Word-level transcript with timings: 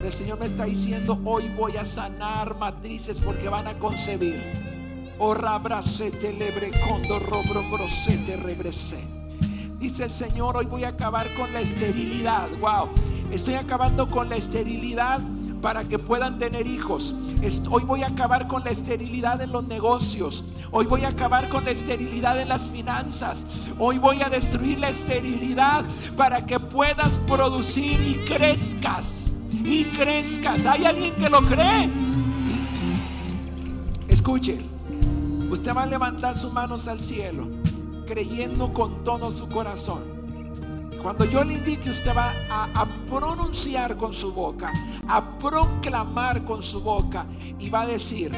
El 0.00 0.12
Señor 0.12 0.38
me 0.38 0.46
está 0.46 0.64
diciendo, 0.64 1.20
hoy 1.24 1.48
voy 1.56 1.76
a 1.76 1.84
sanar 1.84 2.56
matrices 2.56 3.20
porque 3.20 3.48
van 3.48 3.66
a 3.66 3.80
concebir. 3.80 4.40
Oh. 5.18 5.34
Dice 9.80 10.04
el 10.04 10.10
Señor, 10.12 10.56
hoy 10.56 10.66
voy 10.66 10.84
a 10.84 10.90
acabar 10.90 11.34
con 11.34 11.52
la 11.52 11.60
esterilidad. 11.62 12.48
Wow, 12.60 12.90
estoy 13.32 13.54
acabando 13.54 14.08
con 14.08 14.28
la 14.28 14.36
esterilidad 14.36 15.18
para 15.60 15.82
que 15.82 15.98
puedan 15.98 16.38
tener 16.38 16.68
hijos. 16.68 17.12
Hoy 17.68 17.82
voy 17.82 18.04
a 18.04 18.06
acabar 18.06 18.46
con 18.46 18.62
la 18.62 18.70
esterilidad 18.70 19.40
en 19.40 19.50
los 19.50 19.66
negocios. 19.66 20.44
Hoy 20.70 20.86
voy 20.86 21.02
a 21.02 21.08
acabar 21.08 21.48
con 21.48 21.64
la 21.64 21.72
esterilidad 21.72 22.40
en 22.40 22.50
las 22.50 22.70
finanzas. 22.70 23.44
Hoy 23.80 23.98
voy 23.98 24.22
a 24.22 24.28
destruir 24.28 24.78
la 24.78 24.90
esterilidad 24.90 25.84
para 26.16 26.46
que 26.46 26.60
puedas 26.60 27.18
producir 27.18 28.00
y 28.00 28.24
crezcas. 28.26 29.32
Y 29.64 29.84
crezcas. 29.86 30.66
¿Hay 30.66 30.84
alguien 30.84 31.14
que 31.14 31.28
lo 31.28 31.42
cree? 31.42 31.88
Escuche. 34.08 34.58
Usted 35.50 35.74
va 35.74 35.82
a 35.84 35.86
levantar 35.86 36.36
sus 36.36 36.52
manos 36.52 36.88
al 36.88 37.00
cielo 37.00 37.48
creyendo 38.06 38.72
con 38.72 39.04
todo 39.04 39.30
su 39.30 39.48
corazón 39.48 40.18
cuando 41.02 41.24
yo 41.24 41.44
le 41.44 41.54
indique, 41.54 41.90
usted 41.90 42.14
va 42.14 42.34
a, 42.50 42.86
pronunciar 43.08 43.96
con 43.96 44.12
su 44.12 44.32
boca, 44.32 44.72
a 45.06 45.38
proclamar 45.38 46.44
con 46.44 46.62
su 46.62 46.80
boca 46.80 47.24
y 47.58 47.70
va 47.70 47.82
a 47.82 47.86
decir, 47.86 48.32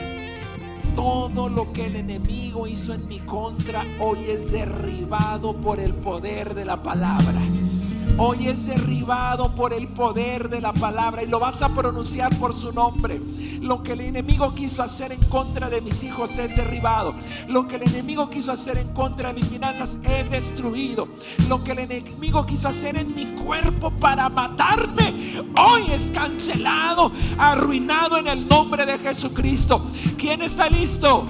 todo 0.94 1.48
lo 1.48 1.72
que 1.72 1.86
el 1.86 1.96
enemigo 1.96 2.66
hizo 2.66 2.92
en 2.92 3.08
mi 3.08 3.20
contra 3.20 3.84
hoy 3.98 4.24
es 4.28 4.52
derribado 4.52 5.56
por 5.56 5.80
el 5.80 5.94
poder 5.94 6.54
de 6.54 6.64
la 6.66 6.82
palabra. 6.82 7.40
Hoy 8.16 8.48
es 8.48 8.66
derribado 8.66 9.54
por 9.54 9.72
el 9.72 9.88
poder 9.88 10.48
de 10.48 10.60
la 10.60 10.72
palabra 10.72 11.22
y 11.22 11.26
lo 11.26 11.40
vas 11.40 11.62
a 11.62 11.70
pronunciar 11.74 12.36
por 12.38 12.54
su 12.54 12.72
nombre. 12.72 13.20
Lo 13.60 13.82
que 13.82 13.92
el 13.92 14.00
enemigo 14.00 14.54
quiso 14.54 14.82
hacer 14.82 15.12
en 15.12 15.22
contra 15.24 15.68
de 15.68 15.80
mis 15.80 16.02
hijos 16.02 16.36
es 16.38 16.54
derribado. 16.56 17.14
Lo 17.48 17.68
que 17.68 17.76
el 17.76 17.82
enemigo 17.82 18.30
quiso 18.30 18.52
hacer 18.52 18.78
en 18.78 18.88
contra 18.94 19.28
de 19.28 19.40
mis 19.40 19.48
finanzas 19.48 19.98
es 20.02 20.30
destruido. 20.30 21.08
Lo 21.48 21.62
que 21.62 21.72
el 21.72 21.80
enemigo 21.80 22.46
quiso 22.46 22.68
hacer 22.68 22.96
en 22.96 23.14
mi 23.14 23.26
cuerpo 23.34 23.90
para 23.90 24.28
matarme, 24.28 25.42
hoy 25.58 25.90
es 25.92 26.10
cancelado, 26.10 27.12
arruinado 27.38 28.18
en 28.18 28.28
el 28.28 28.48
nombre 28.48 28.86
de 28.86 28.98
Jesucristo. 28.98 29.84
¿Quién 30.16 30.42
está 30.42 30.68
listo? 30.68 31.26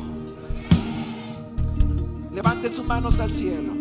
Levante 2.32 2.70
sus 2.70 2.84
manos 2.84 3.18
al 3.18 3.32
cielo. 3.32 3.79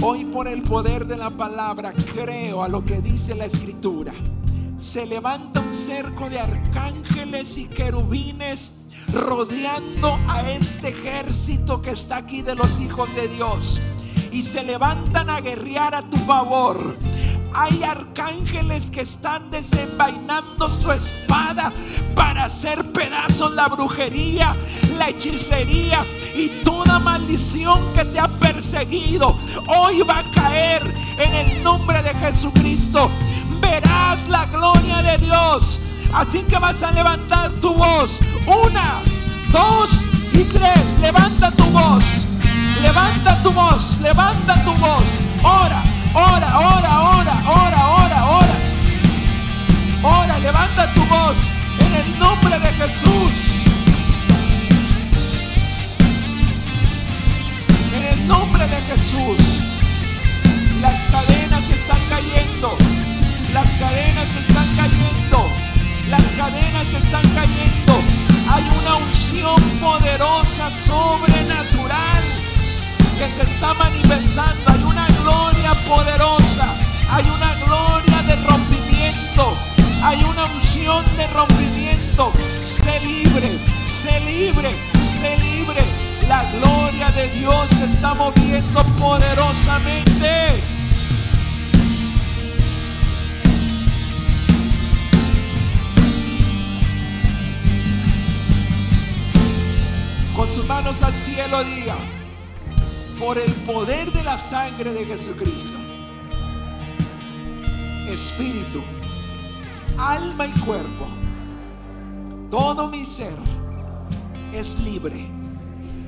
Hoy 0.00 0.24
por 0.24 0.48
el 0.48 0.62
poder 0.62 1.06
de 1.06 1.16
la 1.16 1.30
palabra 1.30 1.92
creo 2.14 2.62
a 2.62 2.68
lo 2.68 2.84
que 2.84 3.00
dice 3.00 3.34
la 3.34 3.46
escritura 3.46 4.12
se 4.78 5.06
levanta 5.06 5.60
un 5.60 5.74
cerco 5.74 6.30
de 6.30 6.38
arcángeles 6.38 7.58
y 7.58 7.64
querubines 7.66 8.70
rodeando 9.12 10.18
a 10.28 10.48
este 10.50 10.88
ejército 10.90 11.82
que 11.82 11.90
está 11.90 12.18
aquí 12.18 12.42
de 12.42 12.54
los 12.54 12.78
hijos 12.78 13.12
de 13.14 13.26
Dios. 13.26 13.80
Y 14.30 14.42
se 14.42 14.62
levantan 14.62 15.30
a 15.30 15.40
guerrear 15.40 15.94
a 15.94 16.08
tu 16.08 16.16
favor. 16.18 16.96
Hay 17.54 17.82
arcángeles 17.82 18.90
que 18.90 19.00
están 19.02 19.50
desenvainando 19.50 20.68
su 20.70 20.92
espada 20.92 21.72
para 22.14 22.44
hacer 22.44 22.84
pedazos 22.92 23.52
la 23.52 23.68
brujería, 23.68 24.56
la 24.96 25.08
hechicería 25.08 26.04
y 26.34 26.62
toda 26.62 26.98
maldición 26.98 27.80
que 27.94 28.04
te 28.04 28.20
ha 28.20 28.28
perseguido. 28.28 29.38
Hoy 29.66 30.02
va 30.02 30.18
a 30.18 30.30
caer 30.32 30.82
en 31.18 31.34
el 31.34 31.62
nombre 31.62 32.02
de 32.02 32.14
Jesucristo 32.14 33.10
verás 33.60 34.28
la 34.28 34.46
gloria 34.46 35.02
de 35.02 35.18
Dios. 35.18 35.80
Así 36.12 36.42
que 36.42 36.58
vas 36.58 36.82
a 36.82 36.92
levantar 36.92 37.50
tu 37.60 37.74
voz. 37.74 38.20
Una, 38.46 39.02
dos 39.50 40.06
y 40.32 40.44
tres. 40.44 41.00
Levanta 41.00 41.50
tu 41.50 41.64
voz. 41.64 42.26
Levanta 42.80 43.42
tu 43.42 43.52
voz. 43.52 43.98
Levanta 44.00 44.64
tu 44.64 44.72
voz. 44.74 45.22
Ora, 45.42 45.82
ora, 46.18 46.50
ora, 46.58 46.92
ora, 47.16 47.34
ora, 47.62 47.80
ora, 48.02 48.24
ora. 48.40 48.56
Ora, 50.02 50.38
levanta 50.38 50.92
tu 50.94 51.04
voz 51.06 51.38
en 51.84 51.94
el 51.94 52.18
nombre 52.18 52.58
de 52.58 52.72
Jesús. 52.80 53.34
En 57.96 58.04
el 58.12 58.26
nombre 58.26 58.66
de 58.66 58.80
Jesús. 58.90 59.38
Las 60.80 61.00
cadenas 61.06 61.68
están 61.68 62.00
cayendo. 62.08 62.76
Las 63.52 63.68
cadenas 63.82 64.28
están 64.42 64.68
cayendo. 64.76 65.38
Las 66.08 66.22
cadenas 66.36 66.88
están 67.02 67.28
cayendo. 67.34 67.94
Hay 68.50 68.64
una 68.80 68.94
unción 68.96 69.60
poderosa, 69.80 70.70
sobrenatural, 70.70 72.22
que 73.18 73.28
se 73.34 73.42
está 73.42 73.74
manifestando. 73.74 74.62
Hay 74.66 74.82
una 74.82 75.06
gloria 75.20 75.74
poderosa. 75.88 76.72
Hay 77.10 77.24
una 77.28 77.54
gloria 77.64 78.22
de 78.22 78.36
rompimiento. 78.48 79.56
Hay 80.02 80.22
una 80.22 80.44
unción 80.46 81.04
de 81.16 81.26
rompimiento. 81.26 82.32
Sé 82.64 83.00
libre, 83.00 83.58
sé 83.88 84.20
libre, 84.20 84.70
sé 85.02 85.36
libre. 85.38 85.84
La 86.28 86.44
gloria 86.52 87.10
de 87.10 87.28
Dios 87.30 87.68
se 87.70 87.86
está 87.86 88.14
moviendo 88.14 88.84
poderosamente. 88.98 90.62
con 100.36 100.48
sus 100.48 100.64
manos 100.66 101.02
al 101.02 101.16
cielo 101.16 101.64
diga, 101.64 101.96
por 103.18 103.36
el 103.38 103.52
poder 103.66 104.12
de 104.12 104.22
la 104.22 104.38
sangre 104.38 104.92
de 104.92 105.04
Jesucristo, 105.04 105.76
espíritu, 108.08 108.82
alma 109.98 110.46
y 110.46 110.52
cuerpo, 110.60 111.06
todo 112.50 112.88
mi 112.88 113.04
ser 113.04 113.34
es 114.52 114.78
libre, 114.78 115.26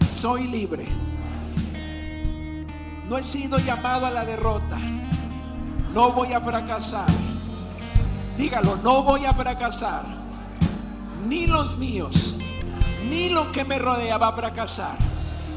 soy 0.06 0.46
libre. 0.46 0.86
No 3.08 3.18
he 3.18 3.22
sido 3.22 3.58
llamado 3.58 4.06
a 4.06 4.10
la 4.10 4.24
derrota, 4.24 4.78
no 5.92 6.12
voy 6.12 6.32
a 6.32 6.40
fracasar. 6.40 7.08
Dígalo, 8.38 8.76
no 8.76 9.02
voy 9.02 9.24
a 9.24 9.32
fracasar, 9.32 10.04
ni 11.26 11.46
los 11.46 11.76
míos 11.76 12.36
ni 13.10 13.28
lo 13.28 13.50
que 13.50 13.64
me 13.64 13.78
rodea 13.78 14.18
va 14.18 14.28
a 14.28 14.32
fracasar. 14.32 14.96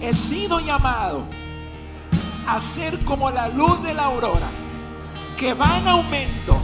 He 0.02 0.16
sido 0.16 0.60
llamado 0.60 1.43
a 2.48 2.60
ser 2.60 3.00
como 3.06 3.32
la 3.32 3.50
luz 3.50 3.82
de 3.84 3.94
la 3.94 4.06
aurora, 4.06 4.50
que 5.38 5.54
va 5.54 5.78
en 5.78 5.88
aumento, 5.88 6.58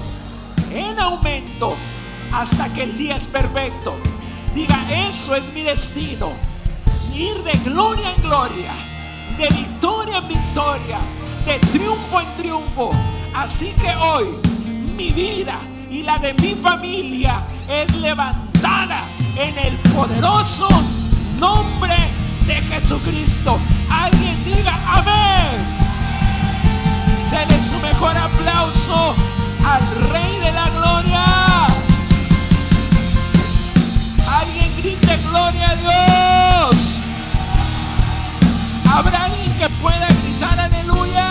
en 0.72 1.00
aumento, 1.00 1.75
hasta 2.31 2.72
que 2.73 2.84
el 2.84 2.97
día 2.97 3.17
es 3.17 3.28
perfecto. 3.28 3.97
Diga, 4.53 4.85
eso 5.09 5.35
es 5.35 5.51
mi 5.53 5.62
destino. 5.62 6.31
Ir 7.13 7.44
de 7.44 7.53
gloria 7.69 8.12
en 8.16 8.22
gloria, 8.22 8.73
de 9.38 9.47
victoria 9.56 10.17
en 10.17 10.28
victoria, 10.28 11.00
de 11.45 11.59
triunfo 11.72 12.22
en 12.22 12.35
triunfo. 12.38 12.91
Así 13.35 13.73
que 13.73 13.96
hoy 13.96 14.25
mi 14.96 15.11
vida 15.11 15.59
y 15.90 16.03
la 16.03 16.17
de 16.17 16.34
mi 16.35 16.56
familia 16.56 17.44
es 17.67 17.94
levantada 17.96 19.03
en 19.35 19.57
el 19.57 19.75
poderoso 19.94 20.67
nombre 21.40 22.19
de 22.49 22.55
Jesucristo. 22.63 23.59
Alguien 23.89 24.43
diga 24.43 24.73
amén. 24.87 25.55
Denle 27.31 27.63
su 27.63 27.79
mejor 27.79 28.17
aplauso 28.17 29.15
al 29.63 29.83
Rey 30.11 30.39
de 30.39 30.51
la 30.51 30.69
Gloria. 30.71 31.25
Alguien 34.40 34.72
grite 34.78 35.17
gloria 35.29 35.69
a 35.69 35.75
Dios. 35.85 36.75
Habrá 38.91 39.25
alguien 39.25 39.53
que 39.59 39.69
pueda 39.81 40.07
gritar 40.07 40.59
aleluya. 40.59 41.28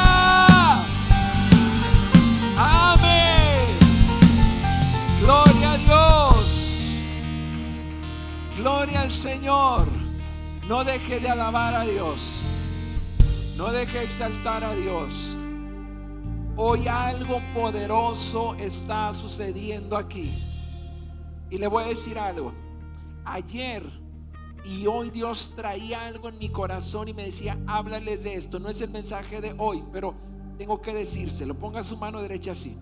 Gloria 8.56 9.02
al 9.02 9.12
Señor. 9.12 9.97
No 10.68 10.84
deje 10.84 11.18
de 11.18 11.30
alabar 11.30 11.74
a 11.74 11.84
Dios. 11.84 12.42
No 13.56 13.72
deje 13.72 14.00
de 14.00 14.04
exaltar 14.04 14.62
a 14.62 14.74
Dios. 14.74 15.34
Hoy 16.56 16.86
algo 16.86 17.40
poderoso 17.54 18.54
está 18.56 19.14
sucediendo 19.14 19.96
aquí. 19.96 20.30
Y 21.48 21.56
le 21.56 21.66
voy 21.68 21.84
a 21.84 21.86
decir 21.86 22.18
algo. 22.18 22.52
Ayer 23.24 23.82
y 24.62 24.86
hoy 24.86 25.08
Dios 25.08 25.54
traía 25.56 26.06
algo 26.06 26.28
en 26.28 26.36
mi 26.36 26.50
corazón 26.50 27.08
y 27.08 27.14
me 27.14 27.24
decía, 27.24 27.58
háblales 27.66 28.24
de 28.24 28.34
esto. 28.34 28.58
No 28.58 28.68
es 28.68 28.78
el 28.82 28.90
mensaje 28.90 29.40
de 29.40 29.54
hoy, 29.56 29.82
pero 29.90 30.14
tengo 30.58 30.82
que 30.82 30.92
decírselo. 30.92 31.54
Ponga 31.54 31.82
su 31.82 31.96
mano 31.96 32.20
derecha 32.20 32.52
así. 32.52 32.76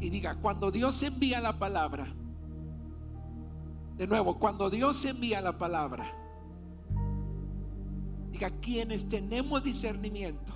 y 0.00 0.08
diga, 0.10 0.36
cuando 0.36 0.70
Dios 0.70 1.02
envía 1.02 1.40
la 1.40 1.58
palabra, 1.58 2.06
de 4.00 4.06
nuevo, 4.06 4.38
cuando 4.38 4.70
Dios 4.70 5.04
envía 5.04 5.42
la 5.42 5.58
palabra, 5.58 6.10
diga, 8.32 8.48
quienes 8.62 9.06
tenemos 9.06 9.62
discernimiento, 9.62 10.54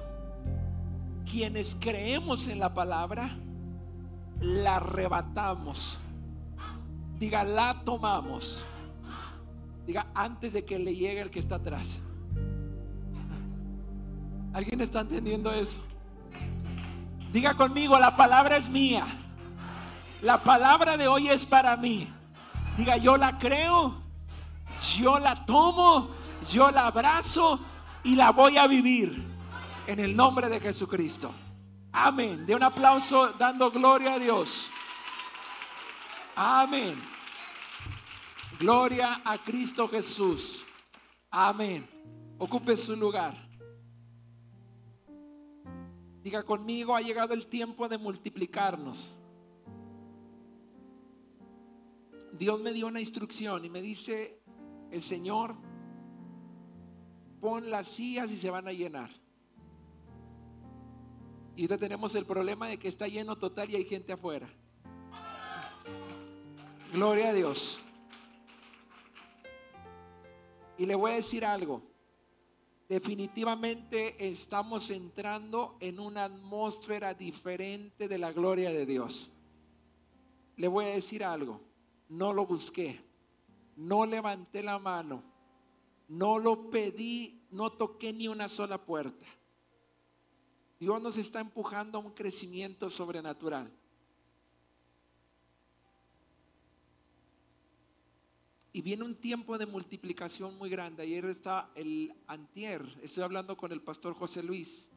quienes 1.30 1.76
creemos 1.78 2.48
en 2.48 2.58
la 2.58 2.72
palabra, 2.72 3.36
la 4.40 4.76
arrebatamos. 4.76 5.98
Diga, 7.18 7.44
la 7.44 7.82
tomamos. 7.84 8.64
Diga, 9.86 10.06
antes 10.14 10.54
de 10.54 10.64
que 10.64 10.78
le 10.78 10.96
llegue 10.96 11.20
el 11.20 11.30
que 11.30 11.40
está 11.40 11.56
atrás. 11.56 12.00
¿Alguien 14.54 14.80
está 14.80 15.00
entendiendo 15.00 15.52
eso? 15.52 15.82
Diga 17.30 17.52
conmigo, 17.52 17.98
la 17.98 18.16
palabra 18.16 18.56
es 18.56 18.70
mía. 18.70 19.04
La 20.22 20.42
palabra 20.42 20.96
de 20.96 21.08
hoy 21.08 21.28
es 21.28 21.44
para 21.44 21.76
mí. 21.76 22.08
Diga, 22.76 22.96
yo 22.96 23.16
la 23.16 23.38
creo, 23.38 24.02
yo 24.96 25.18
la 25.18 25.44
tomo, 25.44 26.10
yo 26.50 26.70
la 26.70 26.86
abrazo 26.86 27.60
y 28.02 28.16
la 28.16 28.30
voy 28.30 28.56
a 28.56 28.66
vivir 28.66 29.24
en 29.86 30.00
el 30.00 30.16
nombre 30.16 30.48
de 30.48 30.60
Jesucristo. 30.60 31.32
Amén. 31.92 32.44
De 32.44 32.54
un 32.54 32.62
aplauso 32.62 33.32
dando 33.34 33.70
gloria 33.70 34.14
a 34.14 34.18
Dios. 34.18 34.70
Amén. 36.34 37.00
Gloria 38.58 39.22
a 39.24 39.38
Cristo 39.38 39.88
Jesús. 39.88 40.64
Amén. 41.30 41.88
Ocupe 42.38 42.76
su 42.76 42.96
lugar. 42.96 43.34
Diga 46.22 46.42
conmigo, 46.42 46.96
ha 46.96 47.00
llegado 47.00 47.34
el 47.34 47.46
tiempo 47.46 47.88
de 47.88 47.98
multiplicarnos. 47.98 49.12
Dios 52.38 52.60
me 52.60 52.72
dio 52.72 52.88
una 52.88 53.00
instrucción 53.00 53.64
y 53.64 53.70
me 53.70 53.80
dice, 53.80 54.40
el 54.90 55.00
Señor, 55.00 55.54
pon 57.40 57.70
las 57.70 57.86
sillas 57.86 58.32
y 58.32 58.36
se 58.36 58.50
van 58.50 58.66
a 58.66 58.72
llenar. 58.72 59.10
Y 61.56 61.62
ahorita 61.62 61.78
tenemos 61.78 62.12
el 62.16 62.26
problema 62.26 62.68
de 62.68 62.78
que 62.78 62.88
está 62.88 63.06
lleno 63.06 63.38
total 63.38 63.70
y 63.70 63.76
hay 63.76 63.84
gente 63.84 64.12
afuera. 64.12 64.48
Gloria 66.92 67.30
a 67.30 67.32
Dios. 67.32 67.78
Y 70.76 70.86
le 70.86 70.96
voy 70.96 71.12
a 71.12 71.14
decir 71.14 71.44
algo. 71.44 71.82
Definitivamente 72.88 74.28
estamos 74.28 74.90
entrando 74.90 75.76
en 75.80 76.00
una 76.00 76.24
atmósfera 76.24 77.14
diferente 77.14 78.08
de 78.08 78.18
la 78.18 78.32
gloria 78.32 78.70
de 78.70 78.86
Dios. 78.86 79.30
Le 80.56 80.66
voy 80.66 80.86
a 80.86 80.88
decir 80.88 81.22
algo. 81.22 81.60
No 82.08 82.32
lo 82.32 82.46
busqué. 82.46 83.00
No 83.76 84.06
levanté 84.06 84.62
la 84.62 84.78
mano. 84.78 85.22
No 86.08 86.38
lo 86.38 86.70
pedí. 86.70 87.42
No 87.50 87.70
toqué 87.70 88.12
ni 88.12 88.28
una 88.28 88.48
sola 88.48 88.78
puerta. 88.78 89.26
Dios 90.80 91.00
nos 91.00 91.16
está 91.16 91.40
empujando 91.40 91.98
a 91.98 92.00
un 92.00 92.10
crecimiento 92.10 92.90
sobrenatural. 92.90 93.70
Y 98.72 98.82
viene 98.82 99.04
un 99.04 99.14
tiempo 99.14 99.56
de 99.56 99.66
multiplicación 99.66 100.58
muy 100.58 100.68
grande. 100.68 101.04
Ayer 101.04 101.24
está 101.26 101.70
el 101.76 102.12
antier, 102.26 102.84
estoy 103.02 103.22
hablando 103.22 103.56
con 103.56 103.70
el 103.70 103.80
pastor 103.80 104.14
José 104.14 104.42
Luis. 104.42 104.88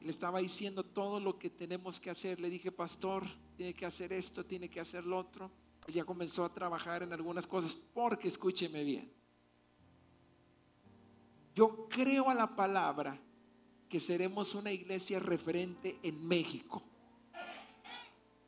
Le 0.00 0.10
estaba 0.10 0.40
diciendo 0.40 0.84
todo 0.84 1.20
lo 1.20 1.38
que 1.38 1.50
tenemos 1.50 2.00
que 2.00 2.10
hacer. 2.10 2.40
Le 2.40 2.50
dije, 2.50 2.72
pastor, 2.72 3.24
tiene 3.56 3.74
que 3.74 3.86
hacer 3.86 4.12
esto, 4.12 4.44
tiene 4.44 4.68
que 4.68 4.80
hacer 4.80 5.06
lo 5.06 5.18
otro. 5.18 5.52
Ya 5.92 6.04
comenzó 6.04 6.44
a 6.44 6.52
trabajar 6.52 7.02
en 7.02 7.12
algunas 7.12 7.46
cosas 7.46 7.74
porque 7.74 8.28
escúcheme 8.28 8.84
bien. 8.84 9.12
Yo 11.54 11.88
creo 11.88 12.30
a 12.30 12.34
la 12.34 12.54
palabra 12.54 13.18
que 13.88 13.98
seremos 13.98 14.54
una 14.54 14.70
iglesia 14.70 15.18
referente 15.18 15.98
en 16.02 16.26
México. 16.26 16.82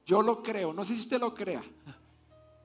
Yo 0.06 0.22
lo 0.22 0.42
creo, 0.42 0.72
no 0.72 0.84
sé 0.84 0.94
si 0.94 1.02
usted 1.02 1.20
lo 1.20 1.34
crea. 1.34 1.62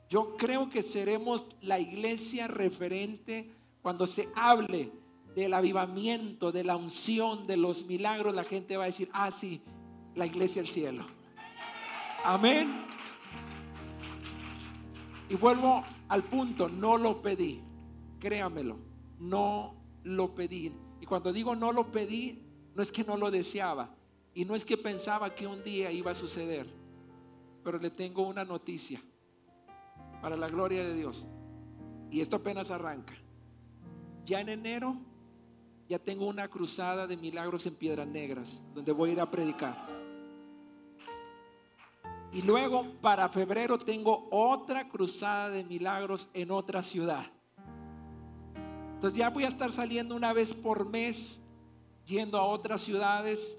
Yo 0.10 0.36
creo 0.38 0.70
que 0.70 0.84
seremos 0.84 1.46
la 1.62 1.80
iglesia 1.80 2.48
referente 2.48 3.52
cuando 3.82 4.06
se 4.06 4.30
hable 4.36 4.92
del 5.36 5.54
avivamiento, 5.54 6.52
de 6.52 6.64
la 6.64 6.76
unción, 6.76 7.48
de 7.48 7.58
los 7.58 7.86
milagros. 7.86 8.34
La 8.34 8.44
gente 8.44 8.78
va 8.78 8.84
a 8.84 8.88
decir, 8.88 9.10
ah, 9.14 9.32
sí, 9.32 9.62
la 10.16 10.26
iglesia 10.26 10.62
del 10.62 10.70
cielo. 10.70 11.06
Amén. 12.24 12.86
Y 15.30 15.36
vuelvo 15.36 15.84
al 16.10 16.24
punto, 16.24 16.70
no 16.70 16.98
lo 16.98 17.22
pedí, 17.22 17.62
créamelo, 18.20 18.78
no 19.20 19.76
lo 20.04 20.36
pedí. 20.36 20.72
Y 21.02 21.06
cuando 21.06 21.34
digo 21.34 21.56
no 21.56 21.72
lo 21.72 21.92
pedí, 21.92 22.44
no 22.76 22.82
es 22.82 22.92
que 22.92 23.04
no 23.04 23.18
lo 23.18 23.32
deseaba 23.32 23.96
y 24.34 24.46
no 24.46 24.54
es 24.54 24.66
que 24.66 24.78
pensaba 24.78 25.34
que 25.34 25.48
un 25.48 25.64
día 25.64 25.92
iba 25.92 26.12
a 26.12 26.16
suceder, 26.16 26.68
pero 27.64 27.80
le 27.80 27.90
tengo 27.90 28.24
una 28.24 28.44
noticia 28.44 29.02
para 30.22 30.36
la 30.36 30.50
gloria 30.50 30.84
de 30.84 30.94
Dios. 30.94 31.26
Y 32.12 32.20
esto 32.20 32.36
apenas 32.36 32.70
arranca. 32.70 33.14
Ya 34.26 34.42
en 34.42 34.50
enero 34.50 34.98
ya 35.88 36.00
tengo 36.00 36.26
una 36.28 36.48
cruzada 36.50 37.08
de 37.08 37.16
milagros 37.16 37.66
en 37.66 37.76
Piedras 37.76 38.08
Negras, 38.08 38.66
donde 38.74 38.92
voy 38.92 39.12
a 39.12 39.14
ir 39.14 39.22
a 39.22 39.32
predicar. 39.32 39.95
Y 42.36 42.42
luego 42.42 42.86
para 43.00 43.30
febrero 43.30 43.78
tengo 43.78 44.28
otra 44.30 44.90
cruzada 44.90 45.50
de 45.52 45.64
milagros 45.64 46.28
en 46.34 46.52
otra 46.52 46.84
ciudad. 46.84 47.26
Entonces 48.94 49.18
ya 49.18 49.30
voy 49.30 49.46
a 49.46 49.48
estar 49.48 49.72
saliendo 49.72 50.18
una 50.18 50.34
vez 50.34 50.52
por 50.52 50.86
mes, 50.86 51.40
yendo 52.06 52.38
a 52.38 52.44
otras 52.44 52.82
ciudades. 52.82 53.56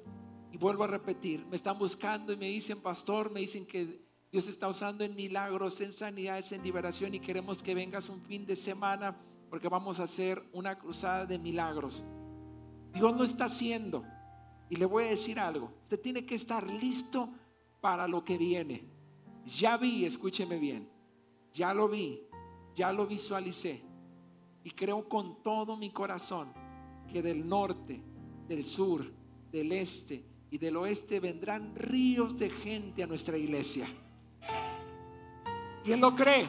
Y 0.52 0.58
vuelvo 0.58 0.84
a 0.84 0.88
repetir, 0.88 1.46
me 1.46 1.56
están 1.56 1.78
buscando 1.78 2.34
y 2.34 2.36
me 2.36 2.48
dicen, 2.48 2.78
pastor, 2.78 3.32
me 3.32 3.40
dicen 3.40 3.64
que 3.64 4.04
Dios 4.30 4.46
está 4.46 4.68
usando 4.68 5.04
en 5.04 5.16
milagros, 5.16 5.80
en 5.80 5.94
sanidades, 5.94 6.52
en 6.52 6.62
liberación 6.62 7.14
y 7.14 7.20
queremos 7.20 7.62
que 7.62 7.74
vengas 7.74 8.10
un 8.10 8.20
fin 8.20 8.44
de 8.44 8.56
semana 8.56 9.16
porque 9.48 9.70
vamos 9.70 10.00
a 10.00 10.02
hacer 10.02 10.42
una 10.52 10.78
cruzada 10.78 11.24
de 11.24 11.38
milagros. 11.38 12.04
Dios 12.92 13.16
lo 13.16 13.24
está 13.24 13.46
haciendo. 13.46 14.04
Y 14.68 14.76
le 14.76 14.84
voy 14.84 15.04
a 15.04 15.08
decir 15.08 15.38
algo. 15.38 15.72
Usted 15.84 15.98
tiene 15.98 16.26
que 16.26 16.34
estar 16.34 16.70
listo 16.70 17.32
para 17.80 18.08
lo 18.08 18.24
que 18.24 18.38
viene. 18.38 18.84
Ya 19.44 19.76
vi, 19.76 20.04
escúcheme 20.04 20.58
bien. 20.58 20.88
Ya 21.54 21.72
lo 21.72 21.88
vi, 21.88 22.20
ya 22.74 22.92
lo 22.92 23.06
visualicé. 23.06 23.82
Y 24.64 24.70
creo 24.70 25.08
con 25.08 25.42
todo 25.42 25.76
mi 25.76 25.90
corazón 25.90 26.52
que 27.10 27.22
del 27.22 27.48
norte, 27.48 28.02
del 28.48 28.64
sur, 28.64 29.12
del 29.50 29.72
este 29.72 30.24
y 30.50 30.58
del 30.58 30.76
oeste 30.76 31.20
vendrán 31.20 31.74
ríos 31.76 32.36
de 32.36 32.50
gente 32.50 33.02
a 33.02 33.06
nuestra 33.06 33.36
iglesia. 33.36 33.86
¿Quién 35.84 36.00
lo 36.00 36.16
cree? 36.16 36.48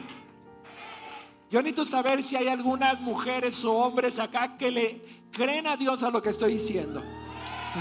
Yo 1.50 1.60
necesito 1.62 1.84
saber 1.84 2.22
si 2.22 2.36
hay 2.36 2.48
algunas 2.48 3.00
mujeres 3.00 3.64
o 3.64 3.72
hombres 3.72 4.18
acá 4.18 4.58
que 4.58 4.70
le 4.70 5.02
creen 5.30 5.66
a 5.66 5.76
Dios 5.76 6.02
a 6.02 6.10
lo 6.10 6.20
que 6.20 6.30
estoy 6.30 6.52
diciendo. 6.52 7.02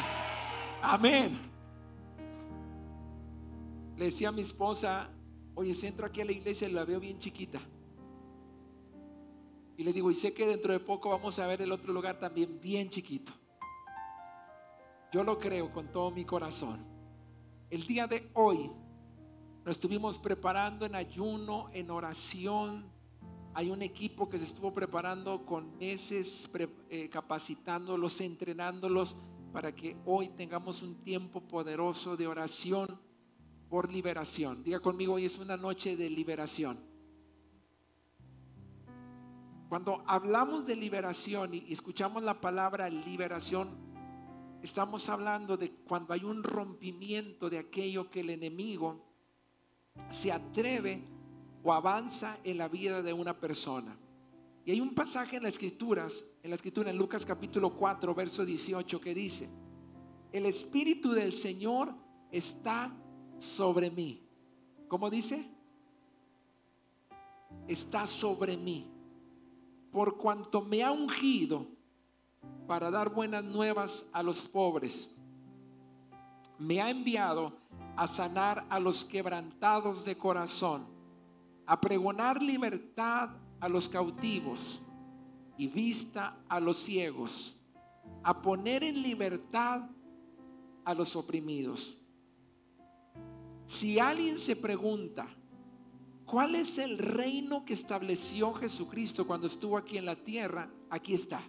Amén. 0.81 1.46
Le 3.97 4.05
decía 4.05 4.29
a 4.29 4.31
mi 4.31 4.41
esposa, 4.41 5.09
oye, 5.55 5.73
si 5.73 5.87
entro 5.87 6.05
aquí 6.05 6.21
a 6.21 6.25
la 6.25 6.31
iglesia 6.31 6.69
y 6.69 6.71
la 6.71 6.85
veo 6.85 6.99
bien 6.99 7.17
chiquita. 7.17 7.59
Y 9.75 9.83
le 9.83 9.91
digo, 9.91 10.11
y 10.11 10.13
sé 10.13 10.33
que 10.33 10.45
dentro 10.45 10.71
de 10.71 10.79
poco 10.79 11.09
vamos 11.09 11.39
a 11.39 11.47
ver 11.47 11.63
el 11.63 11.71
otro 11.71 11.91
lugar 11.91 12.19
también 12.19 12.59
bien 12.61 12.91
chiquito. 12.91 13.33
Yo 15.11 15.23
lo 15.23 15.39
creo 15.39 15.71
con 15.71 15.91
todo 15.91 16.11
mi 16.11 16.25
corazón. 16.25 16.85
El 17.71 17.87
día 17.87 18.05
de 18.05 18.29
hoy 18.33 18.71
nos 19.65 19.71
estuvimos 19.71 20.19
preparando 20.19 20.85
en 20.85 20.93
ayuno, 20.93 21.69
en 21.73 21.89
oración. 21.89 22.91
Hay 23.55 23.71
un 23.71 23.81
equipo 23.81 24.29
que 24.29 24.37
se 24.37 24.45
estuvo 24.45 24.71
preparando 24.71 25.43
con 25.43 25.75
meses, 25.79 26.47
eh, 26.89 27.09
capacitándolos, 27.09 28.21
entrenándolos 28.21 29.15
para 29.51 29.75
que 29.75 29.97
hoy 30.05 30.29
tengamos 30.29 30.83
un 30.83 31.01
tiempo 31.03 31.41
poderoso 31.41 32.15
de 32.15 32.27
oración 32.27 33.06
por 33.69 33.91
liberación. 33.91 34.63
Diga 34.63 34.79
conmigo, 34.79 35.13
hoy 35.13 35.25
es 35.25 35.37
una 35.37 35.57
noche 35.57 35.95
de 35.95 36.09
liberación. 36.09 36.79
Cuando 39.69 40.03
hablamos 40.07 40.65
de 40.65 40.77
liberación 40.77 41.53
y 41.53 41.65
escuchamos 41.71 42.23
la 42.23 42.39
palabra 42.39 42.89
liberación, 42.89 43.67
estamos 44.63 45.09
hablando 45.09 45.57
de 45.57 45.71
cuando 45.71 46.13
hay 46.13 46.23
un 46.23 46.41
rompimiento 46.41 47.49
de 47.49 47.59
aquello 47.59 48.09
que 48.09 48.21
el 48.21 48.29
enemigo 48.29 49.03
se 50.09 50.31
atreve 50.31 51.03
o 51.63 51.73
avanza 51.73 52.39
en 52.45 52.57
la 52.57 52.69
vida 52.69 53.01
de 53.01 53.11
una 53.11 53.37
persona. 53.37 53.97
Y 54.63 54.71
hay 54.71 54.81
un 54.81 54.95
pasaje 54.95 55.37
en 55.37 55.43
las 55.43 55.53
escrituras, 55.53 56.25
en 56.43 56.49
la 56.49 56.55
escritura 56.55 56.89
en 56.89 56.97
Lucas 56.97 57.25
capítulo 57.25 57.75
4, 57.75 58.15
verso 58.15 58.45
18 58.45 59.01
que 59.01 59.13
dice, 59.13 59.49
el 60.31 60.45
Espíritu 60.45 61.11
del 61.11 61.33
Señor 61.33 61.93
está 62.31 62.93
sobre 63.39 63.89
mí. 63.91 64.21
¿Cómo 64.87 65.09
dice? 65.09 65.45
Está 67.67 68.07
sobre 68.07 68.57
mí. 68.57 68.89
Por 69.91 70.17
cuanto 70.17 70.61
me 70.61 70.83
ha 70.83 70.91
ungido 70.91 71.67
para 72.67 72.91
dar 72.91 73.13
buenas 73.13 73.43
nuevas 73.43 74.09
a 74.13 74.21
los 74.23 74.45
pobres. 74.45 75.13
Me 76.59 76.81
ha 76.81 76.89
enviado 76.89 77.53
a 77.95 78.07
sanar 78.07 78.65
a 78.69 78.79
los 78.79 79.05
quebrantados 79.05 80.05
de 80.05 80.17
corazón, 80.17 80.85
a 81.65 81.79
pregonar 81.79 82.41
libertad 82.41 83.29
a 83.59 83.67
los 83.67 83.89
cautivos 83.89 84.81
y 85.57 85.67
vista 85.67 86.37
a 86.47 86.59
los 86.59 86.77
ciegos, 86.77 87.55
a 88.23 88.41
poner 88.41 88.83
en 88.83 89.01
libertad 89.01 89.89
a 90.85 90.93
los 90.93 91.15
oprimidos. 91.15 91.97
Si 93.67 93.99
alguien 93.99 94.39
se 94.39 94.55
pregunta, 94.55 95.27
¿cuál 96.25 96.55
es 96.55 96.77
el 96.77 96.97
reino 96.97 97.65
que 97.65 97.73
estableció 97.73 98.53
Jesucristo 98.53 99.27
cuando 99.27 99.47
estuvo 99.47 99.77
aquí 99.77 99.97
en 99.97 100.05
la 100.05 100.15
tierra? 100.15 100.71
Aquí 100.89 101.13
está. 101.13 101.41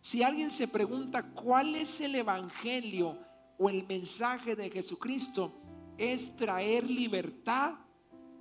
Si 0.00 0.24
alguien 0.24 0.50
se 0.50 0.66
pregunta 0.66 1.22
cuál 1.22 1.76
es 1.76 2.00
el 2.00 2.16
evangelio 2.16 3.16
o 3.58 3.70
el 3.70 3.86
mensaje 3.86 4.56
de 4.56 4.70
Jesucristo, 4.70 5.62
es 5.96 6.34
traer 6.34 6.90
libertad 6.90 7.74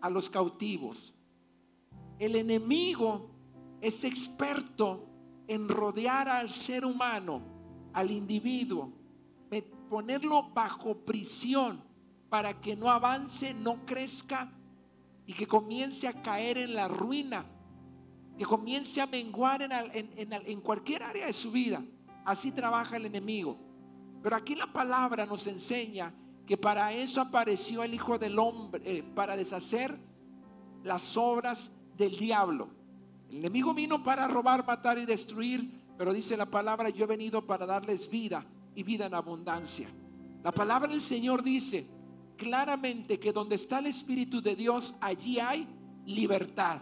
a 0.02 0.10
los 0.10 0.28
cautivos. 0.28 1.14
El 2.18 2.36
enemigo 2.36 3.30
es 3.82 4.04
experto 4.04 5.08
en 5.48 5.70
rodear 5.70 6.28
al 6.28 6.50
ser 6.50 6.86
humano, 6.86 7.92
al 7.94 8.10
individuo, 8.10 8.94
ponerlo 9.90 10.50
bajo 10.50 10.98
prisión 11.06 11.87
para 12.30 12.60
que 12.60 12.76
no 12.76 12.92
avance, 12.92 13.54
no 13.54 13.86
crezca 13.86 14.52
y 15.26 15.34
que 15.34 15.48
comience 15.48 16.08
a 16.08 16.22
caer 16.22 16.58
en 16.58 16.74
la 16.74 16.88
ruina, 16.88 17.46
que 18.38 18.46
comience 18.46 19.02
a 19.02 19.08
menguar 19.08 19.62
en, 19.94 20.62
cualquier 20.62 21.04
área 21.04 21.28
de 21.28 21.34
su 21.34 21.52
vida. 21.52 21.82
Así 22.26 22.52
trabaja 22.52 22.98
el 22.98 23.06
enemigo. 23.06 23.58
Pero 24.22 24.36
aquí 24.36 24.56
la 24.56 24.72
palabra 24.72 25.26
nos 25.26 25.48
enseña 25.48 26.14
que 26.46 26.58
para 26.58 26.94
eso 26.94 27.22
apareció 27.22 27.84
el 27.84 27.94
Hijo 27.94 28.18
del 28.18 28.40
Hombre, 28.40 28.82
eh, 28.86 29.04
para 29.04 29.36
deshacer 29.36 29.98
las 30.84 31.18
obras 31.18 31.72
del 31.98 32.18
diablo. 32.18 32.70
El 33.30 33.38
enemigo 33.38 33.74
vino 33.74 34.02
para 34.04 34.28
robar, 34.28 34.66
matar 34.66 34.98
y 34.98 35.06
destruir, 35.06 35.70
pero 35.98 36.14
dice 36.14 36.38
la 36.38 36.46
palabra, 36.46 36.90
yo 36.90 37.04
he 37.04 37.08
venido 37.08 37.46
para 37.46 37.66
darles 37.66 38.10
vida 38.10 38.46
y 38.76 38.84
vida 38.84 39.08
en 39.08 39.14
abundancia. 39.14 39.90
La 40.44 40.52
palabra 40.52 40.90
del 40.90 41.02
Señor 41.02 41.44
dice 41.44 41.97
claramente 42.38 43.20
que 43.20 43.34
donde 43.34 43.56
está 43.56 43.80
el 43.80 43.88
Espíritu 43.88 44.42
de 44.42 44.56
Dios, 44.56 44.96
allí 45.02 45.40
hay 45.40 45.68
libertad. 46.06 46.82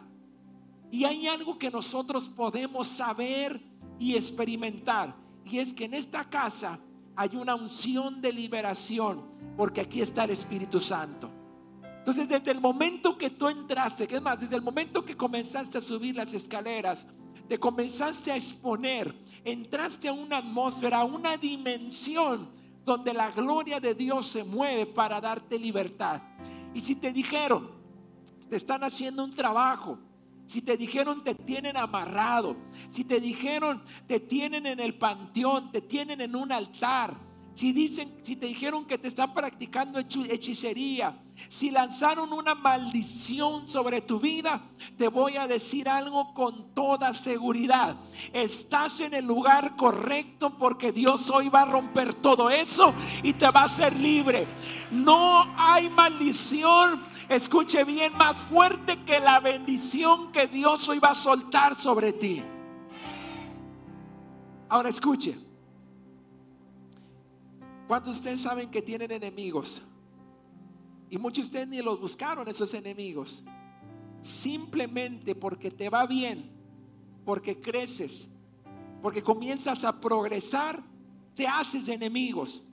Y 0.91 1.05
hay 1.05 1.27
algo 1.27 1.57
que 1.57 1.71
nosotros 1.71 2.27
podemos 2.27 2.87
saber 2.87 3.61
y 3.99 4.15
experimentar. 4.15 5.15
Y 5.43 5.59
es 5.59 5.73
que 5.73 5.85
en 5.85 5.93
esta 5.93 6.29
casa 6.29 6.79
hay 7.15 7.35
una 7.35 7.55
unción 7.55 8.21
de 8.21 8.31
liberación, 8.31 9.23
porque 9.57 9.81
aquí 9.81 10.01
está 10.01 10.25
el 10.25 10.31
Espíritu 10.31 10.79
Santo. 10.79 11.31
Entonces, 11.97 12.29
desde 12.29 12.51
el 12.51 12.61
momento 12.61 13.17
que 13.17 13.31
tú 13.31 13.47
entraste, 13.47 14.07
que 14.07 14.15
es 14.15 14.21
más, 14.21 14.41
desde 14.41 14.55
el 14.55 14.61
momento 14.61 15.03
que 15.03 15.17
comenzaste 15.17 15.79
a 15.79 15.81
subir 15.81 16.15
las 16.15 16.33
escaleras, 16.33 17.07
te 17.47 17.57
comenzaste 17.57 18.31
a 18.31 18.35
exponer, 18.35 19.15
entraste 19.43 20.07
a 20.07 20.13
una 20.13 20.37
atmósfera, 20.37 20.99
a 20.99 21.03
una 21.03 21.37
dimensión 21.37 22.49
donde 22.85 23.13
la 23.13 23.31
gloria 23.31 23.79
de 23.79 23.95
Dios 23.95 24.27
se 24.27 24.43
mueve 24.43 24.85
para 24.85 25.19
darte 25.19 25.57
libertad. 25.57 26.21
Y 26.73 26.79
si 26.79 26.95
te 26.95 27.11
dijeron, 27.11 27.71
te 28.49 28.55
están 28.55 28.83
haciendo 28.83 29.23
un 29.23 29.35
trabajo, 29.35 29.97
si 30.45 30.61
te 30.61 30.77
dijeron 30.77 31.23
te 31.23 31.33
tienen 31.33 31.75
amarrado, 31.75 32.55
si 32.87 33.03
te 33.03 33.19
dijeron 33.19 33.83
te 34.07 34.19
tienen 34.19 34.67
en 34.67 34.79
el 34.79 34.93
panteón, 34.93 35.71
te 35.71 35.81
tienen 35.81 36.21
en 36.21 36.35
un 36.35 36.51
altar, 36.51 37.17
si 37.55 37.71
dicen, 37.71 38.19
si 38.21 38.35
te 38.35 38.45
dijeron 38.45 38.85
que 38.85 38.97
te 38.97 39.07
están 39.07 39.33
practicando 39.33 39.97
hechicería, 39.99 41.17
si 41.47 41.71
lanzaron 41.71 42.33
una 42.33 42.55
maldición 42.55 43.67
sobre 43.67 44.01
tu 44.01 44.19
vida, 44.19 44.61
te 44.97 45.07
voy 45.07 45.37
a 45.37 45.47
decir 45.47 45.87
algo 45.89 46.33
con 46.33 46.73
toda 46.73 47.13
seguridad. 47.13 47.95
Estás 48.33 48.99
en 48.99 49.13
el 49.13 49.25
lugar 49.25 49.75
correcto 49.75 50.57
porque 50.57 50.91
Dios 50.91 51.29
hoy 51.29 51.49
va 51.49 51.61
a 51.61 51.65
romper 51.65 52.13
todo 52.13 52.49
eso 52.49 52.93
y 53.23 53.33
te 53.33 53.49
va 53.51 53.61
a 53.61 53.65
hacer 53.65 53.95
libre. 53.95 54.47
No 54.91 55.45
hay 55.57 55.89
maldición, 55.89 57.03
escuche 57.29 57.83
bien, 57.83 58.13
más 58.13 58.37
fuerte 58.37 59.03
que 59.03 59.19
la 59.19 59.39
bendición 59.39 60.31
que 60.31 60.47
Dios 60.47 60.87
hoy 60.89 60.99
va 60.99 61.09
a 61.09 61.15
soltar 61.15 61.75
sobre 61.75 62.13
ti. 62.13 62.43
Ahora 64.69 64.89
escuche. 64.89 65.37
¿Cuántos 67.87 68.15
de 68.15 68.19
ustedes 68.19 68.41
saben 68.41 68.71
que 68.71 68.81
tienen 68.81 69.11
enemigos? 69.11 69.81
Y 71.09 71.17
muchos 71.17 71.45
de 71.45 71.49
ustedes 71.49 71.67
ni 71.67 71.81
los 71.81 71.99
buscaron 71.99 72.47
esos 72.47 72.73
enemigos. 72.73 73.43
Simplemente 74.21 75.35
porque 75.35 75.71
te 75.71 75.89
va 75.89 76.05
bien, 76.05 76.51
porque 77.23 77.61
creces, 77.61 78.29
porque 79.01 79.21
comienzas 79.21 79.83
a 79.83 79.99
progresar, 79.99 80.81
te 81.35 81.47
haces 81.47 81.87
enemigos. 81.89 82.63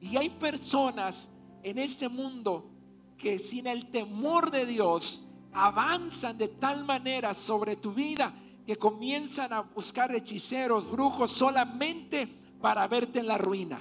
Y 0.00 0.16
hay 0.16 0.30
personas 0.30 1.28
en 1.62 1.78
este 1.78 2.08
mundo 2.08 2.70
que 3.16 3.38
sin 3.38 3.66
el 3.66 3.90
temor 3.90 4.50
de 4.50 4.66
Dios 4.66 5.22
avanzan 5.52 6.36
de 6.36 6.48
tal 6.48 6.84
manera 6.84 7.34
sobre 7.34 7.76
tu 7.76 7.92
vida 7.92 8.34
que 8.66 8.76
comienzan 8.76 9.52
a 9.52 9.60
buscar 9.60 10.14
hechiceros, 10.14 10.90
brujos 10.90 11.30
solamente 11.30 12.26
para 12.60 12.86
verte 12.88 13.20
en 13.20 13.28
la 13.28 13.38
ruina. 13.38 13.80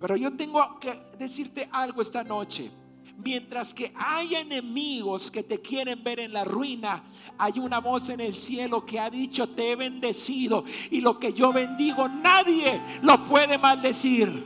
Pero 0.00 0.16
yo 0.16 0.36
tengo 0.36 0.78
que 0.80 0.92
decirte 1.18 1.68
algo 1.72 2.02
esta 2.02 2.24
noche. 2.24 2.70
Mientras 3.24 3.72
que 3.72 3.92
hay 3.96 4.34
enemigos 4.34 5.30
que 5.30 5.42
te 5.42 5.60
quieren 5.60 6.04
ver 6.04 6.20
en 6.20 6.32
la 6.32 6.44
ruina, 6.44 7.02
hay 7.38 7.58
una 7.58 7.80
voz 7.80 8.10
en 8.10 8.20
el 8.20 8.34
cielo 8.34 8.84
que 8.84 9.00
ha 9.00 9.08
dicho, 9.08 9.48
te 9.48 9.72
he 9.72 9.76
bendecido. 9.76 10.64
Y 10.90 11.00
lo 11.00 11.18
que 11.18 11.32
yo 11.32 11.52
bendigo, 11.52 12.08
nadie 12.08 12.80
lo 13.02 13.24
puede 13.24 13.58
maldecir. 13.58 14.44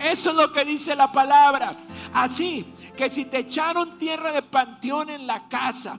Eso 0.00 0.30
es 0.30 0.36
lo 0.36 0.52
que 0.52 0.64
dice 0.64 0.94
la 0.94 1.10
palabra. 1.10 1.76
Así 2.12 2.66
que 2.96 3.08
si 3.08 3.24
te 3.24 3.38
echaron 3.38 3.98
tierra 3.98 4.32
de 4.32 4.42
panteón 4.42 5.08
en 5.08 5.26
la 5.26 5.48
casa, 5.48 5.98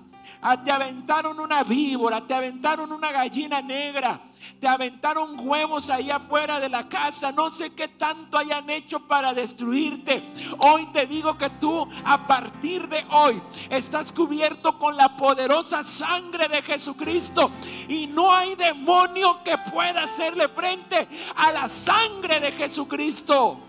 te 0.63 0.71
aventaron 0.71 1.39
una 1.39 1.63
víbora, 1.63 2.21
te 2.21 2.33
aventaron 2.33 2.91
una 2.91 3.11
gallina 3.11 3.61
negra, 3.61 4.21
te 4.59 4.67
aventaron 4.67 5.35
huevos 5.39 5.89
ahí 5.89 6.09
afuera 6.09 6.59
de 6.59 6.69
la 6.69 6.87
casa, 6.87 7.31
no 7.31 7.49
sé 7.49 7.73
qué 7.73 7.87
tanto 7.87 8.37
hayan 8.37 8.69
hecho 8.69 9.01
para 9.01 9.33
destruirte. 9.33 10.23
Hoy 10.59 10.87
te 10.87 11.05
digo 11.05 11.37
que 11.37 11.49
tú 11.49 11.87
a 12.05 12.25
partir 12.25 12.87
de 12.87 13.05
hoy 13.11 13.41
estás 13.69 14.11
cubierto 14.11 14.79
con 14.79 14.95
la 14.95 15.17
poderosa 15.17 15.83
sangre 15.83 16.47
de 16.47 16.61
Jesucristo 16.61 17.51
y 17.87 18.07
no 18.07 18.33
hay 18.33 18.55
demonio 18.55 19.43
que 19.43 19.57
pueda 19.57 20.03
hacerle 20.03 20.47
frente 20.49 21.07
a 21.35 21.51
la 21.51 21.69
sangre 21.69 22.39
de 22.39 22.51
Jesucristo. 22.53 23.59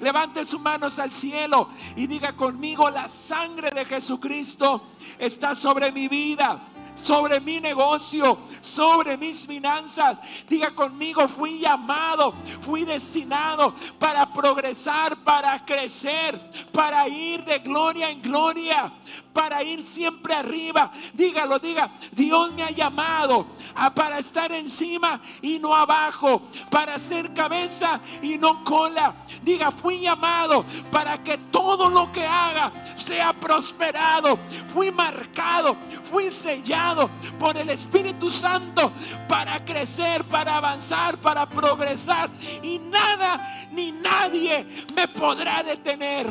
Levante 0.00 0.44
sus 0.44 0.60
manos 0.60 0.98
al 0.98 1.12
cielo 1.12 1.68
y 1.94 2.06
diga 2.06 2.32
conmigo, 2.32 2.88
la 2.90 3.06
sangre 3.06 3.70
de 3.70 3.84
Jesucristo 3.84 4.82
está 5.18 5.54
sobre 5.54 5.92
mi 5.92 6.08
vida 6.08 6.58
sobre 7.00 7.40
mi 7.40 7.60
negocio, 7.60 8.38
sobre 8.60 9.16
mis 9.16 9.46
finanzas. 9.46 10.18
Diga 10.48 10.70
conmigo, 10.70 11.26
fui 11.28 11.58
llamado, 11.58 12.34
fui 12.60 12.84
destinado 12.84 13.74
para 13.98 14.26
progresar, 14.26 15.16
para 15.24 15.64
crecer, 15.64 16.38
para 16.72 17.08
ir 17.08 17.44
de 17.44 17.58
gloria 17.58 18.10
en 18.10 18.20
gloria, 18.22 18.92
para 19.32 19.62
ir 19.62 19.82
siempre 19.82 20.34
arriba. 20.34 20.90
Dígalo, 21.12 21.58
diga, 21.58 21.90
Dios 22.12 22.52
me 22.54 22.62
ha 22.62 22.70
llamado 22.70 23.46
a 23.74 23.94
para 23.94 24.18
estar 24.18 24.50
encima 24.52 25.20
y 25.42 25.58
no 25.58 25.74
abajo, 25.74 26.42
para 26.70 26.98
ser 26.98 27.32
cabeza 27.34 28.00
y 28.22 28.38
no 28.38 28.64
cola. 28.64 29.14
Diga, 29.42 29.70
fui 29.70 30.00
llamado 30.00 30.64
para 30.90 31.22
que 31.22 31.38
todo 31.50 31.88
lo 31.88 32.10
que 32.12 32.26
haga 32.26 32.72
sea 32.96 33.32
prosperado. 33.32 34.38
Fui 34.72 34.90
marcado, 34.90 35.76
fui 36.02 36.30
sellado 36.30 37.10
por 37.38 37.56
el 37.56 37.70
Espíritu 37.70 38.30
Santo 38.30 38.92
para 39.28 39.64
crecer, 39.64 40.24
para 40.24 40.56
avanzar, 40.56 41.18
para 41.18 41.48
progresar. 41.48 42.30
Y 42.62 42.78
nada 42.78 43.68
ni 43.72 43.92
nadie 43.92 44.86
me 44.94 45.08
podrá 45.08 45.62
detener. 45.62 46.26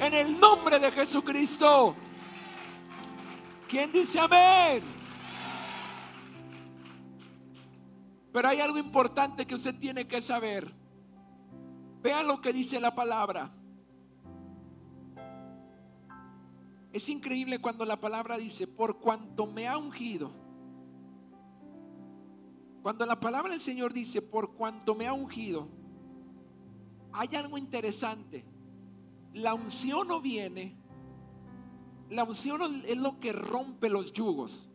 En 0.00 0.14
el 0.14 0.38
nombre 0.38 0.78
de 0.78 0.90
Jesucristo. 0.90 1.94
¿Quién 3.72 3.90
dice 3.90 4.20
amén? 4.20 4.84
Pero 8.30 8.46
hay 8.46 8.60
algo 8.60 8.76
importante 8.76 9.46
que 9.46 9.54
usted 9.54 9.74
tiene 9.78 10.06
que 10.06 10.20
saber. 10.20 10.70
Vean 12.02 12.26
lo 12.26 12.42
que 12.42 12.52
dice 12.52 12.78
la 12.78 12.94
palabra. 12.94 13.50
Es 16.92 17.08
increíble 17.08 17.60
cuando 17.62 17.86
la 17.86 17.98
palabra 17.98 18.36
dice, 18.36 18.66
por 18.66 19.00
cuanto 19.00 19.46
me 19.46 19.66
ha 19.66 19.78
ungido. 19.78 20.30
Cuando 22.82 23.06
la 23.06 23.18
palabra 23.18 23.52
del 23.52 23.60
Señor 23.60 23.94
dice, 23.94 24.20
por 24.20 24.52
cuanto 24.52 24.94
me 24.94 25.06
ha 25.06 25.14
ungido, 25.14 25.66
hay 27.10 27.36
algo 27.36 27.56
interesante. 27.56 28.44
La 29.32 29.54
unción 29.54 30.08
no 30.08 30.20
viene. 30.20 30.81
La 32.12 32.24
unción 32.24 32.82
es 32.86 32.98
lo 32.98 33.18
que 33.20 33.32
rompe 33.32 33.88
los 33.88 34.12
yugos. 34.12 34.68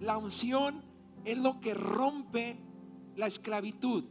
La 0.00 0.18
unción 0.18 0.82
es 1.24 1.38
lo 1.38 1.62
que 1.62 1.72
rompe 1.72 2.58
la 3.16 3.26
esclavitud. 3.26 4.04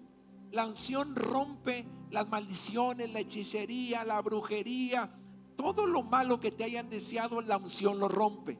La 0.52 0.66
unción 0.66 1.16
rompe 1.16 1.86
las 2.10 2.28
maldiciones, 2.28 3.14
la 3.14 3.20
hechicería, 3.20 4.04
la 4.06 4.20
brujería, 4.24 5.16
todo 5.56 5.86
lo 5.86 6.02
malo 6.02 6.40
que 6.40 6.50
te 6.50 6.64
hayan 6.64 6.90
deseado, 6.90 7.42
la 7.42 7.58
unción 7.58 8.00
lo 8.00 8.08
rompe. 8.08 8.58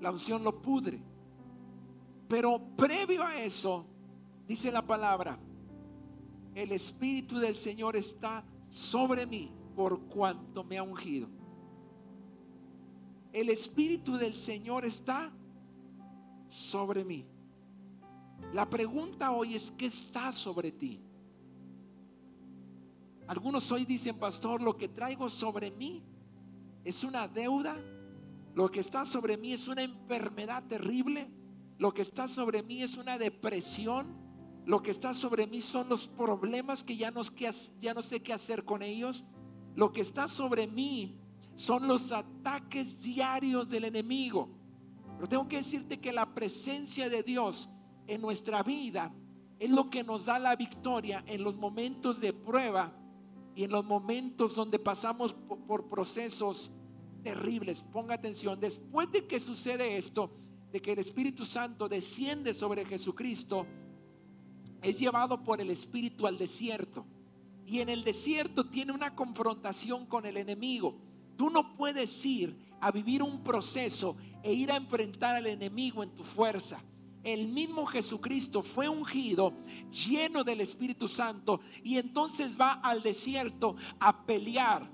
La 0.00 0.10
unción 0.10 0.42
lo 0.42 0.60
pudre. 0.60 1.00
Pero 2.26 2.60
previo 2.76 3.22
a 3.22 3.36
eso, 3.36 3.86
dice 4.48 4.72
la 4.72 4.84
palabra, 4.84 5.38
el 6.56 6.72
Espíritu 6.72 7.38
del 7.38 7.54
Señor 7.54 7.94
está 7.96 8.44
sobre 8.68 9.24
mí 9.24 9.52
por 9.76 10.00
cuanto 10.06 10.64
me 10.64 10.78
ha 10.78 10.82
ungido. 10.82 11.43
El 13.34 13.50
Espíritu 13.50 14.16
del 14.16 14.36
Señor 14.36 14.84
está 14.84 15.32
sobre 16.46 17.04
mí. 17.04 17.26
La 18.52 18.70
pregunta 18.70 19.32
hoy 19.32 19.56
es, 19.56 19.72
¿qué 19.72 19.86
está 19.86 20.30
sobre 20.30 20.70
ti? 20.70 21.02
Algunos 23.26 23.72
hoy 23.72 23.84
dicen, 23.84 24.16
pastor, 24.20 24.62
lo 24.62 24.76
que 24.76 24.86
traigo 24.86 25.28
sobre 25.28 25.72
mí 25.72 26.04
es 26.84 27.02
una 27.02 27.26
deuda, 27.26 27.76
lo 28.54 28.70
que 28.70 28.78
está 28.78 29.04
sobre 29.04 29.36
mí 29.36 29.52
es 29.52 29.66
una 29.66 29.82
enfermedad 29.82 30.62
terrible, 30.68 31.28
lo 31.76 31.92
que 31.92 32.02
está 32.02 32.28
sobre 32.28 32.62
mí 32.62 32.84
es 32.84 32.96
una 32.96 33.18
depresión, 33.18 34.14
lo 34.64 34.80
que 34.80 34.92
está 34.92 35.12
sobre 35.12 35.48
mí 35.48 35.60
son 35.60 35.88
los 35.88 36.06
problemas 36.06 36.84
que 36.84 36.96
ya 36.96 37.10
no, 37.10 37.22
ya 37.80 37.94
no 37.94 38.02
sé 38.02 38.22
qué 38.22 38.32
hacer 38.32 38.64
con 38.64 38.84
ellos, 38.84 39.24
lo 39.74 39.92
que 39.92 40.02
está 40.02 40.28
sobre 40.28 40.68
mí 40.68 41.18
son 41.54 41.86
los 41.86 42.12
ataques 42.12 43.02
diarios 43.02 43.68
del 43.68 43.84
enemigo. 43.84 44.48
Pero 45.16 45.28
tengo 45.28 45.48
que 45.48 45.56
decirte 45.58 46.00
que 46.00 46.12
la 46.12 46.34
presencia 46.34 47.08
de 47.08 47.22
Dios 47.22 47.68
en 48.06 48.20
nuestra 48.20 48.62
vida 48.62 49.14
es 49.58 49.70
lo 49.70 49.88
que 49.88 50.02
nos 50.02 50.26
da 50.26 50.38
la 50.38 50.56
victoria 50.56 51.24
en 51.26 51.42
los 51.42 51.56
momentos 51.56 52.20
de 52.20 52.32
prueba 52.32 52.92
y 53.54 53.64
en 53.64 53.70
los 53.70 53.84
momentos 53.84 54.56
donde 54.56 54.78
pasamos 54.78 55.32
por, 55.32 55.88
procesos 55.88 56.72
terribles. 57.22 57.84
Ponga 57.84 58.16
atención, 58.16 58.58
después 58.58 59.10
de 59.12 59.26
que 59.26 59.38
sucede 59.38 59.96
esto, 59.96 60.30
de 60.72 60.82
que 60.82 60.92
el 60.92 60.98
Espíritu 60.98 61.44
Santo 61.44 61.88
desciende 61.88 62.52
sobre 62.52 62.84
Jesucristo, 62.84 63.66
es 64.82 64.98
llevado 64.98 65.42
por 65.42 65.60
el 65.60 65.70
Espíritu 65.70 66.26
al 66.26 66.36
desierto. 66.36 67.06
Y 67.64 67.80
en 67.80 67.88
el 67.88 68.04
desierto 68.04 68.68
tiene 68.68 68.92
una 68.92 69.14
confrontación 69.14 70.04
con 70.04 70.26
el 70.26 70.36
enemigo. 70.36 70.98
Tú 71.36 71.50
no 71.50 71.76
puedes 71.76 72.24
ir 72.24 72.56
a 72.80 72.90
vivir 72.90 73.22
un 73.22 73.42
proceso 73.42 74.16
e 74.42 74.52
ir 74.52 74.70
a 74.70 74.76
enfrentar 74.76 75.36
al 75.36 75.46
enemigo 75.46 76.02
en 76.02 76.14
tu 76.14 76.22
fuerza 76.22 76.82
el 77.24 77.48
mismo 77.48 77.86
Jesucristo 77.86 78.62
fue 78.62 78.88
ungido, 78.88 79.54
lleno 79.90 80.44
del 80.44 80.60
Espíritu 80.60 81.08
Santo, 81.08 81.60
y 81.82 81.96
entonces 81.96 82.60
va 82.60 82.72
al 82.72 83.02
desierto 83.02 83.76
a 83.98 84.26
pelear, 84.26 84.88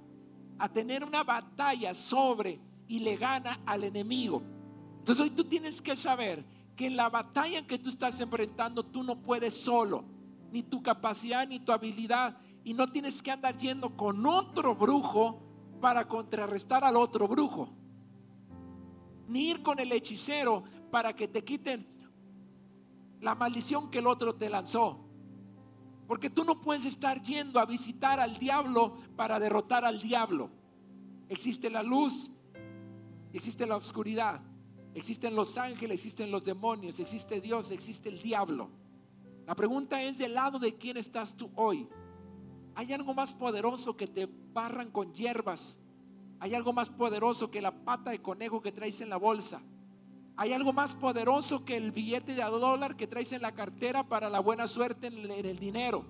a 0.59 0.69
tener 0.73 1.05
una 1.05 1.25
batalla 1.25 1.93
sobre 1.93 2.61
y 2.87 3.01
le 3.01 3.17
gana 3.17 3.61
al 3.67 3.83
enemigo. 3.83 4.43
Entonces 4.99 5.25
hoy 5.25 5.31
tú 5.31 5.45
tienes 5.45 5.83
que 5.83 5.97
saber 5.97 6.45
que 6.77 6.87
en 6.87 6.97
la 6.97 7.09
batalla 7.09 7.67
que 7.67 7.79
tú 7.79 7.91
estás 7.91 8.21
enfrentando 8.21 8.85
tú 8.85 9.03
no 9.03 9.21
puedes 9.21 9.55
solo, 9.55 10.05
ni 10.53 10.63
tu 10.63 10.83
capacidad 10.83 11.49
ni 11.49 11.59
tu 11.59 11.73
habilidad, 11.73 12.39
y 12.63 12.75
no 12.75 12.87
tienes 12.87 13.21
que 13.23 13.33
andar 13.33 13.57
yendo 13.57 13.97
con 13.97 14.25
otro 14.25 14.77
brujo 14.77 15.50
para 15.81 16.07
contrarrestar 16.07 16.85
al 16.85 16.97
otro 16.97 17.27
brujo, 17.27 17.71
ni 19.29 19.51
ir 19.51 19.63
con 19.63 19.79
el 19.79 19.91
hechicero 19.93 20.65
para 20.91 21.15
que 21.15 21.29
te 21.29 21.43
quiten 21.45 21.87
la 23.21 23.35
maldición 23.35 23.91
que 23.91 23.99
el 23.99 24.07
otro 24.07 24.35
te 24.35 24.51
lanzó. 24.51 25.07
Porque 26.07 26.29
tú 26.29 26.45
no 26.45 26.61
puedes 26.61 26.87
estar 26.87 27.23
yendo 27.23 27.61
a 27.61 27.67
visitar 27.67 28.19
al 28.19 28.39
diablo 28.39 28.97
para 29.17 29.39
derrotar 29.39 29.85
al 29.85 30.01
diablo. 30.01 30.51
Existe 31.29 31.71
la 31.71 31.83
luz, 31.83 32.31
existe 33.33 33.65
la 33.67 33.77
oscuridad, 33.77 34.43
existen 34.95 35.37
los 35.37 35.57
ángeles, 35.57 36.01
existen 36.01 36.31
los 36.31 36.43
demonios, 36.43 36.99
existe 36.99 37.41
Dios, 37.41 37.71
existe 37.71 38.09
el 38.09 38.21
diablo. 38.21 38.71
La 39.47 39.55
pregunta 39.55 40.03
es 40.03 40.19
del 40.19 40.35
lado 40.35 40.59
de 40.59 40.77
quién 40.77 40.97
estás 40.97 41.37
tú 41.37 41.51
hoy. 41.55 41.89
¿Hay 42.75 42.93
algo 42.93 43.15
más 43.15 43.33
poderoso 43.33 43.97
que 43.97 44.07
te 44.07 44.29
barran 44.53 44.91
con 44.91 45.13
hierbas? 45.13 45.77
¿Hay 46.39 46.55
algo 46.55 46.73
más 46.73 46.89
poderoso 46.89 47.51
que 47.51 47.61
la 47.61 47.85
pata 47.85 48.11
de 48.11 48.23
conejo 48.23 48.63
que 48.63 48.73
traes 48.73 49.01
en 49.01 49.11
la 49.11 49.17
bolsa? 49.17 49.63
Hay 50.37 50.53
algo 50.53 50.73
más 50.73 50.95
poderoso 50.95 51.65
que 51.65 51.77
el 51.77 51.93
billete 51.93 52.35
de 52.35 52.43
dólar 52.43 52.97
que 52.97 53.07
traes 53.07 53.33
en 53.33 53.43
la 53.43 53.53
cartera 53.53 54.09
para 54.09 54.31
la 54.31 54.41
buena 54.41 54.67
suerte 54.67 55.09
en 55.09 55.47
el 55.47 55.59
dinero. 55.59 56.07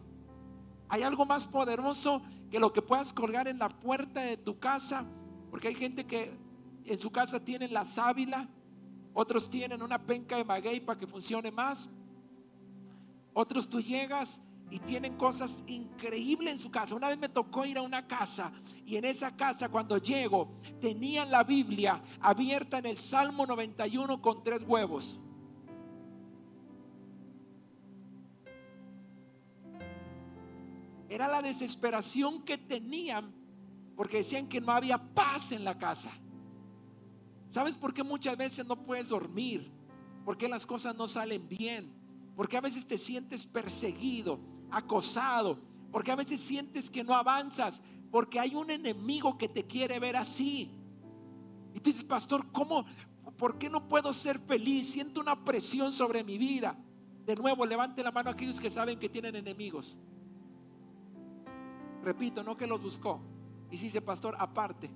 Hay 0.88 1.02
algo 1.02 1.24
más 1.24 1.46
poderoso 1.46 2.22
que 2.50 2.60
lo 2.60 2.72
que 2.72 2.82
puedas 2.82 3.12
colgar 3.12 3.48
en 3.48 3.58
la 3.58 3.68
puerta 3.68 4.20
de 4.22 4.36
tu 4.36 4.58
casa. 4.58 5.04
Porque 5.50 5.68
hay 5.68 5.74
gente 5.74 6.06
que 6.06 6.36
en 6.84 7.00
su 7.00 7.10
casa 7.10 7.44
tienen 7.44 7.72
la 7.72 7.84
sábila, 7.84 8.48
otros 9.14 9.50
tienen 9.50 9.82
una 9.82 9.98
penca 9.98 10.36
de 10.36 10.44
maguey 10.44 10.80
para 10.80 10.98
que 10.98 11.06
funcione 11.06 11.50
más. 11.50 11.90
Otros 13.32 13.68
tú 13.68 13.80
llegas 13.80 14.40
y 14.70 14.78
tienen 14.78 15.16
cosas 15.16 15.64
increíbles 15.66 16.54
en 16.54 16.60
su 16.60 16.70
casa. 16.70 16.94
Una 16.94 17.08
vez 17.08 17.18
me 17.18 17.28
tocó 17.28 17.66
ir 17.66 17.76
a 17.76 17.82
una 17.82 18.06
casa 18.06 18.52
y 18.86 18.96
en 18.96 19.04
esa 19.04 19.36
casa 19.36 19.68
cuando 19.68 19.98
llego 19.98 20.52
tenían 20.80 21.30
la 21.30 21.42
Biblia 21.42 22.02
abierta 22.20 22.78
en 22.78 22.86
el 22.86 22.98
Salmo 22.98 23.46
91 23.46 24.22
con 24.22 24.44
tres 24.44 24.62
huevos. 24.62 25.20
Era 31.08 31.26
la 31.26 31.42
desesperación 31.42 32.44
que 32.44 32.56
tenían 32.56 33.34
porque 33.96 34.18
decían 34.18 34.48
que 34.48 34.60
no 34.60 34.70
había 34.70 34.96
paz 34.96 35.50
en 35.50 35.64
la 35.64 35.76
casa. 35.76 36.12
¿Sabes 37.48 37.74
por 37.74 37.92
qué 37.92 38.04
muchas 38.04 38.36
veces 38.36 38.64
no 38.64 38.76
puedes 38.84 39.08
dormir? 39.08 39.72
Porque 40.24 40.48
las 40.48 40.64
cosas 40.64 40.94
no 40.94 41.08
salen 41.08 41.48
bien? 41.48 41.92
Porque 42.36 42.56
a 42.56 42.60
veces 42.60 42.86
te 42.86 42.96
sientes 42.96 43.44
perseguido 43.44 44.38
acosado, 44.70 45.58
porque 45.90 46.12
a 46.12 46.16
veces 46.16 46.40
sientes 46.40 46.90
que 46.90 47.04
no 47.04 47.14
avanzas, 47.14 47.82
porque 48.10 48.38
hay 48.38 48.54
un 48.54 48.70
enemigo 48.70 49.38
que 49.38 49.48
te 49.48 49.66
quiere 49.66 49.98
ver 49.98 50.16
así. 50.16 50.70
Y 51.74 51.80
tú 51.80 51.90
dices, 51.90 52.04
pastor, 52.04 52.50
¿cómo? 52.52 52.84
¿Por 53.36 53.58
qué 53.58 53.70
no 53.70 53.88
puedo 53.88 54.12
ser 54.12 54.38
feliz? 54.40 54.90
Siento 54.90 55.20
una 55.20 55.44
presión 55.44 55.92
sobre 55.92 56.24
mi 56.24 56.36
vida. 56.36 56.76
De 57.24 57.34
nuevo, 57.36 57.64
levante 57.64 58.02
la 58.02 58.10
mano 58.10 58.30
a 58.30 58.32
aquellos 58.32 58.58
que 58.58 58.70
saben 58.70 58.98
que 58.98 59.08
tienen 59.08 59.36
enemigos. 59.36 59.96
Repito, 62.02 62.42
no 62.42 62.56
que 62.56 62.66
los 62.66 62.82
buscó. 62.82 63.20
Y 63.70 63.78
si 63.78 63.86
dice, 63.86 64.00
pastor, 64.00 64.34
aparte. 64.38 64.90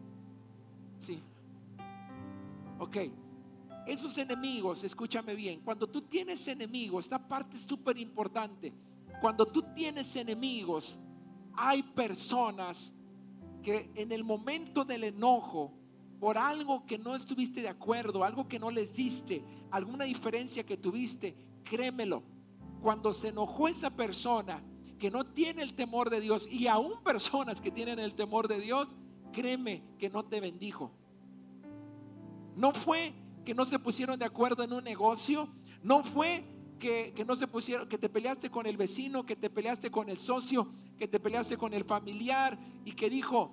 Sí. 0.98 1.22
Ok. 2.78 2.96
Esos 3.86 4.16
enemigos, 4.18 4.82
escúchame 4.82 5.34
bien, 5.34 5.60
cuando 5.60 5.86
tú 5.86 6.02
tienes 6.02 6.48
enemigos, 6.48 7.04
esta 7.04 7.18
parte 7.18 7.56
es 7.56 7.64
súper 7.64 7.98
importante. 7.98 8.72
Cuando 9.20 9.46
tú 9.46 9.62
tienes 9.74 10.14
enemigos, 10.16 10.98
hay 11.56 11.82
personas 11.82 12.92
que 13.62 13.90
en 13.94 14.12
el 14.12 14.24
momento 14.24 14.84
del 14.84 15.04
enojo, 15.04 15.72
por 16.20 16.38
algo 16.38 16.84
que 16.86 16.98
no 16.98 17.14
estuviste 17.14 17.62
de 17.62 17.68
acuerdo, 17.68 18.24
algo 18.24 18.46
que 18.48 18.58
no 18.58 18.70
les 18.70 18.94
diste, 18.94 19.44
alguna 19.70 20.04
diferencia 20.04 20.64
que 20.64 20.76
tuviste, 20.76 21.36
créemelo, 21.64 22.22
cuando 22.82 23.12
se 23.12 23.28
enojó 23.28 23.68
esa 23.68 23.90
persona 23.90 24.62
que 24.98 25.10
no 25.10 25.26
tiene 25.26 25.62
el 25.62 25.74
temor 25.74 26.10
de 26.10 26.20
Dios 26.20 26.46
y 26.50 26.66
aún 26.66 27.02
personas 27.02 27.60
que 27.60 27.70
tienen 27.70 27.98
el 27.98 28.14
temor 28.14 28.48
de 28.48 28.60
Dios, 28.60 28.96
créeme 29.32 29.82
que 29.98 30.10
no 30.10 30.24
te 30.24 30.40
bendijo. 30.40 30.92
No 32.56 32.72
fue 32.72 33.14
que 33.44 33.54
no 33.54 33.64
se 33.64 33.78
pusieron 33.78 34.18
de 34.18 34.24
acuerdo 34.24 34.62
en 34.62 34.72
un 34.72 34.84
negocio, 34.84 35.48
no 35.82 36.04
fue 36.04 36.44
que, 36.84 37.24
no 37.24 37.34
se 37.34 37.46
pusieron, 37.46 37.88
que 37.88 37.96
te 37.96 38.10
peleaste 38.10 38.50
con 38.50 38.66
el 38.66 38.76
vecino, 38.76 39.24
que 39.24 39.36
te 39.36 39.48
peleaste 39.48 39.90
con 39.90 40.10
el 40.10 40.18
socio, 40.18 40.68
que 40.98 41.08
te 41.08 41.18
peleaste 41.18 41.56
con 41.56 41.72
el 41.72 41.84
familiar 41.84 42.58
y 42.84 42.92
que 42.92 43.08
dijo, 43.08 43.50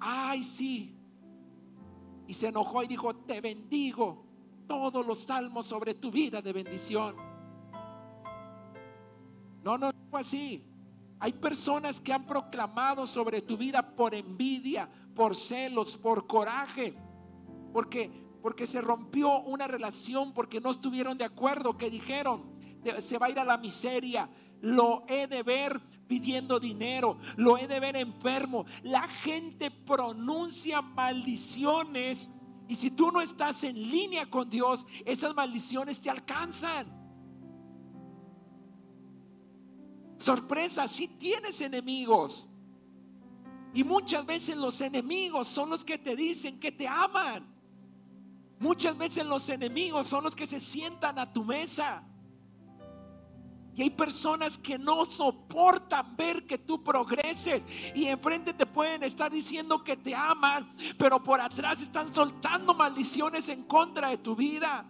ay 0.00 0.42
sí, 0.42 0.96
y 2.26 2.34
se 2.34 2.48
enojó 2.48 2.82
y 2.82 2.88
dijo, 2.88 3.14
te 3.14 3.40
bendigo 3.40 4.26
todos 4.66 5.06
los 5.06 5.20
salmos 5.20 5.66
sobre 5.66 5.94
tu 5.94 6.10
vida 6.10 6.42
de 6.42 6.52
bendición. 6.52 7.14
No, 9.62 9.78
no 9.78 9.90
fue 10.10 10.20
así. 10.20 10.64
Hay 11.20 11.32
personas 11.32 12.00
que 12.00 12.12
han 12.12 12.26
proclamado 12.26 13.06
sobre 13.06 13.42
tu 13.42 13.56
vida 13.56 13.94
por 13.94 14.14
envidia, 14.14 14.90
por 15.14 15.36
celos, 15.36 15.96
por 15.96 16.26
coraje, 16.26 16.94
porque 17.72 18.27
porque 18.48 18.66
se 18.66 18.80
rompió 18.80 19.40
una 19.40 19.68
relación, 19.68 20.32
porque 20.32 20.58
no 20.58 20.70
estuvieron 20.70 21.18
de 21.18 21.24
acuerdo, 21.26 21.76
que 21.76 21.90
dijeron, 21.90 22.50
se 22.98 23.18
va 23.18 23.26
a 23.26 23.30
ir 23.30 23.38
a 23.38 23.44
la 23.44 23.58
miseria, 23.58 24.26
lo 24.62 25.04
he 25.06 25.26
de 25.26 25.42
ver 25.42 25.78
pidiendo 26.06 26.58
dinero, 26.58 27.18
lo 27.36 27.58
he 27.58 27.68
de 27.68 27.78
ver 27.78 27.94
enfermo. 27.96 28.64
La 28.84 29.02
gente 29.02 29.70
pronuncia 29.70 30.80
maldiciones 30.80 32.30
y 32.68 32.74
si 32.74 32.90
tú 32.90 33.12
no 33.12 33.20
estás 33.20 33.64
en 33.64 33.74
línea 33.74 34.24
con 34.30 34.48
Dios, 34.48 34.86
esas 35.04 35.34
maldiciones 35.34 36.00
te 36.00 36.08
alcanzan. 36.08 36.86
Sorpresa, 40.16 40.88
si 40.88 41.06
tienes 41.06 41.60
enemigos. 41.60 42.48
Y 43.74 43.84
muchas 43.84 44.24
veces 44.24 44.56
los 44.56 44.80
enemigos 44.80 45.48
son 45.48 45.68
los 45.68 45.84
que 45.84 45.98
te 45.98 46.16
dicen 46.16 46.58
que 46.58 46.72
te 46.72 46.88
aman. 46.88 47.57
Muchas 48.58 48.96
veces 48.96 49.24
los 49.24 49.48
enemigos 49.48 50.08
son 50.08 50.24
los 50.24 50.34
que 50.34 50.46
se 50.46 50.60
sientan 50.60 51.18
a 51.18 51.32
tu 51.32 51.44
mesa. 51.44 52.02
Y 53.74 53.82
hay 53.82 53.90
personas 53.90 54.58
que 54.58 54.76
no 54.76 55.04
soportan 55.04 56.16
ver 56.16 56.44
que 56.48 56.58
tú 56.58 56.82
progreses. 56.82 57.64
Y 57.94 58.06
enfrente 58.06 58.52
te 58.52 58.66
pueden 58.66 59.04
estar 59.04 59.30
diciendo 59.30 59.84
que 59.84 59.96
te 59.96 60.16
aman, 60.16 60.74
pero 60.98 61.22
por 61.22 61.40
atrás 61.40 61.80
están 61.80 62.12
soltando 62.12 62.74
maldiciones 62.74 63.48
en 63.48 63.62
contra 63.62 64.08
de 64.08 64.18
tu 64.18 64.34
vida. 64.34 64.84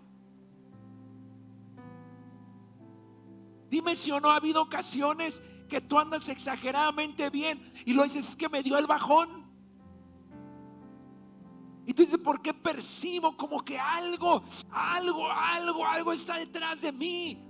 Dime 3.69 3.95
si 3.95 4.11
o 4.11 4.21
no 4.21 4.31
ha 4.31 4.37
habido 4.37 4.63
ocasiones 4.63 5.43
que 5.69 5.83
tú 5.83 5.99
andas 5.99 6.31
exageradamente 6.31 7.29
bien 7.29 7.71
y 7.85 7.93
lo 7.93 8.05
dices 8.05 8.31
es 8.31 8.37
que 8.37 8.49
me 8.49 8.63
dio 8.63 8.79
el 8.79 8.87
bajón. 8.87 9.48
Y 11.89 11.95
tú 11.95 12.03
dices, 12.03 12.19
¿por 12.19 12.43
qué 12.43 12.53
percibo 12.53 13.35
como 13.35 13.65
que 13.65 13.79
algo, 13.79 14.45
algo, 14.71 15.33
algo, 15.33 15.87
algo 15.87 16.13
está 16.13 16.35
detrás 16.35 16.83
de 16.83 16.93
mí? 16.93 17.43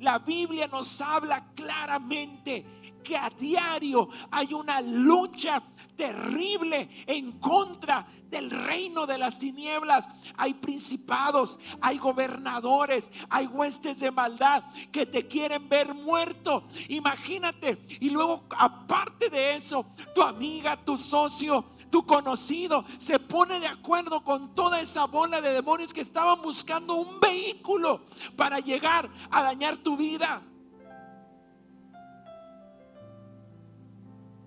La 0.00 0.18
Biblia 0.18 0.66
nos 0.66 1.00
habla 1.00 1.46
claramente 1.54 2.92
que 3.02 3.16
a 3.16 3.30
diario 3.30 4.10
hay 4.30 4.52
una 4.52 4.82
lucha 4.82 5.62
terrible 5.96 6.90
en 7.06 7.32
contra 7.40 8.06
del 8.28 8.50
reino 8.50 9.06
de 9.06 9.16
las 9.16 9.38
tinieblas. 9.38 10.06
Hay 10.36 10.52
principados, 10.52 11.58
hay 11.80 11.96
gobernadores, 11.96 13.10
hay 13.30 13.46
huestes 13.46 14.00
de 14.00 14.10
maldad 14.10 14.62
que 14.92 15.06
te 15.06 15.26
quieren 15.26 15.70
ver 15.70 15.94
muerto. 15.94 16.64
Imagínate. 16.88 17.82
Y 17.98 18.10
luego, 18.10 18.44
aparte 18.58 19.30
de 19.30 19.56
eso, 19.56 19.86
tu 20.14 20.20
amiga, 20.20 20.76
tu 20.76 20.98
socio, 20.98 21.64
tu 21.94 22.04
conocido 22.04 22.84
se 22.98 23.20
pone 23.20 23.60
de 23.60 23.68
acuerdo 23.68 24.24
con 24.24 24.52
toda 24.52 24.80
esa 24.80 25.06
bola 25.06 25.40
de 25.40 25.52
demonios 25.52 25.92
que 25.92 26.00
estaban 26.00 26.42
buscando 26.42 26.94
un 26.94 27.20
vehículo 27.20 28.00
para 28.34 28.58
llegar 28.58 29.08
a 29.30 29.42
dañar 29.44 29.76
tu 29.76 29.96
vida. 29.96 30.42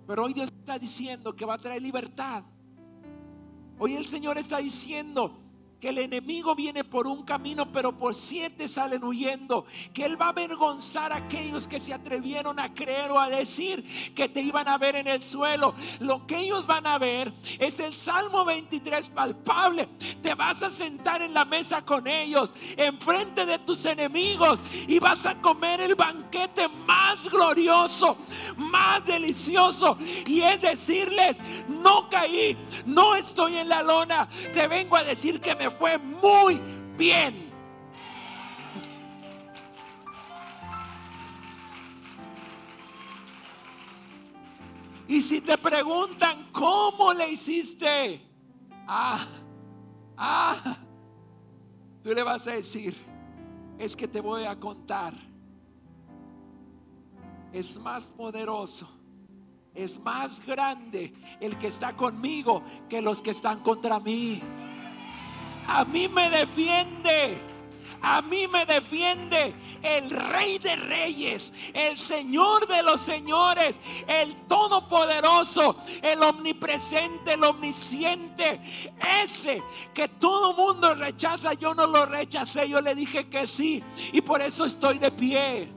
Pero 0.05 0.25
hoy 0.25 0.33
Dios 0.33 0.49
está 0.51 0.77
diciendo 0.77 1.33
que 1.33 1.45
va 1.45 1.53
a 1.53 1.57
traer 1.57 1.81
libertad. 1.81 2.43
Hoy 3.79 3.95
el 3.95 4.05
Señor 4.05 4.37
está 4.37 4.57
diciendo 4.57 5.31
que 5.79 5.89
el 5.89 5.99
enemigo 5.99 6.55
viene 6.55 6.83
por 6.83 7.05
un 7.05 7.23
camino, 7.23 7.71
pero 7.71 7.95
por 7.95 8.15
siete 8.15 8.67
salen 8.67 9.03
huyendo, 9.03 9.65
que 9.93 10.05
Él 10.05 10.19
va 10.19 10.27
a 10.27 10.29
avergonzar 10.29 11.13
a 11.13 11.17
aquellos 11.17 11.67
que 11.67 11.79
se 11.79 11.93
atrevieron 11.93 12.59
a 12.59 12.73
creer 12.73 13.11
o 13.11 13.19
a 13.19 13.29
decir 13.29 14.13
que 14.15 14.27
te 14.27 14.41
iban 14.41 14.67
a 14.67 14.77
ver 14.79 14.95
en 14.95 15.07
el 15.07 15.23
suelo. 15.23 15.75
Lo 15.99 16.25
que 16.25 16.39
ellos 16.39 16.65
van 16.65 16.87
a 16.87 16.97
ver 16.97 17.31
es 17.59 17.79
el 17.79 17.95
Salmo 17.95 18.43
23 18.43 19.09
palpable. 19.09 19.87
Te 20.21 20.33
vas 20.33 20.63
a 20.63 20.71
sentar 20.71 21.21
en 21.21 21.33
la 21.33 21.45
mesa 21.45 21.85
con 21.85 22.07
ellos, 22.07 22.55
enfrente 22.75 23.45
de 23.45 23.59
tus 23.59 23.85
enemigos, 23.85 24.59
y 24.87 24.97
vas 24.97 25.27
a 25.27 25.39
comer 25.39 25.81
el 25.81 25.93
banquete 25.93 26.67
más 26.87 27.23
glorioso, 27.25 28.17
más 28.57 29.05
delicioso, 29.05 29.97
y 30.25 30.41
es 30.41 30.61
decirles, 30.61 31.37
no 31.67 32.09
caí, 32.09 32.57
no 32.85 33.15
estoy 33.15 33.57
en 33.57 33.69
la 33.69 33.83
lona, 33.83 34.27
te 34.53 34.67
vengo 34.67 34.95
a 34.95 35.03
decir 35.03 35.39
que 35.39 35.55
me 35.55 35.66
fue 35.71 35.97
muy 35.97 36.59
bien. 36.97 37.47
Y 45.07 45.21
si 45.21 45.39
te 45.39 45.57
preguntan 45.57 46.49
cómo 46.51 47.13
le 47.13 47.31
hiciste, 47.31 48.21
ah, 48.87 49.25
ah, 50.17 50.77
tú 52.03 52.13
le 52.13 52.23
vas 52.23 52.45
a 52.47 52.51
decir, 52.51 52.95
es 53.79 53.95
que 53.95 54.07
te 54.07 54.19
voy 54.19 54.43
a 54.43 54.59
contar. 54.59 55.13
Es 57.53 57.79
más 57.79 58.09
poderoso, 58.09 58.89
es 59.73 59.97
más 59.99 60.45
grande 60.45 61.13
el 61.39 61.57
que 61.57 61.67
está 61.67 61.95
conmigo 61.95 62.61
que 62.89 63.01
los 63.01 63.21
que 63.21 63.31
están 63.31 63.61
contra 63.61 64.01
mí. 64.01 64.41
A 65.67 65.85
mí 65.85 66.07
me 66.07 66.29
defiende. 66.29 67.41
A 68.01 68.21
mí 68.21 68.47
me 68.47 68.65
defiende 68.65 69.53
el 69.81 70.09
rey 70.09 70.59
de 70.59 70.75
reyes, 70.75 71.53
el 71.73 71.99
señor 71.99 72.67
de 72.67 72.83
los 72.83 73.01
señores, 73.01 73.79
el 74.07 74.35
todopoderoso, 74.47 75.77
el 76.01 76.21
omnipresente, 76.21 77.33
el 77.33 77.43
omnisciente. 77.43 78.61
Ese 79.23 79.61
que 79.93 80.07
todo 80.07 80.53
mundo 80.53 80.93
rechaza, 80.95 81.53
yo 81.53 81.73
no 81.73 81.87
lo 81.87 82.05
rechacé, 82.05 82.69
yo 82.69 82.81
le 82.81 82.95
dije 82.95 83.29
que 83.29 83.47
sí. 83.47 83.83
Y 84.11 84.21
por 84.21 84.41
eso 84.41 84.65
estoy 84.65 84.99
de 84.99 85.11
pie. 85.11 85.73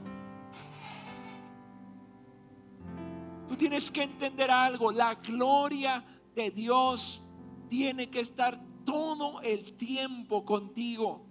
Tú 3.47 3.55
tienes 3.57 3.91
que 3.91 4.03
entender 4.03 4.49
algo, 4.49 4.91
la 4.91 5.15
gloria 5.15 6.03
de 6.33 6.51
Dios 6.51 7.21
tiene 7.67 8.09
que 8.09 8.21
estar 8.21 8.70
todo 8.83 9.41
el 9.41 9.73
tiempo 9.75 10.45
contigo. 10.45 11.27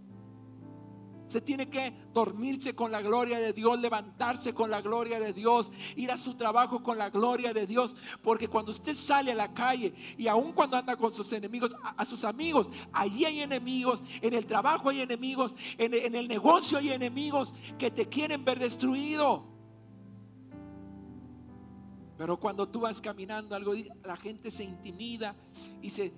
Se 1.31 1.41
tiene 1.41 1.71
que 1.71 1.95
dormirse 2.13 2.75
con 2.75 2.91
la 2.91 3.01
gloria 3.01 3.39
de 3.39 3.53
Dios, 3.53 3.79
levantarse 3.79 4.53
con 4.53 4.69
la 4.69 4.81
gloria 4.81 5.21
de 5.21 5.33
Dios, 5.33 5.71
ir 5.95 6.11
a 6.11 6.17
su 6.17 6.35
trabajo 6.35 6.83
con 6.83 6.99
la 6.99 7.09
gloria 7.09 7.55
de 7.55 7.69
Dios. 7.69 7.95
Porque 8.21 8.49
cuando 8.49 8.73
usted 8.73 8.95
sale 8.95 9.31
a 9.31 9.37
la 9.37 9.55
calle 9.55 9.95
y 10.19 10.27
aun 10.27 10.53
cuando 10.53 10.77
anda 10.77 10.97
con 10.97 11.15
sus 11.15 11.33
enemigos, 11.33 11.77
a, 11.97 12.05
sus 12.05 12.25
amigos, 12.25 12.69
allí 12.93 13.25
hay 13.25 13.43
enemigos, 13.43 14.03
en 14.21 14.35
el 14.35 14.45
trabajo 14.45 14.89
hay 14.89 15.03
enemigos, 15.03 15.55
en, 15.79 15.95
en 15.95 16.17
el 16.17 16.27
negocio 16.27 16.79
hay 16.79 16.91
enemigos 16.91 17.55
que 17.79 17.93
te 17.93 18.09
quieren 18.09 18.45
ver 18.45 18.59
destruido. 18.59 19.45
Pero 22.19 22.41
cuando 22.41 22.69
tú 22.69 22.81
vas 22.81 23.01
caminando, 23.01 23.55
algo, 23.55 23.73
la 24.05 24.17
gente 24.17 24.51
se 24.51 24.65
intimida 24.65 25.37
y 25.81 25.91
se 25.91 26.13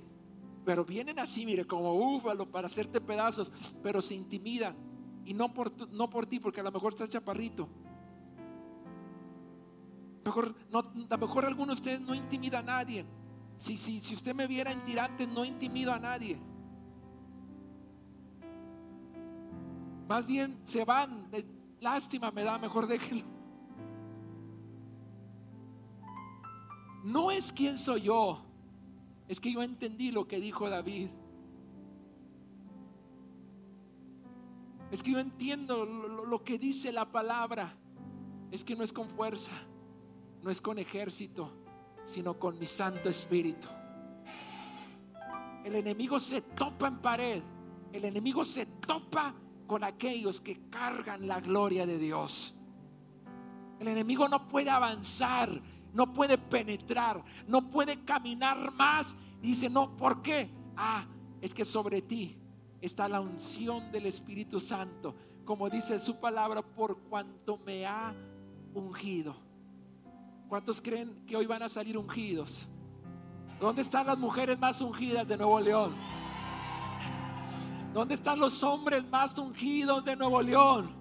pero 0.64 0.84
vienen 0.84 1.18
así, 1.18 1.44
mire, 1.44 1.66
como 1.66 1.94
búfalo 1.94 2.50
para 2.50 2.66
hacerte 2.66 3.00
pedazos, 3.00 3.52
pero 3.82 4.00
se 4.00 4.14
intimidan. 4.14 4.76
Y 5.24 5.34
no 5.34 5.52
por, 5.52 5.72
no 5.92 6.08
por 6.10 6.26
ti, 6.26 6.40
porque 6.40 6.60
a 6.60 6.64
lo 6.64 6.72
mejor 6.72 6.92
estás 6.92 7.10
chaparrito. 7.10 7.68
Mejor, 10.24 10.54
a 10.72 11.16
lo 11.16 11.18
mejor 11.18 11.44
alguno 11.44 11.68
de 11.68 11.74
ustedes 11.74 12.00
no 12.00 12.14
intimida 12.14 12.60
a 12.60 12.62
nadie. 12.62 13.04
Si, 13.56 13.76
si, 13.76 14.00
si 14.00 14.14
usted 14.14 14.34
me 14.34 14.46
viera 14.46 14.72
en 14.72 14.82
tirantes, 14.84 15.28
no 15.28 15.44
intimido 15.44 15.92
a 15.92 15.98
nadie. 15.98 16.40
Más 20.08 20.26
bien 20.26 20.60
se 20.64 20.84
van. 20.84 21.28
Lástima 21.80 22.30
me 22.30 22.44
da, 22.44 22.58
mejor 22.58 22.86
déjenlo. 22.86 23.24
No 27.04 27.32
es 27.32 27.50
quien 27.50 27.78
soy 27.78 28.02
yo 28.02 28.51
es 29.32 29.40
que 29.40 29.50
yo 29.50 29.62
entendí 29.62 30.10
lo 30.10 30.28
que 30.28 30.38
dijo 30.38 30.68
David. 30.68 31.08
Es 34.90 35.02
que 35.02 35.12
yo 35.12 35.20
entiendo 35.20 35.86
lo, 35.86 36.44
que 36.44 36.58
dice 36.58 36.92
la 36.92 37.10
palabra. 37.10 37.74
Es 38.50 38.62
que 38.62 38.76
no 38.76 38.84
es 38.84 38.92
con 38.92 39.08
fuerza, 39.08 39.52
no 40.42 40.50
es 40.50 40.60
con 40.60 40.78
ejército, 40.78 41.50
sino 42.04 42.38
con 42.38 42.58
mi 42.58 42.66
Santo 42.66 43.08
Espíritu. 43.08 43.68
El 45.64 45.76
enemigo 45.76 46.20
se 46.20 46.42
topa 46.42 46.88
en 46.88 46.98
pared. 46.98 47.42
El 47.90 48.04
enemigo 48.04 48.44
se 48.44 48.66
topa 48.66 49.34
con 49.66 49.82
aquellos 49.82 50.42
que 50.42 50.68
cargan 50.68 51.26
la 51.26 51.40
gloria 51.40 51.86
de 51.86 51.96
Dios. 51.96 52.54
El 53.80 53.88
enemigo 53.88 54.28
no 54.28 54.46
puede 54.46 54.68
avanzar 54.68 55.58
no 55.92 56.12
puede 56.12 56.38
penetrar, 56.38 57.22
no 57.46 57.70
puede 57.70 58.04
caminar 58.04 58.72
más. 58.72 59.16
Dice, 59.40 59.68
no, 59.68 59.96
¿por 59.96 60.22
qué? 60.22 60.50
Ah, 60.76 61.06
es 61.40 61.52
que 61.52 61.64
sobre 61.64 62.02
ti 62.02 62.38
está 62.80 63.08
la 63.08 63.20
unción 63.20 63.90
del 63.92 64.06
Espíritu 64.06 64.58
Santo. 64.60 65.14
Como 65.44 65.68
dice 65.68 65.98
su 65.98 66.18
palabra, 66.18 66.62
por 66.62 66.98
cuanto 67.02 67.58
me 67.58 67.86
ha 67.86 68.14
ungido. 68.74 69.36
¿Cuántos 70.48 70.80
creen 70.80 71.24
que 71.26 71.36
hoy 71.36 71.46
van 71.46 71.62
a 71.62 71.68
salir 71.68 71.98
ungidos? 71.98 72.66
¿Dónde 73.60 73.82
están 73.82 74.06
las 74.06 74.18
mujeres 74.18 74.58
más 74.58 74.80
ungidas 74.80 75.28
de 75.28 75.36
Nuevo 75.36 75.60
León? 75.60 75.94
¿Dónde 77.92 78.14
están 78.14 78.38
los 78.38 78.62
hombres 78.62 79.04
más 79.08 79.36
ungidos 79.38 80.04
de 80.04 80.16
Nuevo 80.16 80.40
León? 80.40 80.94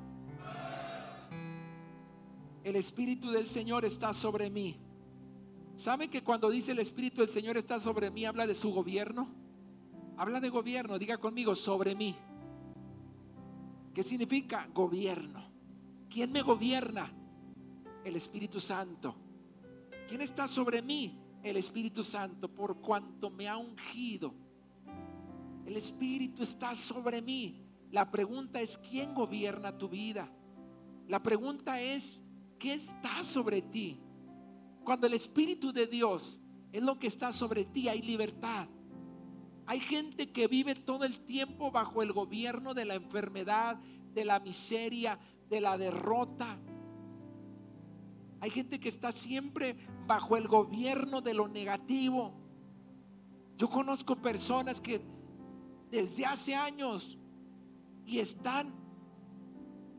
El 2.63 2.75
Espíritu 2.75 3.31
del 3.31 3.47
Señor 3.47 3.85
está 3.85 4.13
sobre 4.13 4.49
mí. 4.49 4.79
¿Saben 5.75 6.09
que 6.09 6.23
cuando 6.23 6.49
dice 6.49 6.71
el 6.71 6.79
Espíritu 6.79 7.21
del 7.21 7.27
Señor 7.27 7.57
está 7.57 7.79
sobre 7.79 8.11
mí, 8.11 8.25
habla 8.25 8.45
de 8.45 8.55
su 8.55 8.73
gobierno? 8.73 9.27
Habla 10.17 10.39
de 10.39 10.49
gobierno, 10.49 10.99
diga 10.99 11.17
conmigo, 11.17 11.55
sobre 11.55 11.95
mí. 11.95 12.15
¿Qué 13.93 14.03
significa 14.03 14.69
gobierno? 14.73 15.43
¿Quién 16.09 16.31
me 16.31 16.41
gobierna? 16.41 17.11
El 18.03 18.15
Espíritu 18.15 18.59
Santo. 18.59 19.15
¿Quién 20.07 20.21
está 20.21 20.47
sobre 20.47 20.81
mí? 20.81 21.17
El 21.43 21.57
Espíritu 21.57 22.03
Santo, 22.03 22.53
por 22.53 22.81
cuanto 22.81 23.29
me 23.29 23.47
ha 23.47 23.57
ungido. 23.57 24.33
El 25.65 25.75
Espíritu 25.75 26.43
está 26.43 26.75
sobre 26.75 27.21
mí. 27.21 27.65
La 27.91 28.11
pregunta 28.11 28.61
es, 28.61 28.77
¿quién 28.77 29.13
gobierna 29.13 29.77
tu 29.77 29.89
vida? 29.89 30.31
La 31.07 31.21
pregunta 31.21 31.81
es, 31.81 32.23
¿qué 32.59 32.73
está 32.73 33.23
sobre 33.23 33.61
ti? 33.61 33.99
Cuando 34.83 35.07
el 35.07 35.13
Espíritu 35.13 35.71
de 35.71 35.87
Dios 35.87 36.39
es 36.71 36.81
lo 36.81 36.97
que 36.97 37.07
está 37.07 37.31
sobre 37.31 37.65
ti, 37.65 37.87
hay 37.87 38.01
libertad. 38.01 38.67
Hay 39.65 39.79
gente 39.79 40.31
que 40.31 40.47
vive 40.47 40.75
todo 40.75 41.05
el 41.05 41.25
tiempo 41.25 41.71
bajo 41.71 42.01
el 42.01 42.11
gobierno 42.13 42.73
de 42.73 42.85
la 42.85 42.95
enfermedad, 42.95 43.79
de 44.13 44.25
la 44.25 44.39
miseria, 44.39 45.19
de 45.49 45.61
la 45.61 45.77
derrota. 45.77 46.59
Hay 48.39 48.49
gente 48.49 48.79
que 48.79 48.89
está 48.89 49.11
siempre 49.11 49.77
bajo 50.07 50.35
el 50.35 50.47
gobierno 50.47 51.21
de 51.21 51.33
lo 51.33 51.47
negativo. 51.47 52.33
Yo 53.55 53.69
conozco 53.69 54.15
personas 54.15 54.81
que 54.81 55.01
desde 55.91 56.25
hace 56.25 56.55
años 56.55 57.19
y 58.05 58.19
están, 58.19 58.73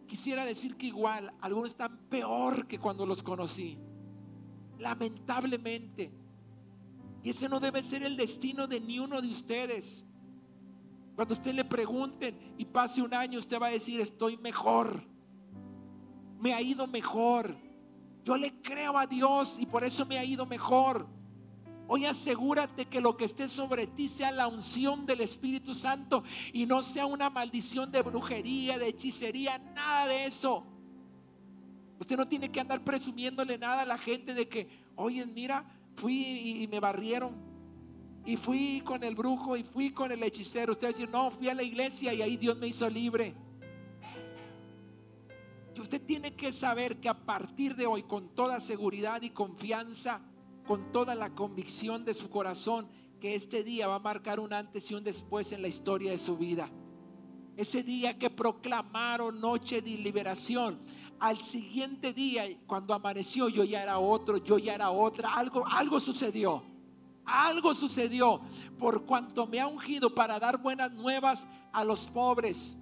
quisiera 0.07 0.45
decir 0.45 0.77
que 0.77 0.87
igual, 0.87 1.33
algunos 1.41 1.69
están 1.69 1.97
peor 2.09 2.67
que 2.67 2.79
cuando 2.79 3.07
los 3.07 3.23
conocí. 3.23 3.79
Lamentablemente. 4.83 6.13
Y 7.23 7.31
ese 7.31 7.49
no 7.49 7.61
debe 7.61 7.83
ser 7.83 8.03
el 8.03 8.17
destino 8.17 8.67
de 8.67 8.81
ni 8.81 8.99
uno 8.99 9.23
de 9.23 9.29
ustedes. 9.29 10.05
Cuando 11.15 11.33
usted 11.33 11.55
le 11.55 11.65
pregunten 11.65 12.55
y 12.59 12.65
pase 12.65 13.01
un 13.01 13.15
año, 13.15 13.39
usted 13.39 13.61
va 13.61 13.69
a 13.69 13.71
decir, 13.71 14.01
estoy 14.01 14.37
mejor. 14.39 15.05
Me 16.41 16.53
ha 16.53 16.61
ido 16.61 16.89
mejor. 16.89 17.57
Yo 18.25 18.37
le 18.37 18.61
creo 18.61 18.99
a 18.99 19.07
Dios 19.07 19.61
y 19.61 19.67
por 19.67 19.85
eso 19.85 20.05
me 20.05 20.19
ha 20.19 20.25
ido 20.25 20.47
mejor. 20.47 21.07
Hoy 21.87 22.07
asegúrate 22.07 22.87
que 22.87 23.01
lo 23.01 23.17
que 23.17 23.27
esté 23.27 23.49
sobre 23.49 23.87
ti 23.87 24.09
sea 24.09 24.33
la 24.33 24.49
unción 24.49 25.07
del 25.07 25.21
Espíritu 25.21 25.75
Santo 25.75 26.25
y 26.53 26.67
no 26.67 26.83
sea 26.83 27.07
una 27.07 27.31
maldición 27.31 27.93
de 27.93 28.03
brujería, 28.03 28.79
de 28.79 28.89
hechicería, 28.89 29.59
nada 29.59 30.07
de 30.07 30.25
eso. 30.25 30.67
Usted 32.03 32.17
no 32.17 32.27
tiene 32.27 32.51
que 32.51 32.59
andar 32.59 32.83
presumiéndole 32.83 33.57
nada 33.59 33.83
a 33.83 33.87
la 33.87 33.97
gente 33.97 34.35
de 34.35 34.49
que, 34.49 34.69
oye, 34.97 35.25
mira, 35.25 35.65
fui 35.95 36.61
y 36.61 36.67
me 36.67 36.81
barrieron. 36.81 37.33
Y 38.27 38.37
fui 38.37 38.83
con 38.85 39.05
el 39.05 39.15
brujo 39.15 39.57
y 39.57 39.63
fui 39.63 39.91
con 39.91 40.11
el 40.11 40.21
hechicero. 40.21 40.73
Usted 40.73 40.89
va 40.89 40.89
a 40.89 40.93
decir, 40.95 41.09
no, 41.09 41.31
fui 41.31 41.49
a 41.49 41.55
la 41.55 41.63
iglesia 41.63 42.13
y 42.13 42.21
ahí 42.21 42.37
Dios 42.37 42.59
me 42.59 42.67
hizo 42.67 42.91
libre. 42.91 43.37
Y 45.77 45.81
usted 45.81 46.03
tiene 46.03 46.35
que 46.35 46.51
saber 46.51 46.99
que 46.99 47.09
a 47.09 47.25
partir 47.25 47.77
de 47.77 47.87
hoy, 47.87 48.03
con 48.03 48.35
toda 48.35 48.59
seguridad 48.59 49.23
y 49.23 49.31
confianza, 49.31 50.23
con 50.67 50.91
toda 50.91 51.15
la 51.15 51.37
convicción 51.37 52.05
de 52.05 52.15
su 52.15 52.31
corazón, 52.31 52.89
que 53.21 53.37
este 53.37 53.63
día 53.63 53.87
va 53.87 53.95
a 53.95 54.01
marcar 54.01 54.41
un 54.41 54.53
antes 54.53 54.91
y 54.91 54.95
un 54.95 55.05
después 55.05 55.53
en 55.53 55.63
la 55.63 55.69
historia 55.69 56.11
de 56.11 56.19
su 56.19 56.37
vida. 56.37 56.69
Ese 57.57 57.85
día 57.85 58.19
que 58.19 58.31
proclamaron 58.31 59.41
noche 59.41 59.83
de 59.83 59.91
liberación, 59.91 60.81
al 61.23 61.41
siguiente 61.41 62.13
día, 62.13 62.43
cuando 62.67 62.93
amaneció, 62.95 63.49
yo 63.49 63.63
ya 63.63 63.81
era 63.81 64.01
otro, 64.01 64.39
yo 64.39 64.59
ya 64.59 64.75
era 64.75 64.91
otra. 64.91 65.33
Algo, 65.33 65.65
algo 65.69 66.01
sucedió. 66.01 66.65
Algo 67.25 67.77
sucedió 67.77 68.41
por 68.77 69.07
cuanto 69.07 69.47
me 69.47 69.61
ha 69.61 69.69
ungido 69.69 70.13
para 70.13 70.41
dar 70.41 70.61
buenas 70.61 70.91
nuevas 70.91 71.47
a 71.73 71.85
los 71.85 72.09
pobres. 72.09 72.77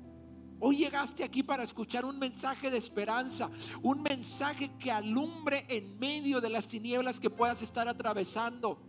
Hoy 0.59 0.79
llegaste 0.79 1.23
aquí 1.23 1.43
para 1.43 1.63
escuchar 1.63 2.07
un 2.07 2.19
mensaje 2.19 2.71
de 2.71 2.79
esperanza, 2.79 3.51
un 3.83 4.01
mensaje 4.01 4.71
que 4.79 4.91
alumbre 4.91 5.67
en 5.69 5.99
medio 5.99 6.41
de 6.41 6.49
las 6.49 6.67
tinieblas 6.67 7.21
que 7.21 7.29
puedas 7.29 7.61
estar 7.61 7.89
atravesando. 7.89 8.81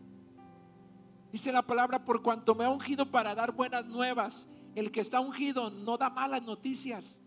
Dice 1.29 1.51
la 1.51 1.61
palabra, 1.61 2.05
por 2.05 2.21
cuanto 2.21 2.55
me 2.55 2.63
ha 2.63 2.69
ungido 2.69 3.11
para 3.11 3.35
dar 3.35 3.51
buenas 3.51 3.85
nuevas. 3.85 4.47
El 4.75 4.91
que 4.91 5.01
está 5.01 5.19
ungido 5.19 5.69
no 5.69 5.97
da 5.97 6.09
malas 6.09 6.41
noticias. 6.41 7.20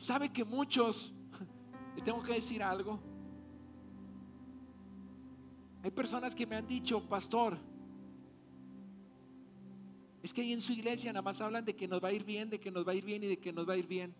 ¿Sabe 0.00 0.32
que 0.32 0.46
muchos, 0.46 1.12
le 1.94 2.00
tengo 2.00 2.22
que 2.22 2.32
decir 2.32 2.62
algo? 2.62 2.98
Hay 5.82 5.90
personas 5.90 6.34
que 6.34 6.46
me 6.46 6.56
han 6.56 6.66
dicho, 6.66 7.06
pastor, 7.06 7.58
es 10.22 10.32
que 10.32 10.40
ahí 10.40 10.54
en 10.54 10.62
su 10.62 10.72
iglesia 10.72 11.12
nada 11.12 11.20
más 11.20 11.42
hablan 11.42 11.66
de 11.66 11.76
que 11.76 11.86
nos 11.86 12.02
va 12.02 12.08
a 12.08 12.12
ir 12.12 12.24
bien, 12.24 12.48
de 12.48 12.58
que 12.58 12.70
nos 12.70 12.88
va 12.88 12.92
a 12.92 12.94
ir 12.94 13.04
bien 13.04 13.22
y 13.24 13.26
de 13.26 13.38
que 13.38 13.52
nos 13.52 13.68
va 13.68 13.74
a 13.74 13.76
ir 13.76 13.86
bien. 13.86 14.14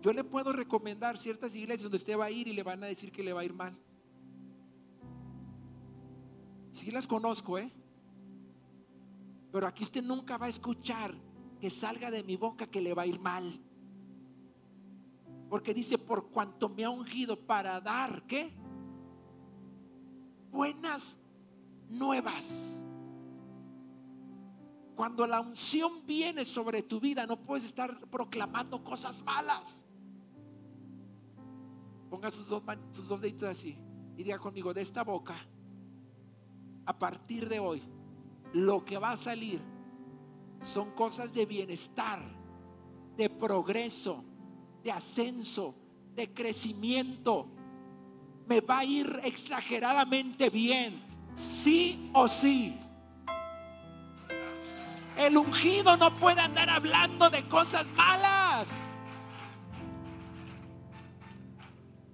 Yo 0.00 0.12
le 0.12 0.22
puedo 0.22 0.52
recomendar 0.52 1.18
ciertas 1.18 1.52
iglesias 1.52 1.82
donde 1.82 1.96
usted 1.96 2.16
va 2.16 2.26
a 2.26 2.30
ir 2.30 2.46
y 2.46 2.52
le 2.52 2.62
van 2.62 2.80
a 2.84 2.86
decir 2.86 3.10
que 3.10 3.24
le 3.24 3.32
va 3.32 3.40
a 3.40 3.44
ir 3.44 3.54
mal. 3.54 3.76
Sí 6.70 6.92
las 6.92 7.08
conozco, 7.08 7.58
¿eh? 7.58 7.72
Pero 9.50 9.66
aquí 9.66 9.82
usted 9.82 10.04
nunca 10.04 10.38
va 10.38 10.46
a 10.46 10.50
escuchar 10.50 11.25
que 11.58 11.70
salga 11.70 12.10
de 12.10 12.22
mi 12.22 12.36
boca 12.36 12.66
que 12.66 12.80
le 12.80 12.94
va 12.94 13.02
a 13.02 13.06
ir 13.06 13.20
mal. 13.20 13.60
Porque 15.48 15.72
dice, 15.72 15.98
por 15.98 16.30
cuanto 16.30 16.68
me 16.68 16.84
ha 16.84 16.90
ungido 16.90 17.46
para 17.46 17.80
dar, 17.80 18.26
¿qué? 18.26 18.52
Buenas 20.50 21.18
nuevas. 21.88 22.82
Cuando 24.96 25.26
la 25.26 25.40
unción 25.40 26.06
viene 26.06 26.44
sobre 26.44 26.82
tu 26.82 27.00
vida, 27.00 27.26
no 27.26 27.38
puedes 27.44 27.64
estar 27.64 28.00
proclamando 28.08 28.82
cosas 28.82 29.22
malas. 29.22 29.84
Ponga 32.08 32.30
sus 32.30 32.48
dos, 32.48 32.62
sus 32.92 33.08
dos 33.08 33.20
deditos 33.20 33.48
así 33.48 33.78
y 34.16 34.22
diga 34.22 34.38
conmigo, 34.38 34.72
de 34.72 34.80
esta 34.80 35.04
boca, 35.04 35.36
a 36.86 36.98
partir 36.98 37.48
de 37.48 37.58
hoy, 37.58 37.82
lo 38.54 38.84
que 38.84 38.96
va 38.96 39.10
a 39.10 39.16
salir 39.16 39.60
son 40.66 40.90
cosas 40.90 41.32
de 41.32 41.46
bienestar, 41.46 42.20
de 43.16 43.30
progreso, 43.30 44.24
de 44.82 44.90
ascenso, 44.90 45.76
de 46.14 46.34
crecimiento. 46.34 47.46
Me 48.46 48.60
va 48.60 48.78
a 48.78 48.84
ir 48.84 49.20
exageradamente 49.22 50.50
bien, 50.50 51.00
sí 51.36 52.10
o 52.12 52.26
sí. 52.26 52.76
El 55.16 55.36
ungido 55.36 55.96
no 55.96 56.14
puede 56.18 56.40
andar 56.40 56.68
hablando 56.68 57.30
de 57.30 57.46
cosas 57.48 57.88
malas. 57.90 58.76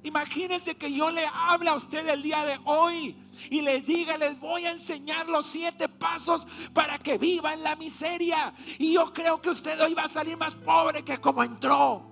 Imagínense 0.03 0.77
que 0.77 0.93
yo 0.93 1.11
le 1.11 1.25
hable 1.33 1.71
a 1.71 1.75
usted 1.75 2.07
el 2.07 2.23
día 2.23 2.45
de 2.45 2.59
hoy 2.65 3.21
y 3.50 3.61
les 3.61 3.87
diga, 3.87 4.16
les 4.16 4.38
voy 4.38 4.64
a 4.66 4.72
enseñar 4.72 5.28
los 5.28 5.46
siete 5.46 5.88
pasos 5.88 6.46
para 6.72 6.98
que 6.98 7.18
viva 7.18 7.52
en 7.52 7.62
la 7.62 7.76
miseria. 7.76 8.55
Y 8.78 8.94
yo 8.94 9.12
creo 9.12 9.40
que 9.40 9.50
usted 9.50 9.81
hoy 9.81 9.94
va 9.94 10.05
a 10.05 10.09
salir 10.09 10.37
más 10.37 10.55
pobre 10.55 11.05
que 11.05 11.20
como 11.20 11.42
entró. 11.42 12.11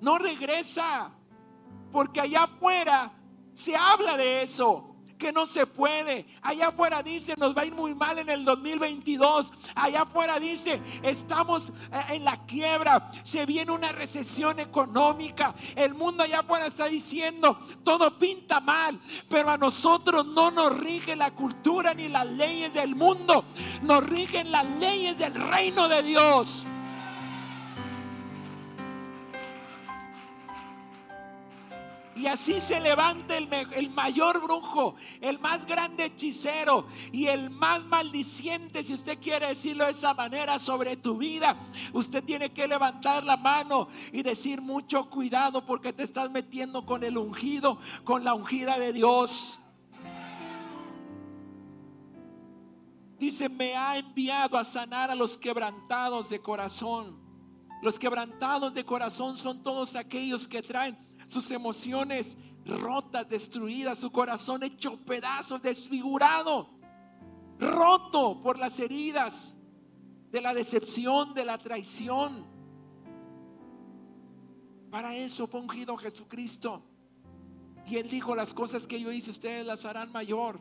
No 0.00 0.18
regresa, 0.18 1.12
porque 1.92 2.20
allá 2.20 2.44
afuera 2.44 3.12
se 3.52 3.74
habla 3.74 4.16
de 4.16 4.42
eso 4.42 4.95
que 5.18 5.32
no 5.32 5.46
se 5.46 5.66
puede. 5.66 6.26
Allá 6.42 6.68
afuera 6.68 7.02
dice, 7.02 7.34
nos 7.36 7.56
va 7.56 7.62
a 7.62 7.66
ir 7.66 7.74
muy 7.74 7.94
mal 7.94 8.18
en 8.18 8.28
el 8.28 8.44
2022. 8.44 9.52
Allá 9.74 10.02
afuera 10.02 10.38
dice, 10.38 10.80
estamos 11.02 11.70
eh, 11.92 12.14
en 12.14 12.24
la 12.24 12.44
quiebra, 12.46 13.10
se 13.22 13.46
viene 13.46 13.72
una 13.72 13.92
recesión 13.92 14.60
económica. 14.60 15.54
El 15.74 15.94
mundo 15.94 16.22
allá 16.22 16.40
afuera 16.40 16.66
está 16.66 16.86
diciendo, 16.86 17.58
todo 17.82 18.18
pinta 18.18 18.60
mal, 18.60 19.00
pero 19.28 19.50
a 19.50 19.58
nosotros 19.58 20.26
no 20.26 20.50
nos 20.50 20.76
rige 20.78 21.16
la 21.16 21.32
cultura 21.32 21.94
ni 21.94 22.08
las 22.08 22.26
leyes 22.26 22.74
del 22.74 22.94
mundo, 22.94 23.44
nos 23.82 24.04
rigen 24.04 24.50
las 24.50 24.66
leyes 24.66 25.18
del 25.18 25.34
reino 25.34 25.88
de 25.88 26.02
Dios. 26.02 26.64
Y 32.16 32.26
así 32.28 32.62
se 32.62 32.80
levanta 32.80 33.36
el, 33.36 33.46
el, 33.52 33.90
mayor 33.90 34.40
brujo, 34.40 34.94
el 35.20 35.38
más 35.38 35.66
grande 35.66 36.06
hechicero 36.06 36.86
y 37.12 37.26
el 37.26 37.50
más 37.50 37.84
maldiciente, 37.84 38.82
si 38.82 38.94
usted 38.94 39.18
quiere 39.20 39.48
decirlo 39.48 39.84
de 39.84 39.90
esa 39.90 40.14
manera, 40.14 40.58
sobre 40.58 40.96
tu 40.96 41.18
vida. 41.18 41.54
Usted 41.92 42.24
tiene 42.24 42.54
que 42.54 42.66
levantar 42.66 43.22
la 43.22 43.36
mano 43.36 43.88
y 44.12 44.22
decir 44.22 44.62
mucho 44.62 45.10
cuidado 45.10 45.66
porque 45.66 45.92
te 45.92 46.04
estás 46.04 46.30
metiendo 46.30 46.86
con 46.86 47.04
el 47.04 47.18
ungido, 47.18 47.78
con 48.02 48.24
la 48.24 48.32
ungida 48.32 48.78
de 48.78 48.94
Dios. 48.94 49.58
Dice, 53.18 53.50
me 53.50 53.76
ha 53.76 53.98
enviado 53.98 54.56
a 54.56 54.64
sanar 54.64 55.10
a 55.10 55.14
los 55.14 55.36
quebrantados 55.36 56.30
de 56.30 56.40
corazón. 56.40 57.18
Los 57.82 57.98
quebrantados 57.98 58.72
de 58.72 58.84
corazón 58.84 59.36
son 59.36 59.62
todos 59.62 59.96
aquellos 59.96 60.48
que 60.48 60.62
traen 60.62 61.05
sus 61.26 61.50
emociones 61.50 62.36
rotas, 62.64 63.28
destruidas, 63.28 63.98
su 63.98 64.10
corazón 64.10 64.62
hecho 64.62 64.98
pedazos, 65.04 65.62
desfigurado, 65.62 66.68
roto 67.58 68.42
por 68.42 68.58
las 68.58 68.80
heridas 68.80 69.56
de 70.30 70.40
la 70.40 70.52
decepción, 70.52 71.34
de 71.34 71.44
la 71.44 71.58
traición. 71.58 72.44
Para 74.90 75.14
eso 75.14 75.46
fue 75.46 75.60
ungido 75.60 75.96
Jesucristo. 75.96 76.82
Y 77.86 77.96
él 77.96 78.10
dijo, 78.10 78.34
las 78.34 78.52
cosas 78.52 78.86
que 78.86 79.00
yo 79.00 79.12
hice, 79.12 79.30
ustedes 79.30 79.64
las 79.64 79.84
harán 79.84 80.10
mayor. 80.10 80.60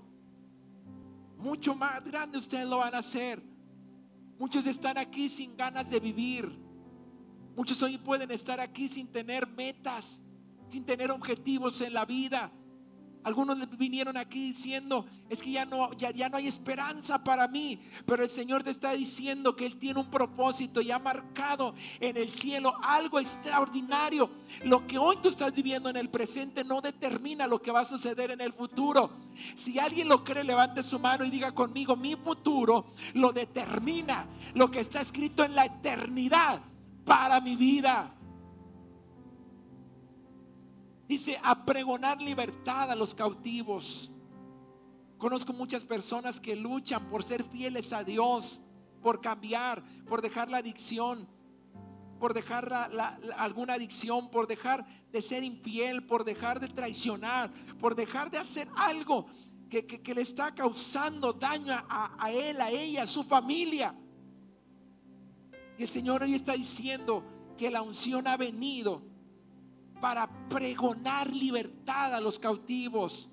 Mucho 1.37 1.75
más 1.75 2.03
grande 2.03 2.37
ustedes 2.37 2.67
lo 2.67 2.77
van 2.77 2.93
a 2.93 2.99
hacer. 2.99 3.41
Muchos 4.37 4.67
están 4.67 4.97
aquí 4.97 5.29
sin 5.29 5.55
ganas 5.57 5.89
de 5.89 5.99
vivir. 5.99 6.65
Muchos 7.55 7.81
hoy 7.81 7.97
pueden 7.97 8.29
estar 8.31 8.59
aquí 8.59 8.87
sin 8.87 9.07
tener 9.07 9.47
metas, 9.47 10.21
sin 10.75 10.83
tener 10.83 11.09
objetivos 11.09 11.79
en 11.79 11.93
la 11.93 12.03
vida. 12.03 12.51
Algunos 13.23 13.57
vinieron 13.77 14.17
aquí 14.17 14.47
diciendo, 14.47 15.05
es 15.29 15.41
que 15.41 15.53
ya 15.53 15.63
no, 15.65 15.93
ya, 15.93 16.11
ya 16.11 16.27
no 16.27 16.35
hay 16.35 16.47
esperanza 16.47 17.23
para 17.23 17.47
mí. 17.47 17.79
Pero 18.05 18.23
el 18.25 18.29
Señor 18.29 18.61
te 18.61 18.71
está 18.71 18.91
diciendo 18.91 19.55
que 19.55 19.65
Él 19.65 19.79
tiene 19.79 20.01
un 20.01 20.11
propósito 20.11 20.81
y 20.81 20.91
ha 20.91 20.99
marcado 20.99 21.75
en 22.01 22.17
el 22.17 22.27
cielo 22.27 22.75
algo 22.83 23.21
extraordinario. 23.21 24.29
Lo 24.65 24.85
que 24.85 24.97
hoy 24.97 25.15
tú 25.21 25.29
estás 25.29 25.53
viviendo 25.53 25.89
en 25.89 25.95
el 25.95 26.09
presente 26.09 26.65
no 26.65 26.81
determina 26.81 27.47
lo 27.47 27.61
que 27.61 27.71
va 27.71 27.79
a 27.79 27.85
suceder 27.85 28.31
en 28.31 28.41
el 28.41 28.51
futuro. 28.51 29.11
Si 29.55 29.79
alguien 29.79 30.09
lo 30.09 30.25
cree, 30.25 30.43
levante 30.43 30.83
su 30.83 30.99
mano 30.99 31.23
y 31.23 31.29
diga 31.29 31.53
conmigo, 31.53 31.95
mi 31.95 32.17
futuro 32.17 32.87
lo 33.13 33.31
determina 33.31 34.27
lo 34.55 34.69
que 34.69 34.81
está 34.81 34.99
escrito 34.99 35.45
en 35.45 35.55
la 35.55 35.67
eternidad 35.67 36.61
para 37.05 37.39
mi 37.39 37.55
vida. 37.55 38.14
Dice, 41.07 41.39
a 41.43 41.65
pregonar 41.65 42.21
libertad 42.21 42.89
a 42.91 42.95
los 42.95 43.13
cautivos. 43.13 44.11
Conozco 45.17 45.53
muchas 45.53 45.85
personas 45.85 46.39
que 46.39 46.55
luchan 46.55 47.09
por 47.09 47.23
ser 47.23 47.43
fieles 47.43 47.93
a 47.93 48.03
Dios, 48.03 48.61
por 49.01 49.21
cambiar, 49.21 49.83
por 50.05 50.21
dejar 50.21 50.49
la 50.49 50.57
adicción, 50.57 51.27
por 52.19 52.33
dejar 52.33 52.71
alguna 53.37 53.73
adicción, 53.73 54.31
por 54.31 54.47
dejar 54.47 54.85
de 55.11 55.21
ser 55.21 55.43
infiel, 55.43 56.05
por 56.05 56.23
dejar 56.23 56.59
de 56.59 56.69
traicionar, 56.69 57.51
por 57.79 57.95
dejar 57.95 58.31
de 58.31 58.39
hacer 58.39 58.67
algo 58.75 59.27
que, 59.69 60.13
le 60.15 60.21
está 60.21 60.55
causando 60.55 61.33
daño 61.33 61.73
a, 61.73 62.15
a 62.17 62.31
él, 62.31 62.59
a 62.59 62.71
ella, 62.71 63.03
a 63.03 63.07
su 63.07 63.23
familia. 63.23 63.95
Y 65.77 65.83
el 65.83 65.89
Señor 65.89 66.23
hoy 66.23 66.33
está 66.33 66.53
diciendo 66.53 67.23
que 67.57 67.69
la 67.69 67.81
unción 67.81 68.27
ha 68.27 68.37
venido 68.37 69.01
para 69.99 70.27
pregonar 70.49 71.33
libertad 71.33 72.13
a 72.13 72.19
los 72.19 72.39
cautivos. 72.39 73.29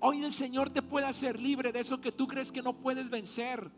Hoy 0.00 0.24
el 0.24 0.32
Señor 0.32 0.70
te 0.70 0.82
puede 0.82 1.06
hacer 1.06 1.40
libre 1.40 1.72
de 1.72 1.80
eso 1.80 2.00
que 2.00 2.12
tú 2.12 2.26
crees 2.26 2.50
que 2.50 2.62
no 2.62 2.72
puedes 2.72 3.08
vencer. 3.08 3.70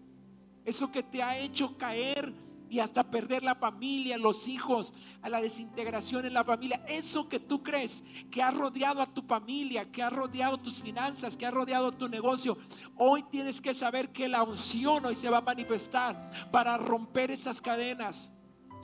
Eso 0.65 0.91
que 0.91 1.03
te 1.03 1.23
ha 1.23 1.39
hecho 1.39 1.77
caer 1.77 2.33
y 2.75 2.81
hasta 2.81 3.09
perder 3.09 3.45
la 3.45 3.55
familia, 3.55 4.19
los 4.19 4.49
hijos, 4.49 4.93
a 5.23 5.29
la 5.29 5.41
desintegración 5.41 6.25
en 6.25 6.35
la 6.35 6.43
familia. 6.43 6.85
Eso 6.89 7.29
que 7.29 7.39
tú 7.39 7.63
crees 7.63 8.03
que 8.33 8.43
ha 8.43 8.51
rodeado 8.51 9.01
a 9.01 9.07
tu 9.07 9.23
familia, 9.23 9.91
que 9.93 10.03
ha 10.03 10.11
rodeado 10.11 10.59
tus 10.59 10.83
finanzas, 10.83 11.37
que 11.37 11.47
ha 11.47 11.51
rodeado 11.53 11.93
tu 11.93 12.09
negocio. 12.09 12.59
Hoy 12.97 13.23
tienes 13.31 13.61
que 13.61 13.75
saber 13.75 14.11
que 14.11 14.29
la 14.29 14.43
unción 14.43 15.05
hoy 15.05 15.15
se 15.15 15.31
va 15.31 15.39
a 15.39 15.43
manifestar 15.43 16.51
para 16.51 16.77
romper 16.77 17.31
esas 17.31 17.61
cadenas. 17.61 18.34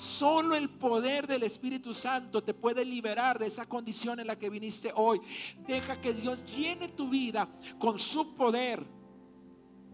Solo 0.00 0.56
el 0.56 0.70
poder 0.70 1.26
del 1.26 1.42
Espíritu 1.42 1.92
Santo 1.92 2.42
te 2.42 2.54
puede 2.54 2.86
liberar 2.86 3.38
de 3.38 3.48
esa 3.48 3.66
condición 3.66 4.18
en 4.18 4.28
la 4.28 4.38
que 4.38 4.48
viniste 4.48 4.90
hoy. 4.96 5.20
Deja 5.66 6.00
que 6.00 6.14
Dios 6.14 6.42
llene 6.46 6.88
tu 6.88 7.10
vida 7.10 7.46
con 7.78 8.00
su 8.00 8.34
poder 8.34 8.82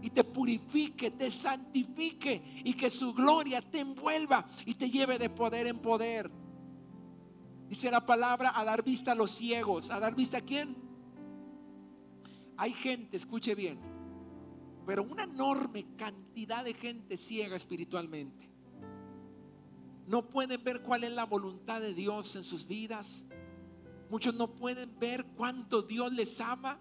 y 0.01 0.11
te 0.11 0.23
purifique, 0.23 1.11
te 1.11 1.29
santifique 1.29 2.40
y 2.64 2.75
que 2.75 2.88
su 2.88 3.14
gloria 3.14 3.61
te 3.61 3.81
envuelva 3.81 4.47
y 4.64 4.75
te 4.75 4.88
lleve 4.88 5.19
de 5.19 5.29
poder 5.29 5.66
en 5.66 5.81
poder. 5.81 6.31
Dice 7.69 7.90
la 7.90 8.07
palabra 8.07 8.53
a 8.55 8.64
dar 8.64 8.85
vista 8.85 9.11
a 9.11 9.16
los 9.16 9.33
ciegos. 9.33 9.90
¿A 9.90 9.99
dar 9.99 10.14
vista 10.14 10.38
a 10.38 10.42
quién? 10.42 10.77
Hay 12.57 12.73
gente, 12.75 13.16
escuche 13.16 13.57
bien, 13.57 13.81
pero 14.87 15.03
una 15.03 15.25
enorme 15.25 15.85
cantidad 15.97 16.62
de 16.62 16.75
gente 16.75 17.16
ciega 17.16 17.57
espiritualmente 17.57 18.56
no 20.07 20.29
pueden 20.29 20.62
ver 20.62 20.83
cuál 20.83 21.05
es 21.05 21.11
la 21.11 21.25
voluntad 21.25 21.81
de 21.81 21.92
Dios 21.92 22.37
en 22.37 22.45
sus 22.45 22.66
vidas. 22.66 23.25
Muchos 24.09 24.35
no 24.35 24.55
pueden 24.55 24.97
ver 24.99 25.25
cuánto 25.37 25.83
Dios 25.83 26.12
les 26.12 26.40
ama. 26.40 26.79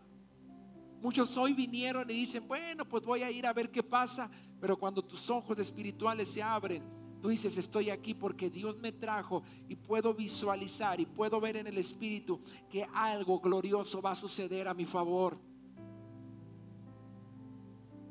Muchos 1.02 1.36
hoy 1.36 1.54
vinieron 1.54 2.10
y 2.10 2.14
dicen, 2.14 2.48
bueno, 2.48 2.88
pues 2.88 3.04
voy 3.04 3.24
a 3.24 3.32
ir 3.32 3.48
a 3.48 3.54
ver 3.54 3.72
qué 3.72 3.82
pasa. 3.82 4.30
Pero 4.62 4.78
cuando 4.78 5.04
tus 5.04 5.30
ojos 5.32 5.58
espirituales 5.58 6.30
se 6.30 6.44
abren, 6.44 6.84
tú 7.20 7.30
dices, 7.30 7.58
estoy 7.58 7.90
aquí 7.90 8.14
porque 8.14 8.52
Dios 8.52 8.78
me 8.78 8.92
trajo 8.92 9.44
y 9.68 9.76
puedo 9.76 10.14
visualizar 10.14 11.00
y 11.00 11.08
puedo 11.08 11.42
ver 11.42 11.58
en 11.58 11.66
el 11.66 11.80
Espíritu 11.80 12.40
que 12.70 12.86
algo 12.94 13.40
glorioso 13.40 14.04
va 14.04 14.12
a 14.12 14.16
suceder 14.16 14.68
a 14.68 14.76
mi 14.76 14.86
favor. 14.86 15.40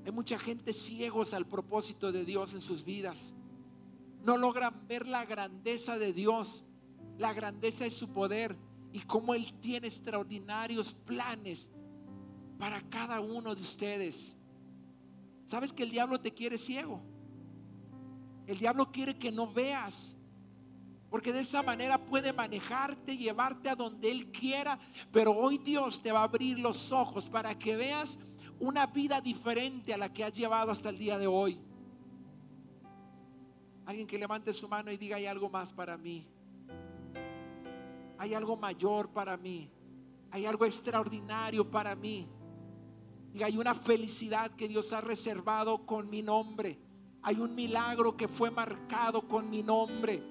Hay 0.05 0.11
mucha 0.13 0.39
gente 0.39 0.73
ciegos 0.73 1.33
al 1.35 1.47
propósito 1.47 2.11
de 2.11 2.25
Dios 2.25 2.53
en 2.53 2.61
sus 2.61 2.85
vidas 2.85 3.33
no 4.25 4.39
logran 4.39 4.87
ver 4.89 5.07
la 5.07 5.25
grandeza 5.25 5.99
de 5.99 6.13
Dios, 6.13 6.65
la 7.19 7.33
grandeza 7.33 7.85
de 7.85 7.91
su 7.91 8.13
poder 8.13 8.57
y 8.93 9.01
cómo 9.01 9.35
Él 9.35 9.53
tiene 9.61 9.87
extraordinarios 9.87 10.95
planes 10.95 11.71
para 12.59 12.81
cada 12.89 13.21
uno 13.21 13.55
de 13.55 13.61
ustedes. 13.61 14.37
¿Sabes 15.45 15.73
que 15.73 15.83
el 15.83 15.91
diablo 15.91 16.21
te 16.21 16.33
quiere 16.33 16.57
ciego? 16.57 17.03
El 18.47 18.59
diablo 18.59 18.91
quiere 18.91 19.19
que 19.19 19.31
no 19.31 19.53
veas. 19.53 20.17
Porque 21.11 21.33
de 21.33 21.41
esa 21.41 21.63
manera 21.63 22.05
puede 22.05 22.33
manejarte, 22.33 23.17
llevarte 23.17 23.69
a 23.69 23.77
donde 23.77 24.11
Él 24.11 24.33
quiera. 24.33 24.79
Pero 25.13 25.33
hoy 25.33 25.59
Dios 25.59 26.01
te 26.01 26.11
va 26.11 26.21
a 26.21 26.25
abrir 26.25 26.59
los 26.59 26.93
ojos 26.93 27.29
para 27.29 27.59
que 27.59 27.77
veas 27.77 28.19
una 28.59 28.87
vida 28.87 29.21
diferente 29.21 29.93
a 29.93 29.99
la 29.99 30.13
que 30.13 30.25
has 30.25 30.33
llevado 30.33 30.71
hasta 30.71 30.89
el 30.89 30.99
día 30.99 31.19
de 31.19 31.27
hoy. 31.27 31.61
Alguien 33.87 34.07
que 34.07 34.19
levante 34.19 34.53
su 34.53 34.69
mano 34.69 34.91
y 34.91 34.97
diga, 34.97 35.17
hay 35.17 35.27
algo 35.27 35.51
más 35.51 35.73
para 35.73 35.97
mí. 35.97 36.27
Hay 38.19 38.35
algo 38.35 38.57
mayor 38.57 39.11
para 39.11 39.37
mí. 39.37 39.71
Hay 40.31 40.47
algo 40.47 40.65
extraordinario 40.65 41.71
para 41.71 41.95
mí. 41.95 42.29
Diga, 43.33 43.47
hay 43.47 43.59
una 43.59 43.75
felicidad 43.75 44.51
que 44.57 44.69
Dios 44.69 44.93
ha 44.93 45.01
reservado 45.01 45.85
con 45.85 46.09
mi 46.09 46.23
nombre. 46.23 46.79
Hay 47.23 47.37
un 47.41 47.55
milagro 47.55 48.17
que 48.17 48.29
fue 48.29 48.51
marcado 48.51 49.27
con 49.27 49.49
mi 49.51 49.63
nombre. 49.63 50.23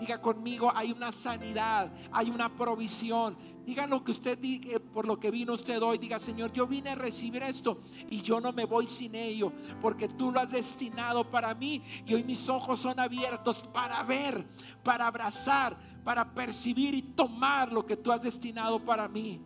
Diga 0.00 0.20
conmigo, 0.20 0.72
hay 0.74 0.92
una 0.92 1.10
sanidad, 1.10 1.92
hay 2.12 2.30
una 2.30 2.54
provisión. 2.54 3.36
Diga 3.64 3.86
lo 3.86 4.02
que 4.02 4.12
usted 4.12 4.38
diga, 4.38 4.78
por 4.78 5.06
lo 5.06 5.18
que 5.18 5.30
vino 5.30 5.52
usted 5.52 5.82
hoy. 5.82 5.98
Diga, 5.98 6.18
Señor, 6.18 6.52
yo 6.52 6.66
vine 6.66 6.90
a 6.90 6.94
recibir 6.94 7.42
esto 7.42 7.82
y 8.08 8.22
yo 8.22 8.40
no 8.40 8.52
me 8.52 8.64
voy 8.64 8.86
sin 8.86 9.14
ello, 9.14 9.52
porque 9.80 10.08
tú 10.08 10.30
lo 10.30 10.40
has 10.40 10.52
destinado 10.52 11.28
para 11.28 11.54
mí 11.54 11.82
y 12.06 12.14
hoy 12.14 12.24
mis 12.24 12.48
ojos 12.48 12.80
son 12.80 12.98
abiertos 12.98 13.58
para 13.72 14.02
ver, 14.04 14.46
para 14.82 15.06
abrazar, 15.06 15.76
para 16.04 16.32
percibir 16.32 16.94
y 16.94 17.02
tomar 17.02 17.72
lo 17.72 17.84
que 17.84 17.96
tú 17.96 18.12
has 18.12 18.22
destinado 18.22 18.82
para 18.84 19.08
mí. 19.08 19.40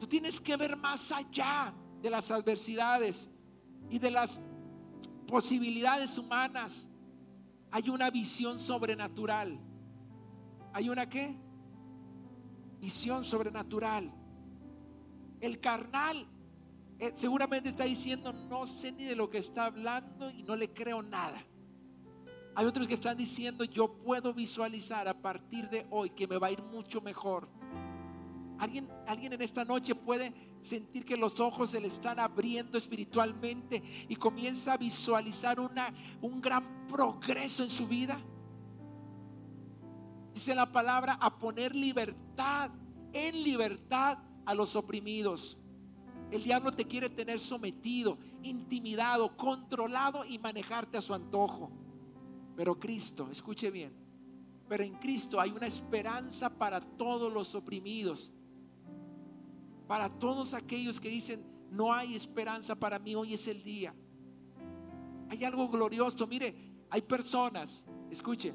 Tú 0.00 0.06
tienes 0.06 0.40
que 0.40 0.56
ver 0.56 0.76
más 0.76 1.12
allá 1.12 1.74
de 2.00 2.08
las 2.08 2.30
adversidades 2.30 3.28
y 3.90 3.98
de 3.98 4.10
las 4.10 4.40
posibilidades 5.26 6.16
humanas. 6.18 6.88
Hay 7.70 7.88
una 7.88 8.10
visión 8.10 8.58
sobrenatural. 8.58 9.58
¿Hay 10.72 10.88
una 10.88 11.08
qué? 11.08 11.36
visión 12.80 13.24
sobrenatural. 13.24 14.10
El 15.40 15.60
carnal 15.60 16.26
eh, 16.98 17.12
seguramente 17.14 17.68
está 17.68 17.84
diciendo, 17.84 18.32
no 18.32 18.66
sé 18.66 18.92
ni 18.92 19.04
de 19.04 19.14
lo 19.14 19.30
que 19.30 19.38
está 19.38 19.66
hablando 19.66 20.30
y 20.30 20.42
no 20.42 20.56
le 20.56 20.72
creo 20.72 21.02
nada. 21.02 21.44
Hay 22.54 22.66
otros 22.66 22.88
que 22.88 22.94
están 22.94 23.16
diciendo, 23.16 23.64
yo 23.64 23.92
puedo 24.02 24.34
visualizar 24.34 25.06
a 25.06 25.14
partir 25.14 25.68
de 25.68 25.86
hoy 25.90 26.10
que 26.10 26.26
me 26.26 26.36
va 26.36 26.48
a 26.48 26.50
ir 26.50 26.62
mucho 26.62 27.00
mejor. 27.00 27.48
Alguien, 28.58 28.88
alguien 29.06 29.32
en 29.32 29.42
esta 29.42 29.64
noche 29.64 29.94
puede 29.94 30.32
sentir 30.60 31.04
que 31.04 31.16
los 31.16 31.40
ojos 31.40 31.70
se 31.70 31.80
le 31.80 31.88
están 31.88 32.18
abriendo 32.18 32.76
espiritualmente 32.76 33.82
y 34.08 34.16
comienza 34.16 34.74
a 34.74 34.76
visualizar 34.76 35.58
una, 35.58 35.92
un 36.20 36.40
gran 36.40 36.86
progreso 36.86 37.62
en 37.62 37.70
su 37.70 37.86
vida. 37.86 38.20
Dice 40.34 40.54
la 40.54 40.70
palabra 40.70 41.18
a 41.20 41.38
poner 41.38 41.74
libertad, 41.74 42.70
en 43.12 43.42
libertad 43.42 44.18
a 44.46 44.54
los 44.54 44.76
oprimidos. 44.76 45.56
El 46.30 46.44
diablo 46.44 46.70
te 46.70 46.86
quiere 46.86 47.10
tener 47.10 47.40
sometido, 47.40 48.18
intimidado, 48.42 49.36
controlado 49.36 50.24
y 50.24 50.38
manejarte 50.38 50.98
a 50.98 51.00
su 51.00 51.12
antojo. 51.12 51.70
Pero 52.56 52.78
Cristo, 52.78 53.28
escuche 53.30 53.70
bien, 53.70 53.92
pero 54.68 54.84
en 54.84 54.94
Cristo 54.94 55.40
hay 55.40 55.50
una 55.50 55.66
esperanza 55.66 56.50
para 56.50 56.80
todos 56.80 57.32
los 57.32 57.54
oprimidos. 57.54 58.32
Para 59.90 60.08
todos 60.08 60.54
aquellos 60.54 61.00
que 61.00 61.08
dicen, 61.08 61.44
no 61.68 61.92
hay 61.92 62.14
esperanza 62.14 62.76
para 62.76 63.00
mí, 63.00 63.16
hoy 63.16 63.34
es 63.34 63.48
el 63.48 63.60
día. 63.60 63.92
Hay 65.28 65.42
algo 65.42 65.68
glorioso. 65.68 66.28
Mire, 66.28 66.54
hay 66.88 67.02
personas, 67.02 67.84
escuche, 68.08 68.54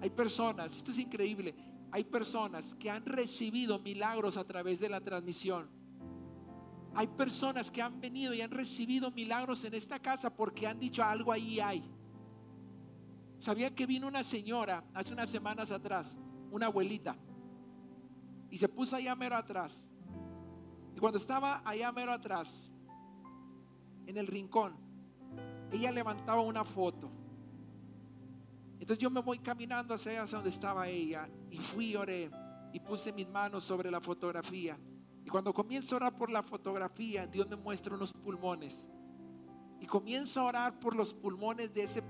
hay 0.00 0.08
personas, 0.08 0.74
esto 0.74 0.90
es 0.90 0.98
increíble, 0.98 1.54
hay 1.90 2.04
personas 2.04 2.72
que 2.72 2.88
han 2.88 3.04
recibido 3.04 3.80
milagros 3.80 4.38
a 4.38 4.44
través 4.44 4.80
de 4.80 4.88
la 4.88 5.02
transmisión. 5.02 5.68
Hay 6.94 7.06
personas 7.06 7.70
que 7.70 7.82
han 7.82 8.00
venido 8.00 8.32
y 8.32 8.40
han 8.40 8.50
recibido 8.50 9.10
milagros 9.10 9.64
en 9.64 9.74
esta 9.74 9.98
casa 9.98 10.34
porque 10.34 10.66
han 10.66 10.80
dicho 10.80 11.04
algo 11.04 11.32
ahí 11.32 11.60
hay. 11.60 11.84
Sabía 13.36 13.74
que 13.74 13.84
vino 13.84 14.08
una 14.08 14.22
señora 14.22 14.82
hace 14.94 15.12
unas 15.12 15.28
semanas 15.28 15.70
atrás, 15.70 16.18
una 16.50 16.64
abuelita, 16.64 17.14
y 18.48 18.56
se 18.56 18.70
puso 18.70 18.96
allá 18.96 19.14
mero 19.14 19.36
atrás. 19.36 19.84
Y 21.02 21.04
cuando 21.04 21.18
estaba 21.18 21.62
allá 21.64 21.90
mero 21.90 22.12
atrás, 22.12 22.70
en 24.06 24.16
el 24.16 24.24
rincón, 24.28 24.76
ella 25.72 25.90
levantaba 25.90 26.42
una 26.42 26.64
foto. 26.64 27.10
Entonces 28.78 28.98
yo 29.02 29.10
me 29.10 29.20
voy 29.20 29.40
caminando 29.40 29.94
hacia 29.94 30.24
donde 30.26 30.50
estaba 30.50 30.86
ella 30.86 31.28
y 31.50 31.58
fui, 31.58 31.96
oré 31.96 32.30
y 32.72 32.78
puse 32.78 33.12
mis 33.12 33.28
manos 33.28 33.64
sobre 33.64 33.90
la 33.90 34.00
fotografía. 34.00 34.78
Y 35.24 35.28
cuando 35.28 35.52
comienzo 35.52 35.96
a 35.96 35.98
orar 35.98 36.16
por 36.16 36.30
la 36.30 36.40
fotografía, 36.40 37.26
Dios 37.26 37.48
me 37.48 37.56
muestra 37.56 37.96
unos 37.96 38.12
pulmones. 38.12 38.86
Y 39.80 39.86
comienzo 39.86 40.42
a 40.42 40.44
orar 40.44 40.78
por 40.78 40.94
los 40.94 41.12
pulmones 41.12 41.72
de 41.72 41.82
ese, 41.82 42.02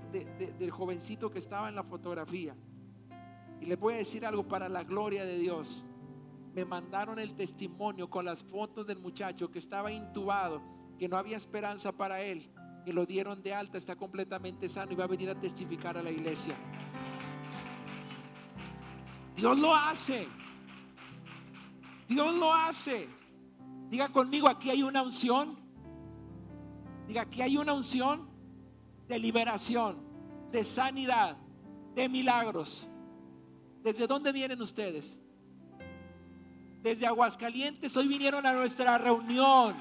del 0.59 0.69
jovencito 0.69 1.31
que 1.31 1.39
estaba 1.39 1.67
en 1.67 1.73
la 1.73 1.83
fotografía. 1.83 2.55
Y 3.59 3.65
le 3.65 3.75
voy 3.75 3.95
a 3.95 3.97
decir 3.97 4.23
algo 4.23 4.47
para 4.47 4.69
la 4.69 4.83
gloria 4.83 5.25
de 5.25 5.39
Dios 5.39 5.83
me 6.53 6.65
mandaron 6.65 7.19
el 7.19 7.35
testimonio 7.35 8.09
con 8.09 8.25
las 8.25 8.43
fotos 8.43 8.85
del 8.85 8.99
muchacho 8.99 9.49
que 9.49 9.59
estaba 9.59 9.91
intubado, 9.91 10.61
que 10.99 11.09
no 11.09 11.17
había 11.17 11.35
esperanza 11.35 11.91
para 11.91 12.21
él, 12.21 12.51
que 12.85 12.93
lo 12.93 13.05
dieron 13.05 13.41
de 13.41 13.53
alta, 13.53 13.77
está 13.77 13.95
completamente 13.95 14.69
sano 14.69 14.91
y 14.91 14.95
va 14.95 15.05
a 15.05 15.07
venir 15.07 15.29
a 15.29 15.39
testificar 15.39 15.97
a 15.97 16.03
la 16.03 16.11
iglesia. 16.11 16.55
Dios 19.35 19.57
lo 19.57 19.75
hace. 19.75 20.27
Dios 22.07 22.35
lo 22.35 22.53
hace. 22.53 23.09
Diga 23.89 24.09
conmigo, 24.09 24.47
aquí 24.47 24.69
hay 24.69 24.83
una 24.83 25.01
unción. 25.01 25.57
Diga, 27.07 27.23
aquí 27.23 27.41
hay 27.41 27.57
una 27.57 27.73
unción 27.73 28.29
de 29.07 29.17
liberación, 29.17 29.97
de 30.51 30.63
sanidad, 30.63 31.35
de 31.95 32.07
milagros. 32.07 32.87
¿Desde 33.81 34.05
dónde 34.05 34.31
vienen 34.31 34.61
ustedes? 34.61 35.17
Desde 36.83 37.07
Aguascalientes 37.07 37.95
hoy 37.95 38.09
vinieron 38.09 38.45
a 38.45 38.51
nuestra 38.51 38.97
reunión. 38.97 39.73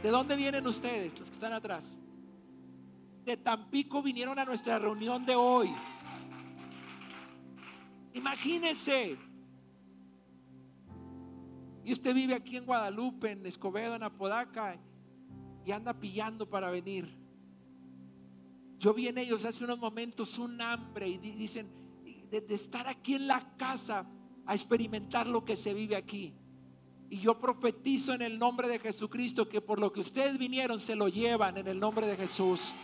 ¿De 0.00 0.08
dónde 0.08 0.36
vienen 0.36 0.66
ustedes, 0.66 1.18
los 1.18 1.28
que 1.28 1.34
están 1.34 1.52
atrás? 1.52 1.96
De 3.24 3.36
Tampico 3.36 4.00
vinieron 4.00 4.38
a 4.38 4.44
nuestra 4.44 4.78
reunión 4.78 5.26
de 5.26 5.34
hoy. 5.34 5.74
Imagínense. 8.14 9.18
Y 11.84 11.92
usted 11.92 12.14
vive 12.14 12.34
aquí 12.34 12.56
en 12.56 12.64
Guadalupe, 12.64 13.32
en 13.32 13.44
Escobedo, 13.44 13.96
en 13.96 14.04
Apodaca, 14.04 14.78
y 15.64 15.72
anda 15.72 15.98
pillando 15.98 16.48
para 16.48 16.70
venir. 16.70 17.21
Yo 18.82 18.92
vi 18.92 19.06
en 19.06 19.16
ellos 19.16 19.44
hace 19.44 19.62
unos 19.62 19.78
momentos 19.78 20.38
un 20.38 20.60
hambre 20.60 21.06
y 21.06 21.16
dicen, 21.16 21.70
de, 22.28 22.44
estar 22.52 22.88
aquí 22.88 23.14
en 23.14 23.28
la 23.28 23.56
casa 23.56 24.04
a 24.44 24.54
experimentar 24.54 25.28
lo 25.28 25.44
que 25.44 25.54
se 25.54 25.72
vive 25.72 25.94
aquí. 25.94 26.34
Y 27.08 27.20
yo 27.20 27.38
profetizo 27.38 28.12
en 28.12 28.22
el 28.22 28.40
nombre 28.40 28.66
de 28.66 28.80
Jesucristo 28.80 29.48
que 29.48 29.60
por 29.60 29.78
lo 29.78 29.92
que 29.92 30.00
ustedes 30.00 30.36
vinieron 30.36 30.80
se 30.80 30.96
lo 30.96 31.06
llevan 31.06 31.58
en 31.58 31.68
el 31.68 31.78
nombre 31.78 32.08
de 32.08 32.16
Jesús. 32.16 32.74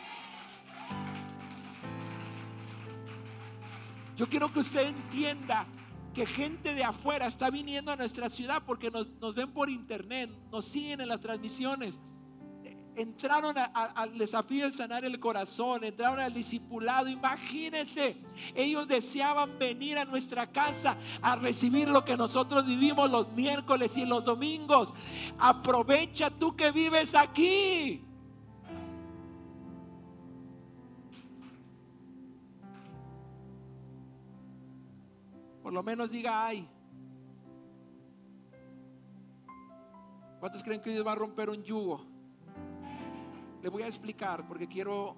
Yo 4.15 4.29
quiero 4.29 4.53
que 4.53 4.61
usted 4.61 4.87
entienda 4.87 5.67
que 6.15 6.27
gente 6.27 6.75
de 6.75 6.85
afuera 6.85 7.27
está 7.27 7.51
viniendo 7.51 7.91
a 7.91 7.97
nuestra 7.97 8.29
ciudad 8.29 8.63
porque 8.65 8.93
nos, 8.93 9.35
ven 9.35 9.51
por 9.51 9.69
internet, 9.69 10.31
nos 10.53 10.65
siguen 10.65 11.01
en 11.01 11.09
las 11.09 11.19
transmisiones 11.19 12.01
entraron 12.99 13.57
al 13.57 14.19
desafío 14.19 14.67
de 14.67 14.73
sanar 14.73 15.05
el 15.05 15.21
corazón, 15.21 15.85
entraron 15.85 16.19
al 16.19 16.35
discipulado. 16.35 17.09
Imagínense, 17.09 18.17
ellos 18.55 18.89
deseaban 18.89 19.59
venir 19.59 19.99
a 19.99 20.05
nuestra 20.05 20.51
casa 20.51 20.97
a 21.23 21.37
recibir 21.37 21.89
lo 21.89 22.05
que 22.05 22.17
nosotros 22.17 22.67
vivimos 22.67 23.11
los 23.11 23.33
miércoles 23.33 23.97
y 23.97 24.05
los 24.05 24.25
domingos. 24.25 24.93
Aprovecha 25.39 26.31
tú 26.31 26.57
que 26.57 26.73
vives 26.73 27.15
aquí. 27.15 28.05
Por 35.63 35.73
lo 35.73 35.83
menos 35.83 36.11
diga 36.11 36.47
ay. 36.47 36.69
¿Cuántos 40.41 40.63
creen 40.63 40.81
que 40.81 40.91
Dios 40.91 41.07
va 41.07 41.13
a 41.13 41.17
romper 41.17 41.51
un 41.51 41.63
yugo? 41.63 42.08
Le 43.63 43.69
voy 43.69 43.83
a 43.83 43.87
explicar 43.87 44.47
porque 44.47 44.69
quiero 44.69 45.17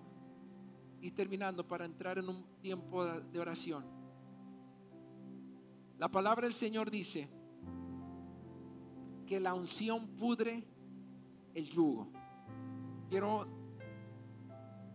ir 1.01 1.15
terminando 1.15 1.67
para 1.67 1.85
entrar 1.85 2.19
en 2.19 2.29
un 2.29 2.45
tiempo 2.61 3.05
de 3.05 3.39
oración. 3.39 3.85
La 5.99 6.09
palabra 6.11 6.47
del 6.47 6.55
Señor 6.55 6.91
dice 6.91 7.29
que 9.27 9.39
la 9.39 9.55
unción 9.55 10.09
pudre 10.17 10.65
el 11.55 11.69
yugo. 11.69 12.11
Quiero 13.09 13.47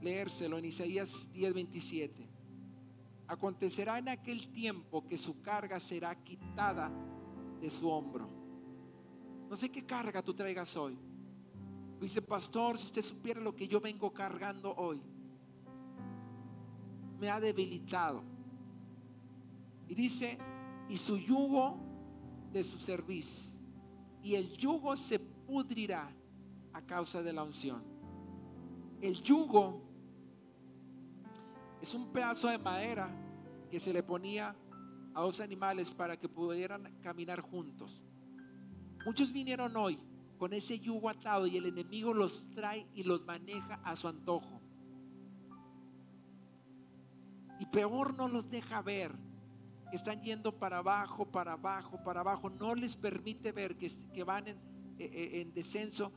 leérselo 0.01 0.57
en 0.57 0.65
Isaías 0.65 1.29
10:27. 1.33 2.27
Acontecerá 3.27 3.99
en 3.99 4.09
aquel 4.09 4.51
tiempo 4.51 5.05
que 5.05 5.17
su 5.17 5.41
carga 5.41 5.79
será 5.79 6.15
quitada 6.23 6.91
de 7.59 7.69
su 7.69 7.89
hombro. 7.89 8.27
No 9.49 9.55
sé 9.55 9.69
qué 9.69 9.85
carga 9.85 10.23
tú 10.23 10.33
traigas 10.33 10.75
hoy. 10.75 10.97
Dice, 12.05 12.21
pastor, 12.21 12.77
si 12.77 12.85
usted 12.85 13.01
supiera 13.01 13.41
lo 13.41 13.55
que 13.55 13.67
yo 13.67 13.81
vengo 13.81 14.13
cargando 14.13 14.75
hoy, 14.75 15.01
me 17.19 17.31
ha 17.31 17.39
debilitado. 17.39 18.21
Y 19.87 19.95
dice, 19.95 20.37
y 20.87 20.97
su 20.97 21.17
yugo 21.17 21.79
de 22.53 22.63
su 22.63 22.77
servicio, 22.77 23.53
y 24.21 24.35
el 24.35 24.55
yugo 24.55 24.95
se 24.95 25.17
pudrirá 25.17 26.07
a 26.73 26.81
causa 26.83 27.23
de 27.23 27.33
la 27.33 27.41
unción. 27.41 27.81
El 29.01 29.23
yugo 29.23 29.81
es 31.81 31.91
un 31.95 32.13
pedazo 32.13 32.49
de 32.49 32.59
madera 32.59 33.09
que 33.71 33.79
se 33.79 33.91
le 33.91 34.03
ponía 34.03 34.55
a 35.15 35.21
dos 35.21 35.39
animales 35.41 35.91
para 35.91 36.19
que 36.19 36.29
pudieran 36.29 36.99
caminar 37.01 37.41
juntos. 37.41 38.03
Muchos 39.07 39.31
vinieron 39.33 39.75
hoy 39.75 39.99
con 40.37 40.53
ese 40.53 40.79
yugo 40.79 41.09
atado 41.09 41.47
y 41.47 41.57
el 41.57 41.65
enemigo 41.65 42.13
los 42.13 42.49
trae 42.53 42.87
y 42.93 43.03
los 43.03 43.25
maneja 43.25 43.79
a 43.83 43.95
su 43.95 44.07
antojo. 44.07 44.61
Y 47.59 47.65
peor 47.67 48.15
no 48.15 48.27
los 48.27 48.49
deja 48.49 48.81
ver, 48.81 49.11
que 49.89 49.95
están 49.95 50.21
yendo 50.21 50.57
para 50.57 50.79
abajo, 50.79 51.25
para 51.25 51.53
abajo, 51.53 52.03
para 52.03 52.19
abajo. 52.19 52.49
No 52.49 52.75
les 52.75 52.95
permite 52.95 53.51
ver 53.51 53.77
que, 53.77 53.89
que 54.13 54.23
van 54.23 54.47
en, 54.47 54.57
eh, 54.97 55.09
eh, 55.09 55.51
descenso. 55.53 56.11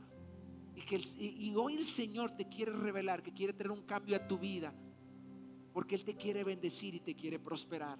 Y, 0.75 0.81
que 0.81 1.01
y 1.17 1.53
hoy 1.55 1.75
el 1.75 1.85
Señor 1.85 2.31
te 2.31 2.47
quiere 2.47 2.71
revelar, 2.73 3.21
que 3.21 3.33
quiere 3.33 3.53
tener 3.53 3.71
un 3.71 3.83
cambio 3.83 4.17
a 4.17 4.27
tu 4.27 4.37
vida. 4.37 4.73
Porque 5.73 5.95
Él 5.95 6.03
te 6.03 6.15
quiere 6.15 6.43
bendecir 6.43 6.95
y 6.95 6.99
te 6.99 7.15
quiere 7.15 7.39
prosperar. 7.39 7.99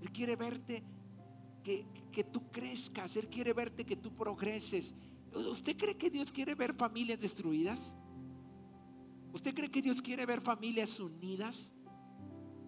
Él 0.00 0.10
quiere 0.12 0.36
verte 0.36 0.84
que, 1.62 1.86
que 2.10 2.24
tú 2.24 2.50
crezcas, 2.50 3.16
Él 3.16 3.28
quiere 3.28 3.52
verte 3.52 3.84
que 3.84 3.96
tú 3.96 4.14
progreses. 4.14 4.94
¿Usted 5.34 5.76
cree 5.76 5.96
que 5.96 6.10
Dios 6.10 6.32
quiere 6.32 6.54
ver 6.54 6.74
familias 6.74 7.20
destruidas? 7.20 7.94
¿Usted 9.32 9.54
cree 9.54 9.70
que 9.70 9.82
Dios 9.82 10.02
quiere 10.02 10.26
ver 10.26 10.40
familias 10.40 10.98
unidas? 10.98 11.72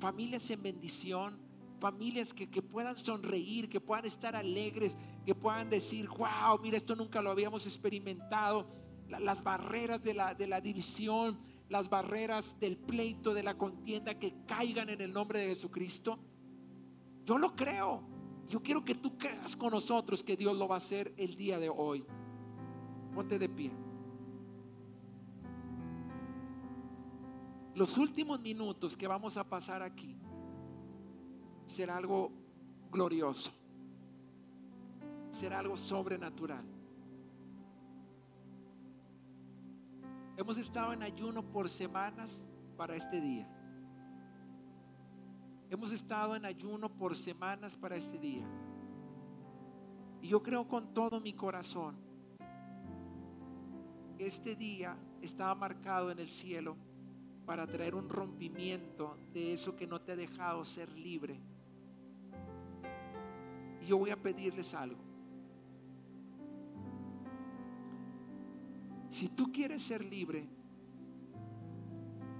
familias 0.02 0.50
en 0.50 0.60
bendición, 0.60 1.38
familias 1.80 2.34
que, 2.34 2.50
que 2.50 2.60
puedan 2.60 2.96
sonreír, 2.96 3.68
que 3.68 3.80
puedan 3.80 4.04
estar 4.04 4.34
alegres, 4.34 4.96
que 5.24 5.32
puedan 5.32 5.70
decir, 5.70 6.08
wow, 6.08 6.58
mira, 6.60 6.76
esto 6.76 6.96
nunca 6.96 7.22
lo 7.22 7.30
habíamos 7.30 7.66
experimentado. 7.66 8.66
Las 9.06 9.44
barreras 9.44 10.02
de 10.02 10.14
la, 10.14 10.34
de 10.34 10.48
la 10.48 10.60
división, 10.60 11.38
las 11.68 11.88
barreras 11.88 12.58
del 12.58 12.76
pleito, 12.76 13.32
de 13.32 13.44
la 13.44 13.56
contienda, 13.56 14.18
que 14.18 14.34
caigan 14.44 14.88
en 14.88 15.00
el 15.00 15.12
nombre 15.12 15.38
de 15.38 15.46
Jesucristo. 15.46 16.18
Yo 17.24 17.38
lo 17.38 17.54
creo. 17.54 18.02
Yo 18.48 18.62
quiero 18.62 18.84
que 18.84 18.94
tú 18.94 19.16
creas 19.16 19.56
con 19.56 19.72
nosotros 19.72 20.22
que 20.22 20.36
Dios 20.36 20.56
lo 20.56 20.68
va 20.68 20.76
a 20.76 20.78
hacer 20.78 21.14
el 21.16 21.36
día 21.36 21.58
de 21.58 21.68
hoy. 21.68 22.04
Ponte 23.14 23.38
de 23.38 23.48
pie. 23.48 23.72
Los 27.74 27.96
últimos 27.96 28.40
minutos 28.40 28.96
que 28.96 29.06
vamos 29.08 29.36
a 29.36 29.48
pasar 29.48 29.82
aquí 29.82 30.16
será 31.64 31.96
algo 31.96 32.30
glorioso. 32.90 33.50
Será 35.30 35.60
algo 35.60 35.76
sobrenatural. 35.78 36.64
Hemos 40.36 40.58
estado 40.58 40.92
en 40.92 41.02
ayuno 41.02 41.42
por 41.42 41.70
semanas 41.70 42.48
para 42.76 42.94
este 42.94 43.20
día. 43.20 43.48
Hemos 45.72 45.90
estado 45.90 46.36
en 46.36 46.44
ayuno 46.44 46.90
por 46.90 47.16
semanas 47.16 47.74
para 47.74 47.96
este 47.96 48.18
día. 48.18 48.46
Y 50.20 50.28
yo 50.28 50.42
creo 50.42 50.68
con 50.68 50.92
todo 50.92 51.18
mi 51.18 51.32
corazón 51.32 51.96
que 54.18 54.26
este 54.26 54.54
día 54.54 54.94
estaba 55.22 55.54
marcado 55.54 56.10
en 56.10 56.18
el 56.18 56.28
cielo 56.28 56.76
para 57.46 57.66
traer 57.66 57.94
un 57.94 58.10
rompimiento 58.10 59.16
de 59.32 59.54
eso 59.54 59.74
que 59.74 59.86
no 59.86 59.98
te 59.98 60.12
ha 60.12 60.16
dejado 60.16 60.62
ser 60.66 60.92
libre. 60.92 61.40
Y 63.80 63.86
yo 63.86 63.96
voy 63.96 64.10
a 64.10 64.20
pedirles 64.20 64.74
algo. 64.74 65.00
Si 69.08 69.30
tú 69.30 69.50
quieres 69.50 69.80
ser 69.80 70.04
libre, 70.04 70.46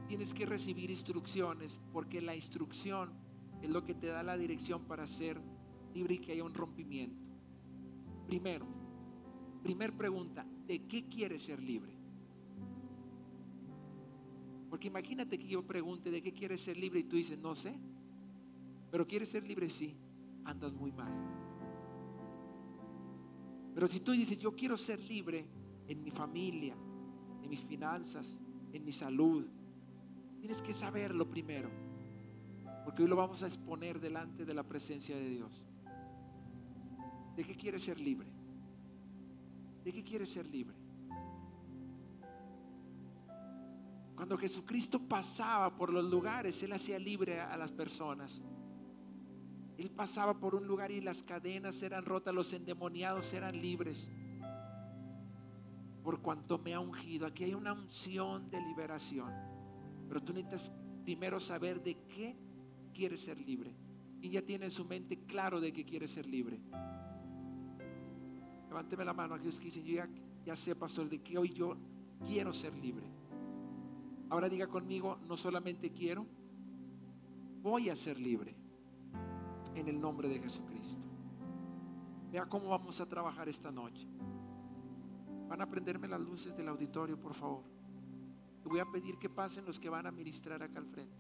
tienes 0.07 0.35
que 0.35 0.45
recibir 0.45 0.91
instrucciones, 0.91 1.81
porque 1.95 2.21
la 2.21 2.35
instrucción 2.35 3.22
es 3.63 3.71
lo 3.71 3.85
que 3.85 3.95
te 3.95 4.09
da 4.09 4.23
la 4.23 4.37
dirección 4.37 4.85
para 4.85 5.07
ser 5.07 5.41
libre 5.95 6.15
y 6.15 6.19
que 6.19 6.33
haya 6.33 6.45
un 6.45 6.55
rompimiento. 6.55 7.25
Primero, 8.27 8.67
primer 9.63 9.97
pregunta, 9.97 10.47
¿de 10.67 10.87
qué 10.87 11.09
quieres 11.09 11.45
ser 11.45 11.63
libre? 11.63 11.97
Porque 14.69 14.89
imagínate 14.89 15.39
que 15.39 15.47
yo 15.47 15.67
pregunte 15.67 16.11
de 16.11 16.23
qué 16.23 16.33
quieres 16.33 16.63
ser 16.63 16.77
libre 16.77 17.01
y 17.01 17.05
tú 17.05 17.17
dices, 17.17 17.39
no 17.39 17.55
sé. 17.55 17.79
Pero 18.91 19.07
quieres 19.07 19.29
ser 19.29 19.47
libre, 19.47 19.69
sí. 19.69 19.95
Andas 20.45 20.73
muy 20.73 20.91
mal. 20.93 21.13
Pero 23.75 23.87
si 23.87 24.01
tú 24.01 24.13
dices, 24.13 24.39
yo 24.39 24.57
quiero 24.57 24.77
ser 24.77 24.99
libre 25.01 25.47
en 25.87 26.03
mi 26.03 26.11
familia, 26.11 26.75
en 27.43 27.51
mis 27.51 27.61
finanzas, 27.61 28.37
en 28.73 28.85
mi 28.85 28.93
salud, 28.93 29.47
tienes 30.41 30.63
que 30.63 30.75
saberlo 30.75 31.29
primero. 31.29 31.92
Porque 32.85 33.03
hoy 33.03 33.09
lo 33.09 33.17
vamos 33.17 33.43
a 33.43 33.47
exponer 33.47 34.01
delante 34.01 34.45
de 34.45 34.55
la 34.55 34.63
presencia 34.63 35.17
de 35.17 35.29
Dios. 35.29 35.65
¿De 37.37 37.45
qué 37.45 37.57
quieres 37.57 37.85
ser 37.85 37.99
libre? 37.99 38.31
¿De 39.85 39.93
qué 39.93 40.03
quieres 40.03 40.31
ser 40.31 40.47
libre? 40.47 40.77
Cuando 44.15 44.37
Jesucristo 44.39 45.01
pasaba 45.01 45.77
por 45.77 45.93
los 45.93 46.05
lugares, 46.05 46.63
Él 46.63 46.73
hacía 46.73 46.99
libre 46.99 47.41
a 47.41 47.57
las 47.57 47.73
personas. 47.73 48.43
Él 49.79 49.91
pasaba 49.91 50.39
por 50.39 50.55
un 50.55 50.67
lugar 50.67 50.91
y 50.91 51.01
las 51.01 51.23
cadenas 51.23 51.83
eran 51.83 52.05
rotas, 52.05 52.35
los 52.35 52.53
endemoniados 52.53 53.33
eran 53.33 53.61
libres. 53.61 54.09
Por 56.05 56.21
cuanto 56.21 56.59
me 56.59 56.75
ha 56.75 56.81
ungido, 56.81 57.27
aquí 57.27 57.45
hay 57.45 57.55
una 57.55 57.73
unción 57.73 58.51
de 58.51 58.61
liberación. 58.61 59.33
Pero 60.09 60.23
tú 60.23 60.33
necesitas 60.33 60.77
primero 61.05 61.41
saber 61.41 61.83
de 61.83 61.97
qué 62.07 62.37
quieres 62.93 63.21
ser 63.21 63.39
libre. 63.41 63.75
Y 64.21 64.31
ya 64.31 64.43
tiene 64.43 64.67
en 64.67 64.71
su 64.71 64.85
mente 64.85 65.19
claro 65.27 65.61
de 65.61 65.73
qué 65.73 65.85
quiere 65.85 66.07
ser 66.07 66.27
libre. 66.27 66.61
Levánteme 68.69 69.05
la 69.05 69.13
mano 69.13 69.35
aquellos 69.35 69.59
que 69.59 69.67
dicen, 69.67 69.85
yo 69.85 69.97
ya, 69.97 70.09
ya 70.45 70.57
sé, 70.57 70.75
pastor, 70.77 71.09
de 71.09 71.21
que 71.23 71.37
hoy 71.37 71.51
yo 71.51 71.77
quiero 72.27 72.53
ser 72.53 72.75
libre. 72.77 73.07
Ahora 74.31 74.49
diga 74.49 74.67
conmigo, 74.67 75.19
no 75.29 75.37
solamente 75.37 75.93
quiero, 75.93 76.27
voy 77.63 77.91
a 77.91 77.97
ser 77.97 78.19
libre 78.19 78.55
en 79.75 79.89
el 79.89 80.01
nombre 80.01 80.29
de 80.29 80.39
Jesucristo. 80.41 81.03
Vea 82.31 82.47
cómo 82.47 82.69
vamos 82.69 83.01
a 83.01 83.07
trabajar 83.07 83.49
esta 83.49 83.71
noche. 83.71 84.09
Van 85.49 85.61
a 85.61 85.69
prenderme 85.69 86.09
las 86.09 86.21
luces 86.21 86.57
del 86.57 86.69
auditorio, 86.69 87.21
por 87.21 87.35
favor. 87.35 87.63
Voy 88.65 88.81
a 88.81 88.87
pedir 88.87 89.19
que 89.19 89.29
pasen 89.29 89.67
los 89.67 89.79
que 89.79 89.91
van 89.91 90.07
a 90.07 90.11
ministrar 90.11 90.63
acá 90.63 90.79
al 90.79 90.87
frente. 90.87 91.15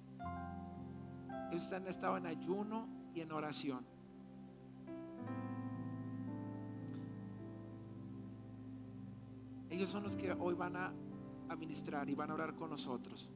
Ellos 1.53 1.73
han 1.73 1.87
estado 1.87 2.17
en 2.17 2.27
ayuno 2.27 2.89
y 3.15 3.21
en 3.21 3.31
oración. 3.31 3.87
Ellos 9.71 9.89
son 9.89 10.03
los 10.03 10.17
que 10.17 10.33
hoy 10.33 10.55
van 10.55 10.77
a 10.77 10.93
a 11.53 11.57
ministrar 11.57 12.09
y 12.09 12.15
van 12.15 12.31
a 12.31 12.35
orar 12.35 12.55
con 12.55 12.71
nosotros. 12.71 13.31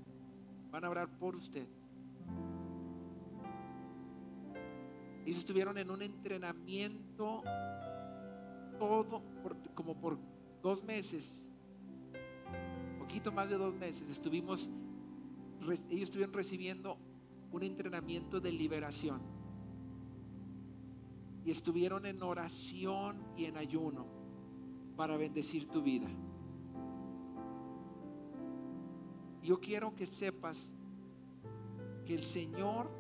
Van 0.71 0.85
a 0.85 0.91
orar 0.91 1.09
por 1.19 1.37
usted. 1.37 1.67
Ellos 5.25 5.39
estuvieron 5.39 5.77
en 5.79 5.91
un 5.91 6.03
entrenamiento 6.03 7.43
todo 8.79 9.23
como 9.75 9.99
por 9.99 10.19
dos 10.63 10.85
meses, 10.85 11.49
poquito 12.99 13.33
más 13.33 13.49
de 13.49 13.59
dos 13.59 13.75
meses. 13.75 14.09
Estuvimos, 14.09 14.71
ellos 15.91 16.03
estuvieron 16.03 16.33
recibiendo 16.33 16.99
un 17.53 17.63
entrenamiento 17.63 18.41
de 18.41 18.53
liberación 18.53 19.21
y 21.45 21.53
estuvieron 21.53 22.07
en 22.07 22.23
oración 22.23 23.23
y 23.37 23.45
en 23.45 23.57
ayuno 23.57 24.07
para 24.97 25.17
bendecir 25.17 25.69
tu 25.69 25.81
vida. 25.81 26.09
Yo 29.43 29.61
quiero 29.61 29.95
que 29.95 30.07
sepas 30.07 30.75
que 32.05 32.17
el 32.17 32.25
Señor 32.25 32.91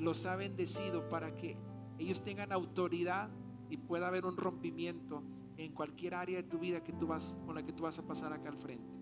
los 0.00 0.26
ha 0.26 0.34
bendecido 0.34 1.08
para 1.08 1.36
que 1.36 1.56
ellos 1.98 2.20
tengan 2.20 2.52
autoridad 2.52 3.30
y 3.70 3.76
pueda 3.76 4.08
haber 4.08 4.26
un 4.26 4.36
rompimiento 4.36 5.22
en 5.56 5.72
cualquier 5.72 6.14
área 6.14 6.38
de 6.38 6.44
tu 6.44 6.58
vida 6.58 6.82
que 6.82 6.92
tú 6.92 7.06
vas, 7.06 7.36
con 7.46 7.54
la 7.54 7.64
que 7.64 7.72
tú 7.72 7.84
vas 7.84 7.98
a 8.00 8.06
pasar 8.06 8.32
acá 8.32 8.48
al 8.48 8.56
frente. 8.56 8.97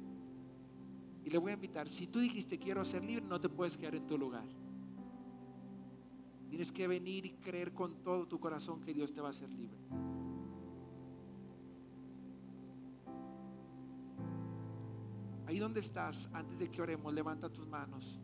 Y 1.26 1.30
le 1.30 1.38
voy 1.38 1.50
a 1.50 1.54
invitar, 1.54 1.88
si 1.88 2.06
tú 2.06 2.20
dijiste 2.20 2.56
quiero 2.56 2.84
ser 2.84 3.02
libre, 3.02 3.26
no 3.26 3.40
te 3.40 3.48
puedes 3.48 3.76
quedar 3.76 3.96
en 3.96 4.06
tu 4.06 4.16
lugar. 4.16 4.46
Tienes 6.48 6.70
que 6.70 6.86
venir 6.86 7.26
y 7.26 7.32
creer 7.32 7.74
con 7.74 7.96
todo 8.04 8.28
tu 8.28 8.38
corazón 8.38 8.80
que 8.80 8.94
Dios 8.94 9.12
te 9.12 9.20
va 9.20 9.26
a 9.26 9.30
hacer 9.32 9.50
libre. 9.50 9.76
Ahí 15.48 15.58
donde 15.58 15.80
estás, 15.80 16.30
antes 16.32 16.60
de 16.60 16.70
que 16.70 16.80
oremos, 16.80 17.12
levanta 17.12 17.52
tus 17.52 17.66
manos. 17.66 18.20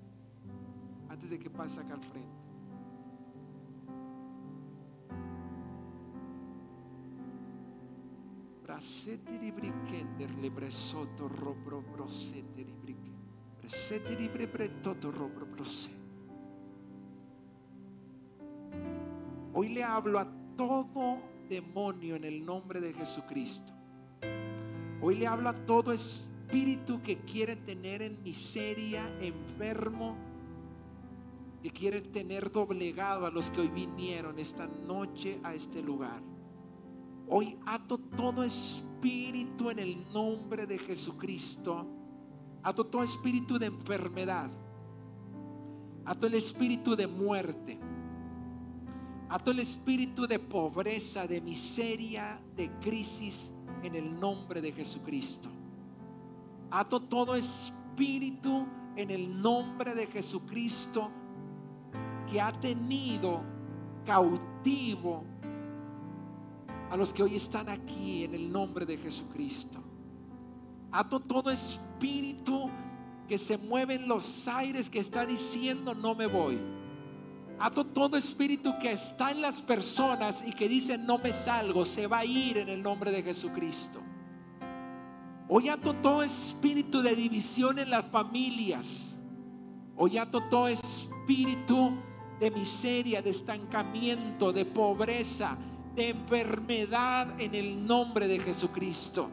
Antes 1.09 1.29
de 1.29 1.41
que 1.41 1.51
pases 1.51 1.79
acá 1.79 1.95
al 1.95 2.05
frente. 2.05 2.42
Hoy 19.55 19.69
le 19.69 19.85
hablo 19.85 20.19
a 20.19 20.27
todo 20.57 21.19
demonio 21.49 22.17
en 22.17 22.25
el 22.25 22.45
nombre 22.45 22.81
de 22.81 22.95
Jesucristo. 22.95 23.73
Hoy 25.01 25.17
le 25.17 25.27
hablo 25.27 25.51
a 25.51 25.55
todo 25.55 25.93
espíritu 25.93 27.03
que 27.03 27.19
quiere 27.19 27.57
tener 27.57 28.01
en 28.03 28.23
miseria, 28.23 29.15
enfermo, 29.21 30.17
que 31.63 31.71
quiere 31.71 32.01
tener 32.01 32.51
doblegado 32.51 33.27
a 33.27 33.31
los 33.31 33.51
que 33.51 33.61
hoy 33.61 33.69
vinieron 33.69 34.39
esta 34.39 34.67
noche 34.67 35.41
a 35.43 35.55
este 35.55 35.83
lugar. 35.83 36.32
Hoy 37.35 37.59
ato 37.65 37.97
todo 37.97 38.43
espíritu 38.43 39.71
en 39.71 39.79
el 39.79 40.13
nombre 40.13 40.67
de 40.67 40.79
Jesucristo. 40.79 41.87
Ato 42.63 42.85
todo 42.85 43.03
espíritu 43.03 43.59
de 43.59 43.65
enfermedad. 43.65 44.51
Ato 46.05 46.27
el 46.27 46.35
espíritu 46.35 46.95
de 46.95 47.07
muerte. 47.07 47.81
Ato 49.31 49.51
el 49.51 49.61
espíritu 49.61 50.27
de 50.27 50.39
pobreza, 50.39 51.27
de 51.27 51.41
miseria, 51.41 52.39
de 52.55 52.71
crisis 52.81 53.55
en 53.83 53.95
el 53.95 54.21
nombre 54.21 54.61
de 54.61 54.71
Jesucristo. 54.71 55.49
Ato 56.71 57.01
todo 57.01 57.35
espíritu 57.35 58.67
en 58.95 59.11
el 59.11 59.41
nombre 59.41 59.95
de 59.95 60.07
Jesucristo 60.07 61.11
que 62.31 62.43
ha 62.43 62.53
tenido 62.61 63.41
cautivo 64.05 65.32
a 66.93 66.97
los 66.99 67.11
que 67.11 67.23
hoy 67.23 67.37
están 67.37 67.71
aquí 67.71 68.25
en 68.25 68.35
el 68.35 68.53
nombre 68.53 68.85
de 68.85 68.99
Jesucristo. 68.99 69.79
Ato 70.91 71.21
todo 71.21 71.51
espíritu 71.51 72.69
que 73.27 73.39
se 73.39 73.57
mueve 73.57 73.95
en 73.95 74.07
los 74.07 74.47
aires 74.47 74.91
que 74.91 74.99
está 74.99 75.25
diciendo 75.25 75.95
no 75.95 76.15
me 76.15 76.27
voy. 76.27 76.59
Ato 77.59 77.87
todo 77.87 78.19
espíritu 78.19 78.79
que 78.79 78.93
está 78.93 79.31
en 79.31 79.41
las 79.41 79.63
personas 79.63 80.47
y 80.47 80.53
que 80.53 80.69
dice 80.69 80.99
no 80.99 81.17
me 81.17 81.33
salgo, 81.33 81.87
se 81.87 82.07
va 82.07 82.19
a 82.19 82.25
ir 82.27 82.59
en 82.59 82.69
el 82.69 82.83
nombre 82.83 83.11
de 83.11 83.23
Jesucristo. 83.23 83.99
Hoy 85.49 85.71
ato 85.71 85.95
todo 85.95 86.23
espíritu 86.23 87.01
de 87.01 87.17
división 87.17 87.79
en 87.79 87.89
las 87.89 88.05
familias. 88.11 89.19
Hoy 89.97 90.19
ato 90.19 90.43
todo 90.51 90.69
espíritu 90.69 91.93
de 92.39 92.51
miseria, 92.51 93.23
de 93.23 93.31
estancamiento, 93.31 94.53
de 94.53 94.67
pobreza, 94.67 95.57
de 95.95 96.11
enfermedad 96.11 97.41
en 97.41 97.55
el 97.55 97.87
nombre 97.87 98.27
de 98.29 98.39
Jesucristo. 98.39 99.31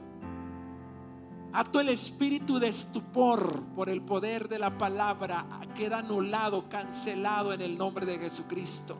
Ato 1.51 1.79
el 1.79 1.89
espíritu 1.89 2.59
de 2.59 2.67
estupor 2.67 3.63
por 3.75 3.89
el 3.89 4.01
poder 4.01 4.47
de 4.47 4.59
la 4.59 4.77
palabra. 4.77 5.45
Queda 5.75 5.99
anulado, 5.99 6.69
cancelado 6.69 7.53
en 7.53 7.61
el 7.61 7.75
nombre 7.75 8.05
de 8.05 8.19
Jesucristo. 8.19 8.97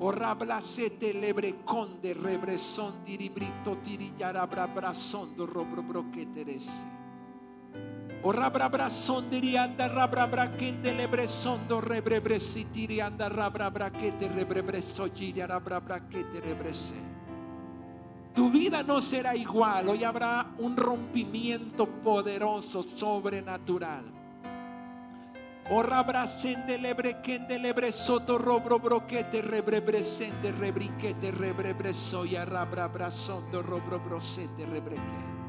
O 0.00 0.10
rablacete 0.10 1.14
lebreconde 1.14 2.14
rebreson 2.14 3.04
diribrito 3.04 3.78
tirillarabra 3.78 4.66
brazondo 4.66 5.46
O 8.26 8.32
rabra 8.32 8.88
son 8.88 9.28
dirianda 9.28 9.86
rabra 9.86 10.24
braquende 10.26 10.94
lebresondo 10.94 11.78
rebrebresitirianda 11.78 13.28
rabra 13.28 13.68
braquete 13.68 14.28
rebrebreso 14.28 15.10
rabra 15.46 15.78
braquete 15.78 16.40
rebrese. 16.40 16.96
Tu 18.32 18.50
vida 18.50 18.82
no 18.82 19.02
será 19.02 19.36
igual, 19.36 19.90
hoy 19.90 20.04
habrá 20.04 20.54
un 20.58 20.74
rompimiento 20.74 21.86
poderoso, 21.86 22.82
sobrenatural. 22.82 24.04
O 25.70 25.82
rabrasende 25.82 26.78
lebrequende 26.78 27.58
lebresoto 27.58 28.38
robro 28.38 28.78
broquete 28.78 29.42
rebrebresende 29.42 30.50
rebriquete 30.52 31.30
rebrebreso 31.30 32.24
y 32.24 32.36
arrabra 32.36 32.88
brazondo 32.88 33.60
robro 33.60 34.00
brosete 34.00 34.64
rebreque. 34.64 35.43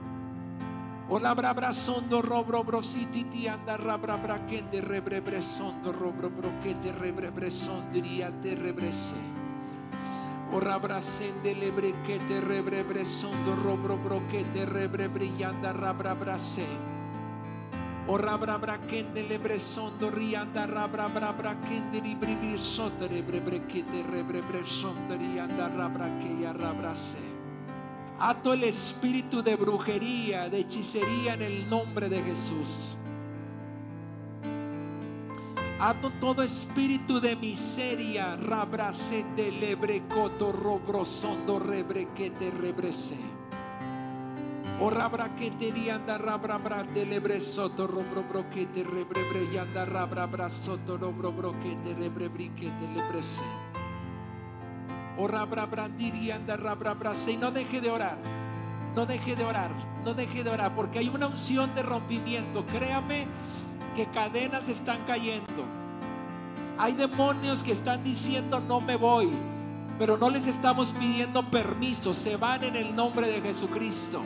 Ola 1.08 1.36
brabra 1.36 1.72
sondo 1.72 2.20
robro 2.20 2.64
brositi 2.64 3.48
anda 3.48 3.78
rabra 3.78 4.18
braquende 4.18 4.82
rebrebre 4.82 5.40
sondo 5.44 5.92
robro 5.92 6.32
broquete 6.32 6.92
rebrebre 6.98 7.52
sondiria 7.52 8.32
te 8.42 8.56
rebrese. 8.56 9.14
Ora 10.52 10.80
brasende 10.80 11.54
lebrequete 11.54 12.42
rebrebre 12.42 13.06
sondo 13.06 13.54
robro 13.54 13.98
broquete 13.98 14.66
rebrebre 14.66 15.26
yanda 15.38 15.72
rabra 15.74 16.16
brase. 16.16 16.66
Ora 18.08 18.36
brabra 18.36 18.80
kende 18.88 19.22
lebre 19.30 19.60
sondo 19.60 20.10
rianda 20.10 20.66
rabra 20.66 21.08
brabra 21.08 21.54
kende 21.70 22.02
libri 22.02 22.58
sondo 22.58 23.06
rebrebre 23.06 23.62
kete 23.68 24.02
rebrebre 24.10 24.66
sondo 24.66 25.14
rabra 25.14 26.10
ya 26.42 26.52
rabrase. 26.52 27.35
Ato 28.20 28.54
el 28.54 28.64
espíritu 28.64 29.44
de 29.44 29.56
brujería, 29.56 30.50
de 30.50 30.60
hechicería 30.60 31.34
en 31.34 31.42
el 31.42 31.70
nombre 31.70 32.08
de 32.08 32.24
Jesús. 32.24 32.96
Ato 35.80 36.10
todo 36.22 36.42
espíritu 36.42 37.20
de 37.20 37.36
miseria, 37.36 38.38
rabracete 38.38 39.52
lebrecoto 39.52 40.54
robrosondo 40.54 41.60
rebrequete 41.60 42.52
rebrese. 42.52 43.18
O 44.80 44.90
rabra 44.90 45.36
que 45.36 45.52
te 45.52 45.72
rianda 45.72 46.18
rabra 46.18 46.58
bra 46.58 46.84
de 46.84 47.06
lebresoto 47.06 47.88
robro 47.88 48.24
broquete 48.24 48.84
rebrebre 48.84 49.48
yanda 49.52 49.86
rabra 49.86 50.26
brasoto 50.26 50.98
robro 50.98 51.32
broquete 51.32 51.96
rebrebriquete 51.96 52.88
lebrese. 52.94 53.65
Y 57.28 57.38
no 57.38 57.52
deje 57.52 57.82
de 57.82 57.90
orar. 57.90 58.18
No 58.96 59.06
deje 59.06 59.36
de 59.36 59.44
orar, 59.44 59.72
no 60.06 60.14
deje 60.14 60.42
de 60.42 60.50
orar, 60.50 60.74
porque 60.74 61.00
hay 61.00 61.10
una 61.10 61.28
unción 61.28 61.76
de 61.76 61.84
rompimiento. 61.84 62.66
Créame 62.66 63.28
que 63.94 64.06
cadenas 64.06 64.70
están 64.70 65.00
cayendo. 65.06 65.66
Hay 66.78 66.94
demonios 66.94 67.62
que 67.62 67.74
están 67.74 68.06
diciendo 68.06 68.62
no 68.62 68.80
me 68.80 68.96
voy, 68.96 69.30
pero 70.00 70.18
no 70.18 70.30
les 70.30 70.48
estamos 70.48 70.94
pidiendo 70.94 71.50
permiso, 71.52 72.14
se 72.14 72.38
van 72.38 72.64
en 72.64 72.78
el 72.78 72.96
nombre 72.96 73.28
de 73.28 73.42
Jesucristo. 73.42 74.22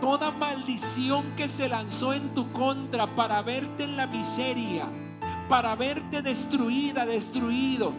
Toda 0.00 0.30
maldición 0.30 1.24
que 1.36 1.50
se 1.50 1.68
lanzó 1.68 2.14
en 2.14 2.32
tu 2.32 2.50
contra 2.50 3.06
para 3.14 3.42
verte 3.42 3.84
en 3.84 3.98
la 3.98 4.06
miseria, 4.06 4.86
para 5.50 5.74
verte 5.76 6.22
destruida, 6.22 7.04
destruido 7.04 7.92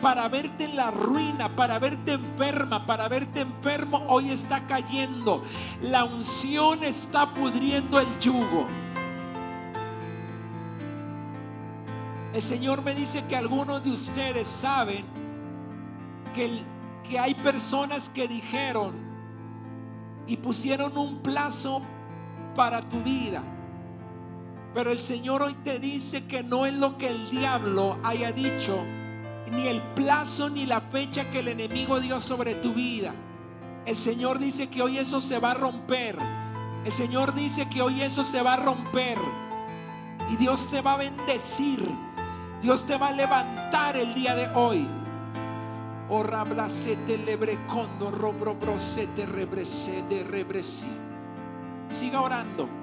para 0.00 0.28
verte 0.28 0.64
en 0.64 0.76
la 0.76 0.90
ruina, 0.90 1.54
para 1.54 1.78
verte 1.78 2.12
enferma, 2.12 2.86
para 2.86 3.08
verte 3.08 3.40
enfermo, 3.40 4.04
hoy 4.08 4.30
está 4.30 4.66
cayendo. 4.66 5.42
La 5.82 6.04
unción 6.04 6.84
está 6.84 7.34
pudriendo 7.34 7.98
el 7.98 8.18
yugo. 8.20 8.66
El 12.32 12.42
Señor 12.42 12.82
me 12.82 12.94
dice 12.94 13.24
que 13.26 13.36
algunos 13.36 13.82
de 13.82 13.90
ustedes 13.90 14.46
saben 14.46 15.04
que, 16.34 16.62
que 17.08 17.18
hay 17.18 17.34
personas 17.34 18.08
que 18.08 18.28
dijeron 18.28 18.94
y 20.26 20.36
pusieron 20.36 20.96
un 20.96 21.18
plazo 21.20 21.82
para 22.54 22.82
tu 22.88 23.02
vida. 23.02 23.42
Pero 24.74 24.92
el 24.92 25.00
Señor 25.00 25.42
hoy 25.42 25.54
te 25.54 25.78
dice 25.80 26.26
que 26.26 26.44
no 26.44 26.66
es 26.66 26.74
lo 26.74 26.98
que 26.98 27.08
el 27.08 27.30
diablo 27.30 27.96
haya 28.04 28.30
dicho 28.30 28.84
ni 29.50 29.68
el 29.68 29.82
plazo 29.94 30.50
ni 30.50 30.66
la 30.66 30.80
fecha 30.80 31.30
que 31.30 31.40
el 31.40 31.48
enemigo 31.48 32.00
dio 32.00 32.20
sobre 32.20 32.54
tu 32.54 32.74
vida. 32.74 33.14
El 33.86 33.96
Señor 33.96 34.38
dice 34.38 34.68
que 34.68 34.82
hoy 34.82 34.98
eso 34.98 35.20
se 35.20 35.38
va 35.38 35.52
a 35.52 35.54
romper. 35.54 36.16
El 36.84 36.92
Señor 36.92 37.34
dice 37.34 37.68
que 37.68 37.82
hoy 37.82 38.02
eso 38.02 38.24
se 38.24 38.42
va 38.42 38.54
a 38.54 38.56
romper. 38.56 39.18
Y 40.30 40.36
Dios 40.36 40.70
te 40.70 40.80
va 40.80 40.94
a 40.94 40.96
bendecir. 40.98 41.88
Dios 42.62 42.84
te 42.84 42.96
va 42.98 43.08
a 43.08 43.12
levantar 43.12 43.96
el 43.96 44.14
día 44.14 44.34
de 44.34 44.48
hoy. 44.54 44.86
Oh, 46.10 46.22
lebrecondo. 46.22 48.10
Siga 51.90 52.20
orando. 52.20 52.77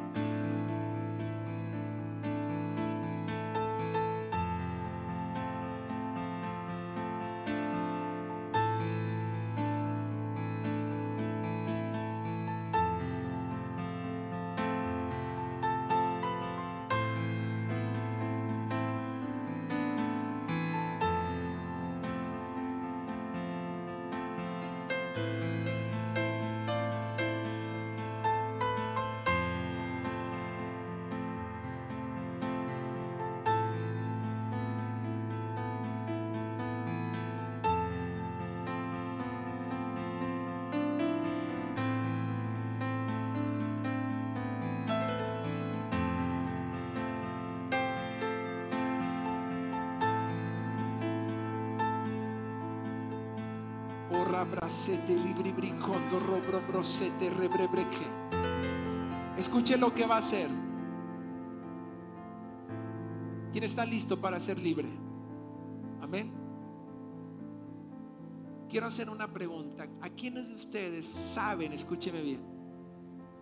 Escuche 59.38 59.78
lo 59.78 59.94
que 59.94 60.06
va 60.06 60.16
a 60.16 60.20
hacer. 60.20 60.50
¿Quién 63.52 63.64
está 63.64 63.86
listo 63.86 64.20
para 64.20 64.40
ser 64.40 64.58
libre? 64.60 64.90
Amén. 66.02 66.32
Quiero 68.70 68.88
hacer 68.88 69.10
una 69.10 69.32
pregunta. 69.32 69.88
¿A 70.02 70.10
quiénes 70.10 70.50
de 70.50 70.56
ustedes 70.56 71.06
saben, 71.06 71.72
escúcheme 71.72 72.22
bien, 72.22 72.42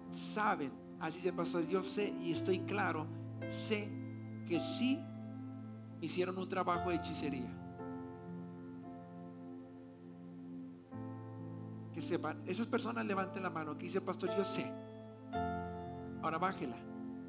saben, 0.09 0.71
así 0.99 1.21
se 1.21 1.33
pasa, 1.33 1.61
yo 1.61 1.81
sé 1.81 2.13
y 2.21 2.31
estoy 2.31 2.59
claro, 2.59 3.07
sé 3.47 3.91
que 4.45 4.59
sí 4.59 4.99
hicieron 6.01 6.37
un 6.37 6.49
trabajo 6.49 6.89
de 6.89 6.97
hechicería. 6.97 7.62
Que 11.93 12.01
sepan, 12.01 12.41
esas 12.45 12.67
personas 12.67 13.05
levanten 13.05 13.43
la 13.43 13.49
mano 13.49 13.77
que 13.77 13.83
dice, 13.83 14.01
pastor, 14.01 14.35
yo 14.35 14.43
sé. 14.43 14.65
Ahora 16.21 16.37
bájela. 16.37 16.77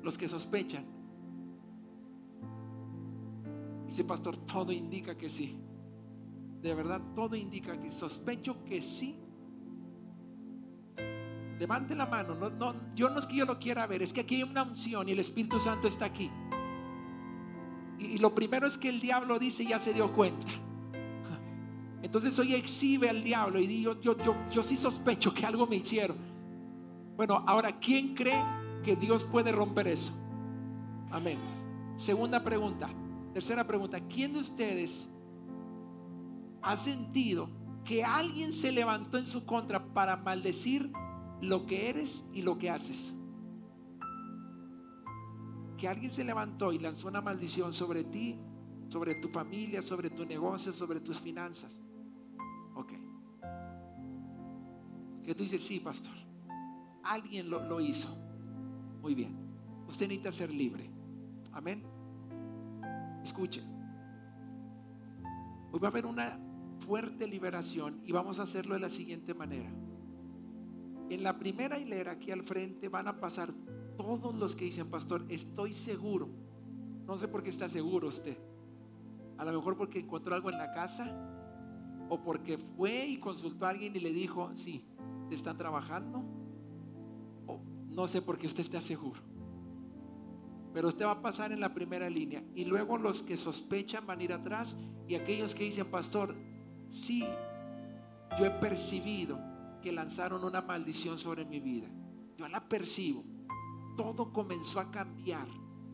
Los 0.02 0.16
que 0.16 0.28
sospechan. 0.28 0.84
Dice, 3.86 4.04
pastor, 4.04 4.36
todo 4.38 4.72
indica 4.72 5.16
que 5.16 5.28
sí. 5.28 5.58
De 6.62 6.74
verdad, 6.74 7.00
todo 7.14 7.36
indica 7.36 7.78
que 7.78 7.90
sospecho 7.90 8.64
que 8.64 8.80
sí. 8.80 9.18
Levante 11.58 11.94
la 11.94 12.06
mano. 12.06 12.34
No, 12.34 12.50
no, 12.50 12.94
yo 12.94 13.10
no 13.10 13.18
es 13.18 13.26
que 13.26 13.36
yo 13.36 13.44
lo 13.44 13.58
quiera 13.58 13.86
ver, 13.86 14.02
es 14.02 14.12
que 14.12 14.22
aquí 14.22 14.36
hay 14.36 14.42
una 14.42 14.62
unción 14.62 15.08
y 15.08 15.12
el 15.12 15.18
Espíritu 15.18 15.58
Santo 15.58 15.88
está 15.88 16.06
aquí. 16.06 16.30
Y, 17.98 18.18
lo 18.18 18.34
primero 18.34 18.66
es 18.66 18.76
que 18.76 18.88
el 18.88 19.00
diablo 19.00 19.38
dice, 19.38 19.64
ya 19.64 19.78
se 19.78 19.92
dio 19.92 20.12
cuenta. 20.12 20.50
Entonces 22.14 22.38
hoy 22.38 22.54
exhibe 22.54 23.10
al 23.10 23.24
diablo 23.24 23.58
y 23.58 23.66
digo, 23.66 24.00
yo, 24.00 24.16
yo, 24.18 24.36
yo 24.48 24.62
sí 24.62 24.76
sospecho 24.76 25.34
que 25.34 25.44
algo 25.44 25.66
me 25.66 25.74
hicieron. 25.74 26.16
Bueno, 27.16 27.42
ahora, 27.44 27.80
¿quién 27.80 28.14
cree 28.14 28.40
que 28.84 28.94
Dios 28.94 29.24
puede 29.24 29.50
romper 29.50 29.88
eso? 29.88 30.12
Amén. 31.10 31.40
Segunda 31.96 32.44
pregunta. 32.44 32.88
Tercera 33.32 33.66
pregunta. 33.66 33.98
¿Quién 34.06 34.32
de 34.32 34.38
ustedes 34.38 35.08
ha 36.62 36.76
sentido 36.76 37.50
que 37.84 38.04
alguien 38.04 38.52
se 38.52 38.70
levantó 38.70 39.18
en 39.18 39.26
su 39.26 39.44
contra 39.44 39.84
para 39.92 40.16
maldecir 40.16 40.92
lo 41.40 41.66
que 41.66 41.90
eres 41.90 42.30
y 42.32 42.42
lo 42.42 42.58
que 42.58 42.70
haces? 42.70 43.12
Que 45.76 45.88
alguien 45.88 46.12
se 46.12 46.22
levantó 46.22 46.72
y 46.72 46.78
lanzó 46.78 47.08
una 47.08 47.20
maldición 47.20 47.74
sobre 47.74 48.04
ti, 48.04 48.38
sobre 48.86 49.16
tu 49.16 49.30
familia, 49.30 49.82
sobre 49.82 50.10
tu 50.10 50.24
negocio, 50.24 50.72
sobre 50.72 51.00
tus 51.00 51.18
finanzas. 51.18 51.83
Ok. 52.74 52.92
Que 55.24 55.34
tú 55.34 55.42
dices, 55.42 55.62
sí, 55.64 55.80
pastor. 55.80 56.14
Alguien 57.02 57.48
lo, 57.48 57.66
lo 57.68 57.80
hizo. 57.80 58.08
Muy 59.00 59.14
bien. 59.14 59.36
Usted 59.88 60.06
necesita 60.06 60.32
ser 60.32 60.52
libre. 60.52 60.90
Amén. 61.52 61.82
Escuchen. 63.22 63.64
Hoy 65.72 65.80
va 65.80 65.88
a 65.88 65.90
haber 65.90 66.06
una 66.06 66.38
fuerte 66.86 67.26
liberación 67.26 68.00
y 68.04 68.12
vamos 68.12 68.38
a 68.38 68.42
hacerlo 68.44 68.74
de 68.74 68.80
la 68.80 68.88
siguiente 68.88 69.34
manera. 69.34 69.70
En 71.10 71.22
la 71.22 71.38
primera 71.38 71.78
hilera 71.78 72.12
aquí 72.12 72.30
al 72.30 72.42
frente 72.42 72.88
van 72.88 73.08
a 73.08 73.20
pasar 73.20 73.52
todos 73.96 74.34
los 74.34 74.54
que 74.54 74.66
dicen, 74.66 74.90
pastor, 74.90 75.24
estoy 75.28 75.74
seguro. 75.74 76.28
No 77.06 77.16
sé 77.16 77.28
por 77.28 77.42
qué 77.42 77.50
está 77.50 77.68
seguro 77.68 78.08
usted. 78.08 78.36
A 79.38 79.44
lo 79.44 79.52
mejor 79.52 79.76
porque 79.76 79.98
encontró 79.98 80.34
algo 80.34 80.50
en 80.50 80.58
la 80.58 80.72
casa 80.72 81.33
o 82.08 82.22
porque 82.22 82.58
fue 82.58 83.06
y 83.06 83.18
consultó 83.18 83.66
a 83.66 83.70
alguien 83.70 83.94
y 83.96 84.00
le 84.00 84.12
dijo, 84.12 84.50
sí, 84.54 84.86
están 85.30 85.56
trabajando. 85.56 86.24
O 87.46 87.60
no 87.88 88.06
sé 88.06 88.22
por 88.22 88.38
qué 88.38 88.46
usted 88.46 88.62
está 88.62 88.80
seguro. 88.80 89.20
Pero 90.72 90.88
usted 90.88 91.06
va 91.06 91.12
a 91.12 91.22
pasar 91.22 91.52
en 91.52 91.60
la 91.60 91.72
primera 91.72 92.10
línea 92.10 92.42
y 92.54 92.64
luego 92.64 92.98
los 92.98 93.22
que 93.22 93.36
sospechan 93.36 94.06
van 94.06 94.20
a 94.20 94.24
ir 94.24 94.32
atrás 94.32 94.76
y 95.06 95.14
aquellos 95.14 95.54
que 95.54 95.64
dicen, 95.64 95.86
pastor, 95.86 96.34
sí, 96.88 97.24
yo 98.38 98.44
he 98.44 98.50
percibido 98.50 99.38
que 99.80 99.92
lanzaron 99.92 100.44
una 100.44 100.62
maldición 100.62 101.18
sobre 101.18 101.44
mi 101.44 101.60
vida. 101.60 101.88
Yo 102.36 102.48
la 102.48 102.68
percibo. 102.68 103.24
Todo 103.96 104.32
comenzó 104.32 104.80
a 104.80 104.90
cambiar 104.90 105.46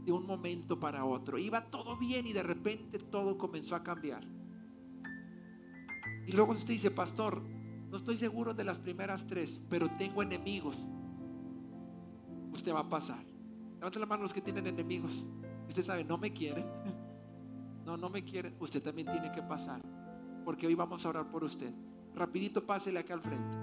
de 0.04 0.12
un 0.12 0.26
momento 0.26 0.80
para 0.80 1.04
otro. 1.04 1.38
Iba 1.38 1.70
todo 1.70 1.98
bien 1.98 2.26
y 2.26 2.32
de 2.32 2.42
repente 2.42 2.98
todo 2.98 3.36
comenzó 3.36 3.76
a 3.76 3.82
cambiar. 3.82 4.26
Y 6.30 6.32
luego 6.32 6.52
usted 6.52 6.74
dice, 6.74 6.92
pastor, 6.92 7.42
no 7.90 7.96
estoy 7.96 8.16
seguro 8.16 8.54
de 8.54 8.62
las 8.62 8.78
primeras 8.78 9.26
tres, 9.26 9.66
pero 9.68 9.90
tengo 9.96 10.22
enemigos. 10.22 10.76
Usted 12.52 12.72
va 12.72 12.80
a 12.80 12.88
pasar. 12.88 13.18
Levante 13.74 13.98
la 13.98 14.06
mano 14.06 14.22
los 14.22 14.32
que 14.32 14.40
tienen 14.40 14.64
enemigos. 14.68 15.26
Usted 15.66 15.82
sabe, 15.82 16.04
no 16.04 16.16
me 16.18 16.32
quieren. 16.32 16.64
No, 17.84 17.96
no 17.96 18.08
me 18.10 18.22
quieren. 18.22 18.54
Usted 18.60 18.80
también 18.80 19.10
tiene 19.10 19.32
que 19.32 19.42
pasar. 19.42 19.82
Porque 20.44 20.68
hoy 20.68 20.76
vamos 20.76 21.04
a 21.04 21.08
orar 21.08 21.28
por 21.28 21.42
usted. 21.42 21.74
Rapidito 22.14 22.64
pásele 22.64 23.00
acá 23.00 23.14
al 23.14 23.22
frente. 23.22 23.56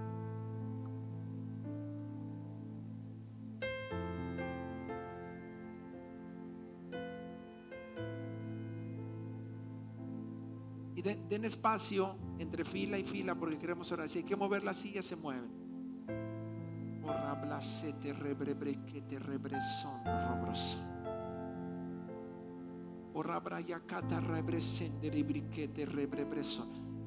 Y 10.97 11.03
den, 11.03 11.45
espacio 11.45 12.15
entre 12.39 12.65
fila 12.65 12.97
y 12.97 13.03
fila 13.03 13.35
porque 13.35 13.59
queremos 13.59 13.91
orar. 13.91 14.09
Si 14.09 14.17
hay 14.17 14.25
que 14.25 14.35
mover 14.35 14.63
la 14.63 14.73
silla, 14.73 15.03
se 15.03 15.15
mueven. 15.15 15.47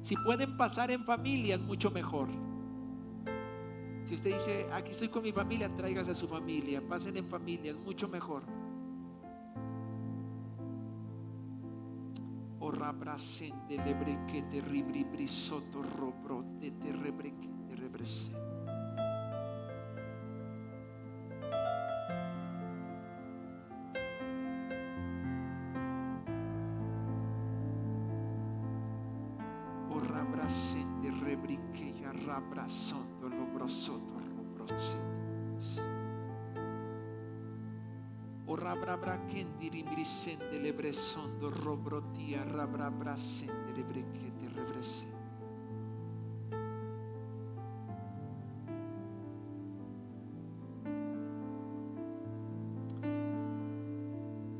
Si 0.01 0.15
pueden 0.15 0.55
pasar 0.55 0.89
en 0.91 1.03
familias, 1.03 1.59
mucho 1.59 1.91
mejor. 1.91 2.29
Si 4.05 4.15
usted 4.15 4.35
dice, 4.35 4.67
aquí 4.71 4.91
estoy 4.91 5.09
con 5.09 5.21
mi 5.21 5.33
familia, 5.33 5.67
tráigase 5.75 6.11
a 6.11 6.15
su 6.15 6.29
familia. 6.29 6.81
Pasen 6.87 7.17
en 7.17 7.27
familias, 7.27 7.75
mucho 7.75 8.07
mejor. 8.07 8.60
Rabrasende 12.71 13.75
lebrequete 13.83 14.61
ribri 14.61 15.03
brisoto 15.03 15.81
robrote 15.81 16.77
te 16.77 16.91
rebrequete 16.91 17.75
rebrese. 17.75 18.40
O 38.71 38.73
rabrabra 38.73 39.19
kendiri 39.27 39.83
brisende 39.83 40.57
lebresondo 40.57 41.51
robrotia 41.51 42.39
rabrabra 42.45 43.17
sende 43.17 43.75
lebrekete 43.75 44.47
rebrese. 44.47 45.07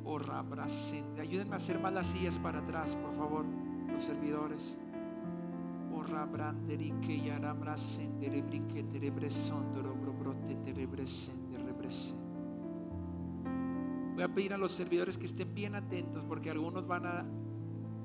O 0.03 0.17
rabrasende. 0.19 1.21
Ayúdenme 1.21 1.53
a 1.53 1.55
hacer 1.55 1.79
más 1.79 1.93
las 1.93 2.07
sillas 2.07 2.37
para 2.37 2.59
atrás, 2.59 2.97
por 2.97 3.15
favor, 3.15 3.45
los 3.93 4.03
servidores. 4.03 4.77
O 5.95 6.03
rabranderi 6.03 6.91
que 6.99 7.21
ya 7.21 7.39
rabrasende 7.39 8.27
lebrikete 8.27 8.99
rebresondo 8.99 9.81
robrote 9.81 10.55
te 10.55 10.73
rebresende 10.73 11.57
rebrese. 11.57 12.30
Voy 14.13 14.23
a 14.23 14.27
pedir 14.27 14.53
a 14.53 14.57
los 14.57 14.71
servidores 14.71 15.17
que 15.17 15.25
estén 15.25 15.53
bien 15.53 15.75
atentos 15.75 16.23
porque 16.25 16.49
algunos 16.49 16.85
van 16.85 17.05
a, 17.05 17.25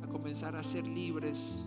a 0.03 0.09
comenzar 0.09 0.55
a 0.57 0.63
ser 0.63 0.87
libres. 0.87 1.67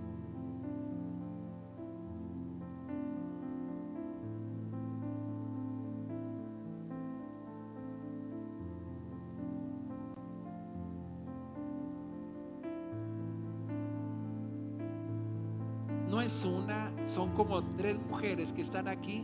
No 16.09 16.21
es 16.21 16.43
una, 16.43 16.91
son 17.05 17.33
como 17.33 17.63
tres 17.75 17.99
mujeres 18.09 18.51
que 18.51 18.61
están 18.61 18.87
aquí 18.87 19.23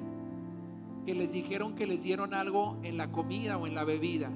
que 1.05 1.13
les 1.13 1.32
dijeron 1.32 1.76
que 1.76 1.86
les 1.86 2.03
dieron 2.03 2.34
algo 2.34 2.78
en 2.84 2.97
la 2.97 3.11
comida 3.11 3.57
o 3.57 3.68
en 3.68 3.76
la 3.76 3.84
bebida. 3.84 4.32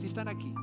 Si 0.00 0.06
están 0.06 0.28
aquí. 0.28 0.54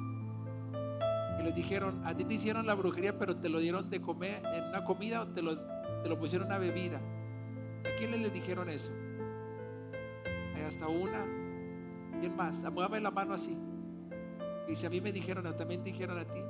Y 1.40 1.44
les 1.44 1.54
dijeron, 1.54 2.02
a 2.04 2.18
ti 2.18 2.26
te 2.26 2.34
hicieron 2.34 2.66
la 2.66 2.74
brujería, 2.74 3.20
pero 3.20 3.38
te 3.38 3.50
lo 3.50 3.60
dieron 3.60 3.88
de 3.88 4.02
comer 4.02 4.42
en 4.44 4.64
una 4.64 4.84
comida 4.84 5.22
o 5.22 5.28
te 5.28 5.44
lo, 5.44 5.60
te 6.02 6.10
lo 6.10 6.18
pusieron 6.18 6.48
una 6.48 6.58
bebida. 6.58 6.98
¿A 6.98 8.00
quién 8.00 8.20
les 8.20 8.34
dijeron 8.34 8.68
eso? 8.68 8.92
Hay 10.56 10.64
hasta 10.64 10.88
una. 10.88 11.24
¿Quién 12.20 12.36
más? 12.36 12.66
Mueve 12.72 13.00
la 13.00 13.12
mano 13.12 13.36
así. 13.36 13.56
Y 14.68 14.76
si 14.76 14.88
a 14.88 14.90
mí 14.90 15.02
me 15.02 15.12
dijeron, 15.12 15.56
también 15.56 15.84
dijeron 15.84 16.18
a 16.18 16.26
ti. 16.26 16.42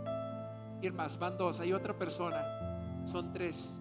¿Quién 0.80 0.96
más? 0.96 1.20
Van 1.20 1.36
dos. 1.36 1.60
Hay 1.60 1.74
otra 1.74 1.94
persona. 1.94 3.04
Son 3.04 3.34
tres. 3.34 3.78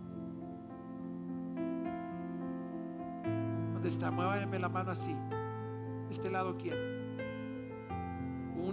¿Dónde 3.72 3.88
está? 3.88 4.10
Muévame 4.10 4.58
la 4.58 4.68
mano 4.68 4.90
así. 4.90 5.14
¿De 5.14 6.12
este 6.12 6.28
lado 6.28 6.56
quién? 6.58 6.95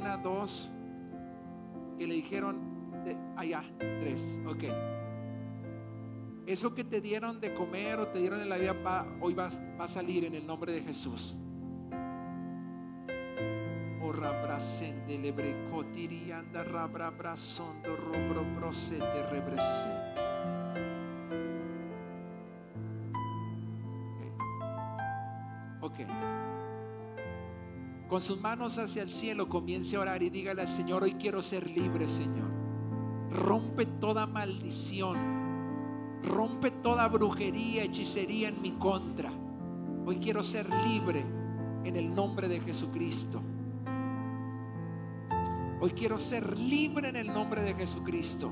Una, 0.04 0.18
dos, 0.18 0.70
que 1.98 2.06
le 2.06 2.16
dijeron, 2.16 2.60
de 3.06 3.18
allá, 3.38 3.64
tres, 4.02 4.42
ok. 4.46 4.64
Eso 6.46 6.76
que 6.76 6.84
te 6.84 7.00
dieron 7.00 7.40
de 7.40 7.54
comer 7.54 8.00
o 8.00 8.08
te 8.10 8.20
dieron 8.20 8.42
en 8.42 8.50
la 8.50 8.58
vida 8.58 8.74
va, 8.74 9.08
hoy 9.22 9.34
va, 9.34 9.48
va 9.80 9.86
a 9.86 9.88
salir 9.88 10.26
en 10.26 10.36
el 10.36 10.46
nombre 10.46 10.74
de 10.74 10.82
Jesús. 10.82 11.38
Ora 14.02 14.44
brasende 14.44 15.18
lebre 15.18 15.70
cotirianda 15.72 16.66
rabra 16.66 17.10
brasondo 17.10 17.96
robro 17.96 18.44
brosete 18.58 19.24
rebrese. 19.32 20.03
Con 28.14 28.22
sus 28.22 28.40
manos 28.42 28.78
hacia 28.78 29.02
el 29.02 29.10
cielo 29.10 29.50
comience 29.50 29.96
a 29.96 30.02
orar 30.02 30.22
y 30.22 30.30
dígale 30.30 30.62
al 30.62 30.70
Señor, 30.70 31.02
hoy 31.02 31.14
quiero 31.16 31.42
ser 31.42 31.68
libre, 31.68 32.08
Señor. 32.08 32.48
Rompe 33.32 33.88
toda 33.88 34.28
maldición. 34.28 35.18
Rompe 36.22 36.70
toda 36.70 37.08
brujería, 37.08 37.82
hechicería 37.82 38.50
en 38.50 38.62
mi 38.62 38.74
contra. 38.74 39.34
Hoy 40.06 40.18
quiero 40.18 40.44
ser 40.44 40.70
libre 40.86 41.26
en 41.86 41.96
el 41.96 42.14
nombre 42.14 42.48
de 42.48 42.60
Jesucristo. 42.60 43.42
Hoy 45.82 45.90
quiero 45.94 46.20
ser 46.20 46.60
libre 46.60 47.10
en 47.10 47.16
el 47.16 47.34
nombre 47.34 47.64
de 47.64 47.74
Jesucristo. 47.74 48.52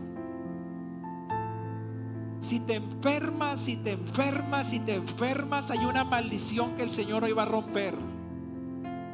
Si 2.40 2.62
te 2.62 2.78
enfermas, 2.78 3.60
si 3.60 3.76
te 3.76 3.92
enfermas, 3.92 4.70
si 4.72 4.80
te 4.80 4.96
enfermas, 4.96 5.70
hay 5.70 5.86
una 5.86 6.04
maldición 6.04 6.76
que 6.76 6.82
el 6.82 6.90
Señor 6.90 7.24
hoy 7.24 7.34
va 7.34 7.44
a 7.44 7.46
romper. 7.46 8.11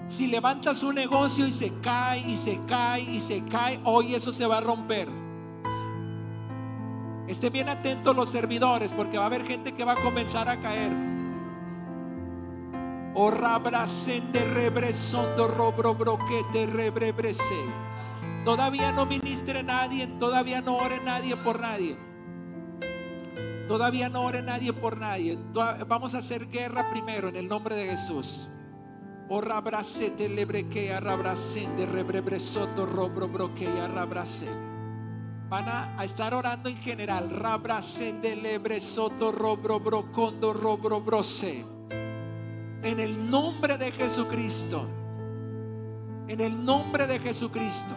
Si 0.07 0.27
levantas 0.27 0.83
un 0.83 0.95
negocio 0.95 1.45
y 1.45 1.51
se 1.51 1.71
cae 1.81 2.19
y 2.19 2.37
se 2.37 2.59
cae 2.65 3.01
y 3.01 3.19
se 3.19 3.43
cae, 3.43 3.79
hoy 3.83 4.15
eso 4.15 4.31
se 4.31 4.45
va 4.47 4.59
a 4.59 4.61
romper. 4.61 5.09
Estén 7.27 7.51
bien 7.51 7.67
atentos 7.67 8.15
los 8.15 8.29
servidores 8.29 8.93
porque 8.93 9.17
va 9.17 9.25
a 9.25 9.27
haber 9.27 9.45
gente 9.45 9.73
que 9.73 9.83
va 9.83 9.93
a 9.93 10.01
comenzar 10.01 10.47
a 10.47 10.61
caer. 10.61 10.93
Todavía 18.45 18.93
no 18.93 19.05
ministre 19.05 19.61
nadie, 19.61 20.07
todavía 20.19 20.61
no 20.61 20.77
ore 20.77 21.01
nadie 21.01 21.35
por 21.35 21.59
nadie. 21.59 21.97
Todavía 23.67 24.07
no 24.07 24.21
ore 24.21 24.41
nadie 24.41 24.71
por 24.71 24.97
nadie. 24.97 25.37
Vamos 25.85 26.15
a 26.15 26.19
hacer 26.19 26.47
guerra 26.47 26.89
primero 26.91 27.27
en 27.27 27.35
el 27.35 27.49
nombre 27.49 27.75
de 27.75 27.89
Jesús. 27.89 28.47
O 29.29 29.41
rabrasete 29.41 30.29
lebrequea 30.29 30.99
rabrasende 30.99 31.85
rebrebresoto 31.85 32.85
robro 32.85 33.27
broquea 33.27 33.87
rabrase. 33.87 34.47
Van 35.49 35.67
a, 35.67 36.03
estar 36.03 36.33
orando 36.33 36.69
en 36.69 36.77
general. 36.77 37.29
Rabrasende 37.29 38.35
lebresoto 38.35 39.31
robro 39.31 39.79
brocondo 39.79 40.53
robro 40.53 41.01
brose. 41.01 41.65
En 42.83 42.99
el 42.99 43.29
nombre 43.29 43.77
de 43.77 43.91
Jesucristo. 43.91 44.87
En 46.27 46.39
el 46.39 46.63
nombre 46.63 47.07
de 47.07 47.19
Jesucristo. 47.19 47.93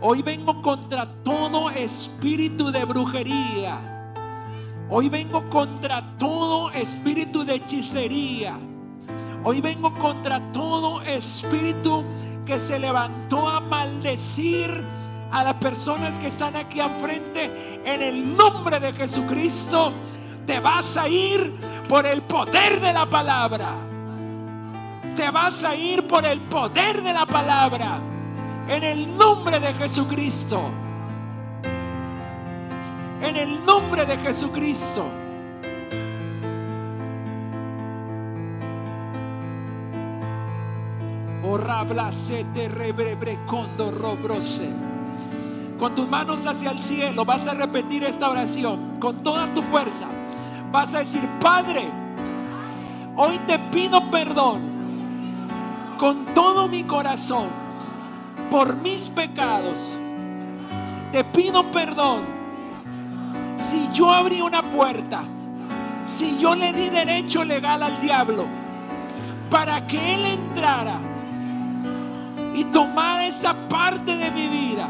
Hoy 0.00 0.22
vengo 0.22 0.62
contra 0.62 1.06
todo 1.22 1.70
espíritu 1.70 2.70
de 2.72 2.84
brujería 2.84 3.90
Hoy 4.92 5.08
vengo 5.08 5.48
contra 5.48 6.02
todo 6.18 6.72
espíritu 6.72 7.44
de 7.44 7.54
hechicería. 7.54 8.58
Hoy 9.42 9.60
vengo 9.60 9.92
contra 9.94 10.40
todo 10.52 11.02
espíritu 11.02 12.04
que 12.44 12.58
se 12.58 12.78
levantó 12.78 13.48
a 13.48 13.60
maldecir 13.60 14.82
a 15.30 15.44
las 15.44 15.54
personas 15.54 16.18
que 16.18 16.28
están 16.28 16.56
aquí 16.56 16.80
al 16.80 16.98
frente. 17.00 17.80
En 17.84 18.02
el 18.02 18.36
nombre 18.36 18.80
de 18.80 18.92
Jesucristo, 18.92 19.92
te 20.46 20.60
vas 20.60 20.96
a 20.96 21.08
ir 21.08 21.56
por 21.88 22.06
el 22.06 22.22
poder 22.22 22.80
de 22.80 22.92
la 22.92 23.06
palabra. 23.06 23.74
Te 25.16 25.30
vas 25.30 25.64
a 25.64 25.74
ir 25.74 26.06
por 26.06 26.24
el 26.24 26.40
poder 26.40 27.02
de 27.02 27.12
la 27.12 27.26
palabra. 27.26 28.00
En 28.68 28.84
el 28.84 29.16
nombre 29.16 29.58
de 29.58 29.72
Jesucristo 29.74 30.70
en 33.22 33.36
el 33.36 33.64
nombre 33.64 34.04
de 34.06 34.16
Jesucristo. 34.18 35.19
Con 45.78 45.94
tus 45.94 46.08
manos 46.08 46.46
hacia 46.46 46.70
el 46.70 46.80
cielo 46.80 47.24
vas 47.24 47.46
a 47.46 47.54
repetir 47.54 48.04
esta 48.04 48.30
oración 48.30 48.98
con 49.00 49.22
toda 49.22 49.52
tu 49.54 49.62
fuerza. 49.62 50.06
Vas 50.70 50.94
a 50.94 50.98
decir, 51.00 51.26
Padre, 51.40 51.88
hoy 53.16 53.38
te 53.46 53.58
pido 53.58 54.10
perdón 54.10 54.60
con 55.98 56.26
todo 56.34 56.68
mi 56.68 56.84
corazón 56.84 57.48
por 58.50 58.76
mis 58.76 59.10
pecados. 59.10 59.98
Te 61.12 61.24
pido 61.24 61.70
perdón 61.72 62.20
si 63.56 63.88
yo 63.92 64.12
abrí 64.12 64.40
una 64.40 64.62
puerta, 64.62 65.22
si 66.04 66.38
yo 66.38 66.54
le 66.54 66.72
di 66.72 66.90
derecho 66.90 67.44
legal 67.44 67.82
al 67.82 68.00
diablo 68.00 68.46
para 69.50 69.86
que 69.86 70.14
él 70.14 70.24
entrara 70.26 71.09
y 72.60 72.64
tomara 72.64 73.26
esa 73.26 73.54
parte 73.70 74.18
de 74.18 74.30
mi 74.32 74.46
vida, 74.48 74.86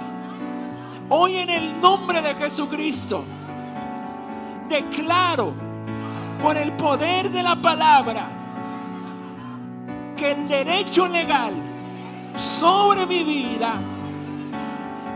hoy 1.08 1.36
en 1.36 1.48
el 1.48 1.80
nombre 1.80 2.20
de 2.20 2.34
Jesucristo, 2.34 3.22
declaro 4.68 5.52
por 6.42 6.56
el 6.56 6.72
poder 6.72 7.30
de 7.30 7.44
la 7.44 7.54
palabra 7.54 8.26
que 10.16 10.32
el 10.32 10.48
derecho 10.48 11.06
legal 11.06 11.54
sobre 12.34 13.06
mi 13.06 13.22
vida 13.22 13.80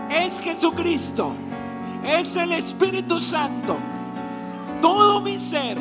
es 0.09 0.39
Jesucristo 0.39 1.35
es 2.05 2.37
el 2.37 2.53
Espíritu 2.53 3.19
Santo. 3.19 3.79
Todo 4.81 5.21
mi 5.21 5.41
ser 5.41 5.77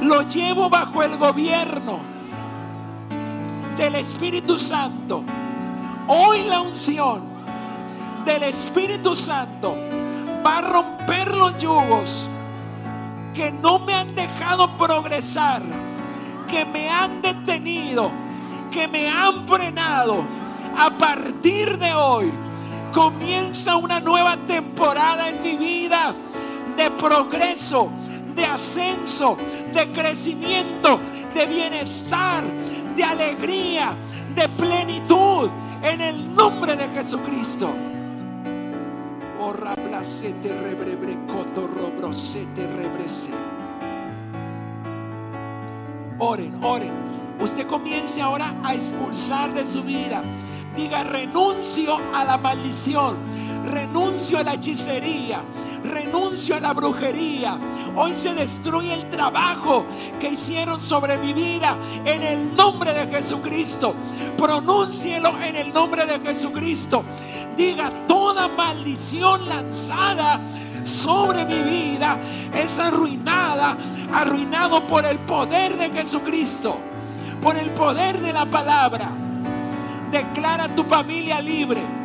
lo 0.00 0.22
llevo 0.22 0.70
bajo 0.70 1.02
el 1.02 1.18
gobierno 1.18 2.00
del 3.76 3.96
Espíritu 3.96 4.58
Santo. 4.58 5.22
Hoy 6.06 6.44
la 6.44 6.60
unción 6.60 7.22
del 8.24 8.44
Espíritu 8.44 9.14
Santo 9.16 9.76
va 10.44 10.58
a 10.58 10.60
romper 10.62 11.34
los 11.34 11.56
yugos 11.58 12.28
que 13.34 13.52
no 13.52 13.78
me 13.78 13.94
han 13.94 14.14
dejado 14.14 14.76
progresar, 14.76 15.62
que 16.48 16.64
me 16.64 16.88
han 16.88 17.22
detenido, 17.22 18.10
que 18.70 18.88
me 18.88 19.08
han 19.08 19.46
frenado. 19.46 20.24
A 20.76 20.90
partir 20.90 21.78
de 21.78 21.92
hoy, 21.92 22.32
Comienza 22.92 23.76
una 23.76 24.00
nueva 24.00 24.36
temporada 24.48 25.28
en 25.28 25.42
mi 25.42 25.56
vida 25.56 26.12
de 26.76 26.90
progreso, 26.90 27.88
de 28.34 28.44
ascenso, 28.44 29.38
de 29.72 29.92
crecimiento, 29.92 30.98
de 31.32 31.46
bienestar, 31.46 32.42
de 32.96 33.04
alegría, 33.04 33.96
de 34.34 34.48
plenitud 34.48 35.50
en 35.82 36.00
el 36.00 36.34
nombre 36.34 36.76
de 36.76 36.88
Jesucristo. 36.88 37.72
Oren, 46.18 46.64
oren. 46.64 46.92
Usted 47.40 47.66
comience 47.66 48.20
ahora 48.20 48.54
a 48.62 48.74
expulsar 48.74 49.54
de 49.54 49.64
su 49.64 49.82
vida 49.82 50.22
Diga, 50.76 51.02
renuncio 51.02 51.98
a 52.14 52.24
la 52.24 52.38
maldición, 52.38 53.16
renuncio 53.64 54.38
a 54.38 54.42
la 54.42 54.54
hechicería, 54.54 55.42
renuncio 55.84 56.56
a 56.56 56.60
la 56.60 56.72
brujería. 56.72 57.58
Hoy 57.96 58.12
se 58.14 58.34
destruye 58.34 58.94
el 58.94 59.08
trabajo 59.10 59.84
que 60.18 60.30
hicieron 60.30 60.80
sobre 60.82 61.16
mi 61.18 61.32
vida 61.32 61.76
en 62.04 62.22
el 62.22 62.54
nombre 62.56 62.92
de 62.92 63.06
Jesucristo. 63.08 63.94
Pronúncielo 64.36 65.38
en 65.42 65.56
el 65.56 65.72
nombre 65.72 66.06
de 66.06 66.20
Jesucristo. 66.20 67.04
Diga, 67.56 67.92
toda 68.06 68.48
maldición 68.48 69.48
lanzada 69.48 70.40
sobre 70.84 71.44
mi 71.44 71.62
vida 71.62 72.18
es 72.54 72.78
arruinada, 72.78 73.76
arruinado 74.12 74.82
por 74.86 75.04
el 75.04 75.18
poder 75.20 75.76
de 75.76 75.90
Jesucristo, 75.90 76.78
por 77.42 77.56
el 77.56 77.70
poder 77.70 78.20
de 78.20 78.32
la 78.32 78.46
palabra. 78.46 79.10
Declara 80.10 80.68
tu 80.74 80.84
familia 80.84 81.40
libre. 81.40 81.99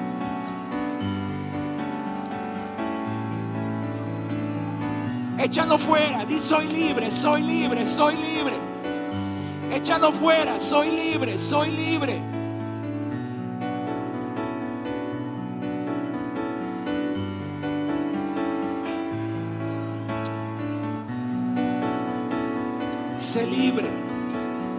Échalo 5.37 5.77
fuera, 5.77 6.25
di 6.25 6.39
soy 6.39 6.67
libre, 6.67 7.11
soy 7.11 7.43
libre, 7.43 7.85
soy 7.85 8.15
libre. 8.15 8.55
Échalo 9.71 10.11
fuera, 10.13 10.59
soy 10.59 10.91
libre, 10.91 11.37
soy 11.37 11.71
libre. 11.71 12.21
Sé 23.17 23.45
libre, 23.45 23.89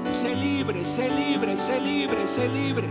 sé 0.04 0.34
libre, 0.34 0.84
sé 0.84 1.10
libre, 1.10 1.56
sé 1.56 1.80
libre, 1.80 2.26
sé 2.26 2.48
libre. 2.48 2.88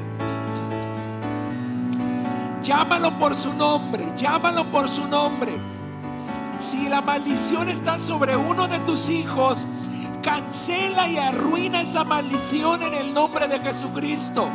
Llámalo 2.61 3.17
por 3.17 3.35
su 3.35 3.53
nombre, 3.53 4.05
llámalo 4.15 4.65
por 4.65 4.87
su 4.87 5.07
nombre. 5.07 5.74
Si 6.65 6.89
la 6.89 6.99
maldición 6.99 7.69
está 7.69 7.99
sobre 7.99 8.35
uno 8.35 8.67
de 8.67 8.79
tus 8.79 9.07
hijos, 9.09 9.67
cancela 10.23 11.07
y 11.07 11.15
arruina 11.15 11.81
esa 11.81 12.03
maldición 12.03 12.81
en 12.81 12.95
el 12.95 13.13
nombre 13.13 13.47
de 13.47 13.59
Jesucristo. 13.59 14.49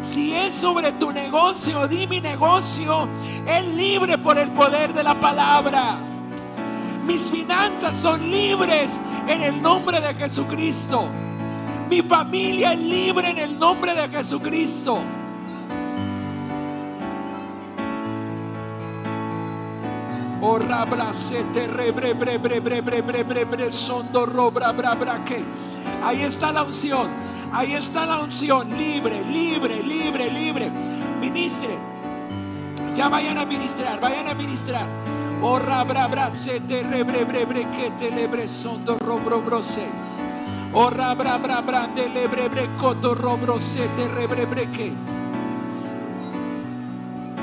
Si 0.00 0.32
es 0.32 0.54
sobre 0.54 0.92
tu 0.92 1.10
negocio, 1.10 1.88
di 1.88 2.06
mi 2.06 2.20
negocio 2.20 3.08
es 3.44 3.66
libre 3.66 4.16
por 4.16 4.38
el 4.38 4.52
poder 4.52 4.92
de 4.94 5.02
la 5.02 5.18
palabra. 5.18 5.98
Mis 7.04 7.32
finanzas 7.32 7.96
son 7.96 8.30
libres 8.30 9.00
en 9.26 9.42
el 9.42 9.60
nombre 9.60 10.00
de 10.00 10.14
Jesucristo. 10.14 11.08
Mi 11.90 12.00
familia 12.00 12.74
es 12.74 12.78
libre 12.78 13.30
en 13.30 13.38
el 13.38 13.58
nombre 13.58 13.92
de 13.92 14.08
Jesucristo. 14.08 15.02
Oh, 20.46 20.58
Ahí 26.02 26.22
está 26.22 26.52
la 26.52 26.62
unción. 26.64 27.10
Ahí 27.50 27.72
está 27.72 28.04
la 28.04 28.18
unción. 28.18 28.76
Libre, 28.76 29.24
libre, 29.24 29.82
libre, 29.82 30.30
libre. 30.30 30.70
Ministre. 31.18 31.78
Ya 32.94 33.08
vayan 33.08 33.38
a 33.38 33.46
ministrar, 33.46 33.98
vayan 34.00 34.28
a 34.28 34.34
ministrar. 34.34 34.86
Oh, 35.40 35.58
rabra, 35.58 36.30
se 36.30 36.60
te 36.60 36.82
rebre, 36.82 37.24
bre, 37.24 37.66
que 37.70 37.90
te 37.92 38.10
lebre 38.10 38.46
sondo 38.46 38.98
robro 38.98 39.40
brose. 39.40 39.88
Oh, 40.74 40.90
rabra, 40.90 41.38
bra, 41.38 41.88
de 41.88 42.10
lebre, 42.10 42.50
bre, 42.50 42.68
coto 42.76 43.14
robro 43.14 43.62
se 43.62 43.88
te 43.96 44.08
rebre, 44.08 44.44
bre, 44.44 44.70
que. 44.70 45.13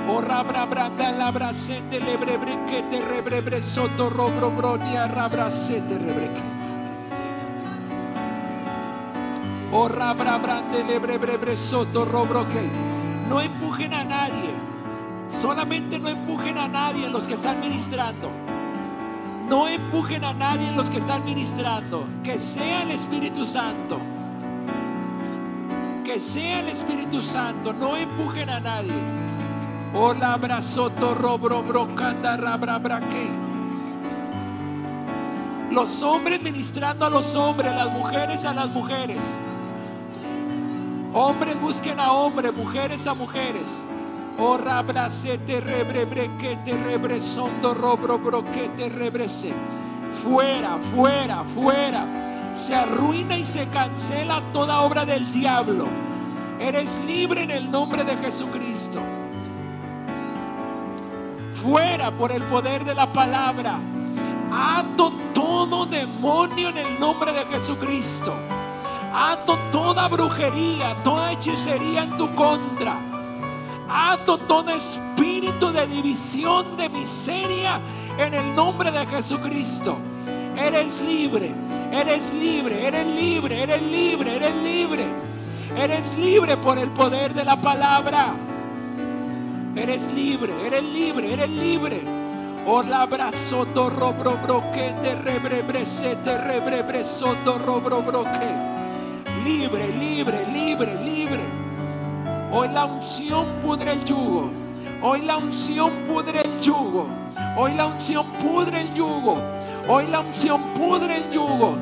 Ora 0.10 0.44
branda 0.44 1.12
la 1.12 1.32
brasende 1.32 2.00
lebre 2.00 2.40
que 2.68 2.84
te 2.84 3.02
rebrebre 3.02 3.62
soto 3.62 4.10
robro 4.10 4.50
bronia 4.50 5.08
rabrasete 5.08 5.98
rebreque. 5.98 6.42
Ora 9.72 10.14
brande 10.14 10.84
lebre 10.84 11.56
soto 11.56 12.04
robro 12.04 12.48
que. 12.50 12.70
No 13.30 13.40
empujen 13.40 13.94
a 13.94 14.04
nadie. 14.04 14.50
Solamente 15.28 15.98
no 16.00 16.10
empujen 16.10 16.58
a 16.58 16.68
nadie 16.68 17.10
los 17.10 17.26
que 17.26 17.36
están 17.36 17.62
ministrando. 17.62 18.30
No 19.48 19.68
empujen 19.68 20.26
a 20.26 20.34
nadie 20.34 20.72
los 20.72 20.90
que 20.90 20.98
están 20.98 21.24
ministrando. 21.24 22.06
Que 22.24 22.38
sea 22.38 22.84
el 22.84 22.92
Espíritu 22.92 23.46
Santo. 23.46 24.00
Que 26.04 26.20
sea 26.20 26.60
el 26.60 26.68
Espíritu 26.68 27.22
Santo. 27.22 27.72
No 27.72 27.96
empujen 27.96 28.50
a 28.50 28.60
nadie. 28.60 29.21
Hola, 29.94 30.38
brazoto, 30.38 31.14
robro, 31.14 31.64
brocanda, 31.64 32.38
rabra, 32.38 32.78
braque. 32.78 33.28
Los 35.70 36.02
hombres 36.02 36.42
ministrando 36.42 37.06
a 37.06 37.10
los 37.10 37.36
hombres, 37.36 37.74
las 37.74 37.92
mujeres 37.92 38.46
a 38.46 38.54
las 38.54 38.70
mujeres. 38.70 39.36
Hombres 41.14 41.60
busquen 41.60 42.00
a 42.00 42.14
hombres, 42.14 42.54
mujeres 42.54 43.06
a 43.06 43.14
mujeres. 43.14 43.84
Oh, 44.40 44.58
rabracete, 44.58 45.60
rebre, 45.60 46.06
brequete, 46.06 46.78
rebre, 46.78 47.20
sondo, 47.20 47.74
robro, 47.74 48.18
broquete, 48.18 48.88
rebrese. 48.88 49.52
Fuera, 50.24 50.78
fuera, 50.96 51.44
fuera. 51.54 52.54
Se 52.54 52.74
arruina 52.74 53.38
y 53.38 53.44
se 53.44 53.68
cancela 53.68 54.42
toda 54.54 54.84
obra 54.84 55.06
del 55.06 55.30
diablo. 55.34 55.88
Eres 56.62 56.98
libre 57.06 57.44
en 57.44 57.52
el 57.52 57.70
nombre 57.70 58.06
de 58.06 58.16
Jesucristo 58.16 59.02
fuera 61.62 62.12
por 62.12 62.32
el 62.32 62.44
poder 62.44 62.84
de 62.84 62.96
la 62.96 63.12
palabra. 63.12 63.80
Ato 64.52 65.12
todo 65.34 65.86
demonio 65.86 66.70
en 66.70 66.78
el 66.78 67.00
nombre 67.00 67.32
de 67.32 67.46
Jesucristo. 67.46 68.34
Ato 69.14 69.58
toda 69.72 70.08
brujería, 70.08 71.02
toda 71.04 71.34
hechicería 71.34 72.04
en 72.04 72.18
tu 72.18 72.34
contra. 72.36 72.98
Ato 73.88 74.38
todo 74.38 74.72
espíritu 74.72 75.72
de 75.72 75.88
división, 75.88 76.78
de 76.78 76.90
miseria 76.90 77.80
en 78.18 78.34
el 78.34 78.56
nombre 78.56 78.92
de 78.92 79.06
Jesucristo. 79.06 79.98
Eres 80.56 81.00
libre, 81.02 81.54
eres 81.92 82.34
libre, 82.34 82.88
eres 82.88 83.08
libre, 83.08 83.64
eres 83.64 83.82
libre, 83.82 84.36
eres 84.36 84.56
libre. 84.56 85.06
Eres 85.78 86.18
libre 86.18 86.58
por 86.58 86.78
el 86.78 86.90
poder 86.90 87.34
de 87.34 87.46
la 87.46 87.56
palabra. 87.62 88.34
Eres 89.76 90.12
libre, 90.12 90.54
eres 90.68 90.84
libre, 90.84 91.34
eres 91.34 91.50
libre. 91.50 92.02
O 92.66 92.84
la 92.84 93.06
brazoto 93.06 93.90
robro 93.90 94.38
broque 94.44 94.94
te 95.02 95.16
rebrebre 95.16 95.86
soto 97.06 97.58
robro 97.58 98.02
broque. 98.02 98.52
Libre, 99.46 99.88
libre, 99.94 100.46
libre, 100.48 100.96
libre. 101.02 101.40
Hoy 102.52 102.68
la 102.68 102.84
unción 102.84 103.46
pudre 103.64 103.94
el 103.94 104.04
yugo. 104.04 104.52
Hoy 105.02 105.22
la 105.22 105.38
unción 105.38 105.90
pudre 106.06 106.42
el 106.42 106.60
yugo. 106.60 107.08
Hoy 107.56 107.74
la 107.74 107.86
unción 107.86 108.26
pudre 108.44 108.82
el 108.82 108.94
yugo. 108.94 109.42
Hoy 109.88 110.06
la 110.08 110.20
unción 110.20 110.62
pudre 110.74 111.18
el 111.18 111.32
yugo. 111.32 111.78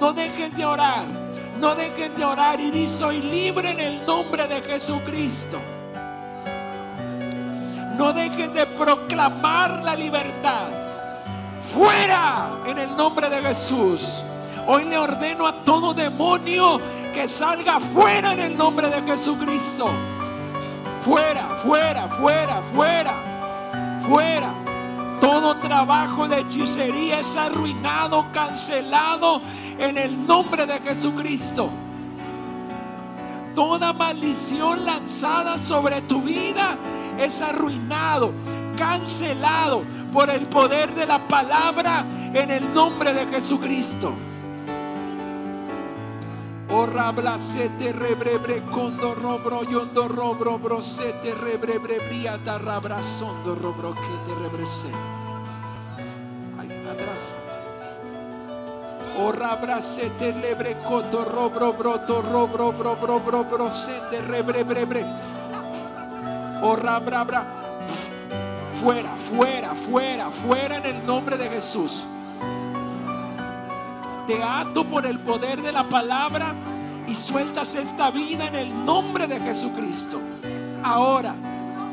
No 0.00 0.12
dejes 0.12 0.56
de 0.56 0.64
orar. 0.64 1.06
No 1.60 1.76
dejes 1.76 2.18
de 2.18 2.24
orar 2.24 2.60
y 2.60 2.72
di 2.72 2.88
soy 2.88 3.22
libre 3.22 3.70
en 3.70 3.78
el 3.80 4.04
nombre 4.04 4.48
de 4.48 4.60
Jesucristo. 4.62 5.58
No 7.96 8.12
dejes 8.12 8.52
de 8.52 8.66
proclamar 8.66 9.82
la 9.82 9.94
libertad. 9.94 10.66
Fuera 11.72 12.58
en 12.66 12.78
el 12.78 12.96
nombre 12.96 13.28
de 13.30 13.40
Jesús. 13.42 14.22
Hoy 14.66 14.84
le 14.84 14.98
ordeno 14.98 15.46
a 15.46 15.64
todo 15.64 15.94
demonio 15.94 16.80
que 17.14 17.28
salga 17.28 17.80
fuera 17.80 18.34
en 18.34 18.40
el 18.40 18.56
nombre 18.56 18.88
de 18.88 19.02
Jesucristo. 19.02 19.88
Fuera, 21.04 21.48
fuera, 21.64 22.08
fuera, 22.08 22.62
fuera, 22.74 23.14
fuera. 24.06 24.54
Todo 25.20 25.56
trabajo 25.56 26.28
de 26.28 26.40
hechicería 26.40 27.20
es 27.20 27.36
arruinado, 27.36 28.26
cancelado 28.32 29.40
en 29.78 29.96
el 29.96 30.26
nombre 30.26 30.66
de 30.66 30.80
Jesucristo. 30.80 31.70
Toda 33.56 33.94
maldición 33.94 34.84
lanzada 34.84 35.58
sobre 35.58 36.02
tu 36.02 36.20
vida 36.20 36.76
es 37.18 37.40
arruinado, 37.40 38.34
cancelado 38.76 39.82
por 40.12 40.28
el 40.28 40.46
poder 40.46 40.94
de 40.94 41.06
la 41.06 41.26
palabra 41.26 42.04
en 42.34 42.50
el 42.50 42.74
nombre 42.74 43.14
de 43.14 43.26
Jesucristo. 43.28 44.12
Orra 46.68 47.12
blasete 47.12 47.94
rebrebre 47.94 48.62
condo 48.70 49.14
robro 49.14 49.62
yondo 49.62 50.06
robro 50.06 50.58
brosete 50.58 51.34
rebrebre 51.34 51.98
briata 52.10 52.58
rabrasondo 52.58 53.54
robro 53.54 53.94
que 53.94 54.30
te 54.30 54.38
rebrese. 54.38 54.90
Orra 59.18 59.56
brasete 59.56 60.32
lebre 60.32 60.76
coto 60.82 61.24
robro 61.24 61.72
broto 61.72 62.20
robro 62.20 62.72
bro 62.72 62.96
bro 62.96 63.20
bro 63.20 63.44
brosete 63.44 64.20
rebrebre 64.20 65.06
Oh, 66.62 66.76
Fuera, 68.80 69.14
fuera, 69.16 69.74
fuera, 69.74 70.30
fuera 70.30 70.76
en 70.78 70.86
el 70.86 71.06
nombre 71.06 71.36
de 71.36 71.48
Jesús. 71.48 72.06
Te 74.26 74.42
ato 74.42 74.84
por 74.84 75.06
el 75.06 75.18
poder 75.20 75.62
de 75.62 75.72
la 75.72 75.88
palabra 75.88 76.54
y 77.06 77.14
sueltas 77.14 77.74
esta 77.74 78.10
vida 78.10 78.48
en 78.48 78.54
el 78.54 78.84
nombre 78.84 79.26
de 79.26 79.40
Jesucristo. 79.40 80.20
Ahora, 80.82 81.34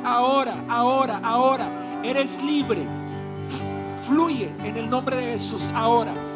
ahora, 0.04 0.64
ahora, 0.70 1.20
ahora, 1.24 2.02
eres 2.04 2.42
libre. 2.42 2.88
Fluye 4.08 4.54
en 4.64 4.78
el 4.78 4.90
nombre 4.90 5.16
de 5.16 5.24
Jesús. 5.34 5.72
Ahora. 5.76 6.33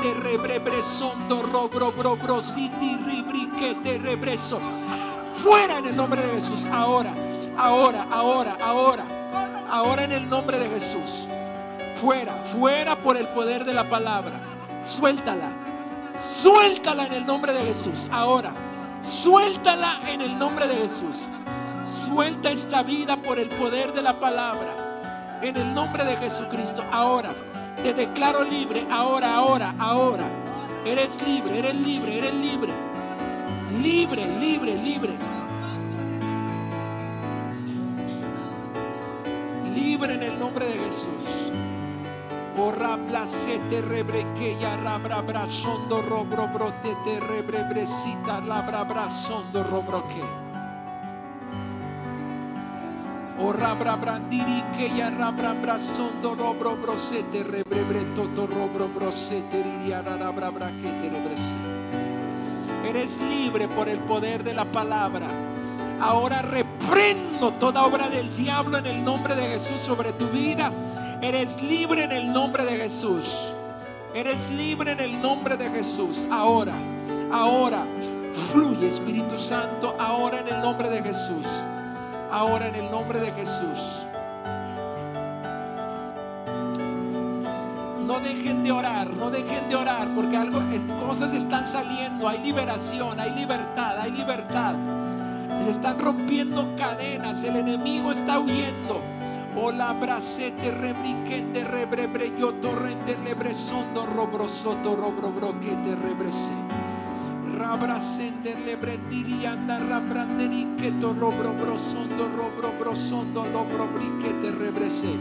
Te 0.00 0.14
rebrebresondo, 0.14 1.42
robro, 1.42 1.92
bro, 1.92 2.16
bro, 2.16 2.42
siti, 2.42 2.96
ribrique, 2.96 3.76
te 3.82 3.98
rebreso. 3.98 4.60
Fuera 5.42 5.78
en 5.78 5.86
el 5.86 5.96
nombre 5.96 6.22
de 6.22 6.34
Jesús. 6.34 6.66
Ahora, 6.66 7.14
ahora, 7.56 8.06
ahora, 8.10 8.56
ahora. 8.60 9.06
Ahora 9.70 10.04
en 10.04 10.12
el 10.12 10.28
nombre 10.28 10.58
de 10.58 10.68
Jesús. 10.68 11.26
Fuera, 12.00 12.44
fuera 12.44 12.96
por 12.96 13.16
el 13.16 13.26
poder 13.28 13.64
de 13.64 13.74
la 13.74 13.88
palabra. 13.88 14.38
Suéltala. 14.82 15.50
Suéltala 16.16 17.06
en 17.06 17.14
el 17.14 17.26
nombre 17.26 17.52
de 17.52 17.64
Jesús. 17.64 18.06
Ahora, 18.12 18.52
suéltala 19.00 20.00
en 20.06 20.20
el 20.20 20.38
nombre 20.38 20.68
de 20.68 20.76
Jesús. 20.76 21.26
Suelta 21.84 22.50
esta 22.50 22.82
vida 22.82 23.16
por 23.16 23.38
el 23.38 23.48
poder 23.48 23.92
de 23.94 24.02
la 24.02 24.20
palabra. 24.20 24.87
En 25.40 25.56
el 25.56 25.72
nombre 25.72 26.04
de 26.04 26.16
Jesucristo. 26.16 26.84
Ahora, 26.90 27.34
Te 27.82 27.94
declaro 27.94 28.42
libre 28.42 28.84
ahora, 28.90 29.36
ahora, 29.36 29.72
ahora. 29.78 30.28
Eres 30.84 31.22
libre, 31.22 31.60
eres 31.60 31.74
libre, 31.76 32.18
eres 32.18 32.34
libre. 32.34 32.72
Libre, 33.70 34.26
libre, 34.26 34.76
libre. 34.76 35.16
Libre 39.72 40.14
en 40.14 40.22
el 40.24 40.38
nombre 40.40 40.66
de 40.66 40.78
Jesús. 40.78 41.52
Ora 42.60 42.98
te 43.68 43.80
rebreque 43.80 44.56
ya 44.60 44.76
rabra 44.78 45.20
brazondo 45.20 46.02
robro 46.02 46.48
brote 46.48 46.96
te 47.04 47.20
rebrebrecita 47.20 48.40
labra 48.40 48.82
brazondo 48.82 49.62
robroque. 49.62 50.37
Ora 53.40 53.74
bra 53.74 53.96
brandiri 53.96 54.62
que 54.76 54.90
ya 54.96 55.10
rabra 55.10 55.54
robro 55.54 56.76
brosete 56.76 57.44
robro 57.44 58.88
rabra. 60.38 60.72
Eres 62.84 63.20
libre 63.20 63.68
por 63.68 63.88
el 63.88 63.98
poder 64.00 64.42
de 64.42 64.54
la 64.54 64.64
palabra. 64.64 65.28
Ahora 66.00 66.42
reprendo 66.42 67.52
toda 67.52 67.84
obra 67.84 68.08
del 68.08 68.32
diablo 68.34 68.78
en 68.78 68.86
el 68.86 69.04
nombre 69.04 69.34
de 69.34 69.48
Jesús 69.48 69.80
sobre 69.80 70.12
tu 70.12 70.26
vida 70.28 70.72
Eres 71.20 71.60
libre 71.60 72.04
en 72.04 72.12
el 72.12 72.32
nombre 72.32 72.64
de 72.64 72.76
Jesús. 72.76 73.52
Eres 74.14 74.48
libre 74.50 74.92
en 74.92 75.00
el 75.00 75.20
nombre 75.20 75.56
de 75.56 75.68
Jesús. 75.68 76.24
Ahora, 76.30 76.74
ahora, 77.32 77.84
fluye 78.52 78.86
Espíritu 78.86 79.36
Santo. 79.36 79.96
Ahora 79.98 80.40
en 80.40 80.48
el 80.48 80.60
nombre 80.62 80.88
de 80.88 81.02
Jesús. 81.02 81.64
Ahora 82.30 82.68
en 82.68 82.74
el 82.74 82.90
nombre 82.90 83.20
de 83.20 83.32
Jesús. 83.32 84.04
No 88.06 88.20
dejen 88.20 88.64
de 88.64 88.72
orar, 88.72 89.10
no 89.10 89.30
dejen 89.30 89.68
de 89.68 89.76
orar, 89.76 90.14
porque 90.14 90.36
algo, 90.36 90.60
cosas 91.06 91.32
están 91.32 91.66
saliendo. 91.68 92.28
Hay 92.28 92.42
liberación, 92.42 93.18
hay 93.20 93.34
libertad, 93.34 93.98
hay 93.98 94.10
libertad. 94.10 94.74
Se 95.64 95.70
están 95.70 95.98
rompiendo 95.98 96.74
cadenas, 96.76 97.44
el 97.44 97.56
enemigo 97.56 98.12
está 98.12 98.38
huyendo. 98.38 99.02
Ola 99.56 99.92
bracete 99.92 100.70
rebriquende 100.70 101.64
rebrebre 101.64 102.32
yo 102.38 102.54
torrente 102.54 103.18
lebresondo 103.18 104.06
robrosoto 104.06 104.94
robrobroquete 104.94 105.96
rebrese. 105.96 106.54
Rabrasende 107.58 108.54
lebrendirianda 108.54 109.80
rabranderiqueto 109.80 111.12
robrobrosondo 111.12 112.28
robrobrosondo 112.28 113.44
lobrobriquete 113.46 114.52
rebrese. 114.52 115.16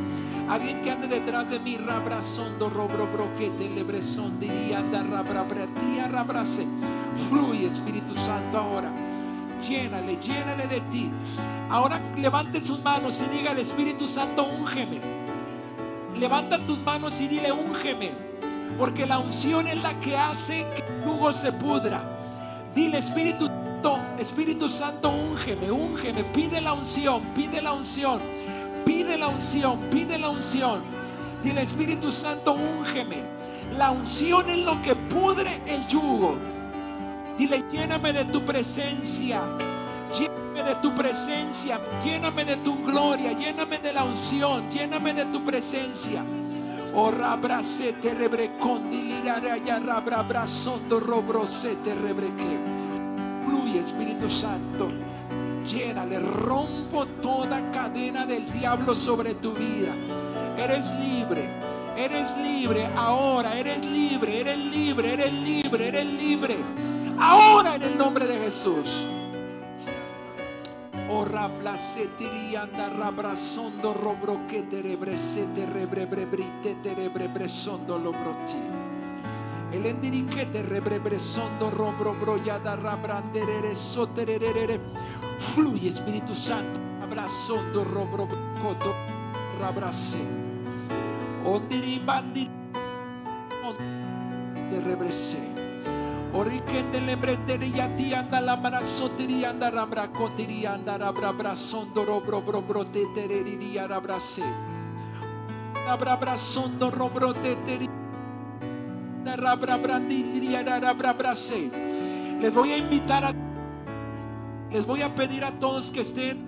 Alguien 0.48 0.84
que 0.84 0.92
ande 0.92 1.08
detrás 1.08 1.50
de 1.50 1.58
mí, 1.60 1.78
rabrasondo 1.78 2.70
robrobroquete 2.70 3.72
lebreson 3.72 4.40
dirianda 4.40 5.02
rabrabretia 5.02 6.08
rabrase. 6.08 6.68
Fluye 7.28 7.66
Espíritu 7.66 8.16
Santo 8.16 8.60
ahora 8.60 8.92
llénale, 9.68 10.18
llénale 10.18 10.68
de 10.68 10.82
ti. 10.92 11.10
Ahora 11.72 12.00
levante 12.16 12.64
sus 12.64 12.84
manos 12.84 13.20
y 13.20 13.36
diga 13.36 13.50
al 13.50 13.58
Espíritu 13.58 14.06
Santo, 14.06 14.46
úngeme. 14.46 15.02
Levanta 16.16 16.64
tus 16.68 16.84
manos 16.84 17.20
y 17.20 17.28
dile, 17.28 17.52
úngeme. 17.52 18.12
Porque 18.78 19.08
la 19.08 19.18
unción 19.18 19.66
es 19.66 19.78
la 19.78 20.00
que 20.00 20.16
hace 20.16 20.68
que 20.76 20.84
el 20.84 21.04
jugo 21.04 21.34
se 21.34 21.52
pudra. 21.52 22.17
Dile, 22.78 23.00
Espíritu 23.00 23.48
Santo, 23.48 24.00
Espíritu 24.20 24.70
Santo, 24.70 25.10
úngeme, 25.10 25.72
úngeme. 25.72 26.24
Pide 26.26 26.62
la 26.62 26.74
unción, 26.74 27.24
pide 27.34 27.60
la 27.60 27.74
unción. 27.74 28.22
Pide 28.86 29.18
la 29.18 29.30
unción, 29.30 29.80
pide 29.90 30.20
la 30.20 30.30
unción. 30.30 30.84
Dile, 31.42 31.64
Espíritu 31.64 32.12
Santo, 32.12 32.54
úngeme. 32.54 33.24
La 33.80 33.90
unción 33.90 34.48
es 34.48 34.60
lo 34.60 34.80
que 34.84 34.96
pudre 34.96 35.60
el 35.66 35.88
yugo. 35.88 36.38
Dile, 37.36 37.64
lléname 37.72 38.14
de 38.14 38.26
tu 38.26 38.46
presencia. 38.46 39.42
Lléname 40.14 40.64
de 40.64 40.76
tu 40.76 40.94
presencia. 40.94 41.82
Lléname 42.06 42.46
de 42.46 42.58
tu 42.58 42.84
gloria. 42.84 43.34
Lléname 43.34 43.80
de 43.80 43.92
la 43.92 44.04
unción. 44.04 44.70
Lléname 44.70 45.16
de 45.16 45.26
tu 45.26 45.44
presencia. 45.44 46.24
Oh, 47.00 47.12
rabracete 47.12 48.16
rebrecondilirare 48.16 49.62
ya 49.64 49.78
rabrabrazondo 49.78 51.00
robrosete 51.00 51.94
rebreque. 51.94 52.58
Fluye 53.46 53.78
Espíritu 53.78 54.28
Santo. 54.28 54.90
Llénale, 55.64 56.20
rompo 56.20 57.06
toda 57.22 57.62
cadena 57.70 58.26
del 58.26 58.50
diablo 58.50 58.96
sobre 58.96 59.36
tu 59.36 59.54
vida. 59.54 59.94
Eres 60.58 60.96
libre. 60.96 61.48
Eres 61.96 62.36
libre 62.38 62.90
ahora, 62.96 63.60
eres 63.60 63.86
libre, 63.86 64.42
eres 64.42 64.58
libre, 64.58 65.14
eres 65.14 65.34
libre, 65.34 65.90
eres 65.90 66.06
libre. 66.06 66.58
Ahora 67.20 67.76
en 67.76 67.84
el 67.84 67.96
nombre 67.96 68.26
de 68.26 68.40
Jesús. 68.40 69.06
Oh 71.10 71.24
anda 71.24 72.90
rabrasondo 72.90 73.94
robro 73.94 74.46
que 74.46 74.64
terebresete 74.64 75.66
rebrebrebrite 75.66 76.76
terebrebresondo 76.84 77.98
lobroti. 77.98 78.58
El 79.72 79.86
endiriquete 79.86 80.64
rebrebresondo 80.64 81.70
robro 81.70 82.14
broyada 82.14 82.76
rabranderere 82.76 83.76
soterere. 83.76 84.82
Fluye 85.54 85.88
Espíritu 85.88 86.36
Santo. 86.36 86.80
Abrazondo 87.02 87.86
robro 87.86 88.28
coto 88.62 88.94
rabrase. 89.60 90.20
Ondiribandi 91.46 92.50
te 94.70 94.82
rebrese. 94.82 95.57
Orikende 96.34 97.00
lebrendere 97.02 97.68
yati 97.72 98.14
anda 98.14 98.42
la 98.42 98.58
marasotiri 98.58 99.46
anda 99.46 99.72
rambra 99.72 100.08
kotiri 100.08 100.66
anda 100.66 100.98
rabra 100.98 101.32
brasondo 101.32 102.04
robro 102.06 102.42
bro 102.42 102.62
bro 102.62 102.84
teteriri 102.84 103.80
arabrase. 103.80 104.44
Rabra 105.86 106.18
brasondo 106.18 106.92
robro 106.92 107.34
teteri 107.34 107.88
rabra 109.24 109.78
brandiri 109.78 110.52
rabra 110.64 111.14
brase. 111.14 111.72
Les 112.42 112.54
voy 112.54 112.72
a 112.72 112.78
invitar 112.78 113.24
a 113.24 113.34
les 114.72 114.86
voy 114.86 115.02
a 115.02 115.16
pedir 115.16 115.46
a 115.46 115.58
todos 115.60 115.92
que 115.92 116.02
estén 116.02 116.46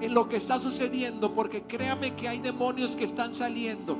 en 0.00 0.14
lo 0.14 0.28
que 0.28 0.36
está 0.36 0.58
sucediendo 0.58 1.34
porque 1.34 1.62
créame 1.62 2.14
que 2.14 2.28
hay 2.28 2.38
demonios 2.38 2.96
que 2.96 3.04
están 3.04 3.34
saliendo. 3.34 3.98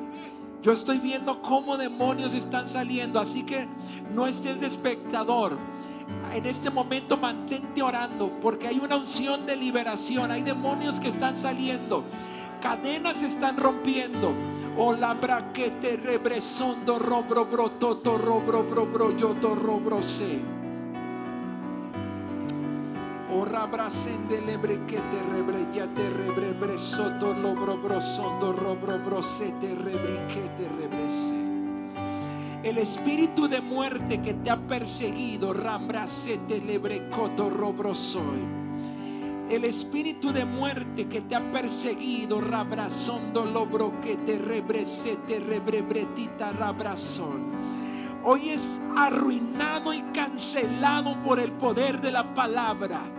Yo 0.62 0.72
estoy 0.72 0.98
viendo 0.98 1.40
cómo 1.40 1.76
demonios 1.76 2.34
están 2.34 2.68
saliendo, 2.68 3.20
así 3.20 3.44
que 3.44 3.68
no 4.12 4.26
estés 4.26 4.60
de 4.60 4.66
espectador. 4.66 5.56
En 6.32 6.46
este 6.46 6.70
momento 6.70 7.16
mantente 7.16 7.82
orando 7.82 8.32
porque 8.40 8.66
hay 8.66 8.78
una 8.78 8.96
unción 8.96 9.46
de 9.46 9.56
liberación, 9.56 10.32
hay 10.32 10.42
demonios 10.42 10.98
que 10.98 11.08
están 11.08 11.36
saliendo, 11.36 12.04
cadenas 12.60 13.22
están 13.22 13.56
rompiendo. 13.56 14.34
O 14.80 14.92
la 14.92 15.14
braquete 15.14 15.96
rebresondo 15.96 17.00
robro 17.00 17.46
bro 17.46 17.68
toto 17.72 18.16
robro 18.16 18.62
bro 18.62 18.86
bro 18.86 19.16
yoto 19.16 19.56
robro 19.56 20.00
se. 20.02 20.40
O 23.38 23.44
rabrasende 23.44 24.40
lebre 24.40 24.84
que 24.88 24.96
te 24.96 25.22
rebre 25.32 25.64
ya 25.72 25.86
te 25.86 26.10
rebre 26.10 26.76
soto 26.76 27.32
lobro 27.32 27.76
brosondo 27.76 28.52
robro 28.52 28.98
brosete 28.98 29.76
rebre 29.76 30.26
que 30.26 30.42
te 30.58 30.68
rebrese. 30.68 31.38
El 32.64 32.78
espíritu 32.78 33.46
de 33.46 33.60
muerte 33.60 34.20
que 34.22 34.34
te 34.34 34.50
ha 34.50 34.56
perseguido, 34.56 35.52
rambrasete 35.52 36.60
lebre 36.60 37.08
coto 37.10 37.48
robro 37.48 37.94
soy. 37.94 38.42
El 39.48 39.64
espíritu 39.64 40.32
de 40.32 40.44
muerte 40.44 41.06
que 41.06 41.20
te 41.20 41.36
ha 41.36 41.52
perseguido, 41.52 42.40
rabrasondo 42.40 43.44
lobro 43.44 44.00
que 44.00 44.16
te 44.16 44.36
rebresete 44.36 45.38
rebrebretita 45.38 46.52
rabrazón 46.52 47.48
hoy 48.24 48.50
es 48.50 48.80
arruinado 48.96 49.94
y 49.94 50.02
cancelado 50.12 51.22
por 51.22 51.38
el 51.38 51.52
poder 51.52 52.00
de 52.00 52.10
la 52.10 52.34
palabra. 52.34 53.17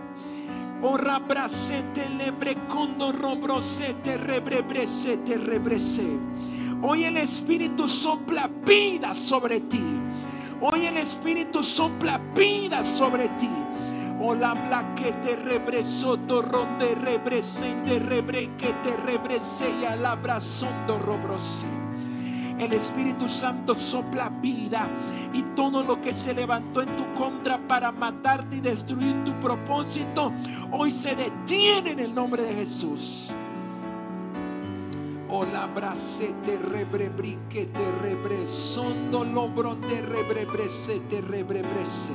Hoy 6.82 7.04
el 7.04 7.16
Espíritu 7.18 7.86
sopla 7.86 8.48
vida 8.64 9.12
sobre 9.12 9.60
ti. 9.60 9.82
Hoy 10.62 10.86
el 10.86 10.96
Espíritu 10.96 11.62
sopla 11.62 12.18
vida 12.34 12.84
sobre 12.86 13.28
ti. 13.30 13.50
O 14.22 14.34
la 14.34 14.54
blaquete 14.54 15.36
rebreso 15.36 16.18
torronde 16.20 16.94
rebresende 16.94 17.98
rebre 17.98 18.50
que 18.56 18.72
te 18.82 18.96
rebrese 18.96 19.70
y 19.82 19.84
alabrazondo 19.84 20.98
robrose. 20.98 21.89
El 22.60 22.74
Espíritu 22.74 23.26
Santo 23.26 23.74
sopla 23.74 24.28
vida 24.28 24.86
y 25.32 25.40
todo 25.56 25.82
lo 25.82 26.02
que 26.02 26.12
se 26.12 26.34
levantó 26.34 26.82
en 26.82 26.94
tu 26.94 27.14
contra 27.14 27.56
para 27.66 27.90
matarte 27.90 28.56
y 28.56 28.60
destruir 28.60 29.24
tu 29.24 29.32
propósito, 29.40 30.30
hoy 30.70 30.90
se 30.90 31.16
detiene 31.16 31.92
en 31.92 32.00
el 32.00 32.14
nombre 32.14 32.42
de 32.42 32.52
Jesús. 32.52 33.32
O 35.30 35.46
la 35.46 35.66
bracete 35.68 36.58
rebrebrique 36.58 37.64
te 37.64 37.92
rebresondo 38.02 39.24
lobron 39.24 39.80
de 39.80 40.02
rebrebrese 40.02 41.00
te 41.08 41.22
rebrebrese. 41.22 42.12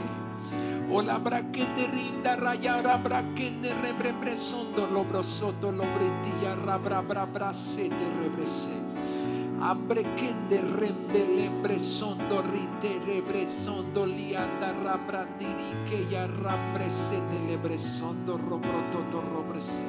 O 0.92 1.02
la 1.02 1.18
braquete 1.18 1.88
rinda 1.88 2.36
rayara 2.36 2.98
braquete 2.98 3.74
rebrebresondo 3.82 4.86
lobrosoto 4.94 5.72
lobrendilla 5.72 6.56
rabra 6.56 7.02
bra 7.02 7.26
bracete 7.26 7.96
rebrese. 8.20 8.86
Abre 9.61 10.03
de 10.49 10.61
rembe 10.61 11.26
lembre 11.26 11.80
sondo 11.80 12.41
rite 12.41 12.99
rebre 13.06 13.48
sondo 13.48 14.06
lianda 14.06 14.73
rabrandiri 14.84 15.90
que 15.90 16.07
ya 16.11 16.27
rabrese 16.27 17.15
de 17.32 17.48
lebre 17.48 17.77
sondo 17.77 18.38
robrototo 18.38 19.22
robrese. 19.22 19.88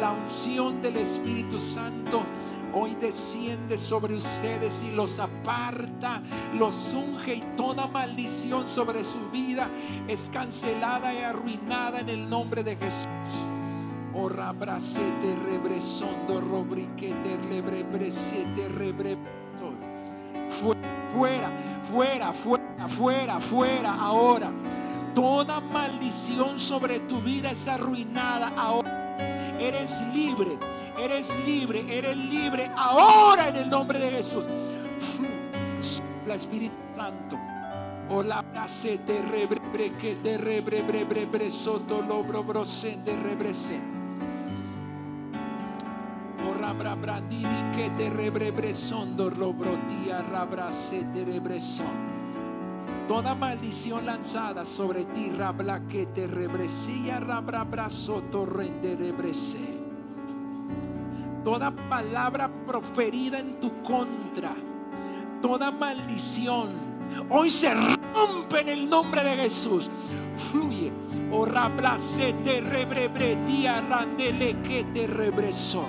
La 0.00 0.12
unción 0.12 0.82
del 0.82 0.98
Espíritu 0.98 1.58
Santo 1.58 2.24
hoy 2.74 2.94
desciende 3.00 3.78
sobre 3.78 4.14
ustedes 4.14 4.82
y 4.86 4.92
los 4.92 5.18
aparta, 5.18 6.22
los 6.56 6.94
unge 6.94 7.36
y 7.36 7.44
toda 7.56 7.86
maldición 7.86 8.68
sobre 8.68 9.02
su 9.02 9.30
vida 9.30 9.70
es 10.06 10.28
cancelada 10.30 11.14
y 11.14 11.18
arruinada 11.18 12.00
en 12.00 12.10
el 12.10 12.28
nombre 12.28 12.62
de 12.62 12.76
Jesús. 12.76 13.08
Ora 14.20 14.52
brasete 14.52 15.36
rebresondo 15.44 16.40
robriquete 16.40 17.38
lebrebresete 17.48 18.68
rebre. 18.68 19.16
Fuera, 21.14 21.52
fuera, 21.88 22.32
fuera, 22.32 22.88
fuera, 22.88 23.40
fuera, 23.40 23.94
ahora. 23.94 24.50
Toda 25.14 25.60
maldición 25.60 26.58
sobre 26.58 26.98
tu 27.00 27.22
vida 27.22 27.52
es 27.52 27.68
arruinada 27.68 28.48
ahora. 28.56 29.16
Eres 29.60 30.02
libre, 30.12 30.58
eres 30.98 31.38
libre, 31.46 31.86
eres 31.88 32.16
libre 32.16 32.72
ahora 32.76 33.50
en 33.50 33.56
el 33.56 33.70
nombre 33.70 34.00
de 34.00 34.10
Jesús. 34.10 34.44
La 36.26 36.34
Espíritu 36.34 36.74
Santo. 36.96 37.38
Hola, 38.10 38.42
brasete 38.42 39.22
rebre 39.22 39.60
que 39.96 40.16
te 40.16 40.38
rebre 40.38 40.82
bre 40.82 41.50
soto 41.52 42.02
lobro 42.02 42.42
brosende 42.42 43.14
rebrese 43.16 43.97
rabradiri 46.78 47.72
que 47.74 47.90
te 47.90 48.08
rebrebresondo 48.10 49.30
robrotia 49.30 50.22
rabrase 50.22 51.06
rebresón. 51.12 52.08
Toda 53.08 53.34
maldición 53.34 54.06
lanzada 54.06 54.64
sobre 54.64 55.04
ti, 55.06 55.30
rabla 55.30 55.80
que 55.88 56.06
te 56.06 56.26
rebresía, 56.26 57.18
rabrabrazo 57.18 58.22
torrente 58.30 58.96
rebrese. 58.96 59.78
Toda 61.42 61.70
palabra 61.70 62.50
proferida 62.66 63.38
en 63.38 63.58
tu 63.60 63.82
contra, 63.82 64.54
toda 65.40 65.70
maldición, 65.70 66.68
hoy 67.30 67.48
se 67.48 67.72
rompe 67.74 68.60
en 68.60 68.68
el 68.68 68.90
nombre 68.90 69.24
de 69.24 69.36
Jesús. 69.36 69.88
Fluye, 70.50 70.92
o 71.32 71.44
rablase 71.44 72.34
te 72.44 72.60
rebrebretía, 72.60 73.80
randele 73.80 74.60
que 74.62 74.84
te 74.84 75.06
rebresó 75.06 75.86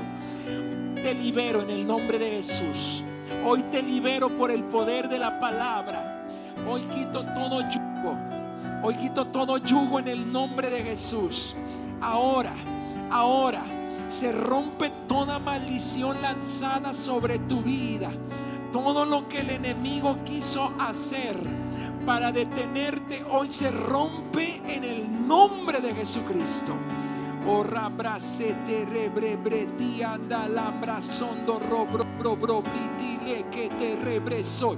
te 1.01 1.13
libero 1.13 1.61
en 1.61 1.69
el 1.69 1.87
nombre 1.87 2.19
de 2.19 2.31
Jesús. 2.31 3.03
Hoy 3.43 3.63
te 3.63 3.81
libero 3.81 4.29
por 4.29 4.51
el 4.51 4.63
poder 4.65 5.07
de 5.07 5.17
la 5.17 5.39
palabra. 5.39 6.25
Hoy 6.67 6.81
quito 6.81 7.25
todo 7.33 7.61
yugo. 7.61 8.17
Hoy 8.83 8.95
quito 8.95 9.25
todo 9.25 9.57
yugo 9.57 9.99
en 9.99 10.07
el 10.07 10.31
nombre 10.31 10.69
de 10.69 10.83
Jesús. 10.83 11.55
Ahora, 12.01 12.53
ahora 13.11 13.63
se 14.07 14.31
rompe 14.31 14.91
toda 15.07 15.39
maldición 15.39 16.21
lanzada 16.21 16.93
sobre 16.93 17.39
tu 17.39 17.61
vida. 17.61 18.11
Todo 18.71 19.05
lo 19.05 19.27
que 19.27 19.39
el 19.39 19.49
enemigo 19.49 20.17
quiso 20.25 20.73
hacer 20.79 21.35
para 22.05 22.31
detenerte 22.31 23.23
hoy 23.29 23.51
se 23.51 23.71
rompe 23.71 24.61
en 24.67 24.83
el 24.83 25.27
nombre 25.27 25.79
de 25.79 25.93
Jesucristo. 25.93 26.73
Ora 27.47 27.89
brasete 27.89 28.85
rebrebreti 28.85 30.03
anda 30.03 30.47
la 30.47 30.71
brazondo 30.71 31.59
robro 31.69 32.05
bro 32.35 32.63
le 33.25 33.43
que 33.49 33.69
te 33.69 33.95
rebreso. 33.95 34.77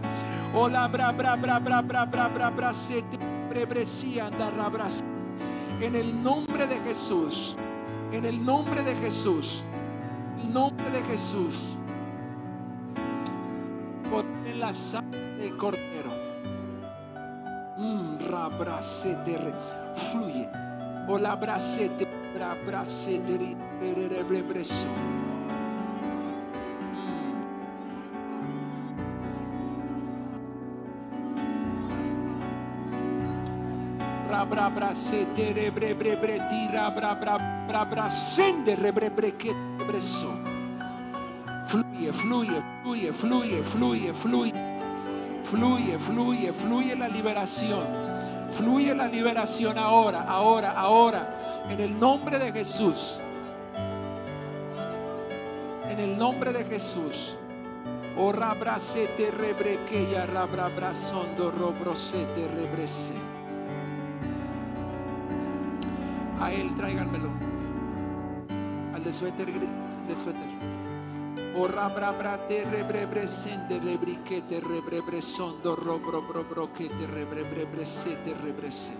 Ola 0.54 0.88
bra 0.88 1.12
bra 1.12 1.36
bra 1.36 1.60
bra 1.60 1.82
bra 1.82 2.06
bra 2.06 2.28
bra 2.28 2.50
brasete 2.50 3.18
rebresi 3.50 4.20
anda 4.20 4.52
rabras. 4.52 5.02
En 5.80 5.96
el 5.96 6.22
nombre 6.22 6.68
de 6.68 6.80
Jesús. 6.82 7.56
En 8.12 8.26
el 8.26 8.44
nombre 8.44 8.84
de 8.84 8.96
Jesús. 8.96 9.64
En 10.40 10.54
nombre 10.54 10.90
de 10.92 11.02
Jesús. 11.04 11.78
En 14.46 14.60
la 14.60 14.72
sangre 14.72 15.36
de 15.38 15.58
cordero. 15.58 16.12
Mm, 17.78 18.20
rabrasete 18.30 19.40
fluye. 20.12 20.48
Ola 21.08 21.36
brasete 21.36 22.21
Bra 22.34 22.56
bra 22.66 22.86
se 22.86 23.20
deri 35.36 35.70
re 35.70 35.94
bre 35.94 36.16
bre 36.16 36.48
tira 36.48 36.90
bra 36.90 37.14
bra 37.16 37.38
bra 37.68 37.86
bra 37.86 38.10
sende 38.10 38.76
re 38.76 38.92
bre 38.92 39.36
che. 39.36 39.54
Fluye, 41.68 42.12
fluye, 42.12 42.64
fluye, 42.84 43.12
fluye, 43.14 43.64
fluye, 43.64 44.14
fluye. 44.14 44.54
Fluye, 45.44 45.98
fluye, 46.00 46.54
fluye 46.54 46.96
la 46.96 47.08
liberación. 47.08 48.11
Fluye 48.52 48.94
la 48.94 49.08
liberación 49.08 49.78
ahora, 49.78 50.22
ahora, 50.24 50.72
ahora. 50.72 51.38
En 51.70 51.80
el 51.80 51.98
nombre 51.98 52.38
de 52.38 52.52
Jesús. 52.52 53.20
En 55.90 56.00
el 56.00 56.18
nombre 56.18 56.52
de 56.52 56.66
Jesús. 56.66 57.38
O 58.18 58.32
rabrasete 58.32 59.32
rebrequeya 59.32 60.26
rabrabrasondo 60.26 61.52
robrosete 61.52 62.48
rebrese. 62.50 63.14
A 66.42 66.52
él 66.52 66.74
tráiganmelo. 66.76 67.30
Al 68.94 69.04
de 69.04 69.14
suéter, 69.14 69.48
del 69.48 70.20
suéter. 70.20 70.51
O 71.54 71.68
rabrabrate 71.68 72.64
rebrebresende 72.64 73.80
rebriquete 73.80 74.62
rebrebresondo 74.62 75.76
robro 75.76 76.22
brobroquete 76.22 77.08
rebrebrebresete 77.08 78.34
rebrese. 78.42 78.94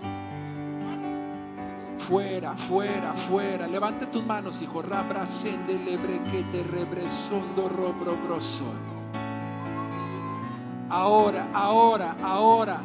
Fuera, 1.98 2.54
fuera, 2.56 3.14
fuera. 3.14 3.66
Levante 3.66 4.06
tus 4.06 4.24
manos, 4.24 4.60
hijo. 4.60 4.82
Rabrasende 4.82 5.78
lebrequete 5.78 6.62
rebresondo 6.64 7.68
robro 7.68 8.16
brosón. 8.16 8.76
Ahora, 10.90 11.48
ahora, 11.54 12.16
ahora. 12.22 12.80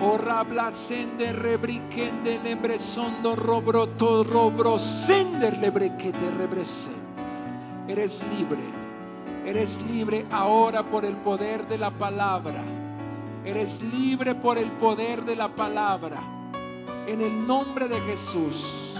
O 0.00 0.16
rablasende 0.16 1.32
rebriquende 1.32 2.38
lebresondo 2.38 3.34
robro 3.34 3.88
to 3.88 4.22
robro 4.22 4.78
sender 4.78 5.58
lebrequete 5.58 6.30
rebrese. 6.38 6.92
Eres 7.88 8.22
libre. 8.36 8.87
Eres 9.48 9.80
libre 9.80 10.26
ahora 10.30 10.82
por 10.82 11.06
el 11.06 11.16
poder 11.16 11.66
de 11.68 11.78
la 11.78 11.90
palabra. 11.90 12.62
Eres 13.46 13.80
libre 13.80 14.34
por 14.34 14.58
el 14.58 14.70
poder 14.72 15.24
de 15.24 15.36
la 15.36 15.48
palabra. 15.48 16.18
En 17.06 17.22
el 17.22 17.46
nombre 17.46 17.88
de 17.88 17.98
Jesús. 18.02 18.98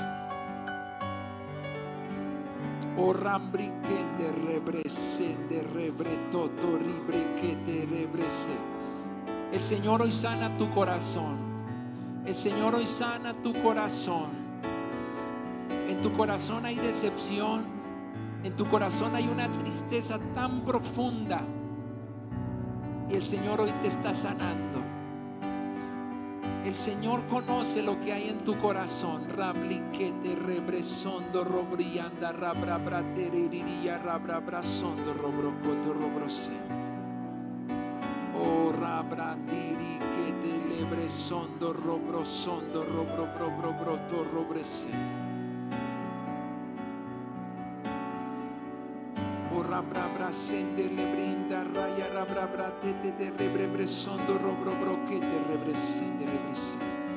O 2.97 3.13
rambriquen 3.13 4.17
de 4.17 4.33
rebresen 4.33 5.51
de 5.51 5.63
rebretoto 5.65 6.79
que 7.43 7.55
te 7.67 7.85
rebrese. 7.85 8.57
El 9.53 9.63
Señor 9.63 10.01
hoy 10.01 10.13
sana 10.13 10.57
tu 10.57 10.71
corazón. 10.71 11.37
El 12.25 12.39
Señor 12.39 12.75
hoy 12.75 12.87
sana 12.87 13.35
tu 13.35 13.53
corazón. 13.63 14.31
En 15.87 16.01
tu 16.01 16.11
corazón 16.15 16.65
hay 16.65 16.77
decepción 16.77 17.78
en 18.45 18.57
tu 18.57 18.69
corazón 18.69 19.15
hay 19.15 19.27
una 19.29 19.49
tristeza 19.59 20.19
tan 20.35 20.65
profunda 20.65 21.43
y 23.11 23.15
el 23.15 23.23
Señor 23.23 23.61
hoy 23.61 23.73
te 23.83 23.89
está 23.89 24.15
sanando. 24.15 24.83
El 26.65 26.77
Señor 26.77 27.27
conoce 27.29 27.83
lo 27.83 27.99
que 28.01 28.13
hay 28.13 28.29
en 28.29 28.39
tu 28.39 28.59
corazón. 28.59 29.27
Rabliquete 29.35 30.37
rebresondo 30.37 31.45
robrianda 31.45 32.33
rabra 32.33 32.77
brateririya 32.77 33.99
rabra 33.99 34.41
brasondo 34.41 35.15
robrocoto 35.15 35.95
robrose. 35.95 36.53
Oh 38.37 38.71
rabrandiri 38.73 39.99
que 39.99 40.33
te 40.43 40.75
lebresondo 40.75 41.73
robrosondo 41.73 42.85
robro 42.85 43.27
robro 43.39 43.73
broto 43.73 44.25
robrese. 44.25 44.91
Ora 49.59 49.83
bra 49.83 50.07
bra 50.15 50.31
sende 50.31 50.89
le 50.89 51.05
brinda 51.13 51.65
raya 51.75 52.07
ra 52.15 52.25
bra 52.47 52.47
te 52.81 52.93
te 53.03 53.11
te 53.19 53.31
rebre 53.39 53.67
bre 53.67 53.89
sondo 53.89 54.39
ro 54.39 54.55
bro 54.55 54.95
que 55.09 55.19
te 55.19 55.39
rebre 55.49 55.75
sende 55.75 56.27
sende. 56.55 57.08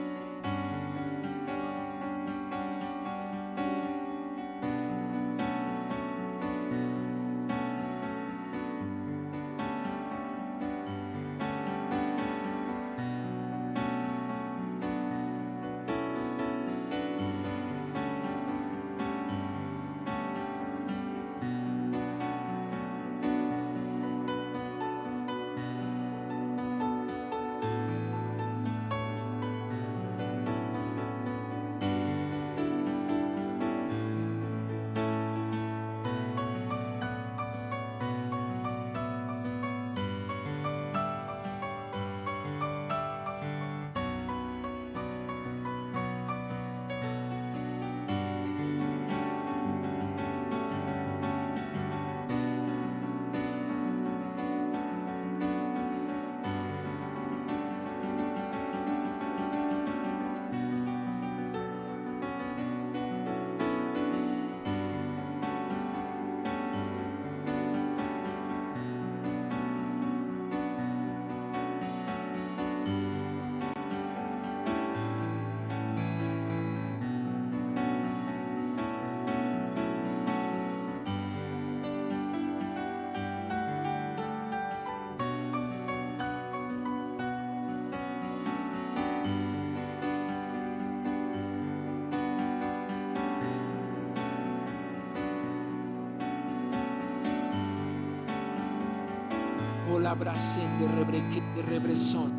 Rebrequete 100.24 101.62
rebresón. 101.64 102.32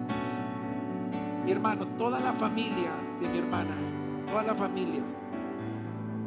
Mi 1.45 1.51
hermano, 1.51 1.87
toda 1.99 2.21
la 2.21 2.33
familia 2.33 2.91
de 3.21 3.29
mi 3.29 3.39
hermana, 3.39 3.75
toda 4.27 4.43
la 4.45 4.55
familia, 4.55 5.03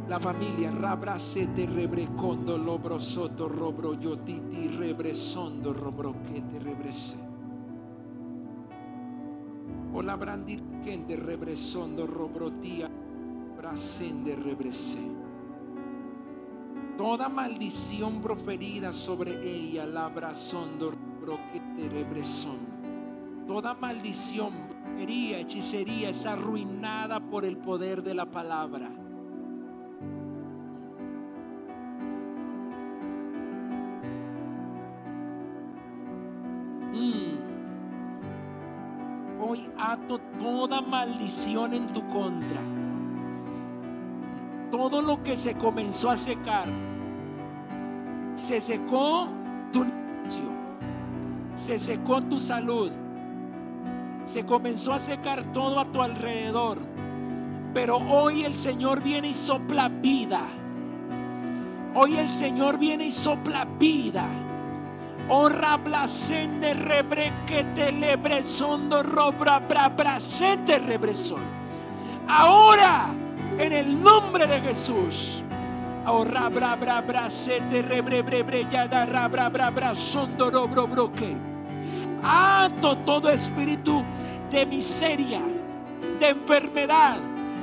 la 0.08 0.20
familia 0.20 0.72
rabrasete 0.72 1.66
rebrecondo 1.66 2.58
lobro 2.58 3.00
soto 3.00 3.48
robro 3.48 3.94
yotiti 3.94 4.68
rebresondo 4.68 5.74
robroquete 5.74 6.60
rebrese. 6.60 7.18
O 9.94 10.02
la 10.02 10.18
brandirquende 10.18 11.16
rebresondo 11.16 12.06
robrotia 12.06 12.90
brasende 13.58 14.36
rebrese. 14.36 15.00
Toda 16.98 17.30
maldición 17.30 18.22
proferida 18.22 18.92
sobre 18.94 19.42
ella, 19.42 19.86
la 19.86 20.10
brazondo 21.26 22.76
Toda 23.48 23.76
maldición, 23.76 24.54
brujería, 24.70 25.38
hechicería 25.38 26.10
es 26.10 26.26
arruinada 26.26 27.20
por 27.20 27.46
el 27.46 27.58
poder 27.58 28.02
de 28.02 28.16
la 28.16 28.26
palabra. 28.26 28.90
Mm. 36.92 37.38
Hoy 39.40 39.70
ato 39.78 40.18
toda 40.40 40.82
maldición 40.82 41.76
en 41.76 41.86
tu 41.86 42.02
contra. 42.08 42.62
Todo 44.72 45.04
lo 45.04 45.22
que 45.22 45.38
se 45.38 45.54
comenzó 45.56 46.10
a 46.10 46.18
secar, 46.18 46.68
se 48.34 48.60
secó 48.60 49.28
tu 49.72 49.86
se 51.56 51.80
secó 51.80 52.22
tu 52.22 52.40
salud, 52.40 52.92
se 54.26 54.46
comenzó 54.46 54.94
a 54.94 55.00
secar 55.00 55.44
todo 55.54 55.80
a 55.80 55.86
tu 55.86 56.02
alrededor. 56.02 56.78
Pero 57.74 57.98
hoy 57.98 58.46
el 58.46 58.56
Señor 58.56 59.02
viene 59.02 59.30
y 59.30 59.34
sopla 59.34 59.90
vida. 59.90 60.42
Hoy 61.94 62.18
el 62.18 62.30
Señor 62.30 62.78
viene 62.78 63.08
y 63.08 63.12
sopla 63.12 63.66
vida. 63.66 64.28
Oh 65.28 65.50
rablasende 65.50 66.74
rebrequete 66.74 67.92
lebresondo 67.92 69.02
robra 69.02 69.60
brabrasete 69.60 70.80
rebresón. 70.80 71.42
Ahora, 72.28 73.08
en 73.58 73.74
el 73.74 74.02
nombre 74.02 74.46
de 74.46 74.62
Jesús. 74.62 75.45
Oh 76.08 76.24
rabra 76.24 76.76
brasete 76.76 77.82
rebre 77.82 78.22
bre 78.22 78.66
ya 78.70 78.88
da 78.88 79.06
rabra 79.06 79.50
bra 79.50 79.96
sondo 79.96 80.52
robro 80.52 80.88
broque 80.88 81.36
ato 82.26 82.96
todo 82.98 83.30
espíritu 83.30 84.04
de 84.50 84.66
miseria, 84.66 85.42
de 86.20 86.30
enfermedad, 86.30 87.18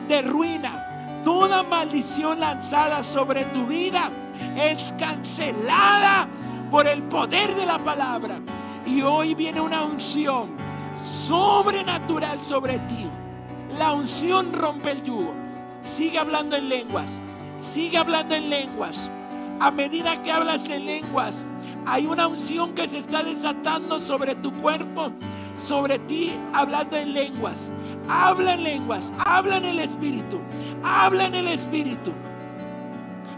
de 0.09 0.23
ruina, 0.23 1.21
toda 1.25 1.63
maldición 1.63 2.41
lanzada 2.41 3.03
sobre 3.03 3.45
tu 3.47 3.67
vida 3.67 4.11
es 4.57 4.95
cancelada 4.99 6.29
por 6.71 6.87
el 6.87 7.03
poder 7.05 7.55
de 7.55 7.67
la 7.67 7.79
palabra. 7.79 8.39
Y 8.87 9.03
hoy 9.03 9.35
viene 9.35 9.61
una 9.61 9.85
unción 9.85 10.51
sobrenatural 11.03 12.43
sobre 12.43 12.79
ti. 12.81 13.09
La 13.79 13.93
unción 13.93 14.53
rompe 14.53 14.93
el 14.93 15.03
yugo. 15.03 15.35
Sigue 15.81 16.19
hablando 16.19 16.57
en 16.57 16.69
lenguas. 16.69 17.21
Sigue 17.57 17.99
hablando 17.99 18.35
en 18.35 18.51
lenguas. 18.51 19.11
A 19.61 19.71
medida 19.71 20.21
que 20.23 20.33
hablas 20.33 20.69
en 20.71 20.87
lenguas, 20.87 21.45
hay 21.87 22.07
una 22.07 22.27
unción 22.27 22.75
que 22.75 22.89
se 22.89 22.99
está 22.99 23.23
desatando 23.23 24.01
sobre 24.01 24.35
tu 24.35 24.53
cuerpo, 24.55 25.13
sobre 25.55 25.99
ti, 26.01 26.33
hablando 26.53 26.97
en 26.97 27.13
lenguas. 27.13 27.71
Habla 28.09 28.55
en 28.55 28.65
lenguas, 28.65 29.13
habla 29.25 29.59
en 29.59 29.65
el 29.65 29.79
Espíritu, 29.79 30.41
habla 30.83 31.27
en 31.27 31.35
el 31.35 31.49
Espíritu. 31.49 32.13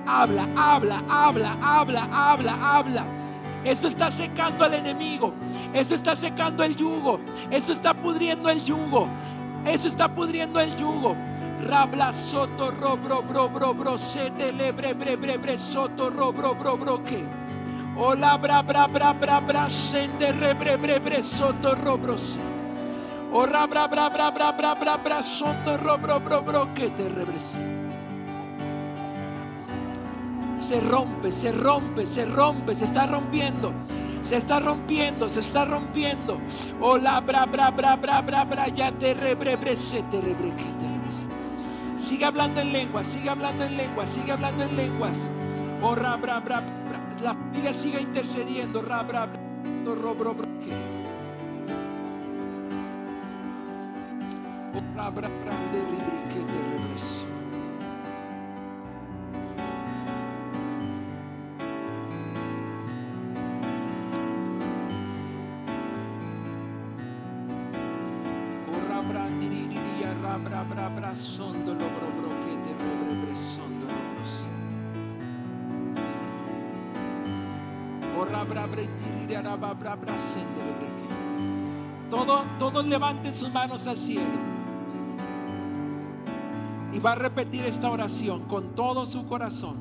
Habla, 0.06 0.48
habla, 0.56 1.02
habla, 1.08 1.58
habla, 1.62 2.08
habla, 2.12 2.76
habla. 2.76 3.06
Esto 3.64 3.88
está 3.88 4.10
secando 4.10 4.64
al 4.64 4.74
enemigo. 4.74 5.32
Esto 5.72 5.94
está 5.94 6.14
secando 6.14 6.62
el 6.62 6.76
yugo. 6.76 7.20
Esto 7.50 7.72
está 7.72 7.94
pudriendo 7.94 8.50
el 8.50 8.62
yugo. 8.62 9.08
Eso 9.64 9.88
está 9.88 10.14
pudriendo 10.14 10.60
el 10.60 10.76
yugo. 10.76 11.16
Rabla 11.64 12.12
soto 12.12 12.70
robro 12.70 13.22
bro 13.22 13.48
bro 13.48 13.72
bro 13.72 13.96
se 13.96 14.30
lebre 14.52 14.92
bre 14.92 15.16
bre 15.16 15.38
bre 15.38 15.56
soto 15.56 16.10
robro 16.10 16.54
bro 16.54 16.76
bro 16.76 17.02
que. 17.02 17.24
Ola 17.96 18.36
bra 18.36 18.60
bra 18.62 18.86
bra 18.86 19.14
bra 19.14 19.40
bra 19.40 19.70
sende 19.70 20.32
rebre 20.32 20.76
bre 20.76 20.98
bre 21.00 21.24
soto 21.24 21.74
robros. 21.74 22.38
Ora 23.32 23.66
bra 23.66 23.86
bra 23.88 24.10
bra 24.10 24.30
bra 24.30 24.52
bra 24.52 24.74
bra 24.74 24.96
bra 24.98 25.22
soto 25.22 25.78
robro 25.78 26.20
bro 26.20 26.42
bro 26.42 26.74
que 26.74 26.90
te 26.90 27.08
rebrese. 27.08 27.62
Se 30.58 30.80
rompe, 30.80 31.32
se 31.32 31.50
rompe, 31.50 32.04
se 32.04 32.26
rompe, 32.26 32.74
se 32.74 32.84
está 32.84 33.06
rompiendo. 33.06 33.72
Se 34.20 34.36
está 34.36 34.60
rompiendo, 34.60 35.30
se 35.30 35.40
está 35.40 35.64
rompiendo. 35.64 36.38
Ola 36.80 37.20
bra 37.20 37.46
bra 37.46 37.70
bra 37.70 37.96
bra 37.96 38.20
bra 38.20 38.44
bra 38.44 38.68
ya 38.68 38.92
te 38.92 39.14
rebre 39.14 39.56
bre 39.56 39.76
se 39.76 40.02
te 40.02 40.20
rebre 40.20 40.54
que 40.56 40.64
te. 40.64 40.93
Sigue 42.04 42.26
hablando 42.26 42.60
en 42.60 42.70
lenguas, 42.70 43.06
sigue 43.06 43.30
hablando 43.30 43.64
en 43.64 43.78
lenguas, 43.78 44.10
sigue 44.10 44.32
hablando 44.32 44.64
en 44.64 44.76
lenguas. 44.76 45.30
Oh, 45.80 45.94
ra, 45.94 46.16
bra, 46.16 46.38
bra, 46.38 46.60
bra. 46.60 47.00
La 47.22 47.32
familia 47.32 47.72
siga 47.72 47.98
intercediendo. 47.98 48.82
Ra, 48.82 49.02
bra, 49.02 49.24
bra, 49.24 49.40
ro, 49.86 50.14
bro, 50.14 50.34
bro. 50.34 50.46
Oh, 54.74 54.82
ra, 54.94 55.08
bra, 55.08 55.28
de. 55.28 55.80
Oh, 68.68 68.80
ra. 71.00 71.53
Todo, 82.10 82.44
todos 82.58 82.86
levanten 82.86 83.34
sus 83.34 83.52
manos 83.52 83.86
al 83.86 83.98
cielo. 83.98 84.54
Y 86.92 86.98
va 86.98 87.12
a 87.12 87.14
repetir 87.16 87.64
esta 87.64 87.90
oración 87.90 88.44
con 88.44 88.74
todo 88.74 89.06
su 89.06 89.26
corazón. 89.26 89.80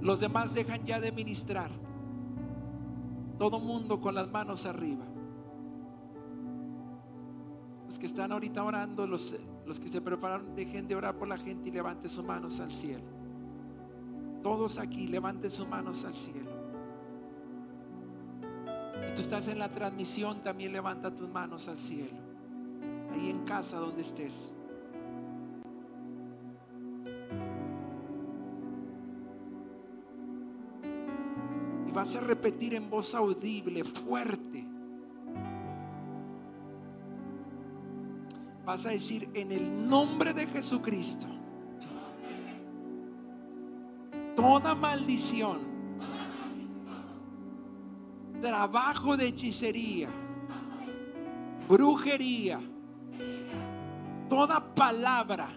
Los 0.00 0.20
demás 0.20 0.54
dejan 0.54 0.84
ya 0.84 1.00
de 1.00 1.12
ministrar. 1.12 1.70
Todo 3.38 3.60
mundo 3.60 4.00
con 4.00 4.14
las 4.14 4.30
manos 4.30 4.66
arriba. 4.66 5.04
Los 7.86 7.98
que 7.98 8.06
están 8.06 8.32
ahorita 8.32 8.64
orando, 8.64 9.06
los, 9.06 9.36
los 9.66 9.78
que 9.78 9.88
se 9.88 10.00
prepararon, 10.00 10.54
dejen 10.56 10.88
de 10.88 10.96
orar 10.96 11.16
por 11.16 11.28
la 11.28 11.38
gente 11.38 11.68
y 11.68 11.72
levanten 11.72 12.10
sus 12.10 12.24
manos 12.24 12.58
al 12.60 12.72
cielo. 12.72 13.04
Todos 14.42 14.78
aquí, 14.78 15.06
levanten 15.06 15.50
sus 15.50 15.68
manos 15.68 16.04
al 16.04 16.14
cielo. 16.14 16.55
Si 19.06 19.14
tú 19.14 19.22
estás 19.22 19.48
en 19.48 19.58
la 19.58 19.68
transmisión, 19.68 20.42
también 20.42 20.72
levanta 20.72 21.14
tus 21.14 21.28
manos 21.28 21.68
al 21.68 21.78
cielo. 21.78 22.18
Ahí 23.12 23.30
en 23.30 23.44
casa 23.44 23.78
donde 23.78 24.02
estés. 24.02 24.52
Y 31.86 31.90
vas 31.92 32.16
a 32.16 32.20
repetir 32.20 32.74
en 32.74 32.90
voz 32.90 33.14
audible, 33.14 33.84
fuerte. 33.84 34.66
Vas 38.66 38.84
a 38.84 38.90
decir 38.90 39.28
en 39.34 39.52
el 39.52 39.88
nombre 39.88 40.34
de 40.34 40.46
Jesucristo. 40.48 41.26
Toda 44.34 44.74
maldición, 44.74 45.75
trabajo 48.46 49.16
de 49.16 49.26
hechicería, 49.26 50.08
brujería, 51.68 52.60
toda 54.28 54.72
palabra 54.72 55.48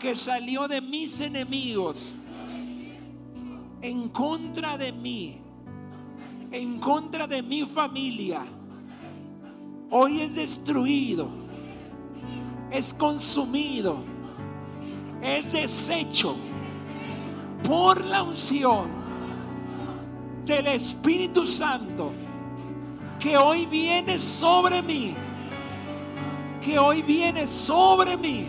que 0.00 0.16
salió 0.16 0.66
de 0.66 0.80
mis 0.80 1.20
enemigos 1.20 2.14
en 3.82 4.08
contra 4.08 4.78
de 4.78 4.92
mí, 4.92 5.42
en 6.50 6.78
contra 6.80 7.26
de 7.26 7.42
mi 7.42 7.66
familia, 7.66 8.46
hoy 9.90 10.22
es 10.22 10.36
destruido, 10.36 11.28
es 12.70 12.94
consumido, 12.94 13.98
es 15.20 15.52
deshecho 15.52 16.34
por 17.62 18.02
la 18.02 18.22
unción 18.22 19.03
del 20.44 20.66
Espíritu 20.66 21.46
Santo 21.46 22.12
que 23.18 23.36
hoy 23.36 23.64
viene 23.66 24.20
sobre 24.20 24.82
mí, 24.82 25.14
que 26.62 26.78
hoy 26.78 27.02
viene 27.02 27.46
sobre 27.46 28.16
mí. 28.16 28.48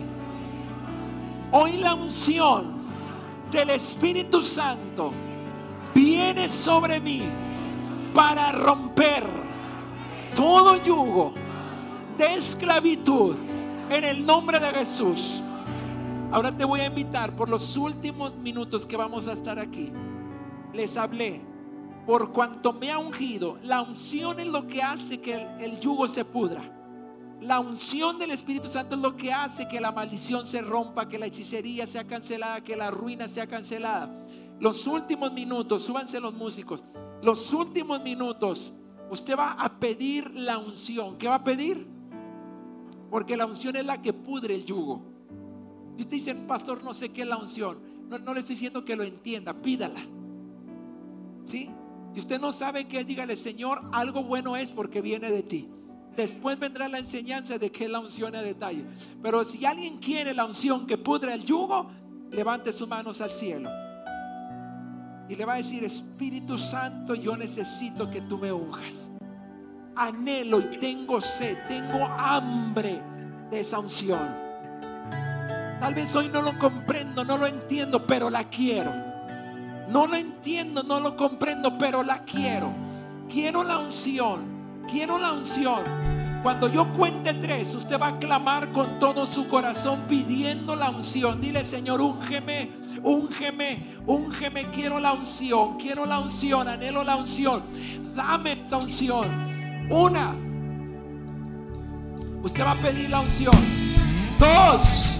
Hoy 1.52 1.78
la 1.78 1.94
unción 1.94 2.86
del 3.50 3.70
Espíritu 3.70 4.42
Santo 4.42 5.12
viene 5.94 6.48
sobre 6.48 7.00
mí 7.00 7.22
para 8.12 8.52
romper 8.52 9.24
todo 10.34 10.76
yugo 10.82 11.32
de 12.18 12.34
esclavitud 12.34 13.36
en 13.88 14.04
el 14.04 14.26
nombre 14.26 14.60
de 14.60 14.68
Jesús. 14.72 15.40
Ahora 16.30 16.54
te 16.54 16.64
voy 16.64 16.80
a 16.80 16.86
invitar 16.86 17.34
por 17.34 17.48
los 17.48 17.76
últimos 17.76 18.34
minutos 18.36 18.84
que 18.84 18.96
vamos 18.96 19.28
a 19.28 19.32
estar 19.32 19.58
aquí. 19.58 19.92
Les 20.74 20.96
hablé 20.98 21.55
por 22.06 22.32
cuanto 22.32 22.72
me 22.72 22.90
ha 22.90 22.98
ungido. 22.98 23.58
La 23.64 23.82
unción 23.82 24.38
es 24.38 24.46
lo 24.46 24.66
que 24.68 24.80
hace 24.80 25.20
que 25.20 25.46
el, 25.58 25.80
yugo 25.80 26.06
se 26.06 26.24
pudra. 26.24 26.72
La 27.40 27.58
unción 27.60 28.18
del 28.18 28.30
Espíritu 28.30 28.68
Santo 28.68 28.94
es 28.94 29.02
lo 29.02 29.16
que 29.16 29.32
hace 29.32 29.68
que 29.68 29.80
la 29.80 29.92
maldición 29.92 30.46
se 30.46 30.62
rompa, 30.62 31.08
que 31.08 31.18
la 31.18 31.26
hechicería 31.26 31.86
sea 31.86 32.04
cancelada, 32.04 32.62
que 32.62 32.76
la 32.76 32.90
ruina 32.90 33.26
sea 33.28 33.46
cancelada. 33.46 34.24
Los 34.60 34.86
últimos 34.86 35.32
minutos, 35.32 35.82
súbanse 35.82 36.20
los 36.20 36.32
músicos. 36.32 36.84
Los 37.22 37.52
últimos 37.52 38.00
minutos, 38.02 38.72
usted 39.10 39.36
va 39.36 39.52
a 39.52 39.78
pedir 39.78 40.30
la 40.30 40.58
unción. 40.58 41.18
¿Qué 41.18 41.28
va 41.28 41.34
a 41.34 41.44
pedir? 41.44 41.86
Porque 43.10 43.36
la 43.36 43.46
unción 43.46 43.76
es 43.76 43.84
la 43.84 44.00
que 44.00 44.12
pudre 44.12 44.54
el 44.54 44.64
yugo. 44.64 45.02
Y 45.98 46.02
usted 46.02 46.16
dice, 46.16 46.34
pastor, 46.34 46.82
no 46.84 46.94
sé 46.94 47.10
qué 47.10 47.22
es 47.22 47.28
la 47.28 47.36
unción. 47.36 47.78
No, 48.08 48.18
no 48.18 48.32
le 48.32 48.40
estoy 48.40 48.54
diciendo 48.54 48.84
que 48.84 48.96
lo 48.96 49.02
entienda, 49.02 49.52
pídala. 49.54 50.00
¿Sí? 51.44 51.70
Si 52.16 52.20
usted 52.20 52.40
no 52.40 52.50
sabe 52.50 52.88
qué 52.88 53.04
dígale, 53.04 53.36
Señor, 53.36 53.90
algo 53.92 54.24
bueno 54.24 54.56
es 54.56 54.72
porque 54.72 55.02
viene 55.02 55.30
de 55.30 55.42
ti. 55.42 55.68
Después 56.16 56.58
vendrá 56.58 56.88
la 56.88 56.98
enseñanza 56.98 57.58
de 57.58 57.70
qué 57.70 57.84
es 57.84 57.90
la 57.90 58.00
unción 58.00 58.34
a 58.34 58.40
detalle. 58.40 58.86
Pero 59.22 59.44
si 59.44 59.66
alguien 59.66 59.98
quiere 59.98 60.32
la 60.32 60.46
unción 60.46 60.86
que 60.86 60.96
pudre 60.96 61.34
el 61.34 61.42
yugo, 61.42 61.90
levante 62.30 62.72
sus 62.72 62.88
manos 62.88 63.20
al 63.20 63.34
cielo. 63.34 63.68
Y 65.28 65.36
le 65.36 65.44
va 65.44 65.52
a 65.52 65.56
decir, 65.58 65.84
Espíritu 65.84 66.56
Santo, 66.56 67.14
yo 67.14 67.36
necesito 67.36 68.08
que 68.08 68.22
tú 68.22 68.38
me 68.38 68.50
unjas. 68.50 69.10
Anhelo 69.94 70.60
y 70.60 70.78
tengo 70.78 71.20
sed, 71.20 71.58
tengo 71.68 72.02
hambre 72.02 72.98
de 73.50 73.60
esa 73.60 73.78
unción. 73.78 74.26
Tal 75.80 75.92
vez 75.94 76.16
hoy 76.16 76.30
no 76.30 76.40
lo 76.40 76.58
comprendo, 76.58 77.26
no 77.26 77.36
lo 77.36 77.46
entiendo, 77.46 78.06
pero 78.06 78.30
la 78.30 78.48
quiero. 78.48 79.15
No 79.88 80.06
lo 80.06 80.16
entiendo, 80.16 80.82
no 80.82 81.00
lo 81.00 81.16
comprendo, 81.16 81.76
pero 81.78 82.02
la 82.02 82.24
quiero. 82.24 82.72
Quiero 83.28 83.64
la 83.64 83.78
unción. 83.78 84.56
Quiero 84.90 85.18
la 85.18 85.32
unción. 85.32 85.82
Cuando 86.42 86.68
yo 86.68 86.92
cuente 86.92 87.34
tres, 87.34 87.74
usted 87.74 88.00
va 88.00 88.08
a 88.08 88.18
clamar 88.18 88.70
con 88.70 89.00
todo 89.00 89.26
su 89.26 89.48
corazón 89.48 90.02
pidiendo 90.08 90.76
la 90.76 90.90
unción. 90.90 91.40
Dile, 91.40 91.64
Señor, 91.64 92.00
úngeme, 92.00 92.70
úngeme, 93.02 93.96
úngeme. 94.06 94.70
Quiero 94.70 95.00
la 95.00 95.12
unción, 95.12 95.76
quiero 95.76 96.06
la 96.06 96.20
unción, 96.20 96.68
anhelo 96.68 97.02
la 97.02 97.16
unción. 97.16 97.64
Dame 98.14 98.60
esa 98.60 98.76
unción. 98.76 99.26
Una. 99.90 100.36
Usted 102.44 102.64
va 102.64 102.72
a 102.72 102.76
pedir 102.76 103.10
la 103.10 103.20
unción. 103.20 103.54
Dos. 104.38 105.15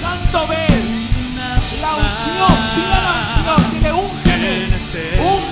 Santo, 0.00 0.46
ven. 0.46 1.08
La 1.82 1.94
unción, 1.96 2.56
pida 2.74 3.00
la 3.02 3.12
unción, 3.20 3.70
dile 3.70 3.92
úngeme, 3.92 4.56
úngeme, 5.20 5.49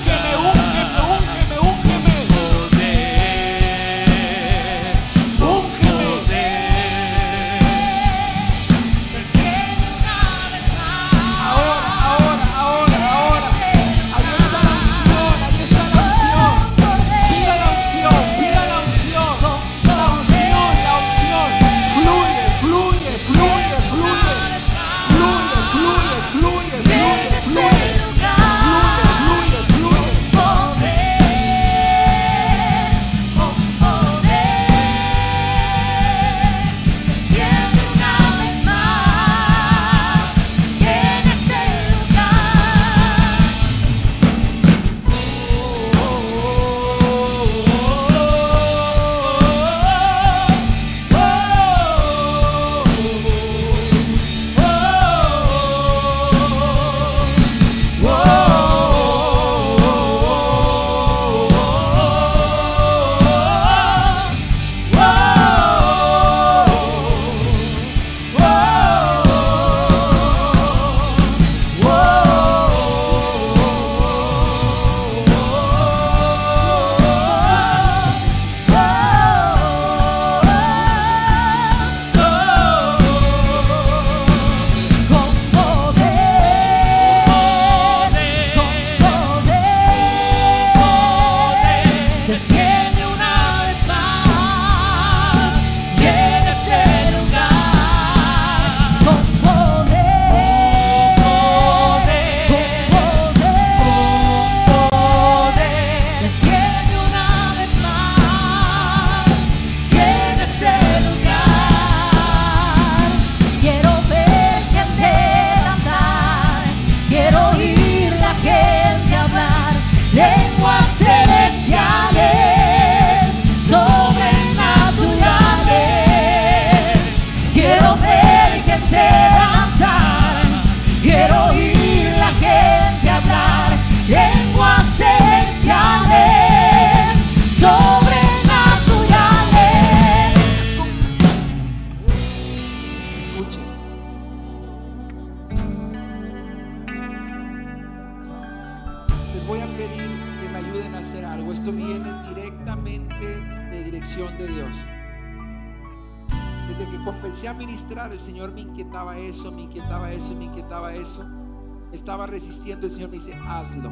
Resistiendo, 162.68 162.86
el 162.86 162.92
Señor 162.92 163.10
me 163.10 163.16
dice, 163.16 163.34
hazlo. 163.34 163.90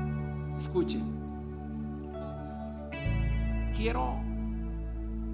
Escuchen. 0.59 1.03
Quiero 3.75 4.21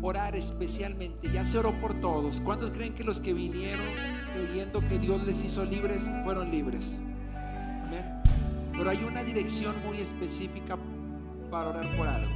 orar 0.00 0.36
especialmente. 0.36 1.28
Ya 1.32 1.44
se 1.44 1.58
oró 1.58 1.72
por 1.80 1.94
todos. 2.00 2.40
¿Cuántos 2.40 2.70
creen 2.70 2.94
que 2.94 3.02
los 3.02 3.18
que 3.18 3.34
vinieron 3.34 3.84
creyendo 4.32 4.80
que 4.88 5.00
Dios 5.00 5.24
les 5.24 5.42
hizo 5.42 5.64
libres 5.64 6.08
fueron 6.22 6.52
libres? 6.52 7.00
Pero 8.72 8.88
hay 8.88 9.02
una 9.02 9.24
dirección 9.24 9.74
muy 9.84 9.98
específica 9.98 10.78
para 11.50 11.70
orar 11.70 11.96
por 11.96 12.06
algo. 12.06 12.32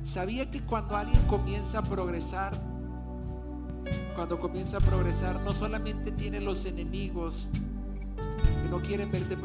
¿Sabía 0.00 0.50
que 0.50 0.62
cuando 0.62 0.96
alguien 0.96 1.20
comienza 1.26 1.80
a 1.80 1.82
progresar, 1.82 2.52
cuando 4.14 4.40
comienza 4.40 4.78
a 4.78 4.80
progresar, 4.80 5.40
no 5.42 5.52
solamente 5.52 6.10
tiene 6.10 6.40
los 6.40 6.64
enemigos 6.64 7.50
no 8.74 8.82
quieren 8.82 9.08
verte 9.12 9.38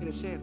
crecer, 0.00 0.40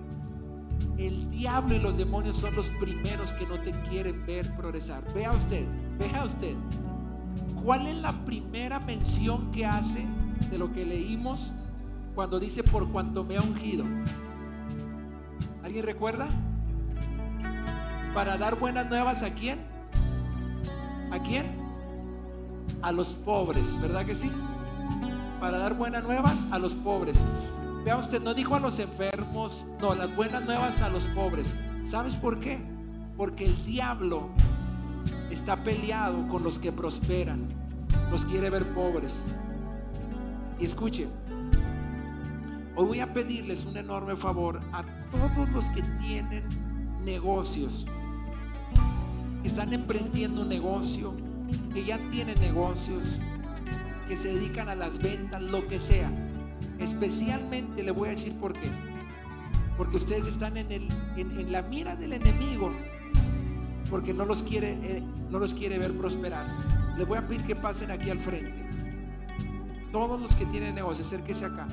el 0.99 1.27
diablo 1.31 1.73
y 1.73 1.79
los 1.79 1.97
demonios 1.97 2.37
son 2.37 2.55
los 2.55 2.69
primeros 2.69 3.33
que 3.33 3.47
no 3.47 3.59
te 3.59 3.71
quieren 3.89 4.27
ver 4.27 4.55
progresar. 4.55 5.03
Vea 5.11 5.31
usted, 5.31 5.65
vea 5.97 6.23
usted. 6.23 6.55
¿Cuál 7.63 7.87
es 7.87 7.95
la 7.95 8.11
primera 8.25 8.79
mención 8.79 9.51
que 9.51 9.65
hace 9.65 10.05
de 10.51 10.57
lo 10.59 10.71
que 10.71 10.85
leímos 10.85 11.51
cuando 12.13 12.39
dice 12.39 12.61
por 12.61 12.91
cuanto 12.91 13.23
me 13.23 13.37
ha 13.37 13.41
ungido? 13.41 13.85
¿Alguien 15.63 15.83
recuerda? 15.83 16.27
Para 18.13 18.37
dar 18.37 18.59
buenas 18.59 18.87
nuevas 18.87 19.23
a 19.23 19.33
quién? 19.33 19.65
¿A 21.11 21.17
quién? 21.23 21.57
A 22.83 22.91
los 22.91 23.13
pobres, 23.13 23.81
¿verdad 23.81 24.05
que 24.05 24.13
sí? 24.13 24.31
Para 25.39 25.57
dar 25.57 25.73
buenas 25.73 26.03
nuevas 26.03 26.45
a 26.51 26.59
los 26.59 26.75
pobres. 26.75 27.19
Vea 27.87 27.95
usted, 27.95 28.21
no 28.21 28.33
dijo 28.33 28.53
a 28.53 28.59
los 28.59 28.79
enfermos, 28.79 29.65
no, 29.79 29.95
las 29.95 30.13
buenas 30.13 30.43
nuevas 30.43 30.81
a 30.81 30.89
los 30.89 31.07
pobres. 31.07 31.55
¿Sabes 31.85 32.17
por 32.17 32.37
qué? 32.37 32.59
Porque 33.15 33.45
el 33.45 33.63
diablo 33.63 34.27
está 35.31 35.63
peleado 35.63 36.27
con 36.27 36.43
los 36.43 36.59
que 36.59 36.73
prosperan, 36.73 37.47
los 38.11 38.25
quiere 38.25 38.49
ver 38.49 38.73
pobres. 38.73 39.23
Y 40.59 40.65
escuche, 40.65 41.07
hoy 42.75 42.85
voy 42.85 42.99
a 42.99 43.13
pedirles 43.13 43.63
un 43.63 43.77
enorme 43.77 44.17
favor 44.17 44.59
a 44.73 44.83
todos 45.09 45.47
los 45.53 45.69
que 45.69 45.81
tienen 45.81 46.43
negocios, 47.05 47.87
están 49.45 49.71
emprendiendo 49.71 50.41
un 50.41 50.49
negocio, 50.49 51.13
que 51.73 51.85
ya 51.85 51.97
tienen 52.11 52.37
negocios, 52.41 53.21
que 54.09 54.17
se 54.17 54.33
dedican 54.33 54.67
a 54.67 54.75
las 54.75 55.01
ventas, 55.01 55.41
lo 55.41 55.65
que 55.67 55.79
sea 55.79 56.11
Especialmente 56.79 57.83
le 57.83 57.91
voy 57.91 58.09
a 58.09 58.11
decir 58.11 58.33
por 58.33 58.53
qué. 58.53 58.69
Porque 59.77 59.97
ustedes 59.97 60.27
están 60.27 60.57
en, 60.57 60.71
el, 60.71 60.87
en, 61.17 61.51
la 61.51 61.61
mira 61.61 61.95
del 61.95 62.13
enemigo. 62.13 62.71
Porque 63.89 64.13
no 64.13 64.25
los, 64.25 64.43
quiere, 64.43 64.77
eh, 64.83 65.03
no 65.29 65.39
los 65.39 65.53
quiere 65.53 65.77
ver 65.77 65.97
prosperar. 65.97 66.47
Les 66.97 67.07
voy 67.07 67.17
a 67.17 67.27
pedir 67.27 67.45
que 67.45 67.55
pasen 67.55 67.91
aquí 67.91 68.09
al 68.09 68.19
frente. 68.19 68.67
Todos 69.91 70.19
los 70.19 70.35
que 70.35 70.45
tienen 70.47 70.75
negocio, 70.75 71.03
acérquese 71.03 71.45
acá. 71.45 71.67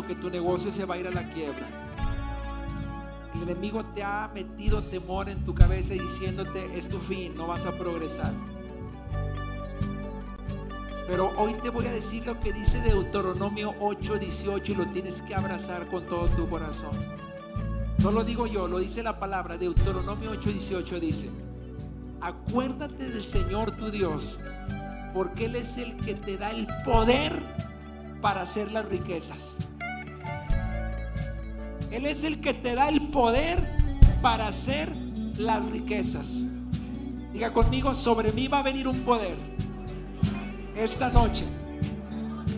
Que 0.00 0.14
tu 0.14 0.30
negocio 0.30 0.72
se 0.72 0.86
va 0.86 0.94
a 0.94 0.98
ir 0.98 1.06
a 1.06 1.10
la 1.10 1.28
quiebra. 1.28 1.68
El 3.34 3.42
enemigo 3.42 3.84
te 3.94 4.02
ha 4.02 4.30
metido 4.32 4.82
temor 4.82 5.28
en 5.28 5.44
tu 5.44 5.54
cabeza 5.54 5.92
diciéndote 5.92 6.78
es 6.78 6.88
tu 6.88 6.98
fin, 6.98 7.36
no 7.36 7.46
vas 7.46 7.66
a 7.66 7.76
progresar. 7.76 8.32
Pero 11.06 11.30
hoy 11.36 11.52
te 11.54 11.68
voy 11.68 11.86
a 11.86 11.92
decir 11.92 12.24
lo 12.24 12.40
que 12.40 12.54
dice 12.54 12.80
Deuteronomio 12.80 13.74
8:18 13.80 14.72
y 14.72 14.74
lo 14.74 14.86
tienes 14.86 15.20
que 15.20 15.34
abrazar 15.34 15.88
con 15.88 16.06
todo 16.06 16.28
tu 16.28 16.48
corazón. 16.48 16.92
No 17.98 18.12
lo 18.12 18.24
digo 18.24 18.46
yo, 18.46 18.66
lo 18.66 18.78
dice 18.78 19.02
la 19.02 19.18
palabra. 19.18 19.58
Deuteronomio 19.58 20.32
8:18 20.32 21.00
dice, 21.00 21.28
acuérdate 22.22 23.10
del 23.10 23.24
Señor 23.24 23.72
tu 23.72 23.90
Dios, 23.90 24.40
porque 25.12 25.46
Él 25.46 25.56
es 25.56 25.76
el 25.76 25.96
que 25.98 26.14
te 26.14 26.38
da 26.38 26.50
el 26.50 26.66
poder 26.84 27.42
para 28.22 28.42
hacer 28.42 28.70
las 28.72 28.86
riquezas. 28.86 29.58
Él 31.92 32.06
es 32.06 32.24
el 32.24 32.40
que 32.40 32.54
te 32.54 32.74
da 32.74 32.88
el 32.88 33.08
poder 33.08 33.62
para 34.22 34.48
hacer 34.48 34.94
las 35.36 35.64
riquezas. 35.66 36.42
Diga 37.32 37.52
conmigo, 37.52 37.94
sobre 37.94 38.32
mí 38.32 38.48
va 38.48 38.58
a 38.58 38.62
venir 38.62 38.88
un 38.88 39.00
poder 39.00 39.36
esta 40.74 41.10
noche 41.10 41.44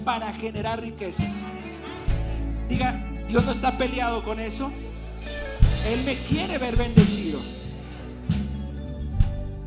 para 0.05 0.33
generar 0.33 0.81
riquezas. 0.81 1.45
Diga, 2.69 3.05
Dios 3.29 3.45
no 3.45 3.53
está 3.53 3.77
peleado 3.77 4.23
con 4.23 4.41
eso. 4.41 4.71
Él 5.87 6.03
me 6.05 6.17
quiere 6.17 6.59
ver 6.59 6.77
bendecido. 6.77 7.41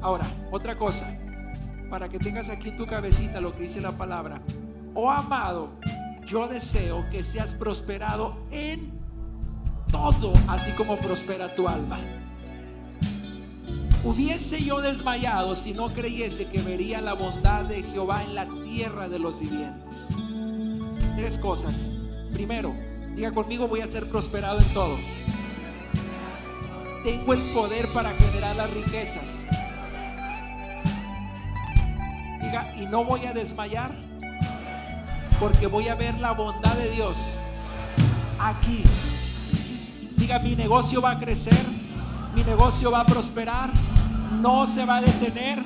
Ahora, 0.02 0.26
otra 0.52 0.77
cosa, 0.77 1.15
para 1.89 2.10
que 2.10 2.18
tengas 2.18 2.49
aquí 2.49 2.69
en 2.69 2.77
tu 2.77 2.85
cabecita 2.85 3.41
lo 3.41 3.56
que 3.56 3.64
dice 3.64 3.81
la 3.81 3.91
palabra 3.91 4.41
oh 4.98 5.11
amado, 5.11 5.69
yo 6.26 6.48
deseo 6.48 7.07
que 7.11 7.22
seas 7.22 7.53
prosperado 7.53 8.35
en 8.49 8.96
todo, 9.91 10.34
así 10.47 10.72
como 10.72 10.97
prospera 10.97 11.53
tu 11.55 11.68
alma. 11.68 11.99
Hubiese 14.03 14.64
yo 14.64 14.80
desmayado 14.80 15.55
si 15.55 15.73
no 15.73 15.89
creyese 15.89 16.47
que 16.47 16.61
vería 16.61 17.01
la 17.01 17.14
bondad 17.14 17.65
de 17.65 17.84
Jehová 17.84 18.23
en 18.23 18.35
la 18.35 18.47
tierra 18.64 19.09
de 19.09 19.19
los 19.19 19.39
vivientes. 19.39 20.07
Tres 21.18 21.38
cosas. 21.38 21.91
Primero, 22.31 22.73
diga 23.15 23.31
conmigo, 23.31 23.68
voy 23.68 23.81
a 23.81 23.88
ser 23.88 24.07
prosperado 24.09 24.59
en 24.59 24.73
todo. 24.73 24.97
Tengo 27.03 27.34
el 27.34 27.41
poder 27.51 27.88
para 27.89 28.11
generar 28.11 28.55
las 28.55 28.69
riquezas. 28.72 29.39
Diga, 32.41 32.73
y 32.77 32.85
no 32.85 33.03
voy 33.03 33.26
a 33.26 33.34
desmayar 33.34 33.91
porque 35.39 35.68
voy 35.68 35.88
a 35.88 35.95
ver 35.95 36.18
la 36.19 36.31
bondad 36.31 36.76
de 36.76 36.89
Dios 36.91 37.35
aquí. 38.39 38.84
Mi 40.27 40.57
negocio 40.57 41.01
va 41.01 41.11
a 41.11 41.19
crecer, 41.19 41.57
mi 42.35 42.43
negocio 42.43 42.91
va 42.91 42.99
a 42.99 43.05
prosperar, 43.05 43.71
no 44.41 44.67
se 44.67 44.85
va 44.85 44.97
a 44.97 45.01
detener, 45.01 45.63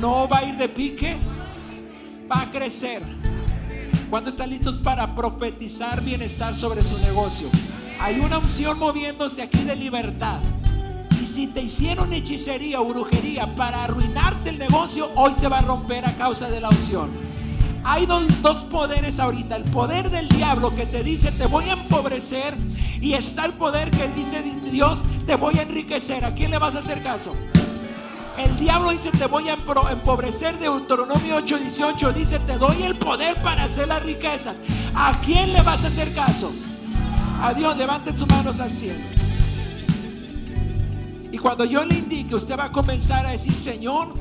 no 0.00 0.26
va 0.26 0.38
a 0.38 0.44
ir 0.44 0.56
de 0.56 0.70
pique, 0.70 1.18
va 2.30 2.42
a 2.42 2.50
crecer. 2.50 3.02
¿Cuántos 4.08 4.32
están 4.32 4.48
listos 4.48 4.78
para 4.78 5.14
profetizar 5.14 6.00
bienestar 6.02 6.56
sobre 6.56 6.82
su 6.82 6.98
negocio? 6.98 7.48
Hay 8.00 8.18
una 8.20 8.38
unción 8.38 8.78
moviéndose 8.78 9.42
aquí 9.42 9.64
de 9.64 9.76
libertad. 9.76 10.40
Y 11.22 11.26
si 11.26 11.46
te 11.46 11.60
hicieron 11.60 12.12
hechicería 12.14 12.80
o 12.80 12.86
brujería 12.86 13.54
para 13.54 13.84
arruinarte 13.84 14.48
el 14.48 14.58
negocio, 14.58 15.10
hoy 15.14 15.34
se 15.34 15.46
va 15.46 15.58
a 15.58 15.62
romper 15.62 16.06
a 16.06 16.16
causa 16.16 16.48
de 16.48 16.60
la 16.60 16.70
unción. 16.70 17.10
hay 17.84 18.06
dos, 18.06 18.62
poderes 18.64 19.20
ahorita. 19.20 19.56
El 19.56 19.64
poder 19.64 20.10
del 20.10 20.28
diablo 20.28 20.74
que 20.74 20.86
te 20.86 21.04
dice 21.04 21.30
te 21.32 21.46
voy 21.46 21.66
a 21.66 21.74
empobrecer. 21.74 22.56
Y 23.00 23.14
está 23.14 23.46
el 23.46 23.54
poder 23.54 23.90
que 23.90 24.08
dice 24.08 24.42
Dios 24.70 25.02
te 25.26 25.34
voy 25.34 25.58
a 25.58 25.62
enriquecer. 25.62 26.24
¿A 26.24 26.34
quién 26.34 26.50
le 26.50 26.58
vas 26.58 26.74
a 26.76 26.80
hacer 26.80 27.02
caso? 27.02 27.34
El 28.36 28.58
diablo 28.58 28.90
dice 28.90 29.10
te 29.10 29.26
voy 29.26 29.48
a 29.48 29.54
empobrecer. 29.90 30.58
Deuteronomio 30.58 31.38
8:18 31.38 32.12
dice 32.12 32.38
te 32.40 32.58
doy 32.58 32.82
el 32.82 32.96
poder 32.98 33.40
para 33.42 33.64
hacer 33.64 33.88
las 33.88 34.02
riquezas. 34.02 34.58
¿A 34.94 35.18
quién 35.20 35.52
le 35.52 35.62
vas 35.62 35.84
a 35.84 35.88
hacer 35.88 36.14
caso? 36.14 36.52
A 37.42 37.54
Dios, 37.54 37.74
levante 37.76 38.12
sus 38.12 38.28
manos 38.28 38.60
al 38.60 38.70
cielo. 38.70 39.00
Y 41.32 41.38
cuando 41.38 41.64
yo 41.64 41.84
le 41.84 41.94
indique, 41.94 42.34
usted 42.34 42.58
va 42.58 42.64
a 42.64 42.72
comenzar 42.72 43.24
a 43.24 43.30
decir, 43.30 43.54
Señor, 43.54 44.12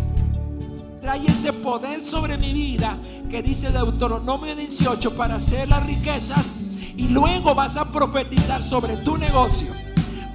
trae 1.01 1.25
ese 1.25 1.51
poder 1.51 1.99
sobre 1.99 2.37
mi 2.37 2.53
vida 2.53 2.97
que 3.29 3.41
dice 3.41 3.71
Deuteronomio 3.71 4.55
18 4.55 5.15
para 5.15 5.35
hacer 5.35 5.67
las 5.67 5.85
riquezas 5.85 6.55
y 6.99 7.07
luego 7.07 7.55
vas 7.55 7.77
a 7.77 7.85
profetizar 7.85 8.61
sobre 8.61 8.97
tu 8.97 9.17
negocio. 9.17 9.73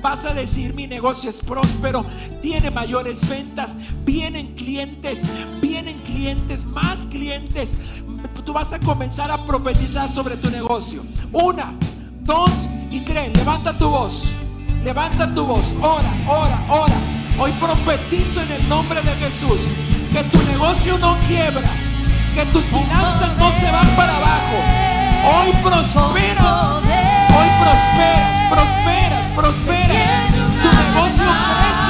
Vas 0.01 0.25
a 0.25 0.33
decir, 0.33 0.73
mi 0.73 0.87
negocio 0.87 1.29
es 1.29 1.43
próspero, 1.43 2.07
tiene 2.41 2.71
mayores 2.71 3.29
ventas, 3.29 3.77
vienen 4.03 4.55
clientes, 4.55 5.25
vienen 5.61 6.01
clientes, 6.01 6.65
más 6.65 7.07
clientes. 7.07 7.75
Tú 8.47 8.55
vas 8.55 8.73
a 8.73 8.81
comenzar 8.81 9.31
a 9.31 9.45
profetizar 9.45 10.11
sobre 10.11 10.39
tu 10.39 10.51
negocio. 10.51 11.03
Una, 11.33 11.75
dos 12.23 12.67
y 12.91 13.01
tres. 13.01 13.37
Levanta 13.37 13.77
tu 13.77 13.91
voz. 13.91 14.35
Levanta 14.83 15.35
tu 15.35 15.45
voz. 15.45 15.75
Ora, 15.83 16.15
ora, 16.27 16.65
ora. 16.71 16.95
Hoy 17.39 17.53
profetizo 17.61 18.41
en 18.41 18.53
el 18.53 18.69
nombre 18.71 19.03
de 19.03 19.15
Jesús 19.17 19.61
que 20.13 20.25
tu 20.25 20.43
negocio 20.45 20.97
no 20.97 21.19
quiebra, 21.27 21.71
que 22.35 22.47
tus 22.47 22.65
finanzas 22.65 23.37
no 23.37 23.53
se 23.53 23.71
van 23.71 23.97
para 23.97 24.17
abajo. 24.17 24.94
Hoy 25.25 25.53
prosperas. 25.63 26.83
Hoy 27.37 27.49
prosperas, 27.61 28.37
prosperas, 28.51 29.29
prosperas. 29.35 30.33
Tu 30.63 30.69
negocio 30.69 31.25
crece 31.25 31.84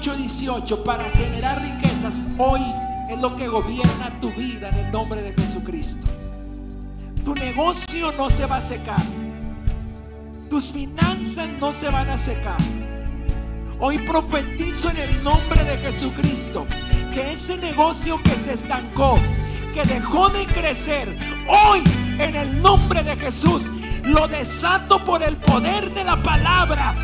8:18 0.00 0.84
para 0.84 1.04
generar 1.10 1.60
riquezas 1.60 2.28
hoy 2.38 2.60
es 3.10 3.18
lo 3.20 3.36
que 3.36 3.48
gobierna 3.48 4.10
tu 4.20 4.30
vida 4.30 4.68
en 4.68 4.86
el 4.86 4.92
nombre 4.92 5.22
de 5.22 5.32
Jesucristo. 5.32 6.06
Tu 7.24 7.34
negocio 7.34 8.12
no 8.12 8.30
se 8.30 8.46
va 8.46 8.58
a 8.58 8.62
secar. 8.62 9.02
Tus 10.48 10.72
finanzas 10.72 11.48
no 11.60 11.72
se 11.72 11.90
van 11.90 12.08
a 12.10 12.16
secar. 12.16 12.58
Hoy 13.80 13.98
profetizo 13.98 14.90
en 14.90 14.98
el 14.98 15.22
nombre 15.24 15.64
de 15.64 15.78
Jesucristo 15.78 16.66
que 17.12 17.32
ese 17.32 17.56
negocio 17.56 18.22
que 18.22 18.36
se 18.36 18.54
estancó, 18.54 19.18
que 19.74 19.82
dejó 19.82 20.28
de 20.28 20.46
crecer, 20.46 21.16
hoy 21.48 21.82
en 22.20 22.36
el 22.36 22.60
nombre 22.60 23.02
de 23.02 23.16
Jesús 23.16 23.62
lo 24.04 24.28
desato 24.28 25.04
por 25.04 25.24
el 25.24 25.36
poder 25.36 25.92
de 25.92 26.04
la 26.04 26.22
palabra 26.22 26.94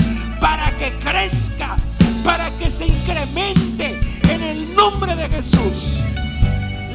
para 0.40 0.70
que 0.78 0.92
crezca 1.00 1.76
para 2.24 2.50
que 2.58 2.70
se 2.70 2.86
incremente 2.86 4.00
en 4.28 4.42
el 4.42 4.74
nombre 4.74 5.14
de 5.14 5.28
Jesús. 5.28 6.00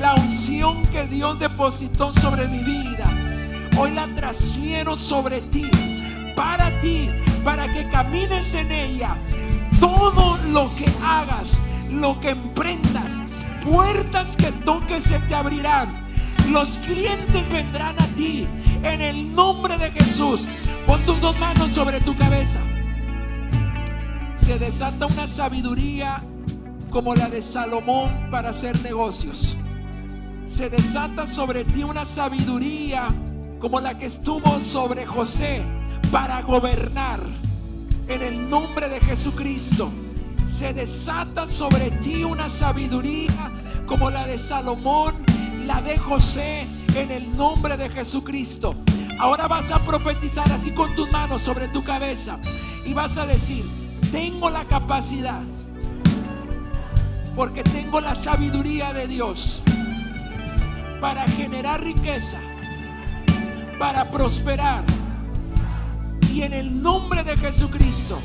La 0.02 0.16
unción 0.16 0.82
que 0.88 1.06
Dios 1.06 1.40
depositó 1.40 2.12
sobre 2.12 2.48
mi 2.48 2.64
vida, 2.64 3.06
hoy 3.78 3.92
la 3.92 4.08
transfiero 4.16 4.96
sobre 4.96 5.40
ti, 5.42 5.70
para 6.36 6.82
ti, 6.82 7.10
para 7.44 7.72
que 7.72 7.88
camines 7.90 8.54
en 8.56 8.72
ella. 8.72 9.18
Todo 9.80 10.38
lo 10.52 10.76
que 10.76 10.92
hagas, 11.04 11.58
lo 11.92 12.20
que 12.20 12.30
emprendas, 12.30 13.22
puertas 13.64 14.36
que 14.36 14.52
toques 14.52 15.04
se 15.04 15.20
te 15.20 15.36
abrirán. 15.36 16.10
Los 16.50 16.80
clientes 16.80 17.52
vendrán 17.52 17.96
a 18.02 18.08
ti 18.16 18.48
en 18.84 19.02
el 19.02 19.36
nombre 19.36 19.78
de 19.78 19.92
Jesús. 19.92 20.48
Pon 20.88 21.02
tus 21.06 21.22
dos 21.22 21.38
manos 21.40 21.72
sobre 21.72 22.02
tu 22.02 22.18
cabeza 22.18 22.60
se 24.50 24.58
desata 24.58 25.06
una 25.06 25.28
sabiduría 25.28 26.24
como 26.90 27.14
la 27.14 27.30
de 27.30 27.40
Salomón 27.40 28.32
para 28.32 28.50
hacer 28.50 28.82
negocios. 28.82 29.56
Se 30.44 30.72
desata 30.72 31.28
sobre 31.28 31.66
ti 31.66 31.84
una 31.84 32.04
sabiduría 32.04 33.10
como 33.60 33.80
la 33.80 34.00
que 34.00 34.08
estuvo 34.08 34.60
sobre 34.60 35.06
José 35.06 35.64
para 36.12 36.42
gobernar. 36.42 37.20
En 38.08 38.24
el 38.24 38.50
nombre 38.50 38.90
de 38.90 39.00
Jesucristo 39.02 39.92
se 40.48 40.74
desata 40.74 41.48
sobre 41.48 41.92
ti 41.92 42.24
una 42.24 42.50
sabiduría 42.50 43.52
como 43.86 44.10
la 44.10 44.26
de 44.26 44.40
Salomón, 44.40 45.14
la 45.68 45.80
de 45.80 45.96
José, 45.96 46.66
en 46.96 47.12
el 47.12 47.38
nombre 47.38 47.78
de 47.78 47.88
Jesucristo. 47.88 48.74
Ahora 49.20 49.48
vas 49.48 49.70
a 49.70 49.78
profetizar 49.78 50.52
así 50.52 50.72
con 50.72 50.96
tus 50.96 51.08
manos 51.12 51.44
sobre 51.44 51.68
tu 51.68 51.84
cabeza 51.84 52.40
y 52.84 52.94
vas 52.96 53.16
a 53.20 53.28
decir, 53.28 53.64
tengo 54.11 54.49
la 54.49 54.65
capacidad, 54.65 55.41
porque 57.36 57.64
tengo 57.64 58.02
la 58.02 58.15
sabiduría 58.15 58.94
de 58.94 59.07
Dios 59.07 59.61
para 60.99 61.23
generar 61.27 61.84
riqueza, 61.84 62.40
para 63.77 64.10
prosperar. 64.10 64.84
Y 66.31 66.41
en 66.44 66.53
el 66.53 66.81
nombre 66.81 67.23
de 67.23 67.38
Jesucristo, 67.38 68.19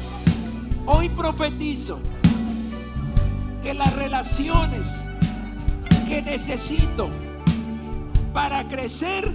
hoy 0.87 1.09
profetizo 1.09 2.01
que 3.63 3.75
las 3.75 3.93
relaciones 3.95 4.87
que 6.07 6.23
necesito 6.23 7.09
para 8.33 8.69
crecer, 8.69 9.33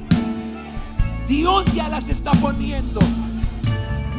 Dios 1.27 1.65
ya 1.73 1.89
las 1.89 2.09
está 2.09 2.31
poniendo. 2.31 2.99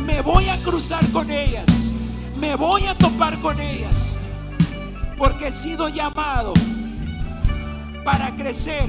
Me 0.04 0.20
voy 0.22 0.48
a 0.48 0.56
cruzar 0.62 1.06
con 1.10 1.30
ellas 1.30 1.79
me 2.40 2.56
voy 2.56 2.86
a 2.86 2.94
topar 2.94 3.38
con 3.40 3.60
ellas. 3.60 4.16
Porque 5.16 5.48
he 5.48 5.52
sido 5.52 5.88
llamado 5.88 6.54
para 8.04 8.34
crecer 8.34 8.88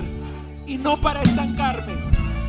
y 0.66 0.78
no 0.78 1.00
para 1.00 1.22
estancarme. 1.22 1.96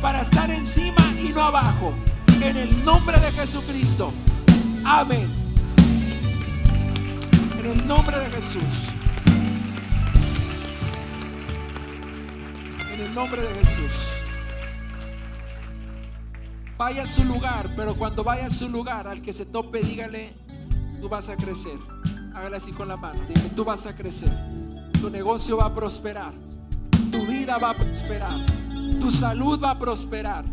Para 0.01 0.21
estar 0.21 0.49
encima 0.49 1.13
y 1.21 1.29
no 1.33 1.43
abajo. 1.43 1.93
En 2.41 2.57
el 2.57 2.85
nombre 2.85 3.19
de 3.19 3.31
Jesucristo. 3.31 4.13
Amén. 4.85 5.29
En 7.59 7.65
el 7.65 7.87
nombre 7.87 8.17
de 8.17 8.29
Jesús. 8.31 8.89
En 12.91 12.99
el 13.01 13.13
nombre 13.13 13.41
de 13.41 13.53
Jesús. 13.55 13.91
Vaya 16.77 17.03
a 17.03 17.07
su 17.07 17.23
lugar, 17.23 17.69
pero 17.75 17.95
cuando 17.95 18.23
vaya 18.23 18.47
a 18.47 18.49
su 18.49 18.67
lugar, 18.67 19.07
al 19.07 19.21
que 19.21 19.31
se 19.31 19.45
tope, 19.45 19.79
dígale, 19.81 20.33
tú 21.03 21.09
vas 21.09 21.27
a 21.27 21.35
crecer. 21.35 21.77
Hágale 22.33 22.55
así 22.55 22.71
con 22.71 22.87
la 22.87 22.95
mano. 22.95 23.19
Dígale, 23.27 23.49
tú 23.49 23.65
vas 23.65 23.85
a 23.85 23.93
crecer. 23.93 24.31
Tu 25.01 25.09
negocio 25.09 25.57
va 25.57 25.65
a 25.65 25.75
prosperar. 25.75 26.31
Tu 27.11 27.25
vida 27.25 27.57
va 27.57 27.71
a 27.71 27.73
prosperar. 27.75 28.45
Tu 29.01 29.11
salud 29.11 29.61
va 29.61 29.71
a 29.71 29.77
prosperar. 29.77 30.45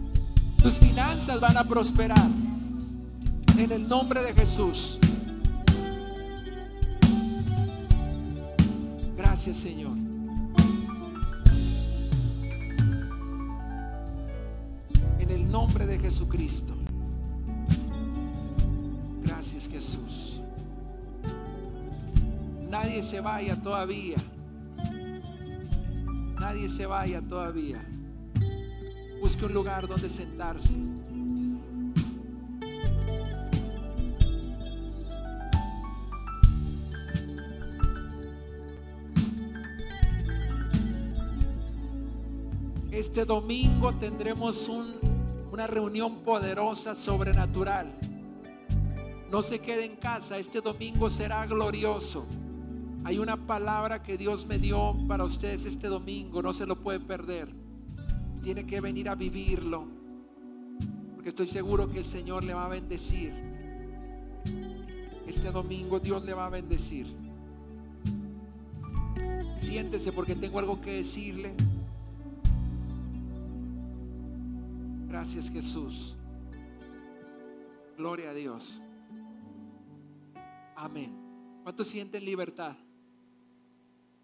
Tus 0.60 0.80
finanzas 0.80 1.40
van 1.40 1.56
a 1.56 1.62
prosperar. 1.62 2.26
En 3.56 3.70
el 3.70 3.88
nombre 3.88 4.24
de 4.24 4.34
Jesús. 4.34 4.98
Gracias 9.16 9.56
Señor. 9.56 9.96
En 15.20 15.30
el 15.30 15.48
nombre 15.48 15.86
de 15.86 15.96
Jesucristo. 16.00 16.74
Gracias 19.22 19.68
Jesús. 19.68 20.39
Nadie 22.70 23.02
se 23.02 23.20
vaya 23.20 23.60
todavía. 23.60 24.16
Nadie 26.38 26.68
se 26.68 26.86
vaya 26.86 27.20
todavía. 27.20 27.84
Busque 29.20 29.44
un 29.44 29.54
lugar 29.54 29.88
donde 29.88 30.08
sentarse. 30.08 30.72
Este 42.92 43.24
domingo 43.24 43.92
tendremos 43.96 44.70
una 45.50 45.66
reunión 45.66 46.20
poderosa, 46.22 46.94
sobrenatural. 46.94 47.98
No 49.28 49.42
se 49.42 49.58
quede 49.58 49.86
en 49.86 49.96
casa, 49.96 50.38
este 50.38 50.60
domingo 50.60 51.10
será 51.10 51.44
glorioso. 51.46 52.28
Hay 53.02 53.18
una 53.18 53.46
palabra 53.46 54.02
que 54.02 54.18
Dios 54.18 54.46
me 54.46 54.58
dio 54.58 54.94
para 55.08 55.24
ustedes 55.24 55.64
este 55.64 55.88
domingo, 55.88 56.42
no 56.42 56.52
se 56.52 56.66
lo 56.66 56.80
puede 56.80 57.00
perder. 57.00 57.48
Tiene 58.42 58.66
que 58.66 58.80
venir 58.80 59.08
a 59.08 59.14
vivirlo, 59.14 59.86
porque 61.14 61.30
estoy 61.30 61.48
seguro 61.48 61.90
que 61.90 62.00
el 62.00 62.04
Señor 62.04 62.44
le 62.44 62.52
va 62.54 62.66
a 62.66 62.68
bendecir. 62.68 63.32
Este 65.26 65.50
domingo 65.50 65.98
Dios 65.98 66.24
le 66.24 66.34
va 66.34 66.46
a 66.46 66.50
bendecir. 66.50 67.06
Siéntese 69.56 70.12
porque 70.12 70.34
tengo 70.34 70.58
algo 70.58 70.80
que 70.80 70.92
decirle. 70.92 71.54
Gracias 75.08 75.50
Jesús. 75.50 76.16
Gloria 77.96 78.30
a 78.30 78.34
Dios. 78.34 78.80
Amén. 80.76 81.14
¿Cuántos 81.62 81.88
sienten 81.88 82.24
libertad? 82.24 82.76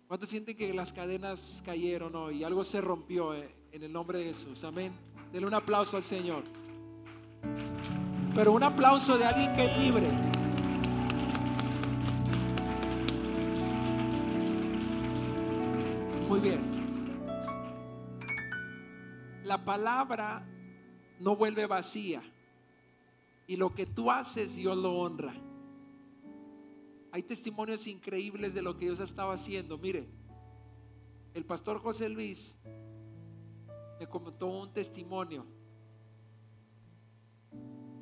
¿Cuántos 0.06 0.28
sienten 0.28 0.56
que 0.56 0.72
las 0.72 0.92
cadenas 0.92 1.62
cayeron 1.66 2.14
hoy 2.14 2.36
y 2.36 2.44
algo 2.44 2.62
se 2.62 2.80
rompió 2.80 3.34
eh, 3.34 3.52
en 3.72 3.82
el 3.82 3.92
nombre 3.92 4.20
de 4.20 4.26
Jesús? 4.26 4.62
Amén. 4.62 4.92
Denle 5.32 5.48
un 5.48 5.54
aplauso 5.54 5.96
al 5.96 6.04
Señor. 6.04 6.44
Pero 8.32 8.52
un 8.52 8.62
aplauso 8.62 9.18
de 9.18 9.24
alguien 9.24 9.52
que 9.56 9.64
es 9.64 9.78
libre. 9.78 10.08
Muy 16.28 16.38
bien. 16.38 16.60
La 19.42 19.64
palabra 19.64 20.46
no 21.18 21.34
vuelve 21.34 21.66
vacía. 21.66 22.22
Y 23.48 23.56
lo 23.56 23.74
que 23.74 23.86
tú 23.86 24.08
haces, 24.12 24.54
Dios 24.54 24.76
lo 24.76 24.94
honra. 24.94 25.34
Hay 27.16 27.22
testimonios 27.22 27.86
increíbles 27.86 28.52
de 28.52 28.60
lo 28.60 28.76
que 28.76 28.84
Dios 28.84 29.00
estaba 29.00 29.32
haciendo. 29.32 29.78
Mire, 29.78 30.06
el 31.32 31.46
pastor 31.46 31.80
José 31.80 32.10
Luis 32.10 32.58
me 33.98 34.06
comentó 34.06 34.48
un 34.48 34.70
testimonio. 34.70 35.46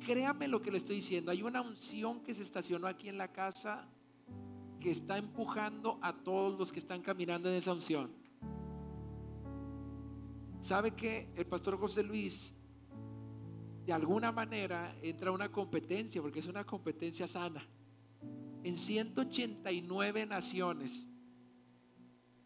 Créame 0.05 0.49
lo 0.49 0.61
que 0.61 0.69
le 0.69 0.79
estoy 0.79 0.97
diciendo. 0.97 1.31
Hay 1.31 1.43
una 1.43 1.61
unción 1.61 2.23
que 2.23 2.33
se 2.33 2.43
estacionó 2.43 2.87
aquí 2.87 3.07
en 3.07 3.17
la 3.17 3.31
casa 3.31 3.87
que 4.81 4.91
está 4.91 5.17
empujando 5.17 5.97
a 6.01 6.11
todos 6.11 6.59
los 6.59 6.73
que 6.73 6.79
están 6.79 7.01
caminando 7.01 7.47
en 7.47 7.55
esa 7.55 7.71
unción. 7.71 8.11
¿Sabe 10.59 10.91
que 10.91 11.31
el 11.37 11.45
pastor 11.45 11.79
José 11.79 12.03
Luis 12.03 12.53
de 13.85 13.93
alguna 13.93 14.33
manera 14.33 14.93
entra 15.01 15.31
una 15.31 15.49
competencia, 15.49 16.21
porque 16.21 16.39
es 16.39 16.47
una 16.47 16.65
competencia 16.65 17.29
sana, 17.29 17.65
en 18.65 18.79
189 18.79 20.25
naciones, 20.25 21.07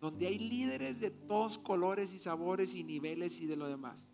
donde 0.02 0.28
hay 0.28 0.38
líderes 0.38 1.00
de 1.00 1.12
todos 1.12 1.58
colores 1.58 2.12
y 2.12 2.20
sabores 2.20 2.74
y 2.74 2.84
niveles 2.84 3.40
y 3.40 3.46
de 3.46 3.56
lo 3.56 3.70
demás. 3.70 4.12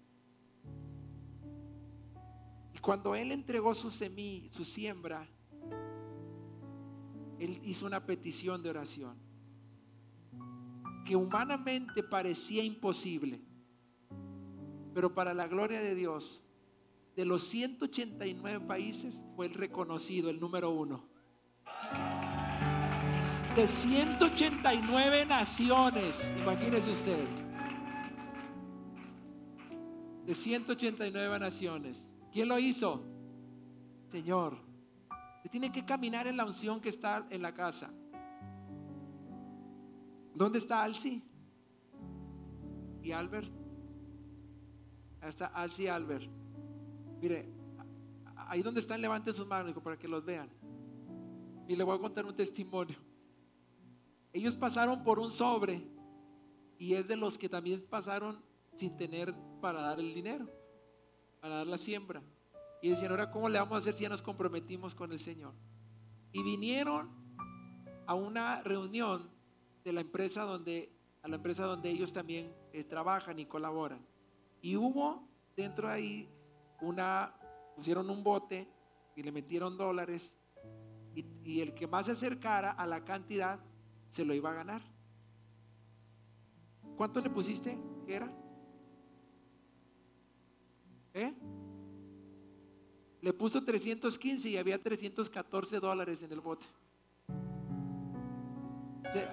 Y 2.76 2.78
cuando 2.78 3.16
él 3.16 3.32
entregó 3.32 3.74
su 3.74 3.90
semilla, 3.90 4.54
su 4.54 4.64
siembra, 4.64 5.28
él 7.40 7.60
hizo 7.64 7.88
una 7.88 8.06
petición 8.06 8.62
de 8.62 8.70
oración 8.70 9.18
que 11.08 11.16
humanamente 11.16 12.04
parecía 12.04 12.64
imposible, 12.64 13.42
pero 14.94 15.16
para 15.16 15.34
la 15.34 15.48
gloria 15.48 15.82
de 15.82 15.96
Dios 15.96 16.46
de 17.16 17.26
los 17.26 17.42
189 17.42 18.64
países 18.68 19.26
fue 19.36 19.48
el 19.48 19.56
reconocido, 19.56 20.30
el 20.30 20.40
número 20.40 20.70
uno. 20.70 21.15
De 23.56 23.70
189 23.70 25.26
naciones, 25.28 26.34
imagínese 26.38 26.92
usted. 26.92 27.26
De 30.26 30.36
189 30.36 31.40
naciones. 31.40 32.12
¿Quién 32.34 32.50
lo 32.50 32.60
hizo? 32.60 33.02
Señor. 34.10 34.58
Usted 35.38 35.52
tiene 35.52 35.72
que 35.72 35.86
caminar 35.86 36.28
en 36.28 36.36
la 36.36 36.44
unción 36.44 36.82
que 36.82 36.90
está 36.90 37.26
en 37.30 37.42
la 37.42 37.54
casa. 37.54 37.94
¿Dónde 40.34 40.60
está 40.60 40.84
Alci? 40.84 41.24
¿Y 43.02 43.14
Albert? 43.14 43.50
Ahí 45.22 45.30
está 45.30 45.46
Alci 45.46 45.84
y 45.84 45.88
Albert. 45.88 46.30
Mire, 47.22 47.50
ahí 48.36 48.62
donde 48.62 48.82
están, 48.82 49.00
levanten 49.00 49.34
sus 49.34 49.48
manos 49.48 49.74
para 49.82 49.98
que 49.98 50.10
los 50.10 50.26
vean. 50.26 50.50
Y 51.70 51.78
le 51.78 51.86
voy 51.86 51.96
a 51.96 52.00
contar 52.02 52.26
un 52.26 52.36
testimonio. 52.36 53.15
Ellos 54.36 54.54
pasaron 54.54 55.02
por 55.02 55.18
un 55.18 55.32
sobre 55.32 55.82
y 56.78 56.96
es 56.96 57.08
de 57.08 57.16
los 57.16 57.38
que 57.38 57.48
también 57.48 57.82
pasaron 57.90 58.44
sin 58.76 58.98
tener 58.98 59.34
para 59.62 59.80
dar 59.80 59.98
el 59.98 60.14
dinero, 60.14 60.50
para 61.40 61.56
dar 61.56 61.68
la 61.68 61.78
siembra. 61.78 62.22
Y 62.82 62.90
decían, 62.90 63.12
ahora, 63.12 63.32
¿cómo 63.32 63.48
le 63.48 63.60
vamos 63.60 63.76
a 63.76 63.78
hacer 63.78 63.96
si 63.96 64.04
ya 64.04 64.10
nos 64.10 64.22
comprometimos 64.22 64.94
con 64.94 65.14
el 65.14 65.20
Señor? 65.20 65.54
Y 66.34 66.44
vinieron 66.44 67.10
a 68.06 68.14
una 68.14 68.62
reunión 68.62 69.30
de 69.86 69.94
la 69.94 70.02
empresa 70.02 70.44
donde, 70.44 70.92
a 71.24 71.30
la 71.30 71.38
empresa 71.38 71.64
donde 71.64 71.90
ellos 71.90 72.12
también 72.12 72.54
eh, 72.74 72.84
trabajan 72.84 73.40
y 73.40 73.46
colaboran. 73.46 74.06
Y 74.62 74.76
hubo 74.76 75.30
dentro 75.56 75.88
de 75.88 75.94
ahí 75.94 76.30
una, 76.82 77.34
pusieron 77.74 78.10
un 78.10 78.22
bote 78.22 78.68
y 79.16 79.24
le 79.24 79.32
metieron 79.32 79.78
dólares 79.78 80.38
y, 81.16 81.62
el 81.62 81.74
que 81.74 81.88
más 81.88 82.08
se 82.08 82.12
acercara 82.12 82.72
a 82.72 82.86
la 82.86 83.06
cantidad 83.06 83.62
se 84.16 84.24
lo 84.24 84.34
iba 84.34 84.50
a 84.50 84.54
ganar. 84.54 84.82
¿Cuánto 86.96 87.20
le 87.20 87.30
pusiste? 87.30 87.78
¿Qué 88.06 88.16
era? 88.16 88.32
¿Eh? 91.14 91.34
Le 93.20 93.34
puso 93.34 93.62
315 93.62 94.50
y 94.50 94.56
había 94.56 94.82
314 94.82 95.82
dólares 95.82 96.24
en 96.24 96.32
el 96.32 96.40
bote. 96.40 96.66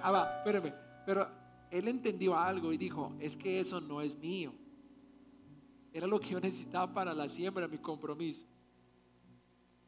Ah, 0.01 0.11
va, 0.11 0.37
espérame. 0.39 0.73
Pero 1.05 1.29
él 1.71 1.87
entendió 1.87 2.37
algo 2.37 2.73
y 2.73 2.77
dijo, 2.77 3.15
es 3.19 3.37
que 3.37 3.61
eso 3.61 3.79
no 3.79 4.01
es 4.01 4.17
mío. 4.17 4.53
Era 5.93 6.07
lo 6.07 6.19
que 6.19 6.31
yo 6.31 6.41
necesitaba 6.41 6.93
para 6.93 7.13
la 7.13 7.29
siembra, 7.29 7.69
mi 7.69 7.77
compromiso. 7.77 8.45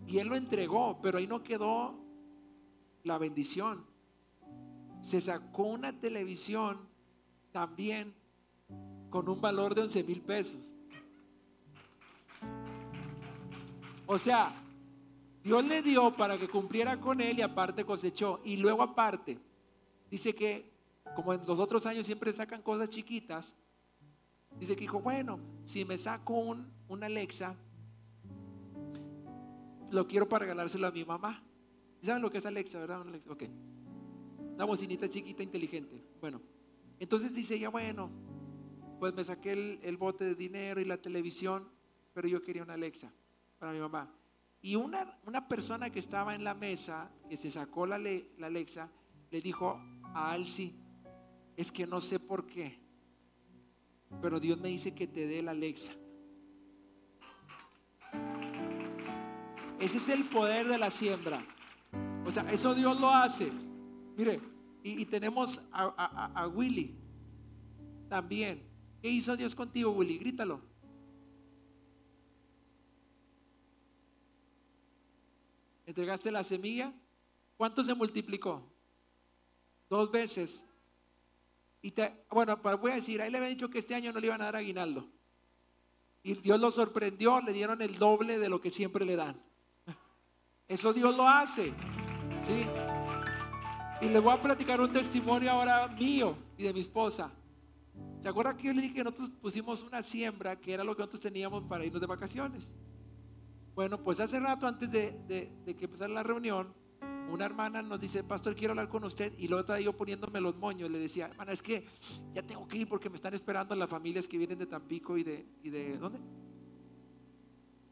Y 0.07 0.19
él 0.19 0.29
lo 0.29 0.37
entregó, 0.37 1.01
pero 1.01 1.17
ahí 1.17 1.27
no 1.27 1.43
quedó 1.43 1.99
la 3.03 3.17
bendición. 3.17 3.94
Se 5.01 5.21
sacó 5.21 5.63
una 5.63 5.99
televisión 5.99 6.79
también 7.51 8.13
con 9.09 9.29
un 9.29 9.39
valor 9.39 9.75
de 9.75 9.81
11 9.81 10.03
mil 10.03 10.21
pesos. 10.21 10.75
O 14.07 14.17
sea, 14.17 14.53
Dios 15.43 15.63
le 15.63 15.81
dio 15.81 16.15
para 16.15 16.37
que 16.37 16.47
cumpliera 16.47 16.99
con 16.99 17.21
él 17.21 17.39
y 17.39 17.41
aparte 17.41 17.85
cosechó. 17.85 18.41
Y 18.43 18.57
luego 18.57 18.83
aparte, 18.83 19.39
dice 20.09 20.33
que 20.35 20.75
como 21.15 21.33
en 21.33 21.45
los 21.45 21.59
otros 21.59 21.85
años 21.85 22.05
siempre 22.05 22.33
sacan 22.33 22.61
cosas 22.61 22.89
chiquitas, 22.89 23.55
dice 24.59 24.75
que 24.75 24.81
dijo, 24.81 24.99
bueno, 24.99 25.39
si 25.63 25.85
me 25.85 25.97
saco 25.97 26.33
un, 26.33 27.03
Alexa, 27.03 27.55
lo 29.91 30.07
quiero 30.07 30.27
para 30.27 30.45
regalárselo 30.45 30.87
a 30.87 30.91
mi 30.91 31.05
mamá. 31.05 31.43
¿Saben 32.01 32.21
lo 32.21 32.29
que 32.29 32.39
es 32.39 32.45
Alexa, 32.45 32.79
verdad? 32.79 33.01
Alexa. 33.01 33.29
Una 34.55 34.65
bocinita 34.65 35.09
chiquita, 35.09 35.43
inteligente. 35.43 36.01
Bueno, 36.21 36.41
entonces 36.99 37.33
dice 37.33 37.55
ella, 37.55 37.69
bueno, 37.69 38.09
pues 38.99 39.13
me 39.13 39.23
saqué 39.23 39.79
el, 39.83 39.97
bote 39.97 40.23
de 40.23 40.35
dinero 40.35 40.79
y 40.79 40.85
la 40.85 40.97
televisión, 40.97 41.69
pero 42.13 42.27
yo 42.27 42.41
quería 42.41 42.63
una 42.63 42.75
Alexa 42.75 43.11
para 43.59 43.73
mi 43.73 43.79
mamá. 43.79 44.13
Y 44.61 44.77
una, 44.77 45.19
una 45.25 45.47
persona 45.47 45.89
que 45.89 45.99
estaba 45.99 46.33
en 46.35 46.43
la 46.43 46.53
mesa, 46.53 47.11
que 47.29 47.35
se 47.35 47.51
sacó 47.51 47.85
la, 47.85 47.99
la 47.99 48.47
Alexa, 48.47 48.89
le 49.29 49.41
dijo 49.41 49.77
a 50.13 50.31
Alci, 50.31 50.73
es 51.57 51.71
que 51.71 51.85
no 51.85 51.99
sé 51.99 52.19
por 52.19 52.47
qué, 52.47 52.79
pero 54.21 54.39
Dios 54.39 54.57
me 54.59 54.69
dice 54.69 54.95
que 54.95 55.07
te 55.07 55.27
dé 55.27 55.41
la 55.43 55.51
Alexa. 55.51 55.91
Ese 59.79 59.97
es 59.97 60.09
el 60.09 60.23
poder 60.23 60.67
de 60.69 60.77
la 60.77 60.89
siembra. 60.89 61.45
O 62.25 62.31
sea, 62.31 62.43
eso 62.43 62.73
Dios 62.73 62.99
lo 62.99 63.09
hace. 63.09 63.51
Mire, 64.15 64.39
y, 64.83 65.05
tenemos 65.05 65.61
a, 65.71 66.47
Willy 66.53 66.95
también. 68.07 68.63
¿Qué 69.01 69.09
hizo 69.09 69.35
Dios 69.35 69.55
contigo, 69.55 69.91
Willy? 69.91 70.17
Grítalo. 70.17 70.61
¿Entregaste 75.85 76.31
la 76.31 76.43
semilla? 76.43 76.93
¿Cuánto 77.57 77.83
se 77.83 77.93
multiplicó? 77.93 78.63
Dos 79.89 80.11
veces. 80.11 80.67
Y 81.81 81.91
te, 81.91 82.25
bueno, 82.31 82.61
pues 82.61 82.79
voy 82.79 82.91
a 82.91 82.95
decir, 82.95 83.21
ahí 83.21 83.29
le 83.29 83.37
había 83.37 83.49
dicho 83.49 83.69
que 83.69 83.79
este 83.79 83.95
año 83.95 84.11
no 84.11 84.19
le 84.19 84.27
iban 84.27 84.41
a 84.41 84.45
dar 84.45 84.55
aguinaldo. 84.55 85.07
Y 86.23 86.33
Dios 86.35 86.59
lo 86.59 86.71
sorprendió, 86.71 87.39
le 87.41 87.53
dieron 87.53 87.81
el 87.81 87.99
doble 87.99 88.39
de 88.39 88.49
lo 88.49 88.59
que 88.59 88.71
siempre 88.71 89.05
le 89.05 89.15
dan. 89.15 89.39
Eso 90.67 90.93
Dios 90.93 91.15
lo 91.15 91.27
hace. 91.27 91.73
¿Sí? 92.41 92.65
Y 94.01 94.09
le 94.09 94.19
voy 94.19 94.33
a 94.33 94.41
platicar 94.41 94.81
un 94.81 94.91
testimonio 94.91 95.51
ahora 95.51 95.87
mío 95.87 96.37
y 96.57 96.63
de 96.63 96.73
mi 96.73 96.81
esposa. 96.81 97.31
¿Se 98.19 98.27
acuerda 98.27 98.57
que 98.57 98.63
yo 98.63 98.73
le 98.73 98.81
dije 98.81 98.95
que 98.95 99.03
nosotros 99.03 99.29
pusimos 99.41 99.83
una 99.83 100.01
siembra 100.01 100.59
que 100.59 100.73
era 100.73 100.83
lo 100.83 100.95
que 100.95 100.99
nosotros 100.99 101.21
teníamos 101.21 101.63
para 101.63 101.85
irnos 101.85 102.01
de 102.01 102.07
vacaciones? 102.07 102.75
Bueno, 103.73 104.01
pues 104.01 104.19
hace 104.19 104.39
rato 104.39 104.67
antes 104.67 104.91
de, 104.91 105.51
que 105.65 105.85
empezara 105.85 106.13
la 106.13 106.23
reunión, 106.23 106.73
una 107.29 107.45
hermana 107.45 107.81
nos 107.81 107.99
dice, 107.99 108.23
pastor, 108.23 108.55
quiero 108.55 108.71
hablar 108.71 108.89
con 108.89 109.03
usted. 109.03 109.33
Y 109.37 109.47
luego 109.47 109.61
estaba 109.61 109.79
yo 109.79 109.93
poniéndome 109.93 110.41
los 110.41 110.55
moños. 110.57 110.89
Le 110.89 110.99
decía, 110.99 111.27
hermana, 111.27 111.53
es 111.53 111.61
que 111.61 111.85
ya 112.33 112.43
tengo 112.43 112.67
que 112.67 112.77
ir 112.77 112.89
porque 112.89 113.09
me 113.09 113.15
están 113.15 113.33
esperando 113.33 113.75
las 113.75 113.89
familias 113.89 114.27
que 114.27 114.37
vienen 114.37 114.59
de 114.59 114.65
Tampico 114.65 115.17
y 115.17 115.23
de, 115.23 115.45
y 115.63 115.69
de 115.69 115.97
¿dónde? 115.97 116.19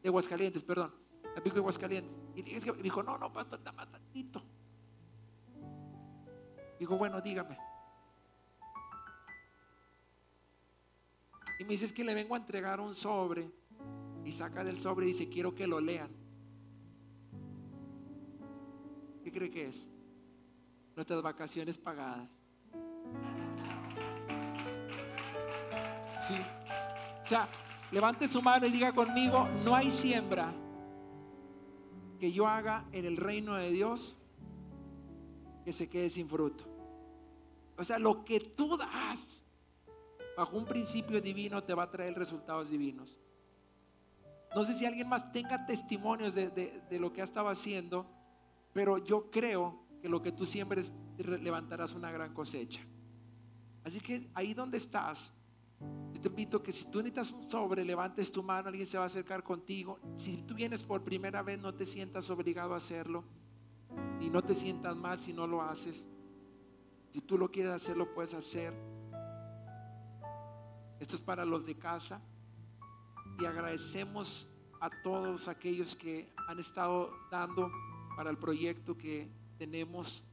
De 0.02 0.08
Aguascalientes, 0.08 0.62
perdón. 0.62 0.92
Tampico 1.34 1.56
y 1.56 1.60
Aguascalientes. 1.60 2.22
Y 2.34 2.42
dijo, 2.42 3.02
no, 3.02 3.16
no, 3.18 3.32
pastor, 3.32 3.58
nada 3.60 3.72
más 3.72 3.90
tantito. 3.90 4.42
Dijo, 6.84 6.98
bueno, 6.98 7.18
dígame. 7.22 7.56
Y 11.58 11.64
me 11.64 11.70
dice, 11.70 11.86
es 11.86 11.94
que 11.94 12.04
le 12.04 12.12
vengo 12.12 12.34
a 12.34 12.36
entregar 12.36 12.78
un 12.78 12.94
sobre. 12.94 13.50
Y 14.22 14.30
saca 14.30 14.62
del 14.62 14.78
sobre 14.78 15.06
y 15.06 15.08
dice, 15.08 15.30
quiero 15.30 15.54
que 15.54 15.66
lo 15.66 15.80
lean. 15.80 16.10
¿Qué 19.22 19.32
cree 19.32 19.50
que 19.50 19.68
es? 19.68 19.88
Nuestras 20.94 21.22
vacaciones 21.22 21.78
pagadas. 21.78 22.28
Sí. 26.28 26.36
O 27.22 27.26
sea, 27.26 27.48
levante 27.92 28.28
su 28.28 28.42
mano 28.42 28.66
y 28.66 28.70
diga 28.70 28.92
conmigo, 28.92 29.48
no 29.64 29.74
hay 29.74 29.90
siembra 29.90 30.52
que 32.20 32.30
yo 32.30 32.46
haga 32.46 32.84
en 32.92 33.06
el 33.06 33.16
reino 33.16 33.54
de 33.54 33.70
Dios 33.70 34.18
que 35.64 35.72
se 35.72 35.88
quede 35.88 36.10
sin 36.10 36.28
fruto. 36.28 36.73
O 37.76 37.84
sea, 37.84 37.98
lo 37.98 38.24
que 38.24 38.40
tú 38.40 38.76
das 38.76 39.42
bajo 40.36 40.56
un 40.56 40.64
principio 40.64 41.20
divino 41.20 41.62
te 41.62 41.74
va 41.74 41.84
a 41.84 41.90
traer 41.90 42.14
resultados 42.14 42.70
divinos. 42.70 43.18
No 44.54 44.64
sé 44.64 44.74
si 44.74 44.86
alguien 44.86 45.08
más 45.08 45.32
tenga 45.32 45.66
testimonios 45.66 46.34
de, 46.34 46.82
lo 47.00 47.12
que 47.12 47.20
ha 47.20 47.24
estado 47.24 47.48
haciendo, 47.48 48.06
pero 48.72 48.98
yo 48.98 49.30
creo 49.30 49.80
que 50.00 50.08
lo 50.08 50.22
que 50.22 50.30
tú 50.30 50.46
siembres 50.46 50.92
levantarás 51.18 51.94
una 51.94 52.12
gran 52.12 52.32
cosecha. 52.32 52.80
Así 53.82 54.00
que 54.00 54.30
ahí 54.34 54.54
donde 54.54 54.78
estás, 54.78 55.32
yo 56.12 56.20
te 56.20 56.28
invito 56.28 56.62
que 56.62 56.72
si 56.72 56.84
tú 56.84 56.98
necesitas 56.98 57.32
un 57.32 57.50
sobre, 57.50 57.84
levantes 57.84 58.30
tu 58.30 58.42
mano, 58.42 58.68
alguien 58.68 58.86
se 58.86 58.96
va 58.96 59.04
a 59.04 59.06
acercar 59.08 59.42
contigo. 59.42 59.98
Si 60.16 60.36
tú 60.38 60.54
vienes 60.54 60.84
por 60.84 61.02
primera 61.02 61.42
vez, 61.42 61.60
no 61.60 61.74
te 61.74 61.84
sientas 61.84 62.30
obligado 62.30 62.74
a 62.74 62.76
hacerlo. 62.76 63.24
Y 64.20 64.30
no 64.30 64.42
te 64.42 64.54
sientas 64.54 64.96
mal 64.96 65.20
si 65.20 65.32
no 65.32 65.46
lo 65.46 65.62
haces. 65.62 66.06
Si 67.14 67.20
tú 67.20 67.38
lo 67.38 67.48
quieres 67.48 67.70
hacer, 67.70 67.96
lo 67.96 68.12
puedes 68.12 68.34
hacer. 68.34 68.74
Esto 70.98 71.14
es 71.14 71.20
para 71.20 71.44
los 71.44 71.64
de 71.64 71.78
casa. 71.78 72.20
Y 73.38 73.44
agradecemos 73.44 74.52
a 74.80 74.90
todos 75.04 75.46
aquellos 75.46 75.94
que 75.94 76.34
han 76.48 76.58
estado 76.58 77.12
dando 77.30 77.70
para 78.16 78.30
el 78.30 78.36
proyecto 78.36 78.98
que 78.98 79.30
tenemos 79.58 80.28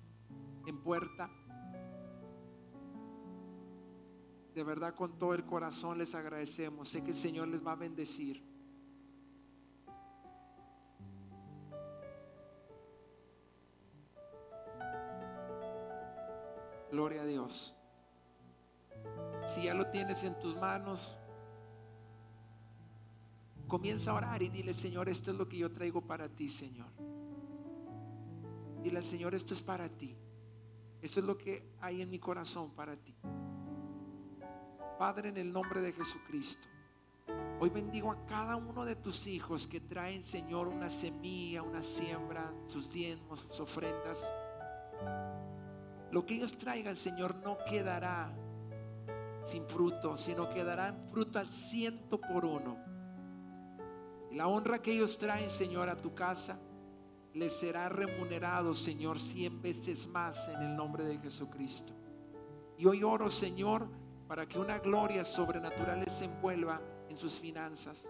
en 0.66 0.80
puerta. 0.80 1.30
De 4.56 4.64
verdad 4.64 4.96
con 4.96 5.20
todo 5.20 5.36
el 5.36 5.46
corazón 5.46 6.00
les 6.00 6.16
agradecemos. 6.16 6.90
Sé 6.90 7.04
que 7.04 7.12
el 7.12 7.18
Señor 7.18 7.48
les 7.50 7.64
va 7.64 7.74
a 7.74 7.76
bendecir. 7.76 8.44
Gloria 16.92 17.22
a 17.22 17.26
Dios. 17.26 17.76
Si 19.48 19.64
ya 19.64 19.74
lo 19.74 19.88
tienes 19.88 20.24
en 20.24 20.38
tus 20.40 20.56
manos, 20.58 21.18
comienza 23.68 24.12
a 24.12 24.16
orar 24.16 24.44
y 24.44 24.50
dile, 24.50 24.74
Señor, 24.74 25.08
esto 25.08 25.32
es 25.32 25.38
lo 25.38 25.48
que 25.48 25.58
yo 25.58 25.72
traigo 25.72 26.02
para 26.02 26.28
ti, 26.28 26.50
Señor. 26.50 26.90
Dile 28.84 28.98
al 28.98 29.06
Señor, 29.06 29.34
esto 29.34 29.54
es 29.54 29.62
para 29.62 29.88
ti. 29.88 30.18
Esto 31.02 31.22
es 31.22 31.26
lo 31.26 31.38
que 31.38 31.74
hay 31.80 32.02
en 32.02 32.10
mi 32.10 32.20
corazón 32.20 32.72
para 32.72 32.96
ti. 32.96 33.16
Padre, 35.00 35.30
en 35.30 35.38
el 35.38 35.52
nombre 35.52 35.82
de 35.82 35.94
Jesucristo. 35.94 36.68
Hoy 37.60 37.70
bendigo 37.70 38.12
a 38.12 38.26
cada 38.26 38.56
uno 38.56 38.86
de 38.86 38.96
tus 38.96 39.28
hijos 39.28 39.68
que 39.68 39.80
traen, 39.80 40.24
Señor, 40.24 40.68
una 40.68 40.90
semilla, 40.90 41.64
una 41.64 41.82
siembra, 41.82 42.54
sus 42.66 42.92
diezmos, 42.92 43.42
sus 43.42 43.60
ofrendas. 43.62 44.32
Lo 46.12 46.26
que 46.26 46.36
ellos 46.36 46.58
traigan, 46.58 46.96
Señor, 46.96 47.36
no 47.38 47.58
quedará 47.66 48.34
sin 49.44 49.66
fruto, 49.66 50.18
sino 50.18 50.50
quedarán 50.50 51.10
fruto 51.12 51.40
al 51.40 51.48
ciento 51.48 52.20
por 52.20 52.46
uno. 52.46 52.78
Y 54.30 54.36
la 54.36 54.48
honra 54.48 54.82
que 54.82 54.92
ellos 54.92 55.18
traen, 55.18 55.50
Señor, 55.50 55.90
a 55.90 55.98
tu 55.98 56.14
casa, 56.14 56.60
les 57.34 57.54
será 57.54 57.88
remunerado, 57.90 58.74
Señor, 58.74 59.20
cien 59.20 59.62
veces 59.62 60.08
más 60.08 60.50
en 60.50 60.62
el 60.62 60.76
nombre 60.76 61.04
de 61.04 61.18
Jesucristo. 61.18 61.94
Y 62.78 62.86
hoy 62.86 63.04
oro, 63.04 63.30
Señor, 63.30 63.88
para 64.28 64.46
que 64.46 64.60
una 64.60 64.80
gloria 64.80 65.24
sobrenatural 65.24 66.02
les 66.02 66.22
envuelva 66.22 66.82
en 67.10 67.18
sus 67.18 67.40
finanzas. 67.40 68.08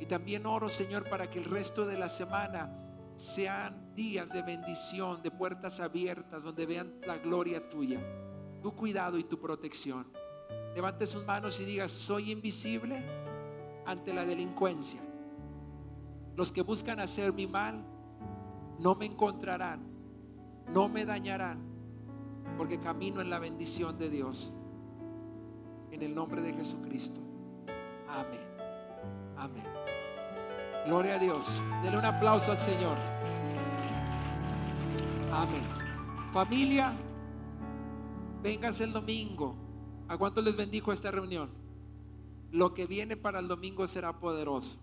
Y 0.00 0.06
también 0.06 0.46
oro, 0.46 0.68
Señor, 0.68 1.08
para 1.08 1.30
que 1.30 1.38
el 1.38 1.44
resto 1.44 1.84
de 1.86 1.98
la 1.98 2.08
semana 2.08 2.89
sean 3.20 3.94
días 3.94 4.32
de 4.32 4.40
bendición, 4.40 5.22
de 5.22 5.30
puertas 5.30 5.78
abiertas, 5.78 6.42
donde 6.42 6.64
vean 6.64 6.94
la 7.06 7.18
gloria 7.18 7.68
tuya, 7.68 8.00
tu 8.62 8.74
cuidado 8.74 9.18
y 9.18 9.24
tu 9.24 9.38
protección. 9.38 10.06
Levante 10.74 11.04
sus 11.06 11.26
manos 11.26 11.60
y 11.60 11.66
diga, 11.66 11.86
soy 11.86 12.30
invisible 12.30 13.04
ante 13.84 14.14
la 14.14 14.24
delincuencia. 14.24 15.00
Los 16.34 16.50
que 16.50 16.62
buscan 16.62 16.98
hacer 16.98 17.34
mi 17.34 17.46
mal 17.46 17.84
no 18.78 18.94
me 18.94 19.04
encontrarán, 19.04 19.82
no 20.68 20.88
me 20.88 21.04
dañarán, 21.04 21.60
porque 22.56 22.80
camino 22.80 23.20
en 23.20 23.28
la 23.28 23.38
bendición 23.38 23.98
de 23.98 24.08
Dios. 24.08 24.54
En 25.90 26.02
el 26.02 26.14
nombre 26.14 26.40
de 26.40 26.54
Jesucristo. 26.54 27.20
Amén. 28.08 28.40
Amén. 29.36 29.79
Gloria 30.86 31.16
a 31.16 31.18
Dios. 31.18 31.62
Denle 31.82 31.98
un 31.98 32.04
aplauso 32.04 32.50
al 32.52 32.58
Señor. 32.58 32.96
Amén. 35.32 35.64
Familia, 36.32 36.92
vengas 38.42 38.80
el 38.80 38.92
domingo. 38.92 39.56
¿A 40.08 40.16
cuánto 40.16 40.42
les 40.42 40.56
bendijo 40.56 40.92
esta 40.92 41.10
reunión? 41.10 41.50
Lo 42.50 42.74
que 42.74 42.86
viene 42.86 43.16
para 43.16 43.38
el 43.38 43.48
domingo 43.48 43.86
será 43.86 44.18
poderoso. 44.18 44.78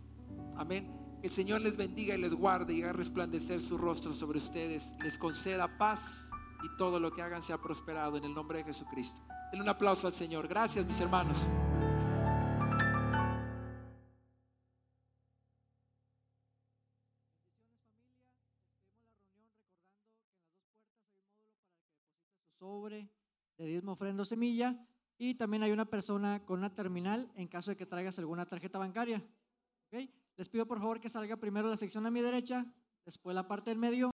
Amén. 0.55 0.93
El 1.21 1.31
Señor 1.31 1.61
les 1.61 1.75
bendiga 1.75 2.15
y 2.15 2.21
les 2.21 2.33
guarde 2.33 2.73
y 2.73 2.83
haga 2.83 2.93
resplandecer 2.93 3.59
su 3.59 3.77
rostro 3.77 4.13
sobre 4.13 4.37
ustedes. 4.37 4.95
Les 5.03 5.17
conceda 5.17 5.77
paz 5.77 6.29
y 6.63 6.77
todo 6.77 6.99
lo 6.99 7.11
que 7.11 7.21
hagan 7.21 7.41
sea 7.41 7.57
prosperado 7.57 8.17
en 8.17 8.23
el 8.23 8.33
nombre 8.33 8.59
de 8.59 8.65
Jesucristo. 8.65 9.21
Denle 9.51 9.63
un 9.63 9.69
aplauso 9.69 10.07
al 10.07 10.13
Señor. 10.13 10.47
Gracias, 10.47 10.85
mis 10.85 11.01
hermanos. 11.01 11.47
De 22.89 23.65
diezmo, 23.65 23.93
ofrenda 23.93 24.23
semilla 24.25 24.87
y 25.17 25.35
también 25.35 25.63
hay 25.63 25.71
una 25.71 25.85
persona 25.85 26.45
con 26.45 26.59
una 26.59 26.73
terminal 26.73 27.31
en 27.35 27.47
caso 27.47 27.71
de 27.71 27.77
que 27.77 27.85
traigas 27.85 28.19
alguna 28.19 28.45
tarjeta 28.45 28.77
bancaria. 28.77 29.17
¿ok? 29.87 30.09
Les 30.35 30.49
pido 30.49 30.67
por 30.67 30.79
favor 30.79 30.99
que 30.99 31.09
salga 31.09 31.37
primero 31.37 31.69
la 31.69 31.77
sección 31.77 32.05
a 32.05 32.11
mi 32.11 32.21
derecha, 32.21 32.65
después 33.03 33.35
la 33.35 33.47
parte 33.47 33.71
del 33.71 33.79
medio 33.79 34.11